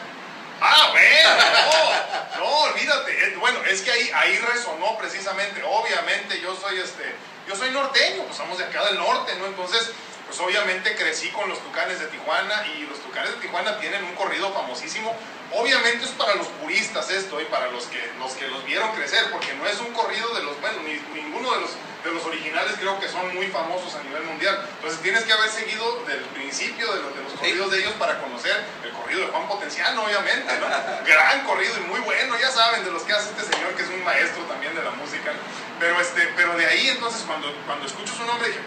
Ah, 0.62 0.90
bueno, 0.92 2.38
no, 2.38 2.46
olvídate. 2.70 3.36
Bueno, 3.38 3.60
es 3.68 3.82
que 3.82 3.92
ahí, 3.92 4.12
ahí 4.14 4.38
resonó 4.38 4.96
precisamente. 5.00 5.64
Obviamente 5.64 6.40
yo 6.40 6.56
soy 6.56 6.78
este, 6.80 7.16
yo 7.48 7.56
soy 7.56 7.72
norteño, 7.72 8.24
pues 8.24 8.38
somos 8.38 8.58
de 8.58 8.66
acá 8.66 8.86
del 8.86 8.98
norte, 8.98 9.34
¿no? 9.40 9.46
Entonces, 9.46 9.92
pues 10.32 10.40
obviamente 10.40 10.96
crecí 10.96 11.28
con 11.32 11.50
los 11.50 11.60
Tucanes 11.60 12.00
de 12.00 12.08
Tijuana 12.08 12.66
y 12.68 12.88
los 12.88 12.98
Tucanes 13.02 13.36
de 13.36 13.42
Tijuana 13.42 13.78
tienen 13.82 14.02
un 14.06 14.16
corrido 14.16 14.54
famosísimo. 14.54 15.14
Obviamente 15.52 16.06
es 16.06 16.12
para 16.12 16.36
los 16.36 16.48
puristas 16.64 17.10
esto 17.10 17.42
y 17.42 17.46
para 17.52 17.70
los 17.70 17.84
que 17.88 18.00
los, 18.18 18.32
que 18.36 18.48
los 18.48 18.64
vieron 18.64 18.96
crecer, 18.96 19.30
porque 19.30 19.54
no 19.56 19.68
es 19.68 19.78
un 19.82 19.92
corrido 19.92 20.34
de 20.34 20.44
los, 20.44 20.56
bueno, 20.62 20.84
ni, 20.84 21.22
ninguno 21.22 21.52
de 21.52 21.60
los, 21.60 21.72
de 22.06 22.12
los 22.14 22.24
originales 22.24 22.76
creo 22.80 22.98
que 22.98 23.10
son 23.10 23.36
muy 23.36 23.48
famosos 23.48 23.94
a 23.96 24.04
nivel 24.04 24.24
mundial. 24.24 24.56
Entonces 24.76 25.02
tienes 25.02 25.26
que 25.26 25.34
haber 25.34 25.50
seguido 25.50 26.02
del 26.08 26.22
principio 26.32 26.94
de 26.94 27.02
los, 27.02 27.14
de 27.14 27.24
los 27.24 27.34
corridos 27.34 27.70
de 27.70 27.80
ellos 27.80 27.94
para 28.00 28.18
conocer 28.22 28.56
el 28.86 28.92
corrido 28.92 29.26
de 29.26 29.28
Juan 29.28 29.50
Potenciano, 29.50 30.06
obviamente, 30.06 30.48
¿no? 30.62 30.68
Gran 31.06 31.46
corrido 31.46 31.76
y 31.76 31.82
muy 31.92 32.00
bueno, 32.00 32.40
ya 32.40 32.52
saben, 32.52 32.86
de 32.86 32.92
los 32.92 33.04
que 33.04 33.12
hace 33.12 33.32
este 33.32 33.54
señor 33.54 33.76
que 33.76 33.84
es 33.84 33.90
un 33.90 34.02
maestro 34.06 34.44
también 34.44 34.74
de 34.74 34.82
la 34.82 34.92
música. 34.92 35.34
Pero, 35.78 36.00
este, 36.00 36.32
pero 36.38 36.56
de 36.56 36.68
ahí 36.68 36.88
entonces 36.88 37.22
cuando, 37.28 37.54
cuando 37.66 37.86
escucho 37.86 38.16
su 38.16 38.24
nombre 38.24 38.48
dije, 38.48 38.62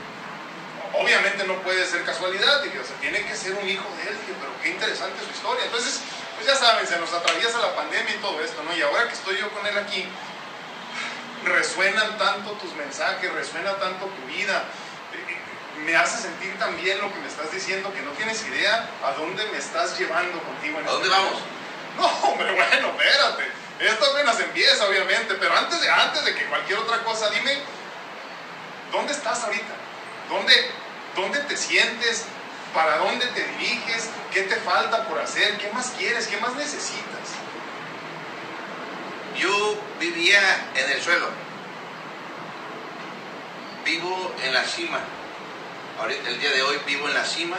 obviamente 0.98 1.44
no 1.46 1.60
puede 1.62 1.86
ser 1.86 2.04
casualidad, 2.04 2.62
dije, 2.62 2.78
o 2.78 2.84
sea, 2.84 2.96
tiene 2.96 3.24
que 3.24 3.36
ser 3.36 3.54
un 3.54 3.68
hijo 3.68 3.84
de 3.96 4.10
él, 4.10 4.18
pero 4.40 4.52
qué 4.62 4.70
interesante 4.70 5.24
su 5.24 5.30
historia. 5.30 5.64
Entonces, 5.64 6.00
pues 6.36 6.46
ya 6.46 6.56
saben, 6.56 6.86
se 6.86 6.98
nos 6.98 7.12
atraviesa 7.12 7.58
la 7.58 7.74
pandemia 7.74 8.14
y 8.14 8.18
todo 8.18 8.40
esto, 8.40 8.62
¿no? 8.62 8.76
Y 8.76 8.82
ahora 8.82 9.06
que 9.08 9.14
estoy 9.14 9.38
yo 9.38 9.50
con 9.50 9.66
él 9.66 9.76
aquí, 9.78 10.06
resuenan 11.44 12.16
tanto 12.18 12.52
tus 12.52 12.74
mensajes, 12.74 13.32
resuena 13.32 13.74
tanto 13.76 14.06
tu 14.06 14.26
vida. 14.26 14.64
Me 15.84 15.96
hace 15.96 16.22
sentir 16.22 16.56
también 16.58 17.00
lo 17.00 17.12
que 17.12 17.18
me 17.18 17.28
estás 17.28 17.50
diciendo, 17.52 17.92
que 17.92 18.00
no 18.02 18.12
tienes 18.12 18.44
idea 18.46 18.88
a 19.04 19.12
dónde 19.12 19.44
me 19.46 19.58
estás 19.58 19.98
llevando 19.98 20.40
contigo. 20.42 20.78
En 20.78 20.88
¿A 20.88 20.90
dónde 20.90 21.08
este 21.08 21.20
vamos? 21.20 21.40
No, 21.96 22.06
hombre, 22.28 22.52
bueno, 22.52 22.88
espérate. 22.88 23.44
Esto 23.80 24.06
apenas 24.12 24.38
empieza, 24.40 24.86
obviamente, 24.86 25.34
pero 25.34 25.56
antes 25.56 25.80
de, 25.80 25.90
antes 25.90 26.24
de 26.24 26.34
que 26.34 26.44
cualquier 26.46 26.78
otra 26.78 27.02
cosa, 27.02 27.28
dime, 27.30 27.58
¿dónde 28.92 29.12
estás 29.12 29.42
ahorita? 29.44 29.74
¿Dónde, 30.28 30.70
¿Dónde 31.14 31.40
te 31.40 31.56
sientes? 31.56 32.24
¿Para 32.74 32.98
dónde 32.98 33.26
te 33.28 33.44
diriges? 33.44 34.10
¿Qué 34.32 34.42
te 34.42 34.56
falta 34.56 35.06
por 35.06 35.20
hacer? 35.20 35.58
¿Qué 35.58 35.70
más 35.72 35.92
quieres? 35.96 36.26
¿Qué 36.26 36.36
más 36.38 36.54
necesitas? 36.56 37.04
Yo 39.36 39.76
vivía 40.00 40.40
en 40.74 40.90
el 40.90 41.00
suelo. 41.00 41.28
Vivo 43.84 44.34
en 44.42 44.54
la 44.54 44.64
cima. 44.64 44.98
Ahorita, 46.00 46.28
el 46.28 46.40
día 46.40 46.50
de 46.50 46.62
hoy 46.62 46.80
vivo 46.86 47.06
en 47.08 47.14
la 47.14 47.24
cima. 47.24 47.56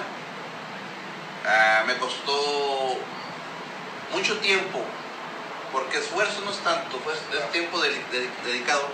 Ah, 1.47 1.83
me 1.85 1.95
costó 1.97 2.97
mucho 4.11 4.37
tiempo, 4.39 4.83
porque 5.71 5.99
esfuerzo 5.99 6.41
no 6.43 6.51
es 6.51 6.57
tanto, 6.57 6.97
pues, 6.99 7.17
es 7.33 7.51
tiempo 7.51 7.79
dedicado. 7.79 8.89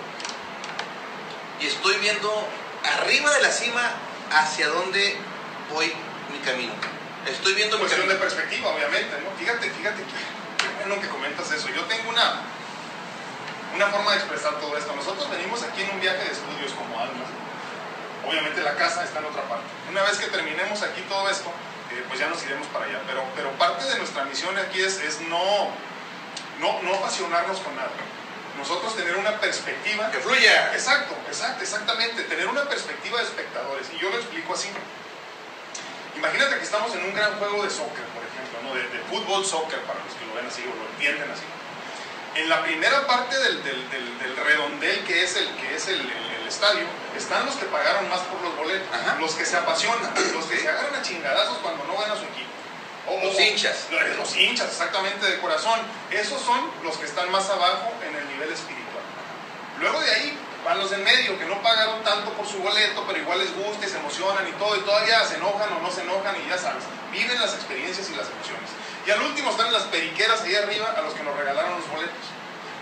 Y 1.60 1.68
estoy 1.68 1.96
viendo 1.98 2.48
arriba 2.84 3.32
de 3.32 3.42
la 3.42 3.52
cima 3.52 3.92
hacia 4.32 4.68
dónde 4.70 5.18
voy 5.72 5.94
mi 6.32 6.40
camino. 6.40 6.74
Estoy 7.28 7.54
viendo 7.54 7.78
mi 7.78 7.84
Cuestión 7.84 8.08
de 8.08 8.16
perspectiva, 8.16 8.70
obviamente, 8.72 9.14
¿no? 9.22 9.30
Fíjate, 9.38 9.70
fíjate, 9.70 10.02
qué 10.02 10.68
bueno 10.80 11.02
que 11.02 11.08
comentas 11.08 11.52
eso. 11.52 11.70
Yo 11.70 11.84
tengo 11.86 12.10
una, 12.10 12.42
una 13.76 13.88
forma 13.88 14.12
de 14.12 14.18
expresar 14.18 14.60
todo 14.60 14.78
esto. 14.78 14.96
Nosotros 14.96 15.30
venimos 15.30 15.62
aquí 15.64 15.84
en 15.84 15.92
un 15.92 16.00
viaje 16.00 16.24
de 16.24 16.32
estudios 16.32 16.72
como 16.74 17.00
almas. 17.00 17.30
Obviamente 18.28 18.62
la 18.62 18.76
casa 18.76 19.04
está 19.04 19.20
en 19.20 19.26
otra 19.26 19.44
parte. 19.44 19.66
Una 19.90 20.02
vez 20.04 20.18
que 20.18 20.28
terminemos 20.28 20.82
aquí 20.82 21.02
todo 21.10 21.30
esto, 21.30 21.52
eh, 21.92 22.04
pues 22.08 22.20
ya 22.20 22.28
nos 22.28 22.44
iremos 22.44 22.68
para 22.68 22.86
allá. 22.86 23.02
Pero, 23.06 23.24
pero 23.36 23.52
parte 23.58 23.86
de 23.86 23.98
nuestra 23.98 24.24
misión 24.26 24.58
aquí 24.58 24.82
es, 24.82 25.00
es 25.02 25.22
no, 25.22 25.70
no, 26.60 26.82
no 26.82 26.96
apasionarnos 26.96 27.60
con 27.60 27.76
nada. 27.76 27.90
Nosotros 28.62 28.96
tener 28.96 29.16
una 29.18 29.40
perspectiva. 29.40 30.10
Que 30.12 30.20
fluya. 30.20 30.74
Exacto, 30.74 31.16
exacto, 31.28 31.64
exactamente. 31.64 32.24
Tener 32.24 32.48
una 32.48 32.64
perspectiva 32.70 33.18
de 33.20 33.26
espectadores. 33.26 33.88
Y 33.94 33.98
yo 34.00 34.10
lo 34.10 34.18
explico 34.18 34.54
así. 34.54 34.70
Imagínate 36.16 36.58
que 36.58 36.64
estamos 36.64 36.94
en 36.96 37.04
un 37.04 37.14
gran 37.16 37.38
juego 37.40 37.64
de 37.64 37.70
soccer, 37.70 38.06
por 38.14 38.22
ejemplo, 38.24 38.60
¿no? 38.64 38.76
de, 38.76 38.84
de 38.90 39.00
fútbol, 39.10 39.46
soccer, 39.46 39.80
para 39.82 40.00
los 40.06 40.14
que 40.14 40.26
lo 40.28 40.36
ven 40.36 40.46
así 40.46 40.62
o 40.62 40.76
lo 40.76 40.86
entienden 40.94 41.30
así. 41.32 41.44
En 42.36 42.48
la 42.48 42.62
primera 42.64 43.08
parte 43.08 43.38
del, 43.40 43.64
del, 43.64 43.90
del, 43.90 44.20
del 44.20 44.36
redondel 44.38 45.04
que 45.06 45.24
es, 45.24 45.36
el, 45.36 45.48
que 45.56 45.76
es 45.76 45.88
el, 45.88 46.00
el- 46.00 46.32
el 46.42 46.48
estadio, 46.48 46.86
están 47.18 47.46
los 47.46 47.56
que 47.56 47.66
pagaron 47.66 48.08
más 48.10 48.20
por 48.22 48.42
los 48.42 48.56
boletos, 48.58 48.88
Ajá. 48.94 49.18
los 49.20 49.34
que 49.36 49.46
se 49.46 49.56
apasionan, 49.58 50.14
los 50.34 50.46
que 50.46 50.58
se 50.58 50.68
agarran 50.70 50.96
a 50.96 51.02
chingadazos 51.02 51.58
cuando 51.60 51.84
no 51.86 51.98
gana 51.98 52.16
su 52.16 52.24
equipo. 52.26 52.51
O- 53.08 53.26
Los 53.26 53.40
hinchas. 53.40 53.88
Los, 53.92 54.18
los 54.18 54.36
hinchas, 54.36 54.68
exactamente, 54.70 55.26
de 55.26 55.40
corazón. 55.40 55.80
Esos 56.12 56.42
son 56.42 56.60
los 56.84 56.98
que 56.98 57.06
están 57.06 57.32
más 57.32 57.50
abajo 57.50 57.92
en 58.08 58.16
el 58.16 58.28
nivel 58.30 58.52
espiritual. 58.52 59.04
Luego 59.80 60.00
de 60.00 60.12
ahí 60.12 60.38
van 60.64 60.78
los 60.80 60.92
en 60.92 61.04
medio, 61.04 61.40
que 61.40 61.46
no 61.46 61.60
pagaron 61.64 62.04
tanto 62.04 62.32
por 62.34 62.48
su 62.48 62.60
boleto, 62.60 63.04
pero 63.08 63.18
igual 63.18 63.40
les 63.40 63.52
gusta 63.56 63.86
y 63.86 63.90
se 63.90 63.98
emocionan 63.98 64.48
y 64.48 64.52
todo, 64.54 64.76
y 64.78 64.82
todavía 64.82 65.26
se 65.26 65.36
enojan 65.38 65.74
o 65.74 65.80
no 65.82 65.90
se 65.92 66.02
enojan 66.02 66.36
y 66.46 66.48
ya 66.48 66.58
sabes, 66.58 66.84
viven 67.12 67.40
las 67.42 67.56
experiencias 67.56 68.08
y 68.12 68.16
las 68.16 68.28
emociones. 68.30 68.70
Y 69.08 69.10
al 69.10 69.22
último 69.24 69.50
están 69.50 69.74
las 69.74 69.84
periqueras 69.84 70.42
ahí 70.44 70.54
arriba 70.56 70.94
a 70.96 71.02
los 71.02 71.16
que 71.16 71.24
nos 71.24 71.36
regalaron 71.36 71.80
los 71.80 71.90
boletos, 71.90 72.26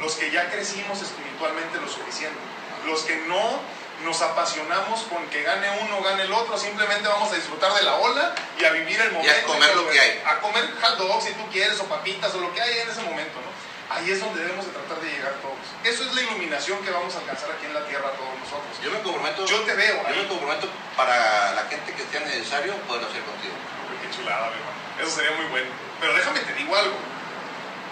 los 0.01 0.13
que 0.15 0.29
ya 0.29 0.49
crecimos 0.51 1.01
espiritualmente 1.01 1.79
lo 1.79 1.87
suficiente, 1.87 2.37
los 2.85 3.01
que 3.03 3.15
no 3.27 3.61
nos 4.03 4.21
apasionamos 4.21 5.01
con 5.03 5.25
que 5.27 5.43
gane 5.43 5.67
uno, 5.81 6.01
gane 6.01 6.23
el 6.23 6.31
otro, 6.31 6.57
simplemente 6.57 7.07
vamos 7.07 7.31
a 7.31 7.35
disfrutar 7.35 7.73
de 7.73 7.83
la 7.83 7.95
ola 7.95 8.33
y 8.59 8.65
a 8.65 8.71
vivir 8.71 8.99
el 8.99 9.11
momento. 9.11 9.47
comer 9.47 9.75
lo 9.75 9.89
que 9.89 9.99
hay. 9.99 10.21
A 10.25 10.39
comer 10.39 10.69
hot 10.81 10.97
dogs 10.97 11.25
si 11.25 11.33
tú 11.33 11.43
quieres, 11.51 11.79
o 11.79 11.85
papitas, 11.85 12.33
o 12.33 12.39
lo 12.39 12.53
que 12.53 12.61
hay 12.61 12.79
en 12.79 12.89
ese 12.89 13.01
momento, 13.01 13.39
¿no? 13.41 13.49
Ahí 13.89 14.11
es 14.11 14.19
donde 14.19 14.41
debemos 14.41 14.65
de 14.67 14.71
tratar 14.71 15.01
de 15.01 15.09
llegar 15.09 15.33
todos. 15.41 15.57
Eso 15.83 16.03
es 16.03 16.13
la 16.13 16.21
iluminación 16.21 16.77
que 16.85 16.91
vamos 16.91 17.15
a 17.15 17.19
alcanzar 17.19 17.49
aquí 17.51 17.65
en 17.65 17.73
la 17.73 17.83
tierra 17.87 18.11
todos 18.13 18.37
nosotros. 18.37 18.77
Yo 18.83 18.91
me 18.91 19.01
comprometo. 19.01 19.45
Yo 19.47 19.61
te 19.61 19.73
veo 19.73 19.97
Yo 20.07 20.15
me 20.15 20.27
comprometo 20.27 20.69
para 20.95 21.53
la 21.53 21.63
gente 21.65 21.93
que 21.93 22.05
sea 22.05 22.21
necesario 22.21 22.77
poder 22.85 23.03
hacer 23.03 23.23
contigo. 23.25 23.55
Qué 24.01 24.15
chulada, 24.15 24.53
mi 24.53 24.61
hermano. 24.61 24.77
Eso 25.01 25.09
sería 25.09 25.31
muy 25.31 25.45
bueno. 25.47 25.67
Pero 25.99 26.13
déjame 26.13 26.39
te 26.41 26.53
digo 26.53 26.75
algo. 26.75 26.95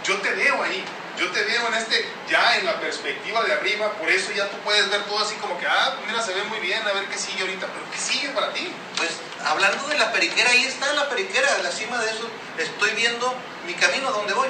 Yo 0.04 0.22
te 0.22 0.32
veo 0.32 0.62
ahí. 0.62 0.86
Yo 1.18 1.32
te 1.32 1.44
veo 1.44 1.68
en 1.68 1.74
este, 1.74 2.06
ya 2.30 2.58
en 2.58 2.66
la 2.66 2.80
perspectiva 2.80 3.44
de 3.44 3.54
arriba. 3.54 3.92
Por 3.94 4.10
eso 4.10 4.32
ya 4.32 4.48
tú 4.50 4.58
puedes 4.60 4.90
ver 4.90 5.02
todo 5.06 5.20
así 5.20 5.36
como 5.36 5.58
que, 5.60 5.66
ah, 5.66 5.94
pues 5.96 6.08
mira, 6.08 6.22
se 6.24 6.34
ve 6.34 6.44
muy 6.44 6.60
bien, 6.60 6.82
a 6.88 6.94
ver 6.94 7.06
qué 7.06 7.18
sigue 7.18 7.42
ahorita. 7.42 7.66
Pero 7.68 7.92
¿qué 7.92 7.98
sigue 7.98 8.30
para 8.30 8.54
ti? 8.54 8.72
Pues 8.96 9.10
hablando 9.46 9.88
de 9.88 9.98
la 9.98 10.12
periquera, 10.12 10.50
ahí 10.52 10.66
está 10.66 10.94
la 10.94 11.10
periquera, 11.10 11.56
a 11.56 11.58
la 11.64 11.72
cima 11.72 11.98
de 12.00 12.10
eso 12.12 12.30
estoy 12.58 12.92
viendo 12.92 13.34
mi 13.66 13.74
camino 13.74 14.08
a 14.10 14.12
donde 14.12 14.34
voy. 14.34 14.48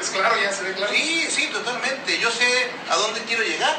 Es 0.00 0.10
claro, 0.10 0.36
ya 0.40 0.52
se 0.52 0.62
ve 0.62 0.74
claro. 0.74 0.92
Sí, 0.92 1.26
sí, 1.30 1.46
totalmente. 1.48 2.18
Yo 2.18 2.30
sé 2.30 2.70
a 2.90 2.96
dónde 2.96 3.20
quiero 3.22 3.42
llegar, 3.42 3.76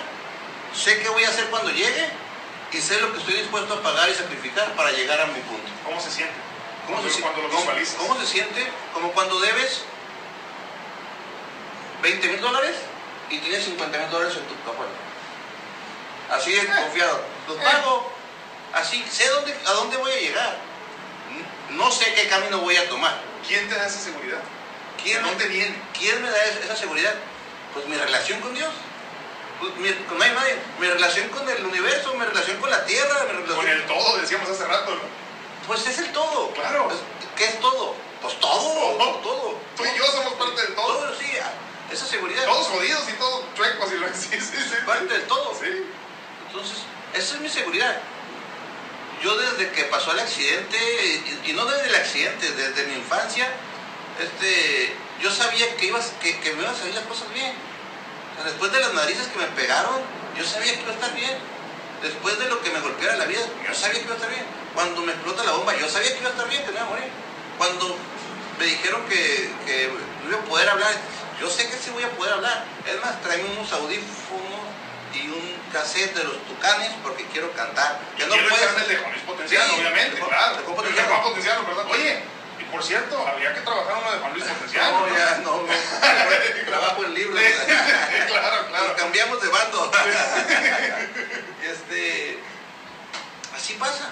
sé 0.76 0.99
qué 0.99 1.10
voy 1.10 1.23
a 1.23 1.30
hacer 1.30 1.45
cuando 1.45 1.69
llegue 1.72 2.10
y 2.73 2.77
sé 2.81 2.99
lo 3.02 3.11
que 3.14 3.19
estoy 3.19 3.36
dispuesto 3.36 3.76
a 3.76 3.81
pagar 3.84 4.10
y 4.10 4.15
sacrificar 4.15 4.73
para 4.76 4.91
llegar 4.91 5.22
a 5.22 5.27
mi 5.27 5.40
punto. 5.41 5.69
¿Cómo 5.86 6.02
se 6.02 6.11
siente? 6.11 6.34
¿Cómo 6.88 7.07
se, 7.07 7.22
cuando 7.22 7.41
lo 7.44 7.49
cómo- 7.49 7.61
visualizas? 7.61 7.95
cómo 7.95 8.19
se 8.19 8.26
siente? 8.27 8.68
Como 8.94 9.11
cuando 9.11 9.40
debes 9.40 9.81
20 12.02 12.28
mil 12.28 12.42
dólares 12.42 12.76
y 13.30 13.38
tienes 13.40 13.64
50 13.66 13.98
mil 13.98 14.10
dólares 14.10 14.36
en 14.38 14.44
tu 14.48 14.56
cajuela. 14.64 14.92
Así 16.32 16.52
de 16.54 16.66
confiado. 16.68 17.22
Los 17.48 17.58
pago. 17.58 18.12
Así, 18.74 19.04
sé 19.12 19.28
dónde, 19.30 19.56
a 19.66 19.72
dónde 19.72 19.98
voy 19.98 20.12
a 20.12 20.16
llegar. 20.20 20.58
No 21.72 21.92
sé 21.92 22.14
qué 22.14 22.28
camino 22.28 22.60
voy 22.60 22.76
a 22.78 22.88
tomar. 22.90 23.16
¿Quién 23.48 23.68
te 23.70 23.76
da 23.76 23.88
esa 23.88 24.00
seguridad? 24.00 24.40
¿Quién, 25.02 25.24
¿De 25.24 25.30
dónde 25.30 25.48
viene? 25.48 25.76
¿Quién 25.98 26.22
me 26.22 26.30
da 26.30 26.44
esa 26.46 26.76
seguridad? 26.76 27.14
Pues 27.74 27.88
mi 27.88 27.96
relación 27.96 28.40
con 28.42 28.54
Dios. 28.54 28.70
Pues, 29.60 29.76
mi- 29.76 29.94
con 30.06 30.18
no 30.18 30.24
hay 30.24 30.32
nadie. 30.32 30.56
Mi 30.80 30.88
relación 30.88 31.30
con 31.30 31.48
el 31.50 31.66
universo, 31.66 32.14
mi 32.16 32.26
relación 32.26 32.58
con 32.58 32.70
la 32.70 32.86
tierra, 32.86 33.24
mi 33.26 33.32
relación... 33.34 33.56
Con 33.58 33.68
el 33.68 33.86
todo, 33.88 34.18
decíamos 34.18 34.50
hace 34.50 34.66
rato, 34.66 34.92
¿no? 34.96 35.02
Pues 35.68 35.86
es 35.88 35.98
el 36.00 36.12
todo. 36.12 36.52
Claro. 36.54 36.92
Es- 36.92 37.00
¿Qué 37.38 37.46
es 37.46 37.60
todo? 37.60 37.96
Pues 38.22 38.40
todo. 38.40 38.74
Todo. 38.98 39.16
Todo. 39.20 39.58
Tú 39.78 39.84
y 39.86 39.98
yo 39.98 40.06
somos 40.06 40.34
parte 40.34 40.62
del 40.62 40.76
todo. 40.76 40.98
Todo, 40.98 41.16
sí. 41.16 41.26
Esa 41.91 42.06
seguridad. 42.06 42.45
Todos 42.45 42.68
jodidos 42.68 43.10
y 43.10 43.14
todos 43.14 43.44
chuecos 43.56 43.91
y 43.91 43.98
lo 43.98 44.07
sí, 44.10 44.40
sí, 44.40 44.57
sí. 44.57 44.76
Parte 44.86 45.14
del 45.14 45.24
todo. 45.24 45.57
Sí. 45.60 45.86
Entonces, 46.48 46.78
esa 47.14 47.36
es 47.36 47.41
mi 47.41 47.49
seguridad. 47.49 47.99
Yo 49.24 49.36
desde 49.38 49.72
que 49.72 49.84
pasó 49.86 50.11
el 50.14 50.20
accidente, 50.20 50.78
y, 50.78 51.49
y 51.49 51.53
no 51.53 51.66
desde 51.66 51.90
el 51.90 51.95
accidente, 51.95 52.52
desde 52.52 52.86
mi 52.88 52.95
infancia, 52.95 53.49
este, 54.20 54.94
yo 55.22 55.32
sabía 55.32 55.76
que, 55.76 55.88
ibas, 55.88 56.14
que, 56.22 56.40
que 56.40 56.53
me 56.53 56.61
iban 56.61 56.74
a 56.74 56.78
salir 56.78 56.95
las 56.95 57.06
cosas 57.06 57.32
bien. 57.34 57.53
O 58.32 58.36
sea, 58.36 58.45
después 58.45 58.72
de 58.72 58.80
las 58.80 58.94
narices 58.94 59.28
que 59.28 59.40
me 59.40 59.48
pegaron, 59.48 59.99
yo 60.38 60.45
sabía 60.45 60.74
que 60.74 60.82
iba 60.82 60.91
a 60.91 60.95
estar 60.95 61.14
bien. 61.14 61.38
Después 62.02 62.40
de 62.40 62.48
lo 62.48 62.61
que 62.61 62.70
me 62.70 62.80
golpeara 62.80 63.18
la 63.18 63.26
vida, 63.26 63.41
yo 63.68 63.76
sabía 63.76 63.99
que 63.99 64.06
iba 64.06 64.14
a 64.14 64.18
estar 64.18 64.30
bien. 64.30 64.45
Cuando 64.74 65.02
me 65.02 65.11
explota 65.11 65.44
la 65.44 65.52
bomba, 65.52 65.76
yo 65.76 65.90
sabía 65.90 66.14
que 66.14 66.20
iba 66.20 66.30
a 66.30 66.32
estar 66.32 66.48
bien, 66.48 66.64
que 66.64 66.72
no 66.72 66.78
iba 66.78 66.86
a 66.86 66.90
morir. 66.90 67.10
Cuando 67.57 67.98
me 68.57 68.66
dijeron 68.66 69.02
que, 69.10 69.52
que 69.66 69.91
no 70.24 70.30
iba 70.30 70.40
a 70.40 70.45
poder 70.45 70.70
hablar, 70.70 70.94
yo 71.40 71.49
sé 71.49 71.70
que 71.70 71.78
sí 71.78 71.90
voy 71.91 72.03
a 72.03 72.10
poder 72.11 72.34
hablar. 72.34 72.66
Es 72.86 72.99
más, 72.99 73.22
tráeme 73.22 73.49
unos 73.49 73.72
audífonos 73.72 74.60
y 75.14 75.28
un 75.30 75.57
cassette 75.72 76.14
de 76.16 76.24
los 76.24 76.38
tucanes 76.45 76.91
porque 77.02 77.26
quiero 77.26 77.52
cantar. 77.53 77.99
Ya 78.18 78.28
no 78.28 78.34
quiero 78.34 78.49
puedes 78.49 78.70
el 78.78 78.88
de 78.88 78.98
Juan 78.98 79.11
Luis 79.11 79.24
Potenciano, 79.24 79.66
Sí, 79.74 79.80
obviamente, 79.80 80.16
de 80.16 80.22
claro. 80.22 80.57
de 80.57 80.64
de. 80.64 81.91
Oye, 81.91 82.24
y 82.60 82.64
por 82.66 82.84
cierto, 82.84 83.26
habría 83.26 83.53
que 83.53 83.61
trabajar 83.61 83.98
uno 84.02 84.11
de 84.11 84.20
Juan 84.20 84.34
Luis 84.34 84.45
Potenciano. 84.45 85.07
No, 85.07 85.18
ya, 85.18 85.38
no, 85.44 85.64
no. 85.64 85.74
Trabajo 86.68 87.06
en 87.06 87.14
libros. 87.14 87.40
Claro, 88.28 88.68
claro. 88.68 88.88
Nos 88.88 88.98
cambiamos 88.98 89.41
de 89.41 89.48
bando. 89.48 89.91
este, 91.64 92.40
así 93.56 93.74
pasa. 93.74 94.10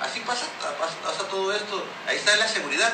Así 0.00 0.18
pasa, 0.20 0.46
pasa, 0.80 0.94
pasa 1.04 1.28
todo 1.28 1.52
esto. 1.54 1.84
Ahí 2.08 2.16
está 2.16 2.34
la 2.36 2.48
seguridad. 2.48 2.92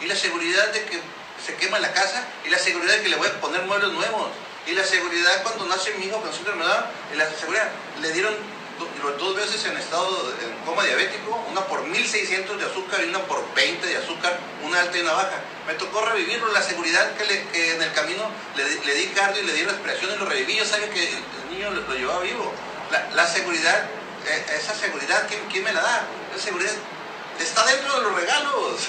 Y 0.00 0.06
la 0.06 0.14
seguridad 0.14 0.68
de 0.68 0.84
que 0.84 1.00
se 1.44 1.54
quema 1.56 1.78
la 1.78 1.92
casa. 1.92 2.24
Y 2.44 2.50
la 2.50 2.58
seguridad 2.58 2.94
de 2.94 3.02
que 3.02 3.08
le 3.08 3.16
voy 3.16 3.28
a 3.28 3.40
poner 3.40 3.62
muebles 3.62 3.90
nuevos. 3.92 4.28
Y 4.66 4.72
la 4.72 4.84
seguridad 4.84 5.42
cuando 5.42 5.66
nace 5.66 5.92
mi 5.94 6.06
hijo 6.06 6.20
con 6.20 6.32
su 6.32 6.40
enfermedad. 6.40 6.90
Y 7.12 7.16
la 7.16 7.28
seguridad. 7.30 7.68
Le 8.00 8.12
dieron 8.12 8.34
do- 8.78 9.12
dos 9.18 9.36
veces 9.36 9.64
en 9.64 9.76
estado 9.76 10.32
en 10.42 10.64
coma 10.66 10.84
diabético. 10.84 11.44
Una 11.50 11.62
por 11.66 11.82
1600 11.84 12.58
de 12.58 12.66
azúcar 12.66 13.00
y 13.04 13.08
una 13.08 13.20
por 13.20 13.42
20 13.54 13.86
de 13.86 13.96
azúcar. 13.96 14.38
Una 14.64 14.80
alta 14.80 14.96
y 14.98 15.00
una 15.00 15.12
baja. 15.12 15.40
Me 15.66 15.74
tocó 15.74 16.02
revivirlo. 16.04 16.52
La 16.52 16.62
seguridad 16.62 17.14
que, 17.16 17.24
le- 17.24 17.48
que 17.48 17.74
en 17.74 17.82
el 17.82 17.92
camino 17.92 18.22
le, 18.56 18.64
le 18.84 18.94
di 18.94 19.06
cardio 19.08 19.42
y 19.42 19.46
le 19.46 19.52
di 19.54 19.64
respiración 19.64 20.12
y 20.14 20.16
lo 20.18 20.26
reviví. 20.26 20.56
Yo 20.56 20.64
sabía 20.64 20.90
que 20.90 21.08
el 21.08 21.50
niño 21.52 21.70
lo, 21.70 21.80
lo 21.82 21.94
llevaba 21.94 22.20
vivo. 22.20 22.52
La, 22.90 23.08
la 23.14 23.26
seguridad, 23.26 23.84
eh, 24.26 24.46
esa 24.60 24.74
seguridad, 24.74 25.26
¿quién, 25.28 25.40
quién 25.50 25.62
me 25.64 25.72
la 25.72 25.80
da? 25.80 26.02
Esa 26.34 26.44
seguridad 26.46 26.72
está 27.38 27.64
dentro 27.66 27.96
de 27.96 28.02
los 28.02 28.14
regalos. 28.14 28.88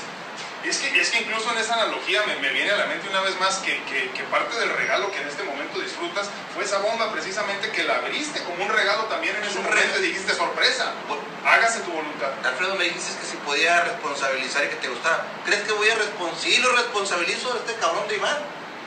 Y 0.64 0.70
es 0.70 0.78
que, 0.78 0.96
y 0.96 1.00
es 1.00 1.10
que 1.10 1.22
incluso 1.22 1.52
en 1.52 1.58
esa 1.58 1.74
analogía 1.74 2.22
me, 2.28 2.36
me 2.38 2.50
viene 2.50 2.70
a 2.72 2.78
la 2.78 2.86
mente 2.86 3.10
una 3.10 3.22
vez 3.22 3.40
más 3.40 3.58
que, 3.60 3.82
que- 3.86 4.12
que 4.12 4.24
parte 4.26 4.60
del 4.60 4.70
regalo 4.70 5.12
que 5.12 5.20
en 5.20 5.28
este 5.28 5.44
momento 5.44 5.80
disfrutas 5.80 6.30
fue 6.54 6.64
esa 6.64 6.78
bomba 6.80 7.12
precisamente 7.12 7.72
que 7.72 7.84
la 7.84 7.96
abriste 7.96 8.44
como 8.44 8.64
un 8.66 8.70
regalo 8.72 9.06
también 9.06 9.36
en 9.38 9.44
ese 9.44 9.58
Un 9.58 9.66
momento 9.66 9.98
y 10.00 10.02
dijiste 10.04 10.36
sorpresa, 10.36 10.94
Bueno, 11.08 11.24
hágase 11.46 11.80
tu 11.80 11.92
voluntad. 11.92 12.30
Alfredo, 12.44 12.76
me 12.76 12.84
dijiste 12.86 13.20
que 13.20 13.26
si 13.26 13.38
podía 13.38 13.82
responsabilizar 13.86 14.66
y 14.66 14.68
que 14.70 14.76
te 14.76 14.88
gustaba. 14.90 15.26
¿Crees 15.46 15.62
que 15.64 15.72
voy 15.74 15.90
a 15.90 15.96
responsabilizar? 15.96 16.42
Sí, 16.52 16.58
lo 16.62 16.72
responsabilizo 16.74 17.54
de 17.54 17.60
este 17.60 17.74
cabrón 17.82 18.08
de 18.08 18.16
Iván, 18.18 18.38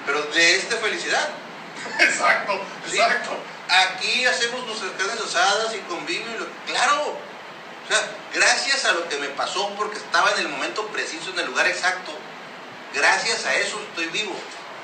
pero 0.07 0.23
de 0.23 0.57
esta 0.57 0.77
felicidad. 0.77 1.29
exacto, 2.01 2.61
Sí. 2.89 2.97
exacto. 2.99 3.37
Aquí 3.69 4.27
hacemos 4.27 4.65
nuestras 4.67 4.93
carnes 4.93 5.19
asadas 5.21 5.75
y 5.75 5.79
convivio. 5.89 6.27
y 6.35 6.39
lo- 6.39 6.47
Claro. 6.67 7.19
O 7.85 7.89
sea, 7.89 8.01
gracias 8.33 8.85
a 8.87 8.93
lo 8.93 9.09
que 9.09 9.17
me 9.19 9.29
pasó 9.29 9.69
porque 9.77 9.99
estaba 9.99 10.31
en 10.33 10.39
el 10.39 10.49
momento 10.49 10.87
preciso, 10.89 11.31
en 11.31 11.41
el 11.41 11.47
lugar 11.47 11.67
exacto. 11.67 12.13
Gracias 12.95 13.45
a 13.45 13.55
eso 13.57 13.81
estoy 13.89 14.07
vivo. 14.07 14.35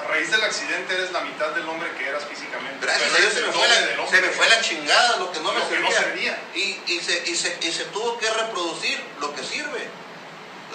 A 0.02 0.08
raíz 0.08 0.30
del 0.30 0.42
accidente 0.42 0.94
eres 0.94 1.12
la 1.12 1.20
mitad 1.20 1.48
del 1.50 1.68
hombre 1.68 1.90
que 1.96 2.08
eras 2.08 2.24
físicamente. 2.24 2.84
Gracias 2.84 3.12
a 3.12 3.16
Dios 3.18 3.32
se 3.32 3.40
me, 3.42 3.52
fue 3.52 3.68
la, 3.68 4.08
se 4.08 4.20
me 4.20 4.28
fue 4.28 4.46
chingada, 4.62 5.16
lo 5.18 5.30
que 5.32 5.40
no 5.40 5.52
me 5.52 5.60
Lo 5.60 5.80
no 5.80 5.90
servía. 5.90 6.38
Y, 6.54 6.80
y 6.86 7.00
se, 7.00 7.30
y, 7.30 7.36
se, 7.36 7.58
y 7.62 7.72
se 7.72 7.84
tuvo 7.86 8.18
que 8.18 8.28
reproducir 8.28 9.02
lo 9.20 9.34
que 9.34 9.42
sirve. 9.42 9.88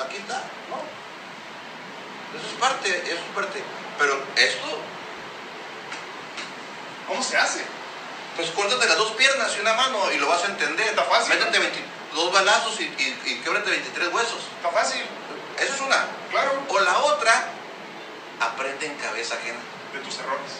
Aquí 0.03 0.17
está, 0.17 0.43
¿no? 0.69 0.81
Eso 2.37 2.47
es 2.47 2.59
parte, 2.59 2.89
eso 2.89 3.15
es 3.15 3.35
parte. 3.35 3.63
Pero 3.97 4.21
esto, 4.35 4.79
¿Cómo 7.07 7.23
se 7.23 7.37
hace? 7.37 7.63
pues 8.35 8.49
córtate 8.51 8.85
las 8.87 8.97
dos 8.97 9.11
piernas 9.13 9.53
y 9.55 9.61
una 9.61 9.73
mano 9.73 10.11
y 10.11 10.17
lo 10.17 10.27
vas 10.27 10.43
a 10.43 10.47
entender. 10.47 10.87
Está 10.87 11.03
fácil, 11.03 11.39
Métete 11.39 11.59
22 12.15 12.31
balazos 12.31 12.79
y, 12.79 12.83
y, 12.83 13.21
y 13.25 13.35
québrate 13.43 13.69
23 13.69 14.07
huesos. 14.13 14.39
Está 14.55 14.69
fácil, 14.71 15.03
Eso 15.59 15.73
es 15.75 15.81
una. 15.81 16.05
claro, 16.31 16.63
O 16.69 16.79
la 16.79 16.97
otra, 16.99 17.49
aprende 18.39 18.85
en 18.85 18.95
cabeza 18.95 19.35
ajena. 19.35 19.59
de 19.93 19.99
tus 19.99 20.17
errores. 20.19 20.51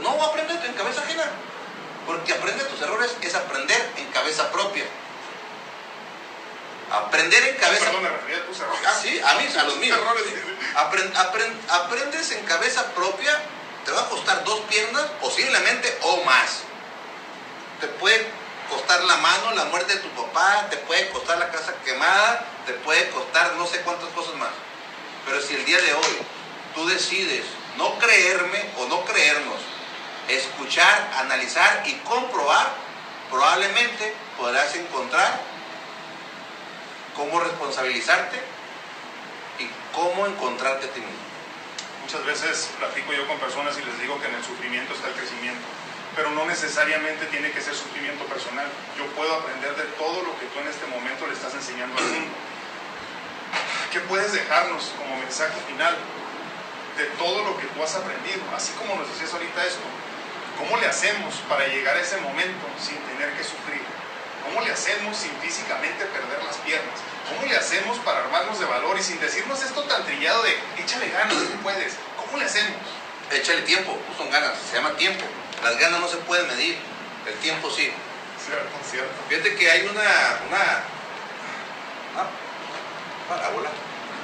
No, 0.00 0.22
aprende 0.24 0.54
en 0.66 0.72
cabeza 0.74 1.02
ajena. 1.02 1.24
Porque 2.06 2.32
aprender 2.32 2.66
tus 2.68 2.80
errores 2.80 3.14
es 3.20 3.34
aprender 3.34 3.90
en 3.96 4.06
cabeza 4.06 4.50
propia. 4.50 4.84
Aprender 6.90 7.42
en 7.48 7.56
cabeza 7.56 7.84
Perdón, 7.84 8.02
me 8.04 8.08
refería 8.08 8.38
a 8.38 8.46
tus 8.46 8.58
errores. 8.60 8.80
Ah, 8.86 8.94
sí, 9.02 9.20
a 9.22 9.34
mí, 9.34 9.46
a 9.58 9.62
los 9.64 9.76
míos. 9.76 9.98
Errores. 9.98 10.24
Apren- 10.76 11.12
apren- 11.14 11.56
aprendes 11.68 12.30
en 12.32 12.44
cabeza 12.46 12.86
propia 12.94 13.38
te 13.84 13.90
va 13.92 14.02
a 14.02 14.08
costar 14.08 14.42
dos 14.44 14.60
piernas, 14.70 15.02
posiblemente 15.20 15.98
o 16.02 16.22
más. 16.24 16.60
Te 17.80 17.88
puede 17.88 18.26
costar 18.68 19.02
la 19.04 19.16
mano, 19.16 19.52
la 19.52 19.64
muerte 19.66 19.94
de 19.94 20.00
tu 20.00 20.08
papá, 20.10 20.66
te 20.70 20.76
puede 20.78 21.08
costar 21.10 21.38
la 21.38 21.50
casa 21.50 21.74
quemada, 21.84 22.44
te 22.66 22.72
puede 22.74 23.08
costar 23.10 23.54
no 23.54 23.66
sé 23.66 23.80
cuántas 23.80 24.08
cosas 24.10 24.34
más. 24.36 24.50
Pero 25.26 25.40
si 25.42 25.54
el 25.54 25.64
día 25.64 25.80
de 25.80 25.94
hoy 25.94 26.18
tú 26.74 26.86
decides 26.86 27.44
no 27.76 27.98
creerme 27.98 28.64
o 28.78 28.86
no 28.86 29.04
creernos, 29.04 29.60
escuchar, 30.28 31.10
analizar 31.18 31.82
y 31.86 31.94
comprobar, 32.00 32.72
probablemente 33.30 34.14
podrás 34.36 34.74
encontrar 34.74 35.40
cómo 37.14 37.40
responsabilizarte 37.40 38.38
y 39.58 39.68
cómo 39.94 40.26
encontrarte 40.26 40.86
a 40.86 40.90
ti 40.90 41.00
mismo. 41.00 41.28
Muchas 42.02 42.24
veces 42.24 42.70
platico 42.78 43.12
yo 43.12 43.26
con 43.26 43.38
personas 43.38 43.76
y 43.76 43.84
les 43.84 44.00
digo 44.00 44.20
que 44.20 44.28
en 44.28 44.34
el 44.34 44.44
sufrimiento 44.44 44.94
está 44.94 45.08
el 45.08 45.14
crecimiento, 45.14 45.66
pero 46.18 46.32
no 46.32 46.46
necesariamente 46.46 47.26
tiene 47.26 47.52
que 47.52 47.62
ser 47.62 47.76
sufrimiento 47.76 48.24
personal. 48.24 48.66
Yo 48.98 49.06
puedo 49.14 49.32
aprender 49.36 49.70
de 49.76 49.84
todo 49.94 50.20
lo 50.26 50.34
que 50.40 50.46
tú 50.50 50.58
en 50.58 50.66
este 50.66 50.84
momento 50.90 51.28
le 51.28 51.32
estás 51.32 51.54
enseñando 51.54 51.96
al 51.96 52.02
mundo. 52.10 52.34
¿Qué 53.92 54.00
puedes 54.00 54.32
dejarnos 54.32 54.90
como 54.98 55.16
mensaje 55.16 55.54
final 55.70 55.94
de 56.98 57.04
todo 57.22 57.44
lo 57.44 57.56
que 57.56 57.66
tú 57.70 57.84
has 57.84 57.94
aprendido? 57.94 58.42
Así 58.50 58.72
como 58.72 58.96
nos 58.96 59.06
decías 59.14 59.32
ahorita 59.32 59.64
esto, 59.64 59.86
¿cómo 60.58 60.76
le 60.82 60.88
hacemos 60.88 61.38
para 61.48 61.68
llegar 61.68 61.96
a 61.96 62.00
ese 62.00 62.16
momento 62.16 62.66
sin 62.82 62.98
tener 63.14 63.30
que 63.38 63.44
sufrir? 63.44 63.86
¿Cómo 64.42 64.66
le 64.66 64.72
hacemos 64.72 65.16
sin 65.16 65.30
físicamente 65.38 66.02
perder 66.02 66.42
las 66.42 66.56
piernas? 66.66 66.98
¿Cómo 67.30 67.46
le 67.46 67.56
hacemos 67.56 67.96
para 67.98 68.26
armarnos 68.26 68.58
de 68.58 68.66
valor 68.66 68.98
y 68.98 69.04
sin 69.04 69.20
decirnos 69.20 69.62
esto 69.62 69.84
tan 69.84 70.04
trillado 70.04 70.42
de 70.42 70.58
échale 70.82 71.10
ganas, 71.10 71.38
tú 71.46 71.62
puedes? 71.62 71.94
¿Cómo 72.18 72.38
le 72.38 72.46
hacemos? 72.46 72.74
Échale 73.30 73.62
tiempo, 73.62 73.96
no 74.10 74.18
son 74.18 74.32
ganas, 74.32 74.58
se 74.68 74.78
llama 74.78 74.96
tiempo. 74.96 75.22
Las 75.62 75.78
ganas 75.78 76.00
no 76.00 76.08
se 76.08 76.16
pueden 76.18 76.46
medir, 76.48 76.78
el 77.26 77.34
tiempo 77.34 77.70
sí. 77.70 77.90
Cierto, 78.44 78.70
cierto. 78.88 79.12
Fíjate 79.28 79.56
que 79.56 79.70
hay 79.70 79.82
una, 79.82 80.00
una, 80.48 80.62
una 82.14 82.24
parábola. 83.28 83.70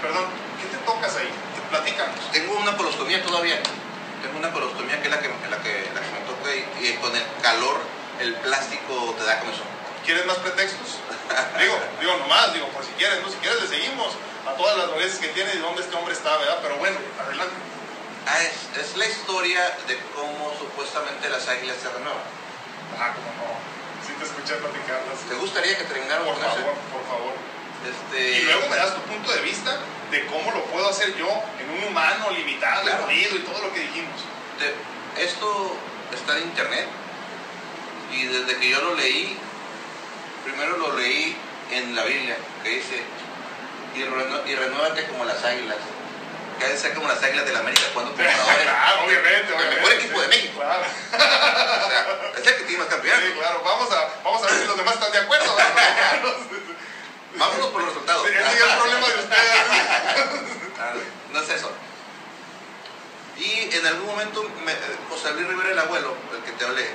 Perdón, 0.00 0.24
¿qué 0.60 0.76
te 0.76 0.82
tocas 0.84 1.16
ahí? 1.16 1.28
Platícanos. 1.70 2.32
Tengo 2.32 2.56
una 2.56 2.76
colostomía 2.76 3.22
todavía. 3.22 3.60
Tengo 4.22 4.38
una 4.38 4.52
colostomía 4.52 5.00
que 5.00 5.08
es 5.08 5.14
la 5.14 5.20
que, 5.20 5.28
la 5.28 5.58
que, 5.62 5.90
la 5.92 6.00
que 6.00 6.10
me 6.12 6.20
toca 6.26 6.54
y, 6.54 6.86
y 6.86 6.94
con 6.94 7.14
el 7.14 7.22
calor 7.42 7.80
el 8.20 8.34
plástico 8.34 9.14
te 9.18 9.24
da 9.24 9.40
comezón. 9.40 9.66
¿Quieres 10.04 10.24
más 10.26 10.36
pretextos? 10.36 11.00
digo, 11.58 11.74
digo 12.00 12.16
nomás, 12.18 12.52
digo, 12.52 12.68
por 12.68 12.84
si 12.84 12.92
quieres, 12.92 13.22
¿no? 13.22 13.28
Si 13.28 13.36
quieres 13.36 13.60
le 13.62 13.68
seguimos 13.68 14.14
a 14.46 14.52
todas 14.52 14.76
las 14.78 14.88
dolencias 14.88 15.20
que 15.20 15.28
tiene 15.28 15.54
y 15.54 15.58
dónde 15.58 15.82
este 15.82 15.96
hombre 15.96 16.14
está, 16.14 16.36
¿verdad? 16.36 16.58
Pero 16.62 16.76
bueno, 16.76 16.96
adelante. 17.18 17.54
Ah, 18.26 18.40
es, 18.42 18.56
es 18.80 18.96
la 18.96 19.06
historia 19.06 19.60
de 19.86 19.98
cómo 20.14 20.52
supuestamente 20.58 21.28
las 21.28 21.46
águilas 21.48 21.76
se 21.80 21.88
renuevan. 21.90 22.24
Ah, 22.98 23.12
cómo 23.14 23.28
no. 23.36 23.52
Sí 24.06 24.12
te 24.18 24.24
escuché 24.24 24.54
platicarlas. 24.56 25.18
¿Te 25.28 25.34
gustaría 25.34 25.76
que 25.78 25.84
terminara 25.84 26.24
Por 26.24 26.34
con 26.34 26.42
eso? 26.44 26.54
favor, 26.56 26.74
por 26.92 27.04
favor. 27.06 27.34
Este, 27.84 28.38
Y 28.40 28.42
luego 28.44 28.68
me 28.70 28.76
das 28.76 28.94
tu 28.94 29.00
punto 29.02 29.30
de 29.32 29.40
vista 29.42 29.76
de 30.10 30.24
cómo 30.26 30.50
lo 30.52 30.64
puedo 30.66 30.88
hacer 30.88 31.14
yo 31.16 31.28
en 31.60 31.68
un 31.70 31.84
humano 31.88 32.30
limitado, 32.30 32.82
Claro. 32.82 33.10
y 33.10 33.24
todo 33.44 33.60
lo 33.60 33.72
que 33.72 33.80
dijimos. 33.80 34.20
te- 34.58 34.74
esto 35.22 35.76
está 36.14 36.38
en 36.38 36.44
internet 36.44 36.86
y 38.12 38.24
desde 38.26 38.56
que 38.58 38.70
yo 38.70 38.80
lo 38.82 38.94
leí, 38.94 39.36
primero 40.44 40.76
lo 40.78 40.96
leí 40.96 41.36
en 41.72 41.94
la 41.96 42.04
Biblia, 42.04 42.36
que 42.62 42.68
dice, 42.70 43.02
y, 43.96 44.00
renu- 44.02 44.46
y 44.46 44.54
renuévate 44.54 45.06
como 45.08 45.24
las 45.24 45.42
águilas. 45.44 45.76
Que 46.58 46.76
ser 46.76 46.94
como 46.94 47.08
las 47.08 47.22
águilas 47.22 47.44
de 47.44 47.52
la 47.52 47.60
América 47.60 47.82
cuando 47.92 48.12
compradores. 48.12 48.62
claro, 48.62 49.04
obviamente, 49.04 49.54
El 49.54 49.76
mejor 49.76 49.92
equipo 49.92 50.20
de 50.20 50.28
México. 50.28 50.60
Claro, 50.60 50.82
O 52.34 52.42
sea, 52.42 52.42
es 52.42 52.46
el 52.46 52.56
que 52.56 52.64
tiene 52.64 52.78
más 52.78 52.88
campeonatos. 52.88 53.28
sí, 53.28 53.38
claro. 53.38 53.62
Vamos 53.64 53.90
a, 53.92 54.08
vamos 54.22 54.42
a 54.42 54.46
ver 54.46 54.60
si 54.60 54.66
los 54.66 54.76
demás 54.76 54.94
están 54.94 55.12
de 55.12 55.18
acuerdo. 55.18 55.56
Vámonos 57.36 57.66
por 57.72 57.80
los 57.82 57.90
resultados. 57.90 58.26
Ese 58.26 58.34
ya 58.34 58.50
es 58.50 58.60
el 58.60 58.78
problema 58.78 59.06
de 59.08 59.14
ustedes. 59.14 59.60
No 61.32 61.40
es 61.40 61.48
eso. 61.48 61.70
Y 63.36 63.76
en 63.76 63.86
algún 63.86 64.06
momento, 64.06 64.48
me, 64.64 64.72
José 65.10 65.32
Luis 65.34 65.48
Rivera, 65.48 65.70
el 65.70 65.78
abuelo, 65.78 66.16
el 66.36 66.42
que 66.44 66.52
te 66.52 66.64
hablé, 66.64 66.88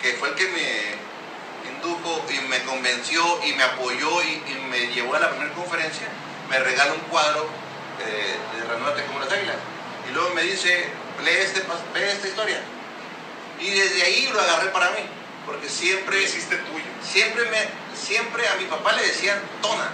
que 0.00 0.14
fue 0.14 0.30
el 0.30 0.34
que 0.34 0.48
me 0.48 1.70
indujo 1.70 2.24
y 2.30 2.38
me 2.48 2.62
convenció 2.64 3.22
y 3.44 3.52
me 3.52 3.62
apoyó 3.62 4.22
y, 4.22 4.42
y 4.46 4.66
me 4.70 4.86
llevó 4.88 5.14
a 5.16 5.20
la 5.20 5.30
primera 5.30 5.52
conferencia, 5.54 6.08
me 6.48 6.58
regala 6.60 6.94
un 6.94 7.00
cuadro 7.00 7.46
eh, 8.00 8.36
de 8.56 8.64
Renuévate 8.66 9.04
como 9.06 9.20
las 9.20 9.32
águilas. 9.32 9.56
Y 10.08 10.12
luego 10.12 10.30
me 10.34 10.42
dice, 10.42 10.88
lee, 11.24 11.30
este, 11.30 11.60
lee 11.60 12.04
esta 12.04 12.28
historia. 12.28 12.60
Y 13.60 13.70
desde 13.70 14.02
ahí 14.02 14.28
lo 14.32 14.40
agarré 14.40 14.70
para 14.70 14.90
mí, 14.90 15.00
porque 15.46 15.68
siempre 15.68 16.22
hiciste 16.22 16.56
tuyo. 16.56 16.84
siempre 17.02 17.44
me 17.50 17.86
siempre 17.96 18.46
a 18.48 18.56
mi 18.56 18.64
papá 18.64 18.92
le 18.92 19.02
decían 19.02 19.40
Tona 19.62 19.90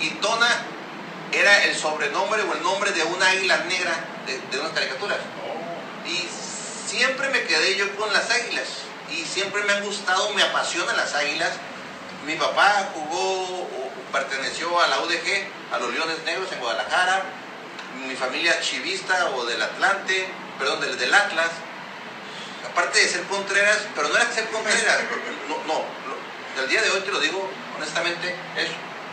y 0.00 0.10
Tona 0.20 0.48
era 1.32 1.64
el 1.64 1.74
sobrenombre 1.74 2.42
o 2.42 2.52
el 2.52 2.62
nombre 2.62 2.92
de 2.92 3.02
una 3.04 3.26
águila 3.28 3.56
negra 3.68 3.92
de, 4.26 4.38
de 4.50 4.60
unas 4.60 4.72
caricaturas 4.72 5.18
Oh, 5.18 6.08
y 6.08 6.28
siempre 6.86 7.30
me 7.30 7.42
quedé 7.44 7.76
yo 7.76 7.96
con 7.96 8.12
las 8.12 8.30
águilas 8.30 8.66
y 9.10 9.24
siempre 9.24 9.62
me 9.62 9.72
han 9.72 9.84
gustado 9.84 10.30
me 10.34 10.42
apasionan 10.42 10.96
las 10.96 11.14
águilas 11.14 11.52
mi 12.26 12.34
papá 12.34 12.90
jugó 12.94 13.42
o 13.42 13.68
perteneció 14.12 14.78
a 14.80 14.88
la 14.88 15.00
UDG 15.00 15.46
a 15.72 15.78
los 15.78 15.92
Leones 15.92 16.22
Negros 16.24 16.50
en 16.52 16.58
Guadalajara 16.60 17.22
mi 18.06 18.14
familia 18.16 18.60
chivista 18.60 19.30
o 19.30 19.44
del 19.44 19.60
Atlante 19.62 20.28
perdón 20.58 20.80
del, 20.80 20.98
del 20.98 21.12
Atlas 21.14 21.50
aparte 22.70 23.00
de 23.00 23.08
ser 23.08 23.22
Contreras, 23.24 23.78
pero 23.94 24.08
no 24.08 24.16
era 24.16 24.30
ser 24.32 24.48
Contreras, 24.48 24.98
no, 25.48 25.56
no, 25.66 25.84
del 26.56 26.68
día 26.70 26.80
de 26.82 26.90
hoy 26.90 27.00
te 27.00 27.10
lo 27.10 27.20
digo 27.20 27.50
honestamente, 27.76 28.34
es 28.56 28.68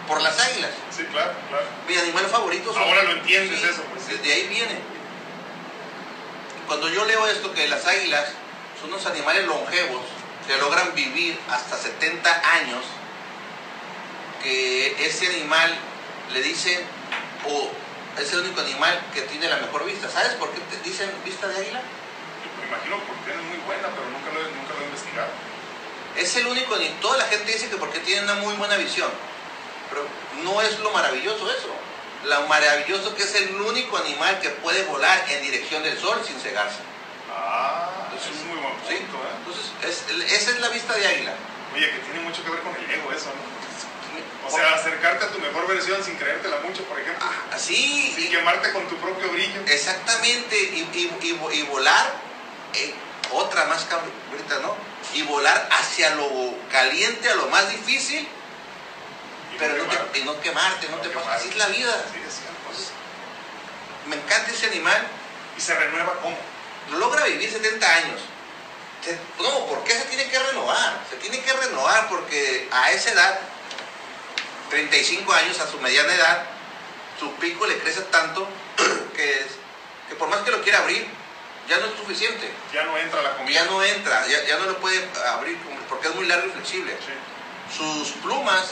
por 0.07 0.21
las 0.21 0.39
águilas. 0.39 0.71
sí, 0.95 1.03
claro, 1.11 1.31
claro. 1.49 1.65
Mi 1.87 1.95
animal 1.97 2.25
favorito 2.27 2.73
son- 2.73 2.81
Ahora 2.83 3.03
lo 3.03 3.11
entiendes 3.11 3.59
Sí, 3.59 3.67
eso, 3.69 3.83
pues. 3.93 4.07
Desde 4.07 4.33
ahí 4.33 4.47
viene. 4.47 4.79
Cuando 6.67 6.89
yo 6.89 7.05
leo 7.05 7.27
esto, 7.27 7.53
que 7.53 7.67
las 7.67 7.85
águilas 7.85 8.29
son 8.79 8.91
unos 8.93 9.05
animales 9.05 9.45
longevos 9.45 10.01
que 10.47 10.57
logran 10.57 10.93
vivir 10.95 11.37
hasta 11.49 11.77
70 11.77 12.41
años, 12.53 12.83
que 14.43 15.05
ese 15.05 15.27
animal 15.27 15.75
le 16.33 16.41
dicen, 16.41 16.79
o 17.47 17.71
es 18.19 18.31
el 18.33 18.39
único 18.39 18.61
animal 18.61 18.99
que 19.13 19.21
tiene 19.23 19.47
la 19.47 19.57
mejor 19.57 19.85
vista. 19.85 20.09
¿Sabes 20.09 20.33
por 20.35 20.51
qué 20.51 20.59
te 20.61 20.77
dicen 20.87 21.09
vista 21.25 21.47
de 21.47 21.55
águila? 21.57 21.81
Me 22.61 22.67
imagino 22.67 22.97
porque 23.07 23.31
es 23.31 23.37
muy 23.47 23.57
buena, 23.65 23.87
pero 23.89 24.05
nunca 24.09 24.29
lo, 24.33 24.39
he- 24.41 24.51
nunca 24.55 24.73
lo 24.75 24.81
he 24.81 24.85
investigado. 24.85 25.29
Es 26.15 26.35
el 26.35 26.47
único, 26.47 26.75
ni 26.77 26.89
toda 27.01 27.17
la 27.17 27.25
gente 27.25 27.51
dice 27.51 27.69
que 27.69 27.77
porque 27.77 27.99
tiene 27.99 28.23
una 28.23 28.35
muy 28.35 28.53
buena 28.55 28.75
visión, 28.77 29.09
pero 29.89 30.05
no 30.43 30.61
es 30.61 30.79
lo 30.79 30.91
maravilloso 30.91 31.49
eso. 31.51 31.69
Lo 32.25 32.41
maravilloso 32.47 33.15
que 33.15 33.23
es 33.23 33.33
el 33.35 33.55
único 33.61 33.97
animal 33.97 34.39
que 34.41 34.49
puede 34.49 34.83
volar 34.83 35.23
en 35.29 35.41
dirección 35.41 35.81
del 35.83 35.97
sol 35.97 36.21
sin 36.25 36.37
cegarse. 36.39 36.79
Ah, 37.31 38.09
eso 38.17 38.29
es 38.31 38.43
muy 38.45 38.57
buen 38.57 38.73
punto, 38.75 38.89
¿sí? 38.89 38.95
¿eh? 38.95 39.05
Entonces, 39.39 39.65
es- 39.87 40.31
esa 40.41 40.51
es 40.51 40.59
la 40.59 40.67
vista 40.69 40.93
de 40.95 41.07
águila. 41.07 41.33
Oye, 41.73 41.89
que 41.91 41.99
tiene 41.99 42.19
mucho 42.21 42.43
que 42.43 42.49
ver 42.49 42.59
con 42.61 42.75
el 42.75 42.91
ego 42.91 43.11
eso, 43.13 43.27
¿no? 43.31 43.68
O 44.47 44.51
sea, 44.51 44.73
acercarte 44.75 45.25
a 45.25 45.27
tu 45.29 45.39
mejor 45.39 45.67
versión 45.67 46.03
sin 46.03 46.15
creértela 46.17 46.57
mucho, 46.61 46.83
por 46.85 46.99
ejemplo. 46.99 47.25
así, 47.53 48.13
Sin 48.15 48.29
quemarte 48.29 48.71
con 48.71 48.87
tu 48.87 48.95
propio 48.97 49.29
brillo. 49.31 49.61
exactamente, 49.67 50.57
y, 50.57 50.79
y- 50.93 51.17
y 51.29 51.37
vo- 51.39 51.53
y 51.53 51.61
volar, 51.63 52.11
eh, 52.73 52.93
otra 53.31 53.65
más 53.65 53.83
cabrita, 53.85 54.59
¿no? 54.61 54.75
Y 55.13 55.21
volar 55.23 55.69
hacia 55.71 56.15
lo 56.15 56.29
caliente, 56.71 57.29
a 57.29 57.35
lo 57.35 57.47
más 57.47 57.69
difícil, 57.69 58.27
Y 59.53 59.57
pero 59.57 59.75
no 59.77 59.87
quemarte. 59.89 60.11
te, 60.13 60.19
y 60.19 60.23
no 60.23 60.39
quemarte, 60.41 60.87
no, 60.89 60.95
No 60.97 61.01
te 61.01 61.09
pasa. 61.09 61.21
quemarte. 61.25 61.41
Así 61.41 61.49
es 61.49 61.55
la 61.57 61.67
vida. 61.67 62.05
Sí, 62.13 62.19
es. 62.27 62.35
Entonces, 62.57 62.91
me 64.07 64.15
encanta 64.15 64.51
ese 64.51 64.67
animal, 64.67 65.07
Y 65.57 65.61
se 65.61 65.75
renueva 65.75 66.13
cómo. 66.21 66.37
logra 66.97 67.25
vivir 67.25 67.51
70 67.51 67.87
años. 67.95 68.21
No, 69.39 69.65
¿por 69.67 69.83
qué 69.83 69.93
se 69.93 70.05
tiene 70.05 70.29
que 70.29 70.37
renovar? 70.39 70.99
Se 71.09 71.15
tiene 71.17 71.39
que 71.41 71.53
renovar 71.53 72.07
porque 72.09 72.67
a 72.71 72.91
esa 72.91 73.11
edad, 73.11 73.39
35 74.69 75.33
años, 75.33 75.59
a 75.59 75.67
su 75.67 75.79
mediana 75.79 76.13
edad, 76.13 76.45
su 77.19 77.31
pico 77.35 77.65
le 77.67 77.77
crece 77.79 78.01
tanto 78.03 78.47
que, 79.15 79.39
es, 79.39 79.47
que 80.07 80.15
por 80.15 80.29
más 80.29 80.39
que 80.41 80.51
lo 80.51 80.61
quiera 80.61 80.79
abrir, 80.79 81.07
ya 81.67 81.77
no 81.77 81.85
es 81.85 81.95
suficiente. 81.97 82.51
Ya 82.73 82.83
no 82.83 82.97
entra 82.97 83.21
la 83.21 83.37
comida. 83.37 83.61
Ya 83.61 83.65
no 83.65 83.83
entra, 83.83 84.25
ya, 84.27 84.43
ya 84.45 84.57
no 84.57 84.65
lo 84.65 84.77
puede 84.79 85.07
abrir 85.27 85.57
porque 85.87 86.07
es 86.07 86.15
muy 86.15 86.25
largo 86.25 86.47
y 86.47 86.51
flexible. 86.51 86.97
Sí. 87.05 87.77
Sus 87.77 88.13
plumas 88.23 88.71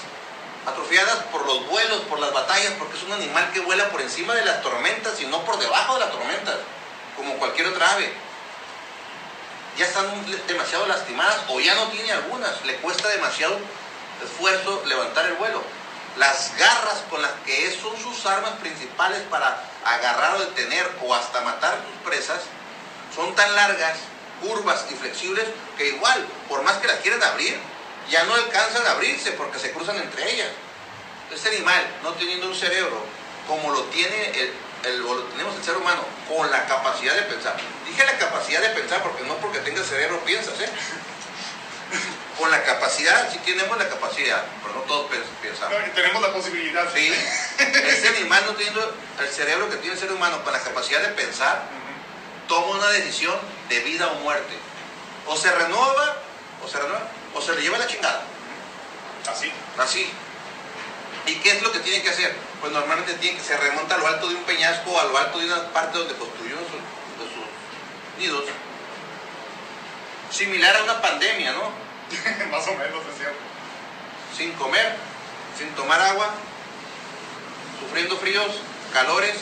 atrofiadas 0.66 1.24
por 1.32 1.46
los 1.46 1.68
vuelos, 1.68 2.02
por 2.10 2.20
las 2.20 2.34
batallas, 2.34 2.74
porque 2.80 2.98
es 2.98 3.04
un 3.04 3.14
animal 3.14 3.52
que 3.54 3.60
vuela 3.62 3.90
por 3.90 4.02
encima 4.02 4.34
de 4.34 4.44
las 4.44 4.62
tormentas 4.62 5.20
y 5.22 5.26
no 5.28 5.46
por 5.46 5.60
debajo 5.60 5.94
de 5.94 6.00
las 6.02 6.12
tormentas, 6.12 6.56
como 7.16 7.38
cualquier 7.38 7.68
otra 7.68 7.94
ave. 7.94 8.12
Ya 9.78 9.86
están 9.86 10.08
demasiado 10.48 10.88
lastimadas 10.88 11.44
o 11.50 11.60
ya 11.60 11.76
no 11.76 11.88
tiene 11.90 12.12
algunas, 12.12 12.66
le 12.66 12.76
cuesta 12.78 13.08
demasiado 13.10 13.60
esfuerzo 14.24 14.84
levantar 14.88 15.28
el 15.28 15.34
vuelo. 15.34 15.62
Las 16.18 16.58
garras 16.58 17.04
con 17.10 17.22
las 17.22 17.32
que 17.46 17.78
son 17.80 17.96
sus 17.98 18.26
armas 18.26 18.54
principales 18.60 19.22
para 19.30 19.64
agarrar 19.86 20.36
o 20.36 20.40
detener 20.40 20.90
o 21.04 21.14
hasta 21.14 21.42
matar 21.42 21.80
sus 21.86 22.10
presas 22.10 22.42
son 23.16 23.36
tan 23.36 23.54
largas, 23.56 23.98
curvas 24.42 24.86
y 24.90 24.96
flexibles, 24.96 25.46
que 25.78 25.90
igual, 25.90 26.26
por 26.50 26.64
más 26.64 26.78
que 26.78 26.88
las 26.88 26.98
quieran 26.98 27.22
abrir, 27.24 27.58
ya 28.10 28.24
no 28.24 28.34
alcanzan 28.34 28.86
a 28.88 28.92
abrirse 28.92 29.32
porque 29.34 29.60
se 29.60 29.72
cruzan 29.72 29.98
entre 29.98 30.32
ellas. 30.34 30.50
Este 31.34 31.50
animal, 31.50 31.86
no 32.04 32.14
teniendo 32.14 32.48
un 32.48 32.56
cerebro 32.56 33.02
como 33.48 33.72
lo 33.72 33.84
tiene 33.86 34.30
el, 34.32 34.54
el, 34.84 35.02
o 35.06 35.14
lo 35.16 35.24
tenemos 35.24 35.56
el 35.56 35.64
ser 35.64 35.78
humano, 35.78 36.02
con 36.28 36.50
la 36.52 36.66
capacidad 36.66 37.16
de 37.16 37.24
pensar. 37.24 37.56
Dije 37.88 38.06
la 38.06 38.18
capacidad 38.18 38.62
de 38.62 38.70
pensar 38.70 39.02
porque 39.02 39.24
no 39.24 39.36
porque 39.38 39.60
tengas 39.60 39.88
cerebro 39.88 40.20
piensas, 40.26 40.60
¿eh? 40.60 40.70
Con 42.38 42.52
la 42.52 42.64
capacidad, 42.64 43.32
sí 43.32 43.40
tenemos 43.44 43.78
la 43.80 43.90
capacidad, 43.90 44.46
pero 44.62 44.76
no 44.76 44.82
todos 44.82 45.10
pens- 45.12 45.26
pensamos. 45.42 45.80
No, 45.80 45.88
y 45.88 45.90
tenemos 45.90 46.22
la 46.22 46.32
posibilidad. 46.34 46.88
Sí, 46.94 47.08
ese 47.58 48.08
animal 48.10 48.44
no 48.46 48.54
teniendo 48.54 48.94
el 49.20 49.28
cerebro 49.30 49.70
que 49.70 49.78
tiene 49.78 49.94
el 49.96 50.00
ser 50.00 50.12
humano 50.12 50.44
con 50.44 50.54
la 50.54 50.60
capacidad 50.60 51.02
de 51.02 51.10
pensar, 51.10 51.64
toma 52.48 52.78
una 52.78 52.90
decisión 52.90 53.36
de 53.70 53.80
vida 53.80 54.08
o 54.08 54.16
muerte. 54.20 54.54
O 55.26 55.36
se 55.36 55.52
renueva, 55.52 56.16
o 56.64 56.68
se 56.68 56.78
renueva, 56.78 57.08
o 57.34 57.42
se 57.42 57.56
le 57.56 57.62
lleva 57.62 57.80
la 57.80 57.88
chingada. 57.88 58.22
Así. 59.30 59.52
Así. 59.80 60.10
¿Y 61.26 61.36
qué 61.40 61.52
es 61.52 61.62
lo 61.64 61.72
que 61.72 61.80
tiene 61.80 62.02
que 62.04 62.12
hacer? 62.12 62.34
Pues 62.62 62.72
normalmente 62.72 63.14
tiene 63.16 63.38
que 63.40 63.44
se 63.44 63.58
remonta 63.58 63.96
a 63.96 63.98
lo 63.98 64.08
alto 64.08 64.30
de 64.30 64.36
un 64.36 64.44
peñasco 64.44 64.92
o 64.92 65.00
a 65.00 65.06
lo 65.06 65.18
alto 65.18 65.40
de 65.40 65.46
una 65.48 65.64
parte 65.74 65.98
donde 65.98 66.14
construyó 66.16 66.56
su- 66.58 67.24
de 67.24 67.30
sus 67.34 68.20
nidos. 68.20 68.44
Similar 70.32 70.76
a 70.78 70.84
una 70.84 71.02
pandemia, 71.02 71.52
¿no? 71.54 71.87
Más 72.52 72.68
o 72.68 72.72
menos, 72.72 73.02
es 73.12 73.18
cierto. 73.18 73.40
Sin 74.36 74.54
comer, 74.54 74.96
sin 75.58 75.70
tomar 75.72 76.02
agua, 76.02 76.30
sufriendo 77.80 78.18
fríos, 78.18 78.52
calores, 78.94 79.36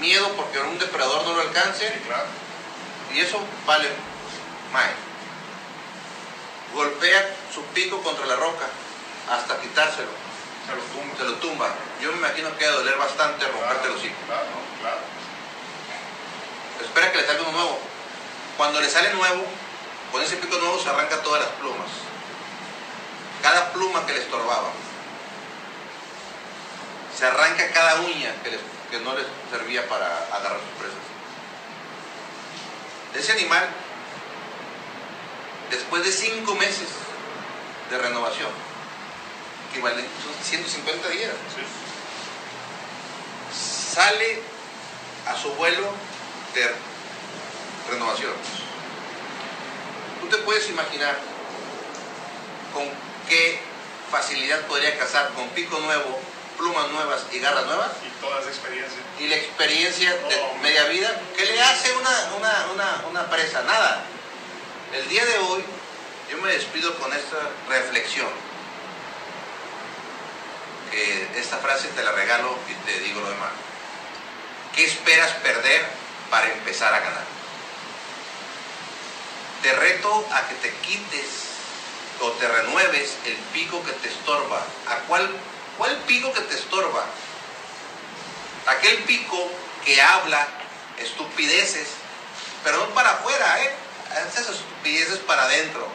miedo 0.00 0.28
porque 0.36 0.58
un 0.58 0.78
depredador 0.78 1.24
no 1.24 1.34
lo 1.34 1.40
alcance. 1.42 1.88
Sí, 1.88 2.00
claro. 2.06 2.26
Y 3.14 3.20
eso 3.20 3.38
vale 3.66 3.88
más. 4.72 4.90
Golpea 6.74 7.30
su 7.54 7.62
pico 7.66 8.02
contra 8.02 8.26
la 8.26 8.36
roca 8.36 8.66
hasta 9.30 9.60
quitárselo. 9.60 10.10
Se 10.66 10.74
los 10.74 10.84
tumba. 10.86 11.16
Se 11.18 11.24
lo 11.24 11.34
tumba. 11.34 11.74
Yo 12.00 12.10
me 12.12 12.18
imagino 12.18 12.56
que 12.56 12.64
debe 12.64 12.78
doler 12.78 12.98
bastante 12.98 13.46
romperte 13.46 13.86
el 13.86 13.94
hocico. 13.94 14.16
Claro, 14.26 14.46
claro. 14.80 15.00
Espera 16.82 17.12
que 17.12 17.18
le 17.18 17.26
salga 17.26 17.42
uno 17.42 17.52
nuevo. 17.52 17.78
Cuando 18.56 18.80
le 18.80 18.88
sale 18.88 19.12
nuevo, 19.14 19.46
con 20.14 20.22
ese 20.22 20.36
pico 20.36 20.56
nuevo 20.58 20.78
se 20.80 20.88
arranca 20.88 21.20
todas 21.24 21.40
las 21.40 21.50
plumas. 21.54 21.88
Cada 23.42 23.72
pluma 23.72 24.06
que 24.06 24.12
le 24.12 24.20
estorbaba. 24.20 24.70
Se 27.18 27.26
arranca 27.26 27.68
cada 27.72 27.96
uña 28.02 28.32
que, 28.44 28.52
les- 28.52 28.60
que 28.92 29.00
no 29.00 29.12
les 29.16 29.26
servía 29.50 29.88
para 29.88 30.06
agarrar 30.32 30.60
sus 30.60 30.78
presas. 30.78 31.02
Ese 33.12 33.32
animal, 33.32 33.68
después 35.72 36.04
de 36.04 36.12
cinco 36.12 36.54
meses 36.54 36.86
de 37.90 37.98
renovación, 37.98 38.50
equivalente 39.72 40.08
son 40.22 40.32
150 40.44 41.08
días, 41.08 41.32
Sí. 41.56 41.64
sale 43.96 44.42
a 45.26 45.34
su 45.36 45.52
vuelo 45.54 45.88
de 46.54 46.72
renovación. 47.90 48.63
Tú 50.24 50.36
te 50.36 50.42
puedes 50.42 50.68
imaginar 50.70 51.16
con 52.72 52.84
qué 53.28 53.58
facilidad 54.10 54.60
podría 54.62 54.98
cazar 54.98 55.28
con 55.34 55.46
pico 55.50 55.78
nuevo, 55.80 56.18
plumas 56.56 56.88
nuevas 56.92 57.26
y 57.32 57.40
garras 57.40 57.66
nuevas 57.66 57.90
Y 58.06 58.08
toda 58.22 58.40
esa 58.40 58.48
experiencia. 58.48 58.98
y 59.20 59.28
la 59.28 59.36
experiencia 59.36 60.10
de 60.10 60.36
Oh. 60.40 60.54
media 60.62 60.84
vida. 60.84 61.20
¿Qué 61.36 61.44
le 61.44 61.60
hace 61.62 61.92
una, 61.92 62.10
una, 62.38 62.66
una, 62.72 63.04
una 63.10 63.30
presa? 63.30 63.62
Nada. 63.64 64.02
El 64.94 65.08
día 65.08 65.24
de 65.26 65.38
hoy 65.40 65.62
yo 66.30 66.38
me 66.38 66.52
despido 66.52 66.94
con 66.98 67.12
esta 67.12 67.36
reflexión. 67.68 68.28
Que 70.90 71.28
esta 71.38 71.58
frase 71.58 71.88
te 71.88 72.02
la 72.02 72.12
regalo 72.12 72.56
y 72.70 72.74
te 72.86 72.98
digo 73.00 73.20
lo 73.20 73.28
demás. 73.28 73.50
¿Qué 74.74 74.84
esperas 74.86 75.32
perder 75.42 75.84
para 76.30 76.50
empezar 76.50 76.94
a 76.94 77.00
ganar? 77.00 77.33
Te 79.64 79.72
reto 79.72 80.26
a 80.30 80.46
que 80.46 80.56
te 80.56 80.70
quites 80.86 81.24
o 82.20 82.30
te 82.32 82.46
renueves 82.46 83.14
el 83.24 83.32
pico 83.54 83.82
que 83.82 83.92
te 83.92 84.10
estorba. 84.10 84.58
¿A 84.90 84.96
cuál, 85.08 85.26
cuál 85.78 85.96
pico 86.06 86.30
que 86.34 86.42
te 86.42 86.54
estorba? 86.54 87.02
Aquel 88.66 88.98
pico 89.04 89.50
que 89.86 90.02
habla 90.02 90.46
estupideces, 90.98 91.88
pero 92.62 92.76
no 92.76 92.88
para 92.92 93.12
afuera, 93.12 93.62
¿eh? 93.62 93.74
Esas 94.28 94.50
estupideces 94.50 95.20
para 95.20 95.44
adentro. 95.44 95.88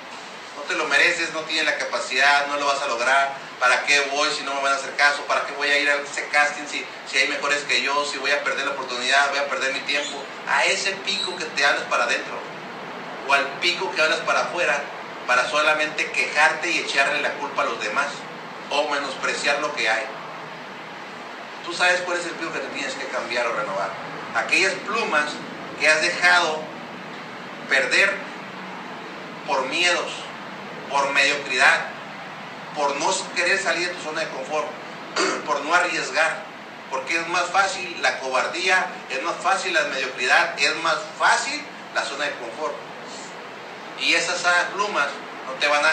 No 0.58 0.64
te 0.64 0.74
lo 0.74 0.88
mereces, 0.88 1.32
no 1.34 1.42
tienes 1.42 1.66
la 1.66 1.78
capacidad, 1.78 2.48
no 2.48 2.58
lo 2.58 2.66
vas 2.66 2.82
a 2.82 2.88
lograr. 2.88 3.38
¿Para 3.60 3.86
qué 3.86 4.00
voy 4.12 4.32
si 4.36 4.42
no 4.46 4.56
me 4.56 4.62
van 4.64 4.74
a 4.74 4.78
hacer 4.78 4.96
caso? 4.96 5.22
¿Para 5.28 5.46
qué 5.46 5.54
voy 5.54 5.70
a 5.70 5.78
ir 5.78 5.88
a 5.92 5.98
ese 5.98 6.28
casting 6.30 6.66
si, 6.66 6.84
si 7.08 7.20
hay 7.20 7.28
mejores 7.28 7.60
que 7.66 7.84
yo? 7.84 8.04
Si 8.12 8.18
voy 8.18 8.32
a 8.32 8.44
perder 8.44 8.66
la 8.66 8.72
oportunidad, 8.72 9.30
voy 9.30 9.38
a 9.38 9.48
perder 9.48 9.74
mi 9.74 9.82
tiempo. 9.82 10.24
A 10.48 10.66
ese 10.66 10.94
pico 11.06 11.36
que 11.36 11.46
te 11.46 11.64
hablas 11.64 11.84
para 11.84 12.06
adentro. 12.06 12.49
O 13.30 13.34
al 13.34 13.46
pico 13.62 13.92
que 13.92 14.02
hablas 14.02 14.22
para 14.22 14.42
afuera 14.42 14.82
para 15.28 15.48
solamente 15.48 16.10
quejarte 16.12 16.72
y 16.72 16.80
echarle 16.80 17.22
la 17.22 17.34
culpa 17.34 17.62
a 17.62 17.66
los 17.66 17.80
demás. 17.80 18.08
O 18.72 18.90
menospreciar 18.90 19.60
lo 19.62 19.72
que 19.76 19.88
hay. 19.88 20.04
Tú 21.64 21.72
sabes 21.74 22.02
cuál 22.02 22.18
es 22.18 22.26
el 22.26 22.32
pico 22.32 22.52
que 22.52 22.60
te 22.60 22.68
tienes 22.70 22.96
que 22.96 23.06
cambiar 23.08 23.46
o 23.46 23.54
renovar. 23.54 23.92
Aquellas 24.36 24.74
plumas 24.74 25.26
que 25.80 25.88
has 25.88 26.02
dejado 26.02 26.62
perder 27.70 28.12
por 29.46 29.68
miedos, 29.68 30.12
por 30.90 31.12
mediocridad, 31.12 31.86
por 32.74 32.96
no 32.98 33.12
querer 33.36 33.62
salir 33.62 33.90
de 33.90 33.94
tu 33.94 34.02
zona 34.02 34.22
de 34.22 34.30
confort, 34.30 34.68
por 35.46 35.64
no 35.64 35.76
arriesgar. 35.76 36.50
Porque 36.90 37.20
es 37.20 37.28
más 37.28 37.46
fácil 37.52 38.02
la 38.02 38.18
cobardía, 38.20 38.88
es 39.12 39.22
más 39.22 39.36
fácil 39.36 39.76
la 39.76 39.84
mediocridad, 39.84 40.60
es 40.60 40.76
más 40.78 40.98
fácil 41.20 41.62
la 41.94 42.02
zona 42.04 42.26
de 42.26 42.32
confort. 42.32 42.89
Y 44.02 44.14
esas 44.14 44.46
ah, 44.46 44.70
plumas 44.74 45.08
no 45.48 45.54
te 45.60 45.68
van 45.68 45.84
a 45.86 45.92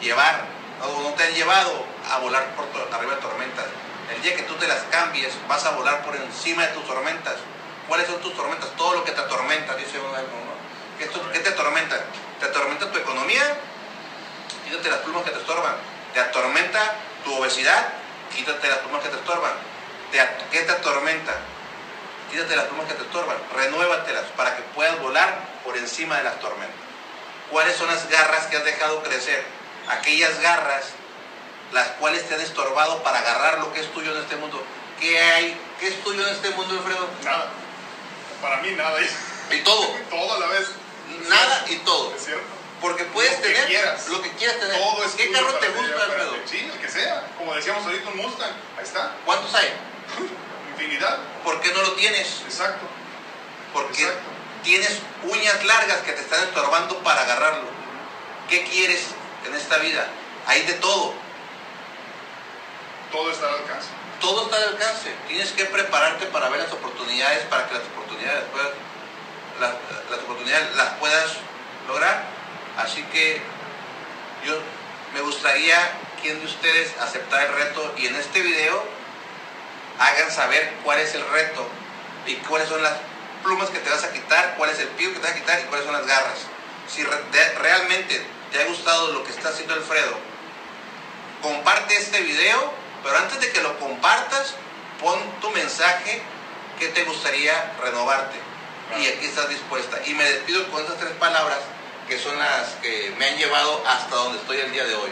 llevar, 0.00 0.44
o 0.82 1.02
no 1.02 1.10
te 1.14 1.24
han 1.24 1.34
llevado 1.34 1.84
a 2.10 2.18
volar 2.18 2.44
por 2.56 2.66
arriba 2.94 3.14
de 3.14 3.20
tormentas. 3.20 3.66
El 4.14 4.22
día 4.22 4.34
que 4.34 4.42
tú 4.42 4.54
te 4.54 4.66
las 4.66 4.80
cambies, 4.90 5.32
vas 5.46 5.64
a 5.64 5.70
volar 5.70 6.02
por 6.02 6.16
encima 6.16 6.62
de 6.66 6.72
tus 6.72 6.84
tormentas. 6.86 7.36
¿Cuáles 7.86 8.06
son 8.06 8.20
tus 8.20 8.34
tormentas? 8.34 8.68
Todo 8.76 8.94
lo 8.94 9.04
que 9.04 9.12
te 9.12 9.20
atormenta, 9.20 9.76
dice 9.76 9.98
uno. 9.98 10.08
¿no? 10.10 10.18
¿Qué, 10.98 11.08
qué 11.32 11.38
te 11.40 11.48
atormenta? 11.50 11.96
¿Te 12.40 12.46
atormenta 12.46 12.90
tu 12.90 12.98
economía? 12.98 13.42
Quítate 14.68 14.90
las 14.90 15.00
plumas 15.00 15.24
que 15.24 15.30
te 15.30 15.38
estorban. 15.38 15.74
¿Te 16.14 16.20
atormenta 16.20 16.94
tu 17.24 17.34
obesidad? 17.34 17.88
Quítate 18.34 18.68
las 18.68 18.78
plumas 18.78 19.02
que 19.02 19.08
te 19.08 19.16
estorban. 19.16 19.52
¿Te 20.10 20.20
at- 20.20 20.48
¿Qué 20.50 20.60
te 20.62 20.72
atormenta? 20.72 21.34
Quítate 22.30 22.56
las 22.56 22.66
plumas 22.66 22.86
que 22.86 22.94
te 22.94 23.02
estorban. 23.02 23.36
Renuévatelas 23.54 24.24
para 24.36 24.56
que 24.56 24.62
puedas 24.74 24.98
volar 25.00 25.38
por 25.64 25.76
encima 25.76 26.16
de 26.18 26.24
las 26.24 26.38
tormentas. 26.40 26.89
¿Cuáles 27.50 27.76
son 27.76 27.88
las 27.88 28.08
garras 28.08 28.46
que 28.46 28.56
has 28.56 28.64
dejado 28.64 29.02
crecer? 29.02 29.44
Aquellas 29.88 30.40
garras 30.40 30.84
las 31.72 31.88
cuales 31.98 32.28
te 32.28 32.34
han 32.34 32.40
estorbado 32.40 33.02
para 33.02 33.18
agarrar 33.18 33.58
lo 33.58 33.72
que 33.72 33.80
es 33.80 33.92
tuyo 33.92 34.12
en 34.12 34.22
este 34.22 34.36
mundo. 34.36 34.62
¿Qué 35.00 35.20
hay? 35.20 35.60
¿Qué 35.78 35.88
es 35.88 36.02
tuyo 36.02 36.26
en 36.26 36.34
este 36.34 36.50
mundo, 36.50 36.74
Alfredo? 36.78 37.08
Nada. 37.24 37.48
Para 38.42 38.58
mí 38.58 38.72
nada. 38.72 38.98
Y 39.50 39.58
todo. 39.60 39.86
Todo 40.10 40.34
a 40.34 40.38
la 40.40 40.46
vez. 40.46 40.68
Nada 41.28 41.64
y 41.68 41.76
todo. 41.78 42.14
Es 42.14 42.24
cierto. 42.24 42.44
Porque 42.80 43.04
puedes 43.04 43.32
Lo 43.32 43.42
que 43.42 43.48
tener 43.48 43.66
quieras. 43.66 44.08
lo 44.08 44.22
que 44.22 44.30
quieras 44.32 44.58
tener. 44.60 44.76
Todo 44.76 45.04
es 45.04 45.12
¿Qué 45.12 45.30
carro 45.32 45.52
te 45.54 45.68
gusta, 45.70 46.04
Alfredo? 46.04 46.34
Sí, 46.46 46.70
el 46.72 46.80
que 46.80 46.88
sea. 46.88 47.24
Como 47.36 47.54
decíamos 47.54 47.84
ahorita, 47.84 48.08
un 48.10 48.16
Mustang. 48.18 48.52
Ahí 48.78 48.84
está. 48.84 49.12
¿Cuántos 49.24 49.52
hay? 49.54 49.72
Infinidad. 50.72 51.18
¿Por 51.44 51.60
qué 51.60 51.72
no 51.72 51.82
lo 51.82 51.92
tienes? 51.92 52.42
Exacto. 52.46 52.86
Porque 53.74 54.02
Exacto. 54.02 54.20
Tienes 54.62 54.98
uñas 55.24 55.64
largas 55.64 55.98
que 55.98 56.12
te 56.12 56.20
están 56.20 56.42
estorbando 56.44 56.98
para 56.98 57.22
agarrarlo. 57.22 57.68
¿Qué 58.48 58.64
quieres 58.64 59.06
en 59.46 59.54
esta 59.54 59.78
vida? 59.78 60.06
Hay 60.46 60.62
de 60.62 60.74
todo. 60.74 61.14
Todo 63.12 63.30
está 63.30 63.48
al 63.48 63.54
alcance. 63.56 63.88
Todo 64.20 64.44
está 64.44 64.56
al 64.56 64.68
alcance. 64.74 65.14
Tienes 65.28 65.52
que 65.52 65.64
prepararte 65.64 66.26
para 66.26 66.48
ver 66.48 66.60
las 66.60 66.72
oportunidades, 66.72 67.44
para 67.46 67.68
que 67.68 67.74
las 67.74 67.84
oportunidades 67.84 68.44
puedas, 68.52 68.70
las, 69.60 69.70
las 70.10 70.20
oportunidades 70.20 70.76
las 70.76 70.88
puedas 70.94 71.32
lograr. 71.88 72.24
Así 72.78 73.02
que 73.04 73.40
yo 74.44 74.58
me 75.14 75.20
gustaría 75.20 75.76
quien 76.22 76.38
de 76.40 76.46
ustedes 76.46 76.92
aceptara 77.00 77.44
el 77.44 77.54
reto 77.54 77.94
y 77.96 78.06
en 78.06 78.16
este 78.16 78.40
video 78.40 78.84
hagan 79.98 80.30
saber 80.30 80.74
cuál 80.84 80.98
es 80.98 81.14
el 81.14 81.26
reto 81.30 81.66
y 82.26 82.36
cuáles 82.36 82.68
son 82.68 82.82
las 82.82 82.94
plumas 83.42 83.70
que 83.70 83.78
te 83.78 83.90
vas 83.90 84.04
a 84.04 84.12
quitar, 84.12 84.54
cuál 84.56 84.70
es 84.70 84.78
el 84.78 84.88
pico 84.88 85.12
que 85.14 85.18
te 85.20 85.26
vas 85.26 85.36
a 85.36 85.40
quitar 85.40 85.60
y 85.60 85.64
cuáles 85.64 85.86
son 85.86 85.94
las 85.94 86.06
garras. 86.06 86.38
Si 86.88 87.02
re- 87.04 87.54
realmente 87.58 88.24
te 88.52 88.62
ha 88.62 88.66
gustado 88.66 89.12
lo 89.12 89.24
que 89.24 89.30
está 89.30 89.48
haciendo 89.50 89.74
Alfredo, 89.74 90.16
comparte 91.42 91.96
este 91.96 92.20
video, 92.20 92.72
pero 93.02 93.16
antes 93.16 93.40
de 93.40 93.50
que 93.52 93.62
lo 93.62 93.78
compartas, 93.78 94.54
pon 95.00 95.18
tu 95.40 95.50
mensaje 95.50 96.20
que 96.78 96.88
te 96.88 97.04
gustaría 97.04 97.72
renovarte. 97.82 98.38
y 98.98 99.06
aquí 99.06 99.26
estás 99.26 99.48
dispuesta. 99.48 99.98
Y 100.06 100.14
me 100.14 100.24
despido 100.24 100.68
con 100.70 100.82
esas 100.82 100.98
tres 100.98 101.12
palabras 101.12 101.58
que 102.08 102.18
son 102.18 102.36
las 102.38 102.70
que 102.82 103.14
me 103.18 103.26
han 103.28 103.36
llevado 103.36 103.82
hasta 103.86 104.16
donde 104.16 104.38
estoy 104.40 104.58
el 104.58 104.72
día 104.72 104.84
de 104.84 104.94
hoy. 104.96 105.10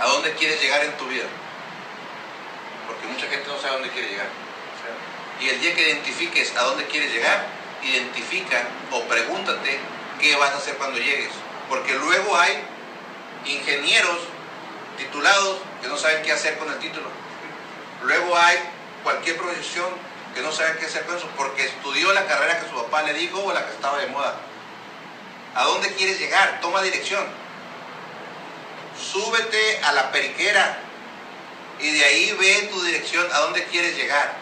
¿A 0.00 0.06
dónde 0.06 0.32
quieres 0.34 0.60
llegar 0.62 0.84
en 0.84 0.96
tu 0.96 1.06
vida? 1.08 1.24
Porque 2.86 3.06
mucha 3.08 3.26
gente 3.26 3.48
no 3.48 3.56
sabe 3.56 3.68
a 3.70 3.72
dónde 3.74 3.90
quiere 3.90 4.08
llegar. 4.10 4.28
Y 5.40 5.48
el 5.48 5.60
día 5.60 5.74
que 5.74 5.88
identifiques 5.88 6.54
a 6.56 6.62
dónde 6.62 6.86
quieres 6.86 7.12
llegar, 7.12 7.46
identifica 7.82 8.62
o 8.90 9.02
pregúntate 9.04 9.78
qué 10.20 10.36
vas 10.36 10.50
a 10.50 10.58
hacer 10.58 10.76
cuando 10.76 10.98
llegues. 10.98 11.30
Porque 11.68 11.94
luego 11.94 12.36
hay 12.36 12.62
ingenieros 13.46 14.18
titulados 14.98 15.58
que 15.80 15.88
no 15.88 15.96
saben 15.96 16.22
qué 16.22 16.32
hacer 16.32 16.58
con 16.58 16.70
el 16.70 16.78
título. 16.78 17.08
Luego 18.02 18.36
hay 18.36 18.58
cualquier 19.02 19.36
profesión 19.36 19.88
que 20.34 20.42
no 20.42 20.52
sabe 20.52 20.78
qué 20.78 20.86
hacer 20.86 21.04
con 21.06 21.16
eso 21.16 21.28
porque 21.36 21.64
estudió 21.64 22.12
la 22.12 22.26
carrera 22.26 22.60
que 22.60 22.68
su 22.68 22.74
papá 22.74 23.02
le 23.02 23.14
dijo 23.14 23.42
o 23.42 23.52
la 23.52 23.66
que 23.66 23.72
estaba 23.72 23.98
de 23.98 24.06
moda. 24.08 24.36
¿A 25.54 25.64
dónde 25.64 25.92
quieres 25.94 26.18
llegar? 26.18 26.60
Toma 26.60 26.82
dirección. 26.82 27.24
Súbete 29.12 29.80
a 29.82 29.92
la 29.92 30.12
periquera 30.12 30.78
y 31.80 31.90
de 31.90 32.04
ahí 32.04 32.36
ve 32.38 32.68
tu 32.70 32.82
dirección 32.82 33.26
a 33.32 33.38
dónde 33.40 33.64
quieres 33.64 33.96
llegar. 33.96 34.39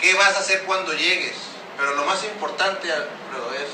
¿Qué 0.00 0.14
vas 0.14 0.36
a 0.36 0.40
hacer 0.40 0.62
cuando 0.62 0.92
llegues? 0.92 1.34
Pero 1.76 1.94
lo 1.94 2.04
más 2.04 2.22
importante, 2.24 2.92
Alfredo, 2.92 3.54
es 3.54 3.68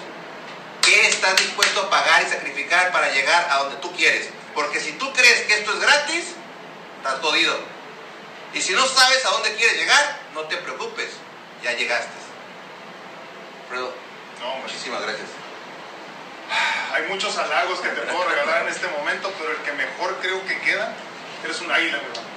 ¿qué 0.83 1.09
estás 1.09 1.37
dispuesto 1.37 1.83
a 1.83 1.91
pagar 1.91 2.23
y 2.23 2.31
sacrificar 2.31 2.93
para 2.93 3.11
llegar 3.11 3.49
a 3.51 3.59
donde 3.59 3.77
tú 3.77 3.93
quieres? 3.95 4.29
Porque 4.55 4.81
si 4.81 4.93
tú 4.93 5.13
crees 5.13 5.43
que 5.43 5.55
esto 5.55 5.73
es 5.73 5.81
gratis, 5.81 6.25
estás 6.99 7.21
jodido. 7.21 7.59
Y 8.53 8.61
si 8.61 8.73
no 8.73 8.87
sabes 8.87 9.25
a 9.25 9.31
dónde 9.31 9.55
quieres 9.55 9.77
llegar, 9.77 10.21
no 10.33 10.43
te 10.43 10.57
preocupes, 10.59 11.11
ya 11.63 11.73
llegaste. 11.73 12.13
Alfredo, 13.65 13.93
No, 14.41 14.57
muchísimas 14.57 15.03
gracias. 15.03 15.29
Hay 16.93 17.03
muchos 17.09 17.37
halagos 17.37 17.81
que 17.81 17.89
te 17.89 18.01
puedo 18.03 18.29
regalar 18.29 18.63
en 18.63 18.69
este 18.69 18.87
momento, 18.89 19.33
pero 19.39 19.51
el 19.51 19.59
que 19.59 19.73
mejor 19.73 20.17
creo 20.21 20.47
que 20.47 20.61
queda, 20.61 20.93
eres 21.43 21.61
un 21.61 21.73
águila, 21.73 21.99
mi 21.99 22.05
hermano. 22.05 22.34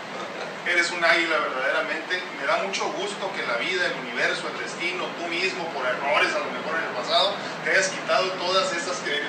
Eres 0.68 0.92
un 0.92 1.04
águila 1.04 1.38
verdaderamente. 1.40 2.22
Me 2.40 2.46
da 2.46 2.58
mucho 2.58 2.86
gusto 2.92 3.32
que 3.34 3.46
la 3.48 3.56
vida, 3.58 3.86
el 3.88 3.94
universo, 4.04 4.50
el 4.54 4.60
destino, 4.64 5.06
tú 5.18 5.28
mismo, 5.28 5.64
por 5.74 5.86
errores 5.86 6.34
a 6.36 6.40
lo 6.40 6.52
mejor 6.52 6.76
en 6.76 6.84
el 6.90 6.96
pasado, 6.96 7.34
te 7.64 7.72
hayas 7.72 7.88
quitado 7.88 8.28
todas 8.34 8.72
esas 8.74 8.98
que, 8.98 9.22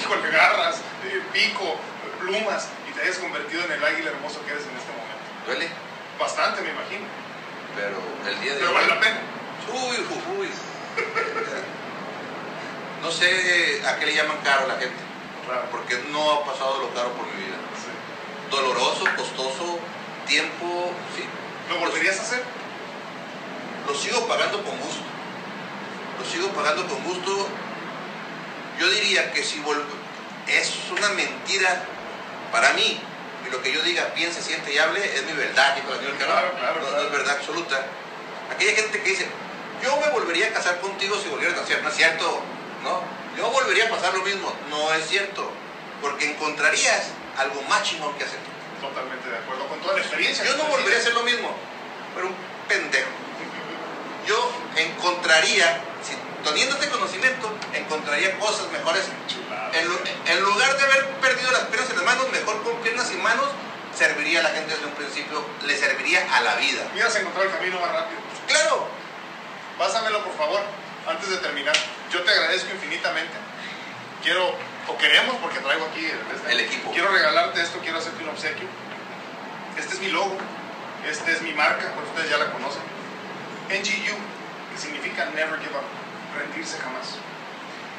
híjole, 0.00 0.30
garras, 0.30 0.76
eh, 1.04 1.20
pico, 1.32 1.76
plumas, 2.20 2.68
y 2.88 2.92
te 2.92 3.02
hayas 3.02 3.18
convertido 3.18 3.64
en 3.64 3.72
el 3.72 3.84
águila 3.84 4.10
hermoso 4.10 4.44
que 4.46 4.52
eres 4.52 4.64
en 4.64 4.76
este 4.76 4.92
momento. 4.92 5.18
Duele, 5.46 5.68
Bastante, 6.18 6.62
me 6.62 6.70
imagino. 6.70 7.06
pero 7.76 7.98
el 8.28 8.40
día 8.40 8.52
de 8.54 8.58
Pero 8.58 8.70
hoy... 8.70 8.74
vale 8.74 8.88
la 8.88 9.00
pena. 9.00 9.18
Uy, 9.72 9.96
uy, 9.98 10.38
uy. 10.40 10.48
No 13.02 13.10
sé 13.12 13.82
a 13.86 13.96
qué 13.98 14.06
le 14.06 14.14
llaman 14.14 14.38
caro 14.42 14.64
a 14.64 14.68
la 14.68 14.74
gente, 14.78 14.98
Claro. 15.46 15.62
porque 15.70 15.96
no 16.10 16.32
ha 16.32 16.44
pasado 16.44 16.78
lo 16.80 16.92
caro 16.94 17.10
por 17.12 17.24
mi 17.26 17.44
vida. 17.44 17.54
Sí. 17.78 17.90
Doloroso, 18.50 19.04
costoso, 19.16 19.78
tiempo, 20.28 20.92
sí. 21.16 21.24
¿Lo 21.68 21.78
volverías 21.80 22.18
a 22.18 22.22
hacer? 22.22 22.42
Lo 23.86 23.94
sigo 23.94 24.26
pagando 24.28 24.62
con 24.62 24.78
gusto. 24.78 25.02
Lo 26.18 26.24
sigo 26.30 26.48
pagando 26.50 26.86
con 26.86 27.02
gusto. 27.02 27.48
Yo 28.78 28.88
diría 28.90 29.32
que 29.32 29.42
si 29.42 29.60
vol- 29.62 29.82
es 30.46 30.72
una 30.96 31.08
mentira 31.10 31.82
para 32.52 32.72
mí, 32.74 33.00
y 33.46 33.50
lo 33.50 33.62
que 33.62 33.72
yo 33.72 33.82
diga, 33.82 34.04
piense, 34.14 34.40
siente 34.42 34.72
y 34.72 34.78
hable, 34.78 35.02
es 35.04 35.24
mi 35.26 35.32
verdad, 35.32 35.74
dijo 35.74 35.90
Daniel. 35.94 36.14
Claro, 36.16 36.52
claro, 36.58 36.80
no, 36.82 36.90
no 36.90 37.02
es 37.02 37.10
verdad 37.12 37.36
absoluta. 37.38 37.84
Aquella 38.54 38.74
gente 38.74 39.02
que 39.02 39.10
dice, 39.10 39.26
yo 39.82 39.96
me 40.00 40.10
volvería 40.10 40.48
a 40.48 40.52
casar 40.52 40.80
contigo 40.80 41.18
si 41.22 41.28
volvieras 41.28 41.58
a 41.58 41.62
nacer, 41.62 41.82
no 41.82 41.88
es 41.88 41.96
cierto, 41.96 42.40
¿no? 42.82 43.00
Yo 43.36 43.50
volvería 43.50 43.86
a 43.86 43.90
pasar 43.90 44.14
lo 44.14 44.22
mismo, 44.22 44.52
no 44.70 44.92
es 44.94 45.06
cierto, 45.08 45.50
porque 46.00 46.30
encontrarías 46.30 47.08
algo 47.36 47.62
más 47.68 47.82
chingón 47.84 48.14
que 48.14 48.24
hacer. 48.24 48.38
Totalmente 48.80 49.28
de 49.28 49.36
acuerdo 49.38 49.66
con 49.68 49.80
toda 49.80 49.94
la 49.94 50.00
experiencia. 50.00 50.44
Yo 50.44 50.56
no 50.56 50.64
volvería 50.64 50.96
a 50.98 51.00
hacer 51.00 51.14
lo 51.14 51.22
mismo, 51.22 51.50
pero 52.14 52.28
un 52.28 52.34
pendejo. 52.68 53.08
Yo 54.26 54.52
encontraría, 54.76 55.80
si 56.04 56.14
teniendo 56.44 56.74
este 56.76 56.88
conocimiento, 56.88 57.50
encontraría 57.74 58.38
cosas 58.38 58.70
mejores. 58.70 59.04
En, 59.72 59.88
lu- 59.88 60.00
en 60.26 60.40
lugar 60.42 60.76
de 60.76 60.84
haber 60.84 61.06
perdido 61.20 61.50
las 61.50 61.62
piernas 61.62 61.90
y 61.90 61.94
las 61.96 62.04
manos, 62.04 62.30
mejor 62.30 62.62
con 62.62 62.76
piernas 62.82 63.10
y 63.12 63.16
manos, 63.16 63.46
serviría 63.96 64.40
a 64.40 64.42
la 64.44 64.50
gente 64.50 64.72
desde 64.74 64.86
un 64.86 64.92
principio, 64.92 65.44
le 65.66 65.76
serviría 65.76 66.24
a 66.36 66.40
la 66.42 66.54
vida. 66.56 66.82
Hubieras 66.92 67.14
encontrado 67.16 67.48
el 67.48 67.54
camino 67.56 67.80
más 67.80 67.90
rápido. 67.92 68.20
Claro, 68.46 68.86
Pásamelo, 69.78 70.24
por 70.24 70.36
favor, 70.36 70.60
antes 71.06 71.30
de 71.30 71.36
terminar. 71.38 71.74
Yo 72.12 72.22
te 72.22 72.30
agradezco 72.32 72.70
infinitamente. 72.74 73.32
Quiero, 74.22 74.54
o 74.88 74.96
queremos, 74.96 75.36
porque 75.36 75.60
traigo 75.60 75.86
aquí 75.86 76.04
el, 76.04 76.20
este, 76.34 76.52
El 76.52 76.60
equipo. 76.60 76.90
Quiero 76.92 77.08
regalarte 77.12 77.60
esto, 77.62 77.78
quiero 77.80 77.98
hacerte 77.98 78.22
un 78.22 78.30
obsequio. 78.30 78.68
Este 79.76 79.94
es 79.94 80.00
mi 80.00 80.08
logo, 80.08 80.36
este 81.06 81.32
es 81.32 81.42
mi 81.42 81.52
marca, 81.52 81.92
pues 81.94 82.08
ustedes 82.08 82.30
ya 82.30 82.38
la 82.38 82.50
conocen. 82.50 82.82
NGU, 83.68 84.16
que 84.72 84.78
significa 84.78 85.26
Never 85.36 85.60
Give 85.60 85.76
Up, 85.76 85.86
rendirse 86.36 86.78
jamás. 86.78 87.20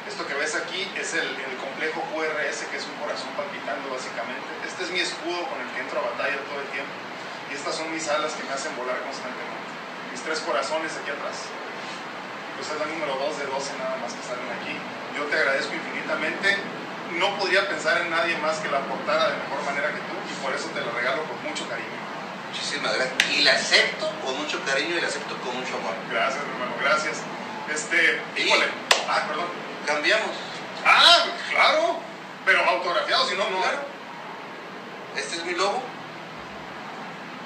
Esto 0.06 0.26
que 0.26 0.34
ves 0.34 0.56
aquí 0.56 0.90
es 0.98 1.14
el, 1.14 1.28
el 1.28 1.56
complejo 1.56 2.02
QRS, 2.12 2.66
que 2.68 2.76
es 2.76 2.84
un 2.84 2.96
corazón 2.98 3.30
palpitando 3.38 3.88
básicamente. 3.88 4.48
Este 4.66 4.84
es 4.84 4.90
mi 4.90 5.00
escudo 5.00 5.46
con 5.46 5.60
el 5.60 5.68
que 5.72 5.80
entro 5.80 6.00
a 6.00 6.10
batalla 6.10 6.36
todo 6.50 6.60
el 6.60 6.68
tiempo. 6.74 6.92
Y 7.50 7.54
estas 7.54 7.76
son 7.76 7.92
mis 7.92 8.08
alas 8.08 8.34
que 8.34 8.42
me 8.42 8.52
hacen 8.52 8.74
volar 8.76 8.98
constantemente. 9.06 9.70
Mis 10.10 10.20
tres 10.20 10.40
corazones 10.40 10.92
aquí 10.98 11.10
atrás 11.10 11.46
pues 12.60 12.76
es 12.76 12.78
la 12.78 12.92
número 12.92 13.16
2 13.16 13.38
de 13.40 13.46
12 13.48 13.72
nada 13.80 13.96
más 14.04 14.12
que 14.12 14.20
salen 14.20 14.44
aquí. 14.52 14.76
Yo 15.20 15.26
te 15.26 15.36
agradezco 15.36 15.74
infinitamente. 15.74 16.56
No 17.18 17.36
podría 17.36 17.68
pensar 17.68 18.00
en 18.00 18.08
nadie 18.08 18.38
más 18.38 18.56
que 18.58 18.70
la 18.70 18.80
portara 18.80 19.28
de 19.28 19.36
mejor 19.36 19.62
manera 19.66 19.88
que 19.92 20.00
tú 20.08 20.16
y 20.16 20.34
por 20.42 20.54
eso 20.54 20.68
te 20.72 20.80
la 20.80 20.90
regalo 20.92 21.24
con 21.24 21.36
mucho 21.44 21.68
cariño. 21.68 21.92
muchísimas 22.48 22.94
gracias. 22.94 23.30
Y 23.36 23.42
la 23.42 23.52
acepto 23.52 24.08
con 24.24 24.38
mucho 24.38 24.64
cariño 24.64 24.96
y 24.96 25.00
la 25.00 25.08
acepto 25.08 25.36
con 25.44 25.60
mucho 25.60 25.76
amor. 25.76 25.92
Gracias, 26.10 26.40
hermano, 26.40 26.72
gracias. 26.80 27.18
Este, 27.68 28.22
híjole. 28.40 28.64
Ah, 29.08 29.26
perdón. 29.28 29.46
Cambiamos. 29.84 30.30
Ah, 30.86 31.26
claro. 31.50 32.00
Pero 32.46 32.64
autografiado, 32.64 33.28
si 33.28 33.36
no, 33.36 33.50
no. 33.50 33.60
Claro. 33.60 33.80
Este 35.16 35.36
es 35.36 35.44
mi 35.44 35.52
logo, 35.52 35.82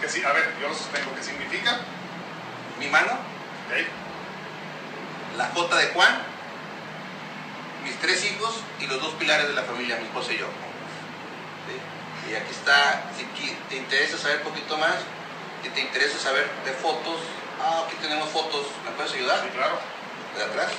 Que 0.00 0.08
sí, 0.08 0.22
a 0.22 0.32
ver, 0.32 0.54
yo 0.60 0.68
lo 0.68 0.74
sostengo. 0.74 1.12
¿Qué 1.16 1.24
significa? 1.24 1.80
mi 2.78 2.88
mano, 2.88 3.12
la 5.36 5.46
J 5.46 5.76
de 5.76 5.86
Juan, 5.88 6.33
mis 7.84 7.98
tres 8.00 8.24
hijos 8.24 8.54
y 8.80 8.86
los 8.86 9.00
dos 9.00 9.14
pilares 9.14 9.46
de 9.46 9.54
la 9.54 9.62
familia, 9.62 9.96
mi 9.96 10.06
esposa 10.06 10.32
y 10.32 10.38
yo. 10.38 10.46
¿Sí? 11.66 12.30
Y 12.30 12.34
aquí 12.34 12.50
está, 12.50 13.04
si 13.16 13.24
te 13.68 13.76
interesa 13.76 14.18
saber 14.18 14.38
un 14.38 14.44
poquito 14.44 14.76
más, 14.78 14.96
si 15.62 15.68
te 15.70 15.80
interesa 15.80 16.18
saber 16.18 16.50
de 16.64 16.72
fotos, 16.72 17.20
ah, 17.60 17.84
aquí 17.86 17.96
tenemos 18.00 18.28
fotos, 18.30 18.66
¿me 18.84 18.90
puedes 18.92 19.12
ayudar? 19.12 19.40
Sí, 19.42 19.48
claro. 19.54 19.78
De 20.36 20.42
atrás, 20.42 20.72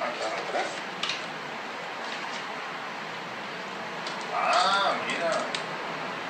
Aquí 0.00 0.22
atrás. 0.22 0.64
Ah, 4.34 4.92
mira. 5.06 5.30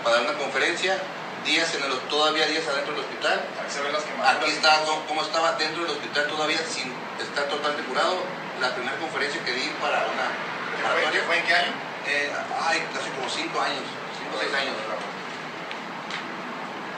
Para 0.03 0.17
dar 0.17 0.25
una 0.25 0.39
conferencia, 0.39 0.99
días 1.45 1.75
en 1.75 1.85
el, 1.85 1.99
todavía 2.09 2.47
días 2.47 2.67
adentro 2.67 2.95
del 2.95 3.05
hospital. 3.05 3.41
Ahí 3.63 3.71
se 3.71 3.81
ven 3.81 3.93
las 3.93 4.03
quemaduras. 4.03 4.37
Aquí 4.37 4.51
está 4.51 4.81
cómo 5.07 5.23
estaba 5.23 5.53
dentro 5.53 5.83
del 5.83 5.93
hospital 5.93 6.27
todavía 6.27 6.59
sin 6.59 6.93
estar 7.21 7.45
totalmente 7.49 7.89
curado. 7.89 8.23
La 8.61 8.75
primera 8.75 8.97
conferencia 8.99 9.43
que 9.45 9.53
di 9.53 9.69
para 9.81 10.05
una 10.07 11.11
¿Qué 11.11 11.21
fue, 11.23 11.39
en 11.39 11.45
qué 11.47 11.55
año? 11.55 11.73
Eh, 12.07 12.33
ay, 12.67 12.83
casi 12.95 13.11
como 13.11 13.29
cinco 13.29 13.61
años, 13.61 13.83
cinco 14.19 14.37
o 14.37 14.41
seis 14.41 14.53
años. 14.55 14.75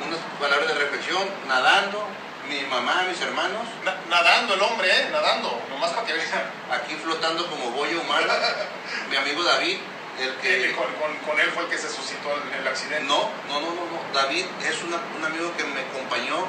Unas 0.07 0.19
palabras 0.41 0.69
de 0.69 0.75
reflexión, 0.75 1.29
nadando, 1.49 2.07
mi 2.49 2.61
mamá, 2.67 3.05
mis 3.09 3.21
hermanos, 3.21 3.63
Na- 3.85 3.97
nadando 4.09 4.55
el 4.55 4.63
hombre, 4.63 4.89
¿eh? 4.91 5.09
Nadando. 5.13 5.61
Nomás 5.71 5.91
para 5.93 6.07
que 6.07 6.13
vean. 6.15 6.45
aquí 6.71 6.95
flotando 6.97 7.47
como 7.49 7.71
boya 7.71 7.99
humana. 7.99 8.35
mi 9.11 9.17
amigo 9.17 9.43
David, 9.45 9.79
el 10.21 10.35
Que 10.37 10.63
que... 10.63 10.73
con, 10.75 10.87
con- 10.95 11.17
con 11.27 11.39
él 11.41 11.51
fue 11.53 11.65
el 11.65 11.71
que 11.71 11.79
se 11.79 11.89
suscitó 11.89 12.35
el, 12.35 12.61
el 12.61 12.67
accidente. 12.69 13.05
No, 13.07 13.31
no, 13.49 13.61
no, 13.61 13.71
no, 13.75 13.83
no. 13.87 13.99
David 14.15 14.47
es 14.69 14.83
una- 14.83 15.01
un 15.17 15.25
amigo 15.25 15.53
que 15.57 15.65
me 15.65 15.81
acompañó 15.81 16.47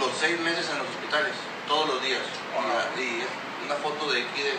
los 0.00 0.10
seis 0.20 0.38
meses 0.40 0.68
en 0.70 0.78
los 0.78 0.88
hospitales, 0.88 1.32
todos 1.68 1.88
los 1.88 2.02
días. 2.02 2.22
Wow. 2.54 3.02
Y 3.02 3.20
es 3.22 3.28
una 3.66 3.74
foto 3.76 4.10
de 4.12 4.22
aquí 4.22 4.42
de... 4.42 4.54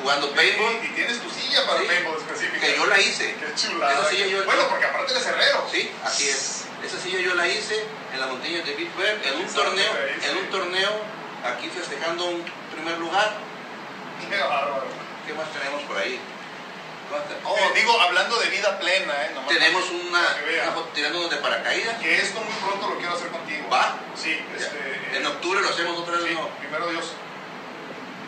Jugando 0.00 0.30
paintball. 0.34 0.80
Y, 0.82 0.86
y 0.86 0.90
tienes 0.90 1.20
tu 1.20 1.30
silla 1.30 1.66
para 1.66 1.80
Sí, 1.80 1.86
paintball 1.86 2.16
específica. 2.18 2.66
que 2.66 2.76
yo 2.76 2.86
la 2.86 3.00
hice. 3.00 3.34
Qué 3.36 3.54
chulada. 3.54 3.92
Esa 3.92 4.10
silla 4.10 4.26
yo- 4.26 4.44
Bueno, 4.44 4.68
porque 4.68 4.84
aparte 4.86 5.12
eres 5.12 5.26
herrero. 5.26 5.66
Sí, 5.70 5.90
así 6.04 6.28
es. 6.28 6.64
Esa 6.84 6.98
silla 6.98 7.20
yo 7.20 7.34
la 7.34 7.46
hice 7.46 7.86
en 8.12 8.20
las 8.20 8.28
montañas 8.28 8.66
de 8.66 8.74
Big 8.74 8.92
Bear, 8.96 9.14
en 9.24 9.34
un 9.36 9.42
Exacto, 9.42 9.62
torneo, 9.62 9.92
ahí, 9.92 10.18
sí. 10.20 10.28
en 10.30 10.36
un 10.38 10.46
torneo, 10.50 10.90
aquí 11.46 11.68
festejando 11.70 12.24
un 12.26 12.44
primer 12.74 12.98
lugar. 12.98 13.32
Qué 14.28 14.36
bárbaro. 14.36 14.82
¿Qué 15.26 15.32
más 15.34 15.46
tenemos 15.52 15.82
por 15.84 15.96
ahí? 15.98 16.18
Oh, 17.44 17.56
Eh, 17.56 17.72
digo, 17.74 18.00
hablando 18.00 18.38
de 18.40 18.48
vida 18.48 18.78
plena, 18.78 19.12
¿eh? 19.26 19.30
Nomás 19.34 19.48
tenemos 19.48 19.90
una, 19.90 20.20
una 20.62 20.72
foto 20.72 20.88
tirándonos 20.94 21.30
de 21.30 21.36
paracaídas. 21.36 21.98
Que 21.98 22.16
esto 22.22 22.40
muy 22.40 22.54
pronto 22.54 22.88
lo 22.88 22.96
quiero 22.96 23.14
hacer 23.14 23.28
contigo. 23.28 23.68
Va. 23.68 23.96
Sí, 24.16 24.40
este, 24.56 25.16
En 25.16 25.26
octubre 25.26 25.60
lo 25.60 25.68
hacemos 25.68 25.98
otra 25.98 26.16
vez. 26.16 26.24
sí, 26.28 26.34
¿no? 26.34 26.48
primero 26.58 26.88
Dios. 26.88 27.12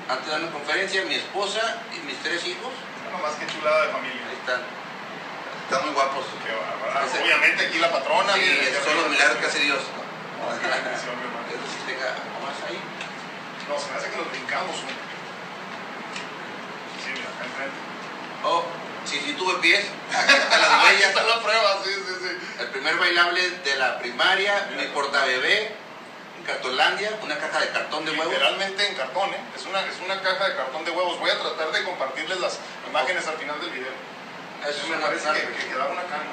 Antes 0.08 0.26
de 0.26 0.32
dar 0.32 0.40
una 0.42 0.52
conferencia, 0.52 1.02
mi 1.06 1.14
esposa 1.14 1.80
y 1.96 2.00
mis 2.00 2.16
tres 2.22 2.44
hijos, 2.46 2.72
Bueno, 3.04 3.18
más 3.26 3.34
que 3.36 3.46
chulada 3.46 3.86
de 3.86 3.92
familia. 3.92 4.20
ahí 4.28 4.36
están. 4.36 4.60
Están 5.64 5.86
muy 5.86 5.94
guapos. 5.94 6.26
Qué 6.44 7.22
Obviamente 7.22 7.66
aquí 7.66 7.78
la 7.78 7.90
patrona. 7.90 8.34
Sí, 8.34 8.40
de 8.40 8.80
son 8.84 8.96
los 8.96 9.08
milagros 9.08 9.38
que 9.38 9.46
hace 9.46 9.60
Dios. 9.60 9.80
No, 10.44 10.50
ahí. 12.68 12.78
No, 13.66 13.78
se 13.80 13.90
me 13.90 13.96
hace 13.96 14.10
que 14.10 14.16
nos 14.18 14.30
brincamos 14.30 14.76
uno. 14.76 14.92
Sí, 17.00 17.10
mira, 17.14 17.28
acá 17.32 17.44
enfrente. 17.48 17.83
Oh, 18.44 18.62
sí, 19.04 19.20
sí 19.24 19.32
tuve 19.34 19.54
pies. 19.60 19.84
Acá 20.12 20.36
está 20.36 20.58
la 20.58 20.80
Ahí 20.80 20.94
huella. 20.96 21.08
está 21.08 21.22
la 21.22 21.40
prueba, 21.42 21.78
sí, 21.84 21.90
sí, 21.94 22.14
sí. 22.20 22.38
El 22.60 22.68
primer 22.68 22.96
bailable 22.96 23.50
de 23.50 23.76
la 23.76 23.98
primaria, 23.98 24.68
mi 24.76 24.84
portabebé, 24.88 25.72
en 26.38 26.44
Cartolandia, 26.44 27.18
una 27.22 27.38
caja 27.38 27.60
de 27.60 27.70
cartón 27.70 28.04
de 28.04 28.10
huevos. 28.12 28.28
Literalmente 28.28 28.86
en 28.86 28.94
cartón, 28.96 29.30
¿eh? 29.30 29.40
Es 29.56 29.64
una, 29.66 29.80
es 29.86 29.96
una 30.04 30.20
caja 30.20 30.48
de 30.48 30.56
cartón 30.56 30.84
de 30.84 30.90
huevos. 30.90 31.18
Voy 31.18 31.30
a 31.30 31.38
tratar 31.40 31.72
de 31.72 31.84
compartirles 31.84 32.38
las 32.40 32.58
imágenes 32.88 33.26
al 33.26 33.36
final 33.36 33.60
del 33.60 33.70
video. 33.70 33.92
Eso 34.68 34.86
me 34.88 34.96
parece 34.96 35.28
que, 35.32 35.52
que 35.56 35.68
quedaba 35.68 35.90
una 35.90 36.02
cana. 36.02 36.24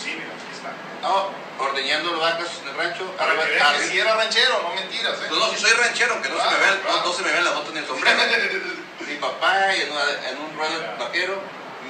Sí, 0.00 0.10
mira, 0.18 0.30
aquí 0.34 0.50
está. 0.52 0.70
No, 1.02 1.30
ordeñando 1.58 2.18
vacas 2.18 2.48
en 2.62 2.68
el 2.68 2.76
rancho. 2.76 3.10
Para 3.16 3.32
que 3.32 3.50
vean 3.50 3.76
que 3.76 3.86
sí 3.88 3.98
era 3.98 4.14
ranchero, 4.16 4.60
no 4.62 4.74
mentiras, 4.74 5.14
¿eh? 5.18 5.26
Pues 5.28 5.40
no, 5.40 5.50
si 5.50 5.58
soy 5.60 5.70
ranchero, 5.72 6.14
aunque 6.14 6.28
no, 6.30 6.38
se 6.38 6.50
me 6.50 6.58
vean, 6.58 6.78
claro. 6.80 6.96
no, 6.98 7.04
no 7.06 7.12
se 7.12 7.22
me 7.22 7.30
vean 7.30 7.44
las 7.44 7.54
botas 7.54 7.72
ni 7.74 7.78
el 7.80 7.86
sombrero. 7.86 8.18
mi 9.06 9.16
papá 9.16 9.74
en, 9.74 9.90
una- 9.92 10.28
en 10.28 10.38
un 10.38 10.56
ruedo 10.56 10.80
vaquero, 10.98 11.40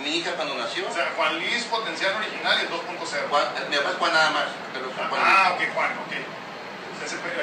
mi 0.02 0.18
hija 0.18 0.32
cuando 0.32 0.54
nació. 0.56 0.88
O 0.88 0.92
sea, 0.92 1.12
Juan 1.16 1.38
Luis 1.38 1.64
potencial 1.64 2.14
original 2.16 2.58
y 2.58 2.62
el 2.62 2.70
2.0. 2.70 3.28
Juan- 3.30 3.48
mi 3.70 3.76
papá 3.76 3.90
es 3.90 3.96
Juan 3.96 4.12
nada 4.12 4.30
más, 4.30 4.44
pero 4.72 4.88
es 4.90 4.94
Juan 4.96 5.10
Ah, 5.24 5.52
ok, 5.54 5.74
Juan, 5.74 5.90
ok. 6.06 6.12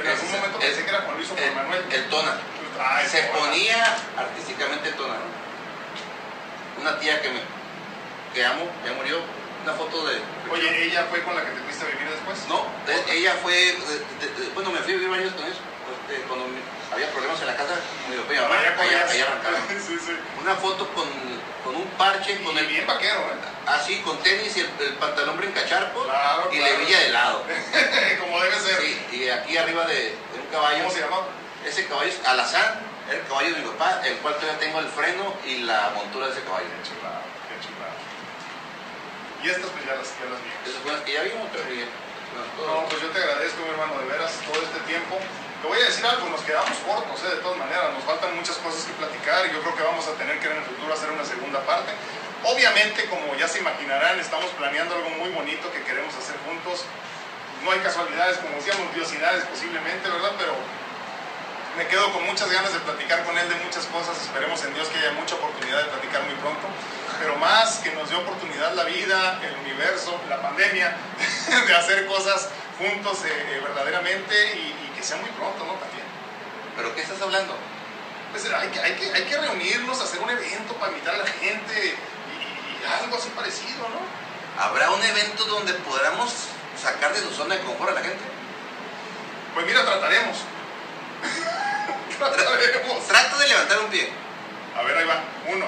En 0.01 0.07
algún 0.07 0.31
momento 0.31 0.57
pensé 0.59 0.83
que 0.83 0.89
era 0.89 1.01
Juan 1.01 1.15
Luis 1.17 1.29
o 1.29 1.35
Juan 1.35 1.47
el, 1.47 1.55
Manuel. 1.55 1.85
el 1.91 2.09
Tona. 2.09 2.33
Ah, 2.79 3.01
Se 3.07 3.21
ponía 3.23 3.97
artísticamente 4.17 4.89
el 4.89 4.95
Tona. 4.95 5.15
Una 6.79 6.97
tía 6.99 7.21
que 7.21 7.29
me 7.29 7.39
que 8.33 8.45
amo, 8.45 8.63
ya 8.85 8.93
murió, 8.93 9.19
una 9.63 9.73
foto 9.73 10.07
de... 10.07 10.17
Oye, 10.49 10.85
¿ella 10.85 11.05
fue 11.11 11.21
con 11.21 11.35
la 11.35 11.43
que 11.43 11.51
te 11.51 11.59
fuiste 11.61 11.83
a 11.85 11.89
vivir 11.89 12.09
después? 12.09 12.39
No, 12.47 12.63
de- 12.87 13.13
ella 13.17 13.35
fue, 13.43 13.53
de- 13.53 13.75
de- 13.75 14.49
bueno, 14.55 14.71
me 14.71 14.79
fui 14.79 14.93
a 14.93 14.97
vivir 14.97 15.13
años 15.13 15.33
con 15.33 15.43
eso, 15.45 15.59
este, 16.07 16.23
cuando 16.23 16.47
había 16.93 17.09
problemas 17.11 17.39
en 17.41 17.47
la 17.47 17.55
casa, 17.55 17.73
me 18.09 18.15
dijo, 18.15 18.25
Ah. 18.29 19.67
Sí, 19.87 19.97
sí. 20.05 20.17
Una 20.41 20.55
foto 20.55 20.87
con, 20.93 21.07
con 21.63 21.75
un 21.75 21.87
parche, 21.97 22.41
con 22.43 22.55
Y 22.55 22.59
el, 22.59 22.67
bien 22.67 22.85
vaquero, 22.87 23.19
¿eh? 23.19 23.35
así, 23.67 23.99
con 24.01 24.17
tenis 24.19 24.55
y 24.57 24.61
el, 24.61 24.69
el 24.79 24.93
pantalón 24.95 25.37
brincacharco 25.37 26.03
Claro, 26.03 26.49
y 26.51 26.57
claro. 26.57 26.77
levilla 26.77 26.99
de 26.99 27.09
lado. 27.09 27.43
Como 28.19 28.41
debe 28.41 28.59
ser. 28.59 28.81
Sí, 28.81 29.05
y 29.11 29.29
aquí 29.29 29.57
arriba 29.57 29.85
de, 29.85 29.95
de 29.95 30.39
un 30.39 30.47
caballo, 30.51 30.79
¿Cómo 30.83 30.91
se 30.91 30.99
llama? 31.01 31.17
ese 31.65 31.85
caballo 31.87 32.09
es 32.09 32.19
alazán, 32.25 32.79
el 33.09 33.21
caballo 33.27 33.53
de 33.55 33.61
mi 33.61 33.67
papá, 33.69 34.01
el 34.03 34.17
cual 34.17 34.35
todavía 34.35 34.59
tengo 34.59 34.79
el 34.79 34.87
freno 34.87 35.33
y 35.45 35.59
la 35.59 35.91
montura 35.95 36.27
de 36.27 36.33
ese 36.33 36.41
caballo. 36.43 36.65
Qué 36.65 36.89
chulada, 36.89 37.21
qué 37.47 37.55
chulada. 37.67 37.93
Y 39.43 39.49
estas 39.49 39.69
pues 39.71 39.85
ya 39.85 39.95
las, 39.95 40.07
ya 40.19 40.25
las 40.29 40.41
vi. 40.41 40.49
Esas 40.65 40.81
fueron 40.81 40.97
las 40.99 41.05
que 41.05 41.13
ya 41.13 41.21
vimos, 41.23 41.47
pero 41.53 41.65
bien. 41.69 41.89
No, 42.65 42.85
pues 42.89 43.01
yo 43.01 43.09
te 43.09 43.19
agradezco, 43.19 43.61
mi 43.63 43.69
hermano, 43.69 43.99
de 43.99 44.05
veras, 44.07 44.31
todo 44.47 44.57
este 44.63 44.79
tiempo. 44.87 45.19
Te 45.61 45.67
voy 45.67 45.77
a 45.77 45.85
decir 45.85 46.03
algo, 46.03 46.25
nos 46.27 46.41
quedamos 46.41 46.73
cortos, 46.81 47.21
¿eh? 47.21 47.35
de 47.35 47.41
todas 47.45 47.57
maneras, 47.57 47.93
nos 47.93 48.03
faltan 48.03 48.35
muchas 48.35 48.57
cosas 48.65 48.81
que 48.81 48.93
platicar 48.97 49.45
y 49.45 49.53
yo 49.53 49.61
creo 49.61 49.75
que 49.77 49.83
vamos 49.83 50.07
a 50.07 50.17
tener 50.17 50.39
que 50.39 50.49
en 50.49 50.57
el 50.57 50.63
futuro 50.65 50.91
hacer 50.91 51.11
una 51.11 51.23
segunda 51.23 51.61
parte. 51.61 51.93
Obviamente, 52.43 53.05
como 53.05 53.35
ya 53.37 53.47
se 53.47 53.59
imaginarán, 53.59 54.19
estamos 54.19 54.49
planeando 54.57 54.95
algo 54.95 55.11
muy 55.21 55.29
bonito 55.29 55.71
que 55.71 55.83
queremos 55.83 56.17
hacer 56.17 56.33
juntos. 56.49 56.81
No 57.63 57.69
hay 57.69 57.79
casualidades, 57.85 58.37
como 58.41 58.57
decíamos, 58.57 58.89
diosidades 58.95 59.45
posiblemente, 59.45 60.09
¿verdad? 60.09 60.33
Pero 60.41 60.57
me 61.77 61.85
quedo 61.85 62.11
con 62.11 62.25
muchas 62.25 62.49
ganas 62.49 62.73
de 62.73 62.79
platicar 62.79 63.23
con 63.23 63.37
él 63.37 63.47
de 63.47 63.61
muchas 63.61 63.85
cosas. 63.85 64.17
Esperemos 64.17 64.57
en 64.65 64.73
Dios 64.73 64.87
que 64.89 64.97
haya 64.97 65.11
mucha 65.13 65.35
oportunidad 65.35 65.77
de 65.77 65.93
platicar 65.93 66.23
muy 66.23 66.33
pronto. 66.41 66.65
Pero 67.21 67.35
más 67.37 67.77
que 67.85 67.93
nos 67.93 68.09
dio 68.09 68.17
oportunidad 68.17 68.73
la 68.73 68.85
vida, 68.85 69.39
el 69.45 69.53
universo, 69.61 70.19
la 70.27 70.41
pandemia, 70.41 70.97
de 71.67 71.75
hacer 71.75 72.07
cosas 72.07 72.49
juntos 72.81 73.23
eh, 73.25 73.29
eh, 73.29 73.61
verdaderamente 73.61 74.33
y, 74.57 74.80
que 75.01 75.07
sea 75.07 75.17
muy 75.17 75.31
pronto, 75.31 75.65
¿no? 75.65 75.73
También. 75.81 76.05
¿Pero 76.77 76.95
qué 76.95 77.01
estás 77.01 77.21
hablando? 77.21 77.57
Pues 78.31 78.45
hay 78.45 78.69
que, 78.69 78.79
hay, 78.79 78.93
que, 78.93 79.11
hay 79.11 79.23
que 79.23 79.37
reunirnos, 79.37 79.99
hacer 79.99 80.21
un 80.21 80.29
evento 80.29 80.73
para 80.75 80.91
invitar 80.93 81.15
a 81.15 81.17
la 81.17 81.27
gente 81.27 81.73
y, 81.73 81.89
y 81.89 83.03
algo 83.03 83.17
así 83.17 83.29
parecido, 83.35 83.89
¿no? 83.89 83.99
¿Habrá 84.61 84.91
un 84.91 85.03
evento 85.03 85.43
donde 85.45 85.73
podamos 85.73 86.31
sacar 86.79 87.13
de 87.13 87.21
su 87.21 87.31
zona 87.31 87.55
de 87.55 87.61
confort 87.61 87.91
a 87.91 87.95
la 87.95 88.01
gente? 88.01 88.23
Pues 89.53 89.65
mira, 89.65 89.83
trataremos. 89.83 90.37
trataremos. 92.17 93.07
Trata 93.07 93.37
de 93.37 93.47
levantar 93.47 93.79
un 93.79 93.89
pie. 93.89 94.09
A 94.77 94.83
ver, 94.83 94.97
ahí 94.97 95.05
va. 95.05 95.23
Uno. 95.47 95.65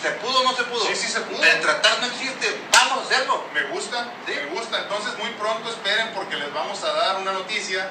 ¿Se 0.00 0.10
pudo 0.12 0.40
o 0.40 0.44
no 0.44 0.54
se 0.54 0.62
pudo? 0.64 0.86
Sí, 0.86 0.94
sí 0.94 1.08
se 1.08 1.20
pudo. 1.20 1.42
El 1.42 1.60
tratar 1.60 1.98
no 2.00 2.06
existe. 2.06 2.60
Vamos 2.70 2.98
a 2.98 3.02
hacerlo. 3.02 3.44
Me 3.52 3.62
gusta, 3.64 4.12
¿Sí? 4.26 4.32
me 4.32 4.58
gusta. 4.58 4.78
Entonces 4.78 5.18
muy 5.18 5.30
pronto 5.30 5.68
esperen 5.70 6.12
porque 6.14 6.36
les 6.36 6.52
vamos 6.54 6.82
a 6.84 6.92
dar 6.92 7.16
una 7.16 7.32
noticia. 7.32 7.90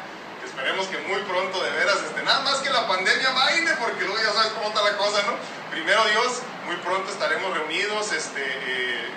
Esperemos 0.55 0.87
que 0.87 0.97
muy 0.99 1.19
pronto 1.23 1.61
de 1.61 1.69
veras, 1.71 1.97
este, 1.97 2.23
nada 2.23 2.39
más 2.39 2.59
que 2.59 2.69
la 2.69 2.87
pandemia 2.87 3.29
baile, 3.31 3.71
porque 3.77 4.05
luego 4.05 4.23
ya 4.23 4.31
sabes 4.31 4.53
cómo 4.53 4.69
está 4.69 4.81
la 4.83 4.95
cosa, 4.95 5.21
¿no? 5.23 5.35
Primero 5.69 6.01
Dios, 6.05 6.43
muy 6.65 6.77
pronto 6.77 7.11
estaremos 7.11 7.53
reunidos, 7.53 8.13
este, 8.13 8.41
eh, 8.41 9.09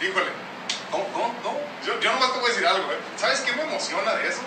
híjole, 0.00 0.30
¿Cómo? 0.90 1.04
¿Cómo? 1.12 1.34
¿Cómo? 1.42 1.60
yo, 1.84 2.00
yo 2.00 2.12
nomás 2.12 2.32
te 2.32 2.38
voy 2.38 2.46
a 2.46 2.52
decir 2.52 2.66
algo, 2.66 2.90
¿eh? 2.92 2.98
¿sabes 3.16 3.40
qué 3.40 3.52
me 3.52 3.62
emociona 3.62 4.14
de 4.14 4.28
eso? 4.28 4.40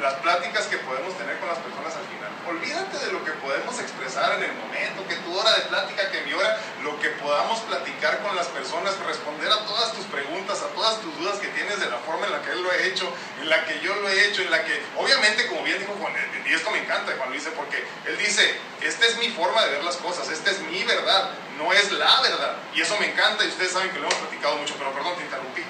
Las 0.00 0.14
pláticas 0.14 0.66
que 0.66 0.78
podemos 0.78 1.12
tener 1.18 1.38
con 1.40 1.48
las 1.48 1.58
personas 1.58 1.92
al 1.92 2.06
final. 2.08 2.32
Olvídate 2.48 3.04
de 3.04 3.12
lo 3.12 3.22
que 3.22 3.32
podemos 3.32 3.78
expresar 3.78 4.32
en 4.38 4.44
el 4.44 4.54
momento, 4.56 5.06
que 5.06 5.16
tu 5.16 5.38
hora 5.38 5.52
de 5.52 5.60
plática, 5.68 6.10
que 6.10 6.22
mi 6.22 6.32
hora, 6.32 6.58
lo 6.82 6.98
que 7.00 7.10
podamos 7.20 7.60
platicar 7.60 8.18
con 8.22 8.34
las 8.34 8.46
personas, 8.46 8.96
responder 9.04 9.52
a 9.52 9.60
todas 9.66 9.92
tus 9.92 10.06
preguntas, 10.06 10.62
a 10.62 10.68
todas 10.68 11.02
tus 11.02 11.14
dudas 11.18 11.38
que 11.38 11.48
tienes 11.48 11.80
de 11.80 11.90
la 11.90 11.98
forma 11.98 12.24
en 12.24 12.32
la 12.32 12.40
que 12.40 12.50
él 12.52 12.62
lo 12.62 12.70
ha 12.70 12.76
hecho, 12.78 13.12
en 13.42 13.50
la 13.50 13.66
que 13.66 13.78
yo 13.80 13.94
lo 13.96 14.08
he 14.08 14.28
hecho, 14.28 14.40
en 14.40 14.50
la 14.50 14.64
que, 14.64 14.82
obviamente, 14.96 15.46
como 15.48 15.64
bien 15.64 15.78
dijo 15.78 15.92
Juan, 16.00 16.16
eh, 16.16 16.44
y 16.48 16.54
esto 16.54 16.70
me 16.70 16.78
encanta 16.78 17.12
Juan 17.18 17.28
Luis, 17.28 17.46
porque 17.54 17.84
él 18.06 18.16
dice, 18.16 18.56
esta 18.80 19.04
es 19.04 19.18
mi 19.18 19.28
forma 19.28 19.62
de 19.66 19.72
ver 19.72 19.84
las 19.84 19.98
cosas, 19.98 20.30
esta 20.30 20.50
es 20.50 20.60
mi 20.60 20.82
verdad, 20.82 21.28
no 21.58 21.74
es 21.74 21.92
la 21.92 22.22
verdad. 22.22 22.56
Y 22.74 22.80
eso 22.80 22.96
me 22.98 23.12
encanta 23.12 23.44
y 23.44 23.48
ustedes 23.48 23.72
saben 23.72 23.90
que 23.90 23.98
lo 23.98 24.06
hemos 24.06 24.18
platicado 24.18 24.56
mucho, 24.56 24.74
pero 24.78 24.94
perdón, 24.94 25.16
te 25.16 25.24
interrumpí. 25.24 25.62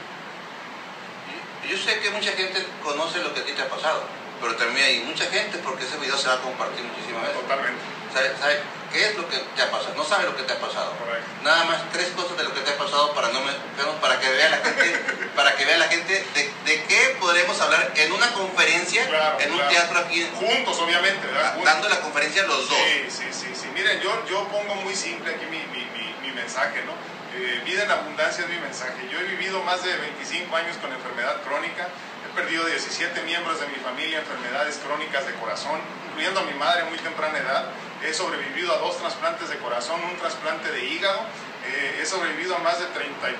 Yo 1.68 1.76
sé 1.76 2.00
que 2.00 2.10
mucha 2.10 2.32
gente 2.32 2.66
conoce 2.82 3.18
lo 3.18 3.34
que 3.34 3.40
a 3.40 3.44
ti 3.44 3.52
te 3.52 3.62
ha 3.62 3.68
pasado, 3.68 4.02
pero 4.40 4.54
también 4.56 4.86
hay 4.86 5.00
mucha 5.00 5.24
gente 5.26 5.58
porque 5.58 5.84
ese 5.84 5.96
video 5.98 6.16
se 6.16 6.28
va 6.28 6.34
a 6.34 6.40
compartir 6.40 6.82
muchísimas 6.84 7.22
veces. 7.22 7.40
Totalmente. 7.40 7.80
¿Sabe, 8.12 8.32
sabe 8.40 8.58
qué 8.92 9.06
es 9.06 9.16
lo 9.16 9.28
que 9.28 9.38
te 9.54 9.62
ha 9.62 9.70
pasado? 9.70 9.94
No 9.96 10.04
sabe 10.04 10.24
lo 10.24 10.36
que 10.36 10.42
te 10.42 10.52
ha 10.52 10.58
pasado. 10.58 10.92
Correcto. 10.98 11.26
Nada 11.44 11.64
más 11.64 11.78
tres 11.92 12.08
cosas 12.16 12.36
de 12.36 12.42
lo 12.44 12.52
que 12.54 12.60
te 12.60 12.70
ha 12.72 12.76
pasado 12.76 13.12
para 13.14 13.28
no 13.28 13.40
me- 13.40 13.70
para 14.00 14.18
que 14.18 14.28
vea 14.30 14.48
la 14.48 14.56
gente, 14.58 14.98
para 15.36 15.54
que 15.56 15.64
vea 15.64 15.78
la 15.78 15.86
gente 15.88 16.12
de, 16.34 16.50
de 16.64 16.82
qué 16.84 17.16
podremos 17.20 17.60
hablar 17.60 17.92
en 17.94 18.12
una 18.12 18.32
conferencia, 18.32 19.06
Claro, 19.06 19.38
en 19.40 19.50
un 19.52 19.56
claro. 19.58 19.70
teatro 19.72 19.98
aquí, 20.00 20.26
Juntos, 20.34 20.78
obviamente, 20.80 21.26
¿verdad? 21.26 21.54
Juntos. 21.54 21.72
dando 21.72 21.88
la 21.88 22.00
conferencia 22.00 22.42
los 22.44 22.68
dos. 22.68 22.78
Sí, 22.78 23.06
sí, 23.10 23.24
sí, 23.30 23.46
sí. 23.54 23.68
Miren, 23.74 24.00
yo, 24.00 24.10
yo 24.28 24.44
pongo 24.48 24.74
muy 24.76 24.94
simple 24.96 25.34
aquí 25.34 25.44
mi, 25.46 25.58
mi, 25.70 25.84
mi, 25.96 26.14
mi 26.26 26.32
mensaje, 26.32 26.82
¿no? 26.84 26.92
Eh, 27.38 27.62
vida 27.64 27.84
en 27.84 27.90
abundancia 27.92 28.42
es 28.44 28.50
mi 28.50 28.58
mensaje. 28.58 29.06
Yo 29.12 29.20
he 29.20 29.22
vivido 29.22 29.62
más 29.62 29.82
de 29.84 29.96
25 29.96 30.56
años 30.56 30.76
con 30.78 30.92
enfermedad 30.92 31.36
crónica. 31.46 31.88
He 32.30 32.42
perdido 32.42 32.64
17 32.64 33.22
miembros 33.22 33.58
de 33.60 33.66
mi 33.68 33.74
familia, 33.76 34.20
enfermedades 34.20 34.78
crónicas 34.78 35.26
de 35.26 35.34
corazón, 35.34 35.80
incluyendo 36.10 36.40
a 36.40 36.44
mi 36.44 36.54
madre 36.54 36.84
muy 36.84 36.96
temprana 36.98 37.38
edad. 37.38 37.64
He 38.06 38.14
sobrevivido 38.14 38.72
a 38.72 38.78
dos 38.78 38.98
trasplantes 38.98 39.48
de 39.50 39.58
corazón, 39.58 40.00
un 40.04 40.16
trasplante 40.16 40.70
de 40.70 40.84
hígado. 40.84 41.20
Eh, 41.66 41.98
he 42.00 42.06
sobrevivido 42.06 42.54
a 42.54 42.58
más 42.60 42.78
de 42.78 42.86
30, 42.86 43.30
y- 43.30 43.36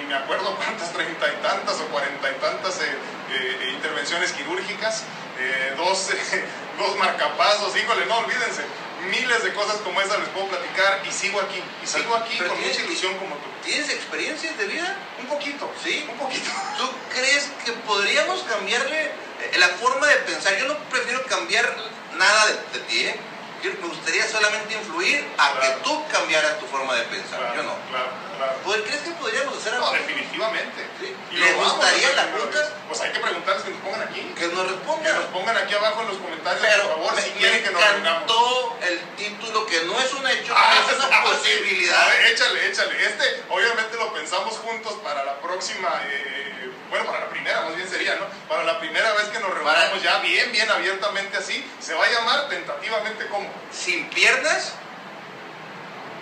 ni 0.00 0.06
me 0.06 0.14
acuerdo 0.14 0.56
cuántas, 0.64 0.92
30 0.94 1.28
y 1.28 1.36
tantas 1.42 1.78
o 1.80 1.86
40 1.88 2.30
y 2.30 2.34
tantas 2.36 2.80
eh, 2.80 2.96
eh, 3.32 3.70
intervenciones 3.74 4.32
quirúrgicas, 4.32 5.04
dos, 5.76 6.08
dos 6.78 6.96
marcapasos, 6.96 7.76
híjole, 7.76 8.06
no 8.06 8.16
olvídense, 8.18 8.64
miles 9.10 9.42
de 9.42 9.52
cosas 9.54 9.76
como 9.78 10.00
esas 10.00 10.18
les 10.20 10.28
puedo 10.30 10.46
platicar 10.48 11.02
y 11.06 11.12
sigo 11.12 11.40
aquí, 11.40 11.62
y 11.82 11.86
sigo 11.86 12.14
aquí 12.16 12.34
Pero 12.38 12.50
con 12.50 12.58
tienes- 12.58 12.76
mucha 12.78 12.86
ilusión 12.86 13.14
como 13.18 13.34
tú. 13.36 13.48
¿Tienes 13.64 13.88
experiencias 13.90 14.56
de 14.58 14.66
vida? 14.66 14.96
Un 15.20 15.26
poquito, 15.26 15.72
Sí. 15.82 16.06
un 16.10 16.16
poquito. 16.18 16.50
¿Tú 16.78 16.88
crees 17.14 17.48
que 17.64 17.72
podríamos 17.72 18.42
cambiarle 18.42 19.02
eh, 19.06 19.10
la 19.58 19.68
forma 19.68 20.06
de 20.06 20.16
pensar? 20.16 20.56
Yo 20.58 20.66
no 20.68 20.76
prefiero 20.90 21.24
cambiar 21.26 21.76
nada 22.14 22.46
de, 22.46 22.78
de 22.78 22.84
ti, 22.86 23.00
¿eh? 23.06 23.20
me 23.62 23.86
gustaría 23.88 24.26
solamente 24.28 24.74
influir 24.74 25.24
a 25.38 25.60
que 25.60 25.68
tú 25.84 26.04
cambiaras 26.08 26.58
tu 26.58 26.66
forma 26.66 26.94
de 26.96 27.02
pensar. 27.04 27.38
Claro, 27.38 27.54
Yo 27.54 27.62
no. 27.62 27.76
Claro, 27.90 28.10
claro. 28.36 28.82
¿Crees 28.84 29.00
que 29.02 29.10
podríamos 29.12 29.56
hacer 29.58 29.74
algo? 29.74 29.86
No, 29.86 29.92
definitivamente. 29.92 30.86
Sí. 31.00 31.14
Y 31.30 31.36
¿Les 31.36 31.56
gustaría 31.56 32.12
la 32.12 32.22
junta? 32.24 32.68
Pues 32.88 33.00
hay 33.00 33.12
que 33.12 33.20
preguntarles 33.20 33.62
que 33.64 33.70
nos 33.70 33.80
pongan 33.80 34.02
aquí. 34.02 34.20
Que 34.38 34.46
nos 34.48 34.66
Que 34.66 34.72
respondan. 34.72 35.14
nos 35.16 35.24
pongan 35.26 35.56
aquí 35.56 35.74
abajo 35.74 36.02
en 36.02 36.08
los 36.08 36.16
comentarios, 36.18 36.62
Pero 36.66 36.82
por 36.84 36.92
favor, 36.96 37.14
me, 37.14 37.22
si 37.22 37.30
quieren 37.30 37.62
que 37.64 37.70
nos 37.70 37.82
reunamos. 37.82 38.32
el 38.82 38.98
título, 39.16 39.66
que 39.66 39.82
no 39.84 40.00
es 40.00 40.12
un 40.12 40.26
hecho, 40.28 40.52
Ah, 40.56 40.74
es 40.88 40.96
una 40.96 41.08
ah, 41.18 41.24
posibilidad. 41.24 42.06
Ver, 42.08 42.26
échale, 42.26 42.68
échale. 42.68 43.06
Este, 43.06 43.42
obviamente 43.48 43.96
lo 43.96 44.12
pensamos 44.12 44.54
juntos 44.58 44.94
para 45.02 45.24
la 45.24 45.38
próxima, 45.40 45.88
eh, 46.06 46.70
bueno, 46.90 47.06
para 47.06 47.20
la 47.20 47.30
primera, 47.30 47.62
más 47.62 47.76
bien 47.76 47.88
sería, 47.88 48.16
¿no? 48.16 48.26
Para 48.48 48.64
la 48.64 48.78
primera 48.78 49.12
vez 49.14 49.28
que 49.28 49.38
nos 49.40 49.50
reunamos 49.54 49.74
Para- 49.90 49.96
ya 49.98 50.18
bien, 50.18 50.52
bien 50.52 50.70
abiertamente 50.70 51.38
así, 51.38 51.64
se 51.80 51.94
va 51.94 52.04
a 52.04 52.10
llamar 52.10 52.48
tentativamente 52.48 53.26
como. 53.28 53.48
Sin 53.72 54.08
piernas, 54.10 54.74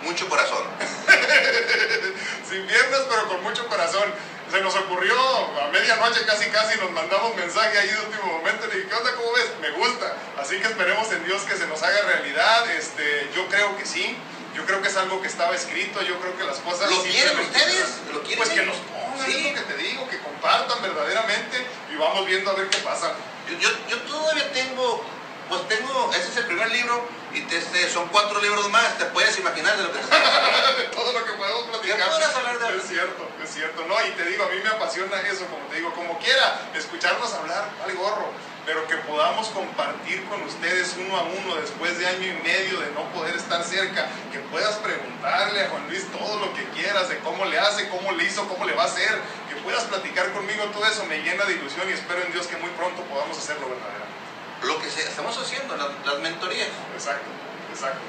mucho 0.03 0.27
corazón. 0.29 0.63
Sin 2.49 2.65
piernas, 2.67 3.01
pero 3.09 3.27
con 3.27 3.43
mucho 3.43 3.67
corazón. 3.67 4.03
Se 4.51 4.59
nos 4.59 4.75
ocurrió 4.75 5.15
a 5.61 5.69
medianoche 5.71 6.25
casi 6.25 6.49
casi, 6.49 6.77
nos 6.77 6.91
mandamos 6.91 7.33
mensaje 7.37 7.77
ahí 7.77 7.87
de 7.87 7.99
último 8.01 8.25
momento. 8.37 8.67
Le 8.67 8.75
dije, 8.75 8.89
¿qué 8.89 8.95
onda? 8.95 9.15
¿Cómo 9.15 9.31
ves? 9.31 9.49
Me 9.61 9.69
gusta. 9.71 10.13
Así 10.37 10.59
que 10.59 10.67
esperemos 10.67 11.09
en 11.13 11.23
Dios 11.25 11.41
que 11.43 11.55
se 11.55 11.67
nos 11.67 11.81
haga 11.81 12.01
realidad. 12.01 12.69
Este, 12.71 13.29
yo 13.33 13.47
creo 13.47 13.77
que 13.77 13.85
sí. 13.85 14.17
Yo 14.53 14.65
creo 14.65 14.81
que 14.81 14.89
es 14.89 14.97
algo 14.97 15.21
que 15.21 15.29
estaba 15.29 15.55
escrito. 15.55 16.01
Yo 16.01 16.19
creo 16.19 16.37
que 16.37 16.43
las 16.43 16.57
cosas. 16.57 16.91
¿Lo 16.91 17.01
quieren 17.01 17.39
ustedes? 17.39 18.01
¿Lo 18.13 18.21
quieren? 18.23 18.39
Pues 18.39 18.49
que 18.49 18.65
nos 18.65 18.75
pongan, 18.75 19.25
Sí. 19.25 19.37
es 19.37 19.55
lo 19.55 19.67
que 19.67 19.73
te 19.73 19.77
digo, 19.81 20.09
que 20.09 20.19
compartan 20.19 20.81
verdaderamente 20.81 21.65
y 21.93 21.95
vamos 21.95 22.25
viendo 22.25 22.51
a 22.51 22.55
ver 22.55 22.67
qué 22.67 22.79
pasa. 22.79 23.13
Yo, 23.49 23.57
yo, 23.57 23.69
yo 23.87 24.01
todavía 24.01 24.51
tengo, 24.51 25.01
pues 25.47 25.65
tengo, 25.69 26.11
ese 26.13 26.27
es 26.27 26.37
el 26.37 26.45
primer 26.47 26.69
libro 26.71 27.07
y 27.33 27.41
te- 27.41 27.57
este, 27.57 27.89
son 27.89 28.07
cuatro 28.09 28.41
libros 28.41 28.69
más, 28.69 28.97
te 28.97 29.05
puedes 29.05 29.37
imaginar 29.39 29.77
de 29.77 29.83
lo 29.83 29.91
que 29.93 29.99
te 29.99 30.05
de 30.81 30.87
todo 30.95 31.13
lo 31.13 31.25
que 31.25 31.31
podemos 31.33 31.63
platicar. 31.63 31.97
Hablar 32.37 32.59
de- 32.59 32.77
Es 32.77 32.87
cierto, 32.87 33.29
es 33.43 33.49
cierto. 33.53 33.85
No, 33.87 33.95
y 34.07 34.11
te 34.11 34.25
digo, 34.25 34.43
a 34.43 34.47
mí 34.49 34.57
me 34.63 34.69
apasiona 34.69 35.19
eso, 35.21 35.45
como 35.47 35.65
te 35.67 35.75
digo, 35.77 35.93
como 35.93 36.17
quiera, 36.19 36.59
escucharnos 36.75 37.33
hablar, 37.33 37.69
vale 37.79 37.93
gorro, 37.93 38.29
pero 38.65 38.85
que 38.87 38.95
podamos 38.97 39.47
compartir 39.49 40.23
con 40.25 40.41
ustedes 40.43 40.95
uno 40.99 41.17
a 41.17 41.23
uno 41.23 41.55
después 41.55 41.97
de 41.97 42.05
año 42.07 42.27
y 42.27 42.33
medio 42.43 42.79
de 42.79 42.91
no 42.91 43.03
poder 43.13 43.35
estar 43.35 43.63
cerca, 43.63 44.07
que 44.31 44.39
puedas 44.51 44.75
preguntarle 44.75 45.65
a 45.65 45.69
Juan 45.69 45.87
Luis 45.87 46.05
todo 46.11 46.39
lo 46.39 46.53
que 46.53 46.63
quieras, 46.69 47.09
de 47.09 47.17
cómo 47.19 47.45
le 47.45 47.57
hace, 47.59 47.89
cómo 47.89 48.11
le 48.11 48.23
hizo, 48.25 48.47
cómo 48.47 48.65
le 48.65 48.73
va 48.73 48.83
a 48.83 48.85
hacer, 48.85 49.19
que 49.49 49.55
puedas 49.61 49.83
platicar 49.85 50.31
conmigo, 50.33 50.63
todo 50.65 50.85
eso 50.85 51.05
me 51.05 51.17
llena 51.23 51.43
de 51.45 51.53
ilusión 51.53 51.89
y 51.89 51.93
espero 51.93 52.21
en 52.23 52.31
Dios 52.33 52.45
que 52.47 52.57
muy 52.57 52.69
pronto 52.71 53.01
podamos 53.03 53.37
hacerlo 53.37 53.67
verdaderamente. 53.69 54.20
Lo 54.63 54.79
que 54.79 54.87
estamos 54.87 55.37
haciendo, 55.37 55.75
las, 55.75 55.87
las 56.05 56.19
mentorías, 56.19 56.67
Exacto, 56.93 57.25
exacto. 57.73 57.99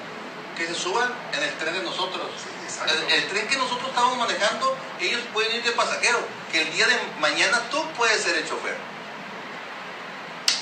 que 0.57 0.67
se 0.67 0.75
suban 0.75 1.11
en 1.33 1.43
el 1.43 1.53
tren 1.57 1.75
de 1.75 1.83
nosotros. 1.83 2.29
Sí. 2.37 2.81
El, 2.89 3.13
el 3.13 3.29
tren 3.29 3.49
que 3.49 3.57
nosotros 3.57 3.89
estamos 3.89 4.17
manejando, 4.19 4.77
ellos 5.01 5.21
pueden 5.33 5.57
ir 5.57 5.63
de 5.63 5.73
pasajero, 5.73 6.19
que 6.51 6.63
el 6.63 6.73
día 6.73 6.87
de 6.87 6.97
mañana 7.21 7.61
tú 7.71 7.83
puedes 7.97 8.23
ser 8.23 8.37
el 8.37 8.49
chofer. 8.49 8.77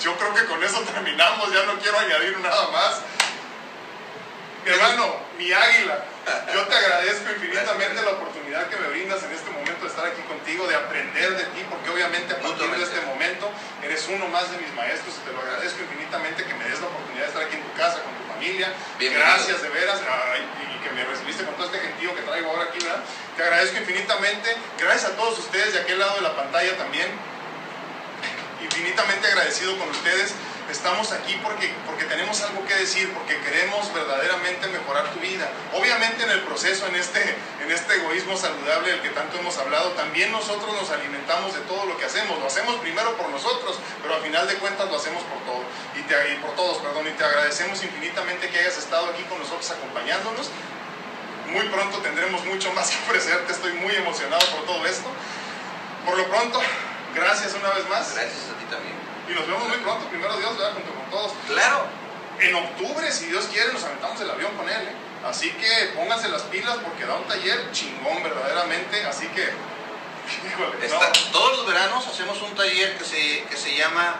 Yo 0.02 0.16
creo 0.16 0.32
que 0.34 0.44
con 0.46 0.62
eso 0.62 0.80
terminamos, 0.82 1.52
ya 1.52 1.64
no 1.64 1.78
quiero 1.78 1.98
añadir 1.98 2.38
nada 2.38 2.68
más. 2.70 3.00
Hermano, 4.66 5.16
mi 5.38 5.52
águila, 5.52 6.04
yo 6.52 6.66
te 6.66 6.76
agradezco 6.76 7.32
infinitamente 7.32 8.02
la 8.02 8.10
oportunidad 8.10 8.68
que 8.68 8.76
me 8.76 8.88
brindas 8.88 9.22
en 9.22 9.32
este 9.32 9.50
momento 9.50 9.80
de 9.80 9.88
estar 9.88 10.04
aquí 10.04 10.20
contigo, 10.28 10.66
de 10.66 10.76
aprender 10.76 11.36
de 11.36 11.44
ti, 11.56 11.64
porque 11.70 11.88
obviamente 11.88 12.34
a 12.34 12.40
partir 12.40 12.68
de 12.68 12.84
este 12.84 13.00
momento 13.02 13.50
eres 13.82 14.06
uno 14.08 14.28
más 14.28 14.50
de 14.52 14.58
mis 14.58 14.72
maestros 14.74 15.16
y 15.16 15.20
te 15.26 15.32
lo 15.32 15.40
agradezco 15.40 15.80
infinitamente 15.80 16.44
que 16.44 16.54
me 16.54 16.64
des 16.68 16.78
la 16.80 16.88
oportunidad 16.88 17.24
de 17.24 17.28
estar 17.28 17.42
aquí 17.42 17.56
en 17.56 17.62
tu 17.62 17.72
casa, 17.72 18.02
con 18.04 18.12
tu 18.12 18.24
familia. 18.34 18.68
Bienvenido. 18.98 19.32
Gracias 19.32 19.62
de 19.62 19.68
veras 19.70 20.00
ay, 20.04 20.44
y 20.44 20.84
que 20.84 20.90
me 20.92 21.04
recibiste 21.04 21.44
con 21.44 21.54
todo 21.54 21.66
este 21.66 21.80
gentío 21.80 22.14
que 22.14 22.22
traigo 22.22 22.50
ahora 22.50 22.64
aquí, 22.68 22.84
¿verdad? 22.84 23.00
Te 23.36 23.42
agradezco 23.42 23.78
infinitamente. 23.78 24.56
Gracias 24.78 25.12
a 25.12 25.16
todos 25.16 25.38
ustedes 25.38 25.72
de 25.72 25.80
aquel 25.80 25.98
lado 25.98 26.16
de 26.16 26.22
la 26.22 26.36
pantalla 26.36 26.76
también 26.76 27.08
infinitamente 28.62 29.26
agradecido 29.26 29.76
con 29.78 29.88
ustedes. 29.88 30.34
Estamos 30.70 31.10
aquí 31.10 31.36
porque, 31.42 31.72
porque 31.84 32.04
tenemos 32.04 32.40
algo 32.42 32.64
que 32.64 32.74
decir, 32.74 33.12
porque 33.12 33.36
queremos 33.40 33.92
verdaderamente 33.92 34.68
mejorar 34.68 35.10
tu 35.10 35.18
vida. 35.18 35.50
Obviamente 35.74 36.22
en 36.22 36.30
el 36.30 36.40
proceso, 36.42 36.86
en 36.86 36.94
este, 36.94 37.20
en 37.62 37.70
este 37.72 37.96
egoísmo 37.96 38.36
saludable 38.36 38.92
del 38.92 39.02
que 39.02 39.10
tanto 39.10 39.38
hemos 39.38 39.58
hablado, 39.58 39.90
también 39.90 40.30
nosotros 40.30 40.72
nos 40.72 40.88
alimentamos 40.90 41.54
de 41.54 41.60
todo 41.62 41.86
lo 41.86 41.98
que 41.98 42.04
hacemos. 42.04 42.38
Lo 42.38 42.46
hacemos 42.46 42.76
primero 42.76 43.16
por 43.16 43.28
nosotros, 43.30 43.78
pero 44.00 44.14
al 44.14 44.22
final 44.22 44.46
de 44.46 44.54
cuentas 44.54 44.88
lo 44.88 44.96
hacemos 44.96 45.24
por 45.24 45.38
todo. 45.42 45.64
Y, 45.96 46.00
y 46.00 46.36
por 46.36 46.54
todos, 46.54 46.78
perdón, 46.78 47.08
y 47.08 47.10
te 47.18 47.24
agradecemos 47.24 47.82
infinitamente 47.82 48.48
que 48.48 48.60
hayas 48.60 48.78
estado 48.78 49.06
aquí 49.06 49.24
con 49.24 49.40
nosotros 49.40 49.68
acompañándonos. 49.72 50.50
Muy 51.48 51.66
pronto 51.66 51.98
tendremos 51.98 52.44
mucho 52.44 52.72
más 52.74 52.90
que 52.90 52.96
ofrecerte, 53.10 53.52
estoy 53.52 53.72
muy 53.72 53.94
emocionado 53.96 54.46
por 54.54 54.64
todo 54.66 54.86
esto. 54.86 55.08
Por 56.06 56.16
lo 56.16 56.28
pronto, 56.28 56.60
gracias 57.14 57.54
una 57.54 57.70
vez 57.70 57.88
más. 57.88 58.14
Gracias 58.14 58.44
a 58.54 58.58
ti 58.58 58.64
también. 58.70 58.99
Y 59.30 59.34
nos 59.34 59.46
vemos 59.46 59.68
muy 59.68 59.76
pronto, 59.78 60.06
primero 60.08 60.36
Dios, 60.36 60.56
¿verdad? 60.58 60.74
junto 60.74 60.92
con 60.92 61.10
todos. 61.10 61.32
Claro, 61.46 61.86
En 62.40 62.54
octubre, 62.54 63.12
si 63.12 63.26
Dios 63.26 63.46
quiere, 63.52 63.72
nos 63.72 63.84
aventamos 63.84 64.20
el 64.20 64.30
avión 64.30 64.56
con 64.56 64.68
él. 64.68 64.80
¿eh? 64.88 64.92
Así 65.28 65.50
que 65.52 65.92
pónganse 65.94 66.28
las 66.30 66.42
pilas 66.42 66.78
porque 66.82 67.04
da 67.04 67.14
un 67.16 67.24
taller 67.28 67.70
chingón 67.72 68.22
verdaderamente. 68.22 69.04
Así 69.04 69.26
que, 69.28 69.42
híjole, 70.48 70.84
está- 70.86 70.98
no. 71.08 71.30
todos 71.32 71.58
los 71.58 71.66
veranos 71.66 72.06
hacemos 72.06 72.40
un 72.42 72.54
taller 72.56 72.96
que 72.98 73.04
se, 73.04 73.44
que 73.44 73.56
se 73.56 73.76
llama, 73.76 74.16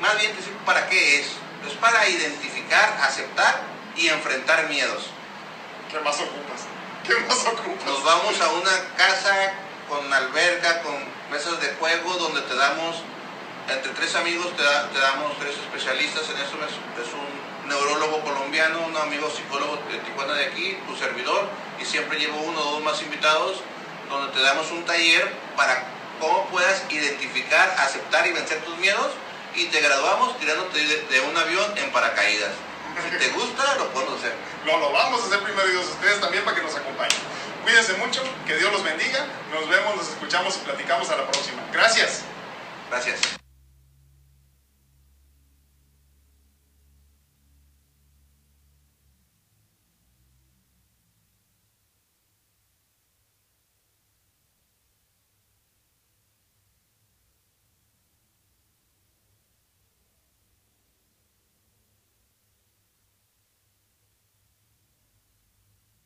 más 0.00 0.18
bien 0.18 0.32
¿para 0.66 0.88
qué 0.88 1.20
es? 1.20 1.26
Es 1.66 1.72
para 1.80 2.06
identificar, 2.08 2.98
aceptar 3.02 3.62
y 3.96 4.08
enfrentar 4.08 4.68
miedos. 4.68 5.06
¿Qué 5.90 6.00
más 6.00 6.16
ocupas? 6.16 6.62
¿Qué 7.06 7.14
más 7.26 7.46
ocupas? 7.46 7.86
Nos 7.86 8.04
vamos 8.04 8.40
a 8.40 8.48
una 8.50 8.72
casa 8.96 9.52
con 9.88 10.12
alberca, 10.12 10.82
con 10.82 10.96
mesas 11.30 11.60
de 11.60 11.68
juego, 11.78 12.14
donde 12.14 12.42
te 12.42 12.54
damos, 12.56 12.96
entre 13.68 13.92
tres 13.92 14.14
amigos, 14.14 14.54
te, 14.56 14.62
da- 14.62 14.88
te 14.90 14.98
damos 14.98 15.36
tres 15.38 15.54
especialistas 15.56 16.24
en 16.30 16.36
eso. 16.36 16.56
Es, 17.02 17.08
un 17.12 17.68
neurólogo 17.68 18.20
colombiano, 18.20 18.80
un 18.86 18.96
amigo 18.96 19.28
psicólogo 19.28 19.76
de 19.90 19.98
Tijuana 19.98 20.34
de 20.34 20.46
aquí, 20.46 20.78
tu 20.86 20.96
servidor, 20.96 21.48
y 21.80 21.84
siempre 21.84 22.18
llevo 22.18 22.38
uno 22.42 22.60
o 22.60 22.72
dos 22.74 22.82
más 22.82 23.02
invitados, 23.02 23.58
donde 24.08 24.32
te 24.32 24.40
damos 24.40 24.70
un 24.70 24.84
taller 24.84 25.28
para 25.56 25.82
cómo 26.20 26.46
puedas 26.46 26.84
identificar, 26.90 27.74
aceptar 27.78 28.26
y 28.26 28.32
vencer 28.32 28.62
tus 28.64 28.76
miedos, 28.78 29.10
y 29.56 29.64
te 29.66 29.80
graduamos 29.80 30.38
tirándote 30.38 30.78
de, 30.78 31.02
de 31.06 31.20
un 31.22 31.36
avión 31.36 31.76
en 31.76 31.90
paracaídas. 31.90 32.52
Si 33.10 33.18
te 33.18 33.28
gusta, 33.30 33.74
lo 33.74 33.88
podemos 33.90 34.18
hacer. 34.20 34.32
No, 34.64 34.78
lo 34.78 34.92
vamos 34.92 35.22
a 35.22 35.26
hacer 35.26 35.40
primero 35.40 35.66
Dios, 35.68 35.86
ustedes 35.86 36.20
también 36.20 36.44
para 36.44 36.56
que 36.56 36.62
nos 36.62 36.74
acompañen. 36.74 37.18
Cuídense 37.64 37.94
mucho, 37.94 38.22
que 38.46 38.56
Dios 38.56 38.72
los 38.72 38.84
bendiga. 38.84 39.26
Nos 39.52 39.68
vemos, 39.68 39.96
nos 39.96 40.08
escuchamos 40.08 40.56
y 40.56 40.58
platicamos 40.60 41.10
a 41.10 41.16
la 41.16 41.26
próxima. 41.26 41.62
Gracias. 41.72 42.22
Gracias. 42.90 43.18